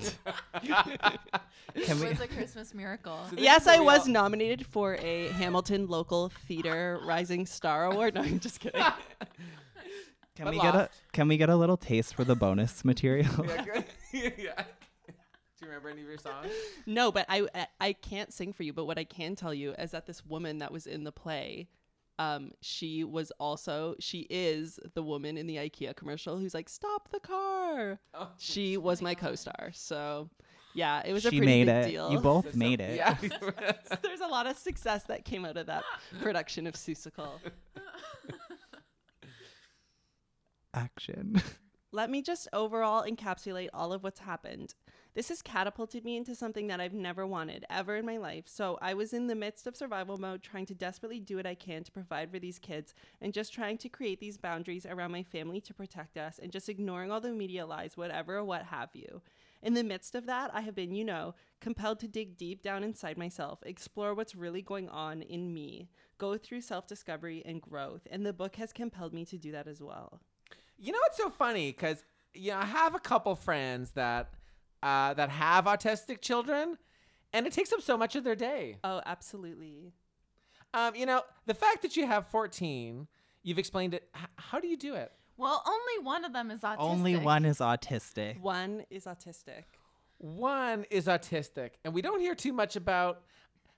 it 1.75 1.89
was 1.89 2.21
a 2.21 2.29
Christmas 2.29 2.75
miracle. 2.75 3.19
yes, 3.37 3.67
I 3.67 3.79
was 3.81 4.07
nominated 4.09 4.67
for 4.67 4.97
a 4.97 5.29
Hamilton 5.29 5.66
Local 5.71 6.29
Theater 6.29 6.99
Rising 7.05 7.47
Star 7.47 7.87
Award. 7.87 8.15
No, 8.15 8.23
I'm 8.23 8.41
just 8.41 8.61
kidding. 8.61 8.83
Can 10.35 10.45
But 10.45 10.55
we 10.55 10.61
get 10.61 10.75
a. 10.75 10.89
Can 11.13 11.29
we 11.29 11.37
get 11.37 11.49
a 11.49 11.57
little 11.57 11.77
taste 11.77 12.15
for 12.15 12.25
the 12.25 12.35
bonus 12.37 12.85
material? 12.85 13.31
Yeah, 14.13 14.31
yeah. 14.39 14.63
Do 15.59 15.65
you 15.65 15.69
remember 15.69 15.89
any 15.89 16.03
of 16.03 16.09
your 16.09 16.19
songs? 16.19 16.49
No, 16.87 17.11
but 17.11 17.27
I 17.29 17.47
I- 17.55 17.67
I 17.81 17.93
can't 17.95 18.33
sing 18.33 18.53
for 18.53 18.63
you. 18.63 18.73
But 18.73 18.85
what 18.85 18.99
I 18.99 19.05
can 19.05 19.35
tell 19.35 19.53
you 19.55 19.73
is 19.79 19.91
that 19.93 20.07
this 20.07 20.25
woman 20.25 20.59
that 20.59 20.71
was 20.73 20.87
in 20.87 21.05
the 21.05 21.13
play, 21.13 21.69
um, 22.19 22.53
she 22.61 23.03
was 23.05 23.31
also 23.41 23.95
she 23.99 24.27
is 24.31 24.79
the 24.95 25.03
woman 25.03 25.37
in 25.39 25.47
the 25.47 25.57
IKEA 25.57 25.97
commercial 25.97 26.39
who's 26.39 26.53
like, 26.55 26.69
"Stop 26.69 27.11
the 27.11 27.21
car." 27.21 27.99
Oh. 28.15 28.29
She 28.39 28.77
was 28.89 29.01
my 29.03 29.15
co-star. 29.15 29.71
So, 29.73 30.29
yeah, 30.77 31.03
it 31.05 31.13
was 31.13 31.25
a 31.25 31.31
She 31.31 31.39
pretty 31.39 31.65
made 31.65 31.67
big 31.67 31.87
it. 31.87 31.91
deal. 31.91 32.13
You 32.13 32.21
both 32.21 32.55
made 32.55 32.81
it. 32.81 32.97
Yeah. 32.97 33.17
There's 34.03 34.21
a 34.21 34.27
lot 34.27 34.47
of 34.47 34.57
success 34.59 35.05
that 35.05 35.25
came 35.25 35.45
out 35.45 35.57
of 35.57 35.67
that 35.67 35.83
production 36.21 36.67
of 36.67 36.75
Seussical. 36.75 37.41
Action. 40.75 41.41
Let 41.93 42.11
me 42.11 42.21
just 42.21 42.49
overall 42.53 43.05
encapsulate 43.05 43.69
all 43.73 43.93
of 43.93 44.03
what's 44.05 44.21
happened. 44.21 44.75
This 45.15 45.31
has 45.31 45.41
catapulted 45.41 46.05
me 46.05 46.19
into 46.19 46.35
something 46.35 46.67
that 46.67 46.79
I've 46.79 46.93
never 46.93 47.27
wanted 47.27 47.65
ever 47.71 47.97
in 47.97 48.05
my 48.05 48.19
life. 48.19 48.45
So 48.47 48.79
I 48.83 48.93
was 48.93 49.15
in 49.15 49.29
the 49.29 49.35
midst 49.35 49.67
of 49.67 49.75
survival 49.75 50.19
mode, 50.19 50.43
trying 50.43 50.67
to 50.67 50.75
desperately 50.75 51.21
do 51.21 51.37
what 51.37 51.47
I 51.47 51.55
can 51.55 51.85
to 51.85 51.91
provide 51.93 52.31
for 52.31 52.39
these 52.39 52.59
kids 52.59 52.93
and 53.23 53.33
just 53.33 53.55
trying 53.55 53.79
to 53.79 53.89
create 53.89 54.21
these 54.21 54.37
boundaries 54.37 54.85
around 54.85 55.13
my 55.13 55.23
family 55.23 55.59
to 55.63 55.73
protect 55.73 56.19
us 56.19 56.39
and 56.39 56.53
just 56.53 56.69
ignoring 56.69 57.11
all 57.11 57.23
the 57.23 57.31
media 57.31 57.65
lies, 57.65 57.97
whatever 57.97 58.45
what 58.45 58.65
have 58.65 58.91
you. 58.93 59.23
In 59.67 59.75
the 59.75 59.83
midst 59.83 60.15
of 60.15 60.27
that, 60.27 60.55
I 60.55 60.61
have 60.61 60.77
been, 60.77 60.95
you 60.95 61.05
know, 61.05 61.35
compelled 61.61 61.99
to 61.99 62.07
dig 62.07 62.37
deep 62.37 62.63
down 62.63 62.85
inside 62.85 63.19
myself, 63.19 63.59
explore 63.67 64.15
what's 64.15 64.37
really 64.37 64.63
going 64.63 64.89
on 64.89 65.23
in 65.23 65.53
me, 65.53 65.89
go 66.19 66.39
through 66.39 66.61
self 66.61 66.87
discovery 66.87 67.43
and 67.45 67.61
growth. 67.61 68.07
And 68.09 68.25
the 68.25 68.33
book 68.33 68.55
has 68.57 68.73
compelled 68.73 69.13
me 69.13 69.25
to 69.25 69.37
do 69.37 69.51
that 69.51 69.67
as 69.67 69.83
well. 69.83 70.21
You 70.79 70.93
know 70.93 71.01
what's 71.01 71.17
so 71.17 71.31
funny? 71.31 71.73
Because 71.73 72.05
you 72.33 72.53
know, 72.53 72.59
I 72.59 72.65
have 72.65 72.95
a 72.95 73.01
couple 73.01 73.35
friends 73.35 73.91
that 73.97 74.35
uh, 74.85 75.15
that 75.15 75.31
have 75.31 75.65
autistic 75.65 76.21
children, 76.21 76.79
and 77.33 77.45
it 77.45 77.53
takes 77.53 77.73
up 77.73 77.81
so 77.81 77.97
much 77.97 78.15
of 78.15 78.23
their 78.23 78.37
day. 78.37 78.77
Oh, 78.85 79.03
absolutely. 79.05 79.91
Um, 80.75 80.95
you 80.95 81.07
know, 81.07 81.23
the 81.47 81.55
fact 81.55 81.83
that 81.83 81.97
you 81.97 82.07
have 82.07 82.29
14, 82.29 83.09
you've 83.43 83.59
explained 83.59 83.95
it. 83.95 84.09
H- 84.15 84.29
how 84.37 84.61
do 84.61 84.69
you 84.69 84.77
do 84.77 84.95
it? 84.95 85.11
Well, 85.37 85.63
only 85.67 86.05
one 86.05 86.25
of 86.25 86.33
them 86.33 86.51
is 86.51 86.61
autistic. 86.61 86.77
Only 86.79 87.17
one 87.17 87.45
is 87.45 87.59
autistic. 87.59 88.41
One 88.41 88.85
is 88.91 89.05
autistic. 89.05 89.65
One 90.19 90.85
is 90.91 91.07
autistic, 91.07 91.73
and 91.85 91.93
we 91.93 92.01
don't 92.01 92.21
hear 92.21 92.35
too 92.35 92.53
much 92.53 92.75
about 92.75 93.23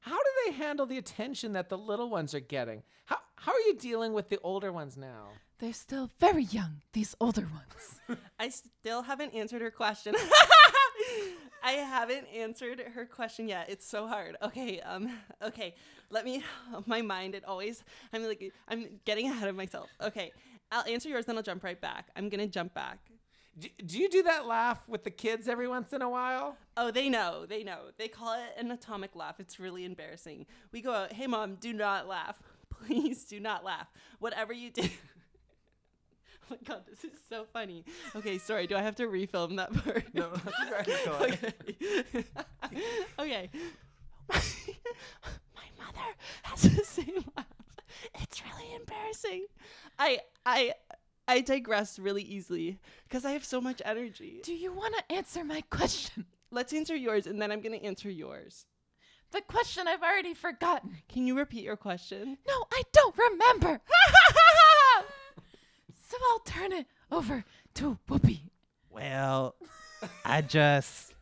how 0.00 0.16
do 0.16 0.30
they 0.46 0.52
handle 0.52 0.86
the 0.86 0.98
attention 0.98 1.52
that 1.54 1.68
the 1.68 1.76
little 1.76 2.08
ones 2.10 2.32
are 2.34 2.40
getting. 2.40 2.82
How 3.06 3.16
how 3.34 3.52
are 3.52 3.60
you 3.60 3.74
dealing 3.74 4.12
with 4.12 4.28
the 4.28 4.38
older 4.44 4.72
ones 4.72 4.96
now? 4.96 5.30
They're 5.58 5.72
still 5.72 6.10
very 6.20 6.44
young, 6.44 6.82
these 6.92 7.16
older 7.20 7.48
ones. 7.52 8.20
I 8.38 8.50
still 8.50 9.02
haven't 9.02 9.34
answered 9.34 9.60
her 9.62 9.72
question. 9.72 10.14
I 11.62 11.72
haven't 11.72 12.26
answered 12.34 12.80
her 12.94 13.04
question 13.04 13.48
yet. 13.48 13.68
It's 13.68 13.84
so 13.84 14.06
hard. 14.06 14.36
Okay, 14.40 14.80
um, 14.80 15.10
okay. 15.42 15.74
Let 16.10 16.24
me. 16.24 16.44
My 16.86 17.02
mind. 17.02 17.34
It 17.34 17.44
always. 17.44 17.82
I'm 18.12 18.24
like. 18.24 18.52
I'm 18.68 19.00
getting 19.04 19.28
ahead 19.28 19.48
of 19.48 19.56
myself. 19.56 19.88
Okay, 20.00 20.30
I'll 20.70 20.84
answer 20.84 21.08
yours, 21.08 21.26
then 21.26 21.36
I'll 21.36 21.42
jump 21.42 21.64
right 21.64 21.80
back. 21.80 22.08
I'm 22.16 22.28
gonna 22.28 22.46
jump 22.46 22.74
back. 22.74 22.98
Do, 23.58 23.68
do 23.84 23.98
you 23.98 24.08
do 24.08 24.22
that 24.22 24.46
laugh 24.46 24.88
with 24.88 25.02
the 25.04 25.10
kids 25.10 25.48
every 25.48 25.66
once 25.66 25.92
in 25.92 26.00
a 26.02 26.08
while? 26.08 26.56
Oh, 26.76 26.90
they 26.90 27.08
know. 27.08 27.44
They 27.48 27.64
know. 27.64 27.86
They 27.96 28.06
call 28.06 28.34
it 28.34 28.54
an 28.56 28.70
atomic 28.70 29.16
laugh. 29.16 29.40
It's 29.40 29.58
really 29.58 29.84
embarrassing. 29.84 30.46
We 30.70 30.80
go 30.80 30.92
out. 30.92 31.12
Hey, 31.12 31.26
mom, 31.26 31.56
do 31.56 31.72
not 31.72 32.06
laugh. 32.06 32.40
Please 32.70 33.24
do 33.24 33.40
not 33.40 33.64
laugh. 33.64 33.88
Whatever 34.20 34.52
you 34.52 34.70
do. 34.70 34.88
Oh 36.50 36.54
my 36.54 36.56
god, 36.64 36.84
this 36.88 37.04
is 37.04 37.20
so 37.28 37.44
funny. 37.52 37.84
Okay, 38.16 38.38
sorry. 38.38 38.66
Do 38.66 38.74
I 38.74 38.80
have 38.80 38.96
to 38.96 39.06
refilm 39.06 39.56
that 39.56 39.70
part? 39.84 40.04
No, 40.14 40.32
okay. 40.80 41.52
okay. 43.18 43.50
my 44.30 45.68
mother 45.76 46.08
has 46.44 46.62
the 46.62 46.84
same 46.84 47.22
laugh. 47.36 47.57
It's 48.58 48.64
really 48.64 48.74
embarrassing. 48.74 49.46
I 49.98 50.20
I 50.44 50.74
I 51.26 51.40
digress 51.40 51.98
really 51.98 52.22
easily 52.22 52.78
because 53.08 53.24
I 53.24 53.32
have 53.32 53.44
so 53.44 53.60
much 53.60 53.82
energy. 53.84 54.40
Do 54.42 54.54
you 54.54 54.72
want 54.72 54.94
to 54.96 55.14
answer 55.14 55.44
my 55.44 55.62
question? 55.70 56.26
Let's 56.50 56.72
answer 56.72 56.96
yours 56.96 57.26
and 57.26 57.40
then 57.40 57.52
I'm 57.52 57.60
going 57.60 57.78
to 57.78 57.84
answer 57.84 58.10
yours. 58.10 58.64
The 59.32 59.42
question 59.42 59.86
I've 59.86 60.02
already 60.02 60.32
forgotten. 60.32 60.96
Can 61.10 61.26
you 61.26 61.36
repeat 61.36 61.62
your 61.62 61.76
question? 61.76 62.38
No, 62.48 62.64
I 62.72 62.82
don't 62.92 63.14
remember. 63.18 63.78
so 66.08 66.16
I'll 66.30 66.38
turn 66.38 66.72
it 66.72 66.86
over 67.12 67.44
to 67.74 67.98
Whoopi. 68.08 68.40
Well, 68.88 69.54
I 70.24 70.40
just, 70.40 71.12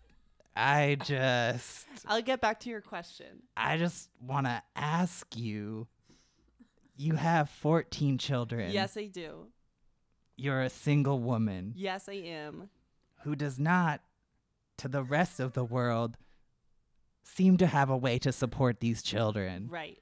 I 0.54 0.98
just, 1.02 1.86
I'll 2.06 2.22
get 2.22 2.40
back 2.40 2.60
to 2.60 2.70
your 2.70 2.80
question. 2.80 3.42
I 3.56 3.76
just 3.76 4.08
want 4.20 4.46
to 4.46 4.62
ask 4.76 5.36
you. 5.36 5.88
You 6.96 7.14
have 7.14 7.48
14 7.50 8.18
children. 8.18 8.70
Yes, 8.72 8.96
I 8.96 9.06
do. 9.06 9.46
You're 10.36 10.62
a 10.62 10.70
single 10.70 11.20
woman 11.20 11.72
Yes, 11.76 12.08
I 12.08 12.14
am. 12.14 12.68
who 13.22 13.36
does 13.36 13.58
not, 13.58 14.00
to 14.78 14.88
the 14.88 15.02
rest 15.02 15.40
of 15.40 15.52
the 15.54 15.64
world, 15.64 16.16
seem 17.22 17.56
to 17.58 17.66
have 17.66 17.90
a 17.90 17.96
way 17.96 18.18
to 18.20 18.32
support 18.32 18.80
these 18.80 19.02
children. 19.02 19.68
Right. 19.70 19.98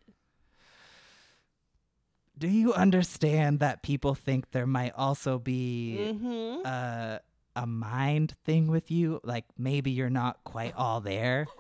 do 2.37 2.49
you 2.49 2.75
understand 2.75 3.61
that 3.61 3.81
people 3.85 4.13
think 4.17 4.51
there 4.51 4.67
might 4.67 4.93
also 4.97 5.39
be 5.39 5.97
Mhm. 6.13 6.67
uh, 6.67 7.21
a 7.55 7.65
mind 7.67 8.35
thing 8.45 8.67
with 8.67 8.91
you? 8.91 9.21
Like 9.23 9.45
maybe 9.57 9.93
you're 9.93 10.11
not 10.11 10.43
quite 10.43 10.75
all 10.75 11.01
there. 11.01 11.47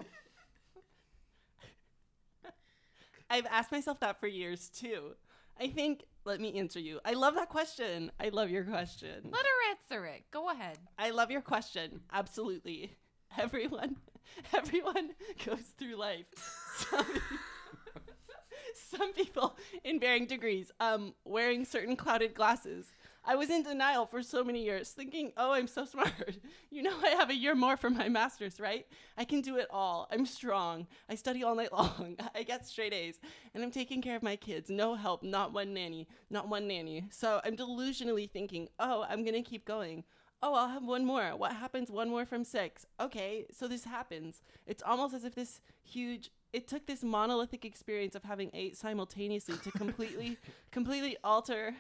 I've 3.30 3.46
asked 3.46 3.70
myself 3.72 4.00
that 4.00 4.18
for 4.18 4.26
years 4.26 4.68
too. 4.68 5.14
I 5.60 5.68
think, 5.68 6.04
let 6.24 6.40
me 6.40 6.58
answer 6.58 6.80
you. 6.80 7.00
I 7.04 7.12
love 7.12 7.34
that 7.34 7.48
question. 7.48 8.10
I 8.18 8.30
love 8.30 8.50
your 8.50 8.64
question. 8.64 9.30
Let 9.30 9.44
her 9.44 9.70
answer 9.70 10.06
it. 10.06 10.24
Go 10.30 10.50
ahead. 10.50 10.78
I 10.98 11.10
love 11.10 11.30
your 11.30 11.40
question. 11.42 12.00
Absolutely. 12.12 12.92
Everyone, 13.38 13.96
everyone 14.54 15.10
goes 15.44 15.60
through 15.78 15.96
life. 15.96 16.26
Some, 16.76 17.06
some 18.98 19.12
people 19.12 19.56
in 19.84 20.00
varying 20.00 20.26
degrees, 20.26 20.70
um, 20.80 21.14
wearing 21.24 21.64
certain 21.64 21.96
clouded 21.96 22.34
glasses. 22.34 22.92
I 23.26 23.36
was 23.36 23.48
in 23.48 23.62
denial 23.62 24.04
for 24.06 24.22
so 24.22 24.44
many 24.44 24.62
years, 24.62 24.90
thinking, 24.90 25.32
oh, 25.36 25.52
I'm 25.52 25.66
so 25.66 25.84
smart. 25.94 26.38
You 26.70 26.82
know, 26.82 26.94
I 27.02 27.10
have 27.10 27.30
a 27.30 27.34
year 27.34 27.54
more 27.54 27.76
for 27.76 27.90
my 27.90 28.08
master's, 28.08 28.60
right? 28.60 28.86
I 29.16 29.24
can 29.24 29.40
do 29.40 29.56
it 29.56 29.66
all. 29.70 30.06
I'm 30.10 30.26
strong. 30.26 30.86
I 31.08 31.14
study 31.14 31.42
all 31.42 31.54
night 31.54 31.72
long. 31.72 32.16
I 32.34 32.42
get 32.42 32.66
straight 32.66 32.92
A's. 32.92 33.18
And 33.54 33.62
I'm 33.62 33.70
taking 33.70 34.02
care 34.02 34.16
of 34.16 34.22
my 34.22 34.36
kids. 34.36 34.68
No 34.68 34.94
help, 34.94 35.22
not 35.22 35.52
one 35.52 35.72
nanny, 35.72 36.06
not 36.30 36.48
one 36.48 36.68
nanny. 36.68 37.04
So 37.10 37.40
I'm 37.44 37.56
delusionally 37.56 38.30
thinking, 38.30 38.68
oh, 38.78 39.06
I'm 39.08 39.24
going 39.24 39.42
to 39.42 39.48
keep 39.48 39.64
going. 39.64 40.04
Oh, 40.42 40.54
I'll 40.54 40.68
have 40.68 40.84
one 40.84 41.06
more. 41.06 41.34
What 41.36 41.54
happens 41.54 41.90
one 41.90 42.10
more 42.10 42.26
from 42.26 42.44
six? 42.44 42.84
Okay, 43.00 43.46
so 43.50 43.66
this 43.66 43.84
happens. 43.84 44.42
It's 44.66 44.82
almost 44.82 45.14
as 45.14 45.24
if 45.24 45.34
this 45.34 45.60
huge 45.82 46.30
it 46.52 46.68
took 46.68 46.86
this 46.86 47.02
monolithic 47.02 47.64
experience 47.64 48.14
of 48.14 48.22
having 48.22 48.48
eight 48.54 48.76
simultaneously 48.76 49.56
to 49.64 49.72
completely 49.72 50.36
completely 50.70 51.16
alter 51.24 51.74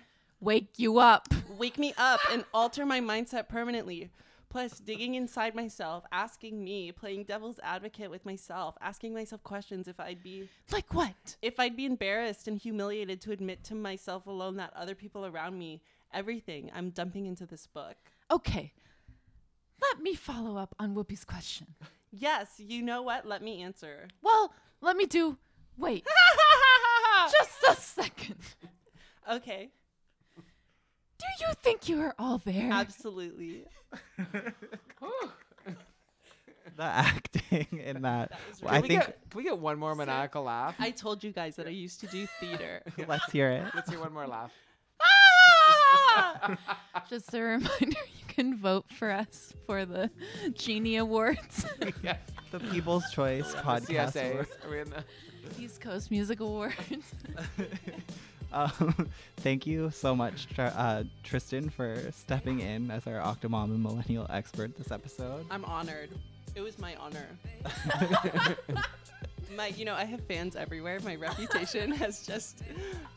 Wake 0.44 0.78
you 0.78 0.98
up. 0.98 1.28
wake 1.56 1.78
me 1.78 1.94
up 1.96 2.20
and 2.30 2.44
alter 2.52 2.84
my 2.84 3.00
mindset 3.00 3.48
permanently. 3.48 4.10
Plus, 4.50 4.78
digging 4.78 5.14
inside 5.14 5.54
myself, 5.54 6.04
asking 6.12 6.62
me, 6.62 6.92
playing 6.92 7.24
devil's 7.24 7.58
advocate 7.62 8.10
with 8.10 8.26
myself, 8.26 8.76
asking 8.82 9.14
myself 9.14 9.42
questions 9.42 9.88
if 9.88 9.98
I'd 9.98 10.22
be 10.22 10.50
like 10.70 10.92
what? 10.92 11.36
If 11.40 11.58
I'd 11.58 11.76
be 11.76 11.86
embarrassed 11.86 12.46
and 12.46 12.58
humiliated 12.58 13.22
to 13.22 13.32
admit 13.32 13.64
to 13.64 13.74
myself 13.74 14.26
alone 14.26 14.56
that 14.56 14.74
other 14.76 14.94
people 14.94 15.24
around 15.24 15.58
me, 15.58 15.80
everything 16.12 16.70
I'm 16.74 16.90
dumping 16.90 17.24
into 17.24 17.46
this 17.46 17.66
book. 17.66 17.96
Okay. 18.30 18.74
Let 19.80 20.02
me 20.02 20.14
follow 20.14 20.58
up 20.58 20.74
on 20.78 20.94
Whoopi's 20.94 21.24
question. 21.24 21.68
Yes, 22.12 22.56
you 22.58 22.82
know 22.82 23.00
what? 23.00 23.26
Let 23.26 23.42
me 23.42 23.62
answer. 23.62 24.08
Well, 24.20 24.52
let 24.82 24.96
me 24.98 25.06
do. 25.06 25.38
Wait. 25.78 26.06
Just 27.32 27.64
a 27.66 27.80
second. 27.80 28.36
Okay. 29.28 29.70
Do 31.38 31.44
you 31.46 31.54
think 31.62 31.88
you 31.88 32.00
are 32.02 32.14
all 32.18 32.40
there? 32.44 32.70
Absolutely. 32.72 33.64
The 36.76 36.82
acting 36.82 37.68
in 37.84 38.02
that. 38.02 38.32
Can 38.58 38.68
I 38.68 38.80
we 38.80 38.88
think. 38.88 39.00
get, 39.06 39.30
can 39.30 39.38
we 39.38 39.44
get 39.44 39.58
one 39.58 39.78
more 39.78 39.94
maniacal 39.94 40.42
laugh? 40.42 40.74
I 40.80 40.90
told 40.90 41.22
you 41.22 41.30
guys 41.30 41.54
that 41.56 41.68
I 41.68 41.70
used 41.70 42.00
to 42.00 42.08
do 42.08 42.26
theater. 42.40 42.82
Let's 43.06 43.30
hear 43.30 43.50
it. 43.50 43.64
Let's 43.76 43.88
hear 43.88 44.00
one 44.00 44.12
more 44.12 44.26
laugh. 44.26 44.50
Ah! 45.00 46.58
Just 47.08 47.32
a 47.32 47.40
reminder 47.40 47.68
you 47.80 48.24
can 48.26 48.56
vote 48.56 48.86
for 48.90 49.12
us 49.12 49.52
for 49.66 49.84
the 49.84 50.10
Genie 50.54 50.96
Awards. 50.96 51.64
yeah. 52.02 52.16
The 52.50 52.58
People's 52.58 53.08
Choice 53.12 53.54
podcast. 53.54 54.12
CSA. 54.14 54.32
Award. 54.32 54.48
Are 54.64 54.70
we 54.70 54.80
in 54.80 54.90
the- 54.90 55.04
East 55.60 55.80
Coast 55.80 56.10
Music 56.10 56.40
Awards. 56.40 56.74
Um, 58.54 59.10
thank 59.38 59.66
you 59.66 59.90
so 59.90 60.14
much, 60.14 60.46
Tr- 60.54 60.62
uh, 60.62 61.02
Tristan, 61.24 61.68
for 61.68 62.00
stepping 62.12 62.60
in 62.60 62.90
as 62.90 63.06
our 63.06 63.14
Octomom 63.20 63.64
and 63.64 63.82
Millennial 63.82 64.26
expert 64.30 64.76
this 64.78 64.92
episode. 64.92 65.44
I'm 65.50 65.64
honored. 65.64 66.10
It 66.54 66.60
was 66.60 66.78
my 66.78 66.94
honor. 66.94 67.26
my, 69.56 69.68
you 69.68 69.84
know, 69.84 69.94
I 69.94 70.04
have 70.04 70.20
fans 70.26 70.54
everywhere. 70.54 71.00
My 71.04 71.16
reputation 71.16 71.90
has 71.96 72.24
just 72.24 72.62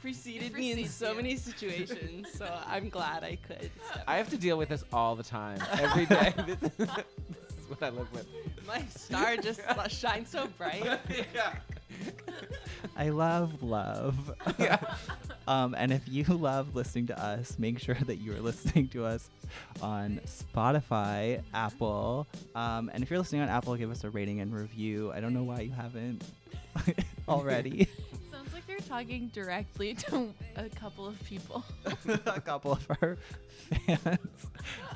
preceded 0.01 0.53
me 0.53 0.71
in 0.71 0.77
precedes 0.77 0.95
so 0.95 1.11
you. 1.11 1.15
many 1.17 1.35
situations. 1.35 2.29
So 2.33 2.51
I'm 2.65 2.89
glad 2.89 3.23
I 3.23 3.37
could. 3.47 3.69
Step 3.91 4.03
I 4.07 4.17
have 4.17 4.29
to 4.29 4.37
deal 4.37 4.57
with 4.57 4.69
this 4.69 4.83
all 4.91 5.15
the 5.15 5.23
time, 5.23 5.59
every 5.73 6.07
day. 6.07 6.33
this, 6.47 6.63
is, 6.63 6.71
this 6.77 6.87
is 6.87 7.69
what 7.69 7.83
I 7.83 7.89
live 7.89 8.11
with. 8.11 8.25
My 8.65 8.83
star 8.95 9.37
just 9.37 9.61
shines 9.89 10.29
so 10.29 10.47
bright. 10.57 10.83
yeah. 11.35 11.53
I 12.97 13.09
love 13.09 13.61
love. 13.61 14.33
um, 15.47 15.75
and 15.77 15.93
if 15.93 16.07
you 16.07 16.23
love 16.27 16.75
listening 16.75 17.07
to 17.07 17.23
us, 17.23 17.57
make 17.59 17.79
sure 17.79 17.95
that 18.05 18.15
you 18.15 18.33
are 18.33 18.39
listening 18.39 18.87
to 18.89 19.05
us 19.05 19.29
on 19.81 20.19
Spotify, 20.25 21.41
Apple. 21.53 22.27
Um, 22.55 22.89
and 22.93 23.03
if 23.03 23.09
you're 23.09 23.19
listening 23.19 23.41
on 23.41 23.49
Apple, 23.49 23.75
give 23.75 23.91
us 23.91 24.03
a 24.03 24.09
rating 24.09 24.41
and 24.41 24.53
review. 24.53 25.11
I 25.13 25.19
don't 25.19 25.33
know 25.33 25.43
why 25.43 25.61
you 25.61 25.71
haven't 25.71 26.23
already. 27.29 27.87
Sounds 28.31 28.51
like 28.53 28.63
you're 28.67 28.79
talking 28.79 29.29
directly 29.33 29.93
to 29.93 30.33
a 30.55 30.67
couple 30.69 31.05
of 31.05 31.23
people. 31.23 31.63
a 32.25 32.41
couple 32.41 32.71
of 32.71 32.87
our 33.01 33.17
fans. 33.85 34.47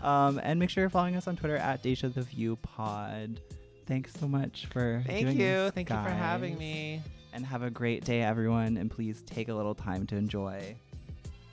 Um, 0.02 0.40
and 0.44 0.60
make 0.60 0.72
sure 0.72 0.82
you're 0.82 0.90
following 0.90 1.16
us 1.16 1.28
on 1.28 1.36
Twitter 1.36 1.58
at 1.58 1.84
Deja 1.84 2.10
the 2.10 2.24
View 2.24 2.56
Pod. 2.58 3.40
Thanks 3.86 4.14
so 4.20 4.28
much 4.28 4.68
for 4.72 5.04
Thank 5.06 5.28
doing 5.28 5.38
you. 5.38 5.46
this, 5.46 5.72
Thank 5.74 5.90
you 5.90 5.96
for 5.96 6.10
having 6.10 6.58
me 6.58 7.02
and 7.34 7.46
have 7.46 7.64
a 7.64 7.70
great 7.70 8.04
day, 8.04 8.22
everyone. 8.22 8.78
And 8.78 8.90
please 8.90 9.22
take 9.24 9.50
a 9.50 9.54
little 9.54 9.76
time 9.76 10.08
to 10.08 10.16
enjoy. 10.16 10.76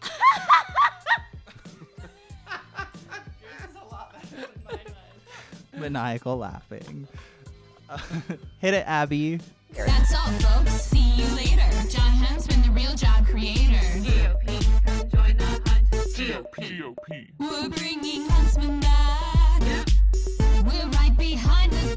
Maniacal 5.77 6.39
laughing. 6.39 7.07
Hit 8.61 8.75
it, 8.75 8.85
Abby. 8.87 9.41
That's 9.75 10.15
all, 10.15 10.31
folks. 10.41 10.73
See 10.73 11.15
you 11.15 11.27
later. 11.37 11.63
Jon 11.89 12.11
Huntsman, 12.11 12.63
the 12.63 12.71
real 12.71 12.95
job 12.95 13.27
creator. 13.27 13.79
GOP. 14.01 14.47
Join 15.13 15.37
the 15.37 15.45
hunt. 15.45 15.89
GOP. 15.93 16.55
GOP. 16.59 17.29
We're 17.39 17.69
bringing 17.69 18.29
Huntsman 18.29 18.81
back. 18.81 19.63
We're 20.65 20.89
right 20.99 21.17
behind 21.17 21.73
the 21.73 21.88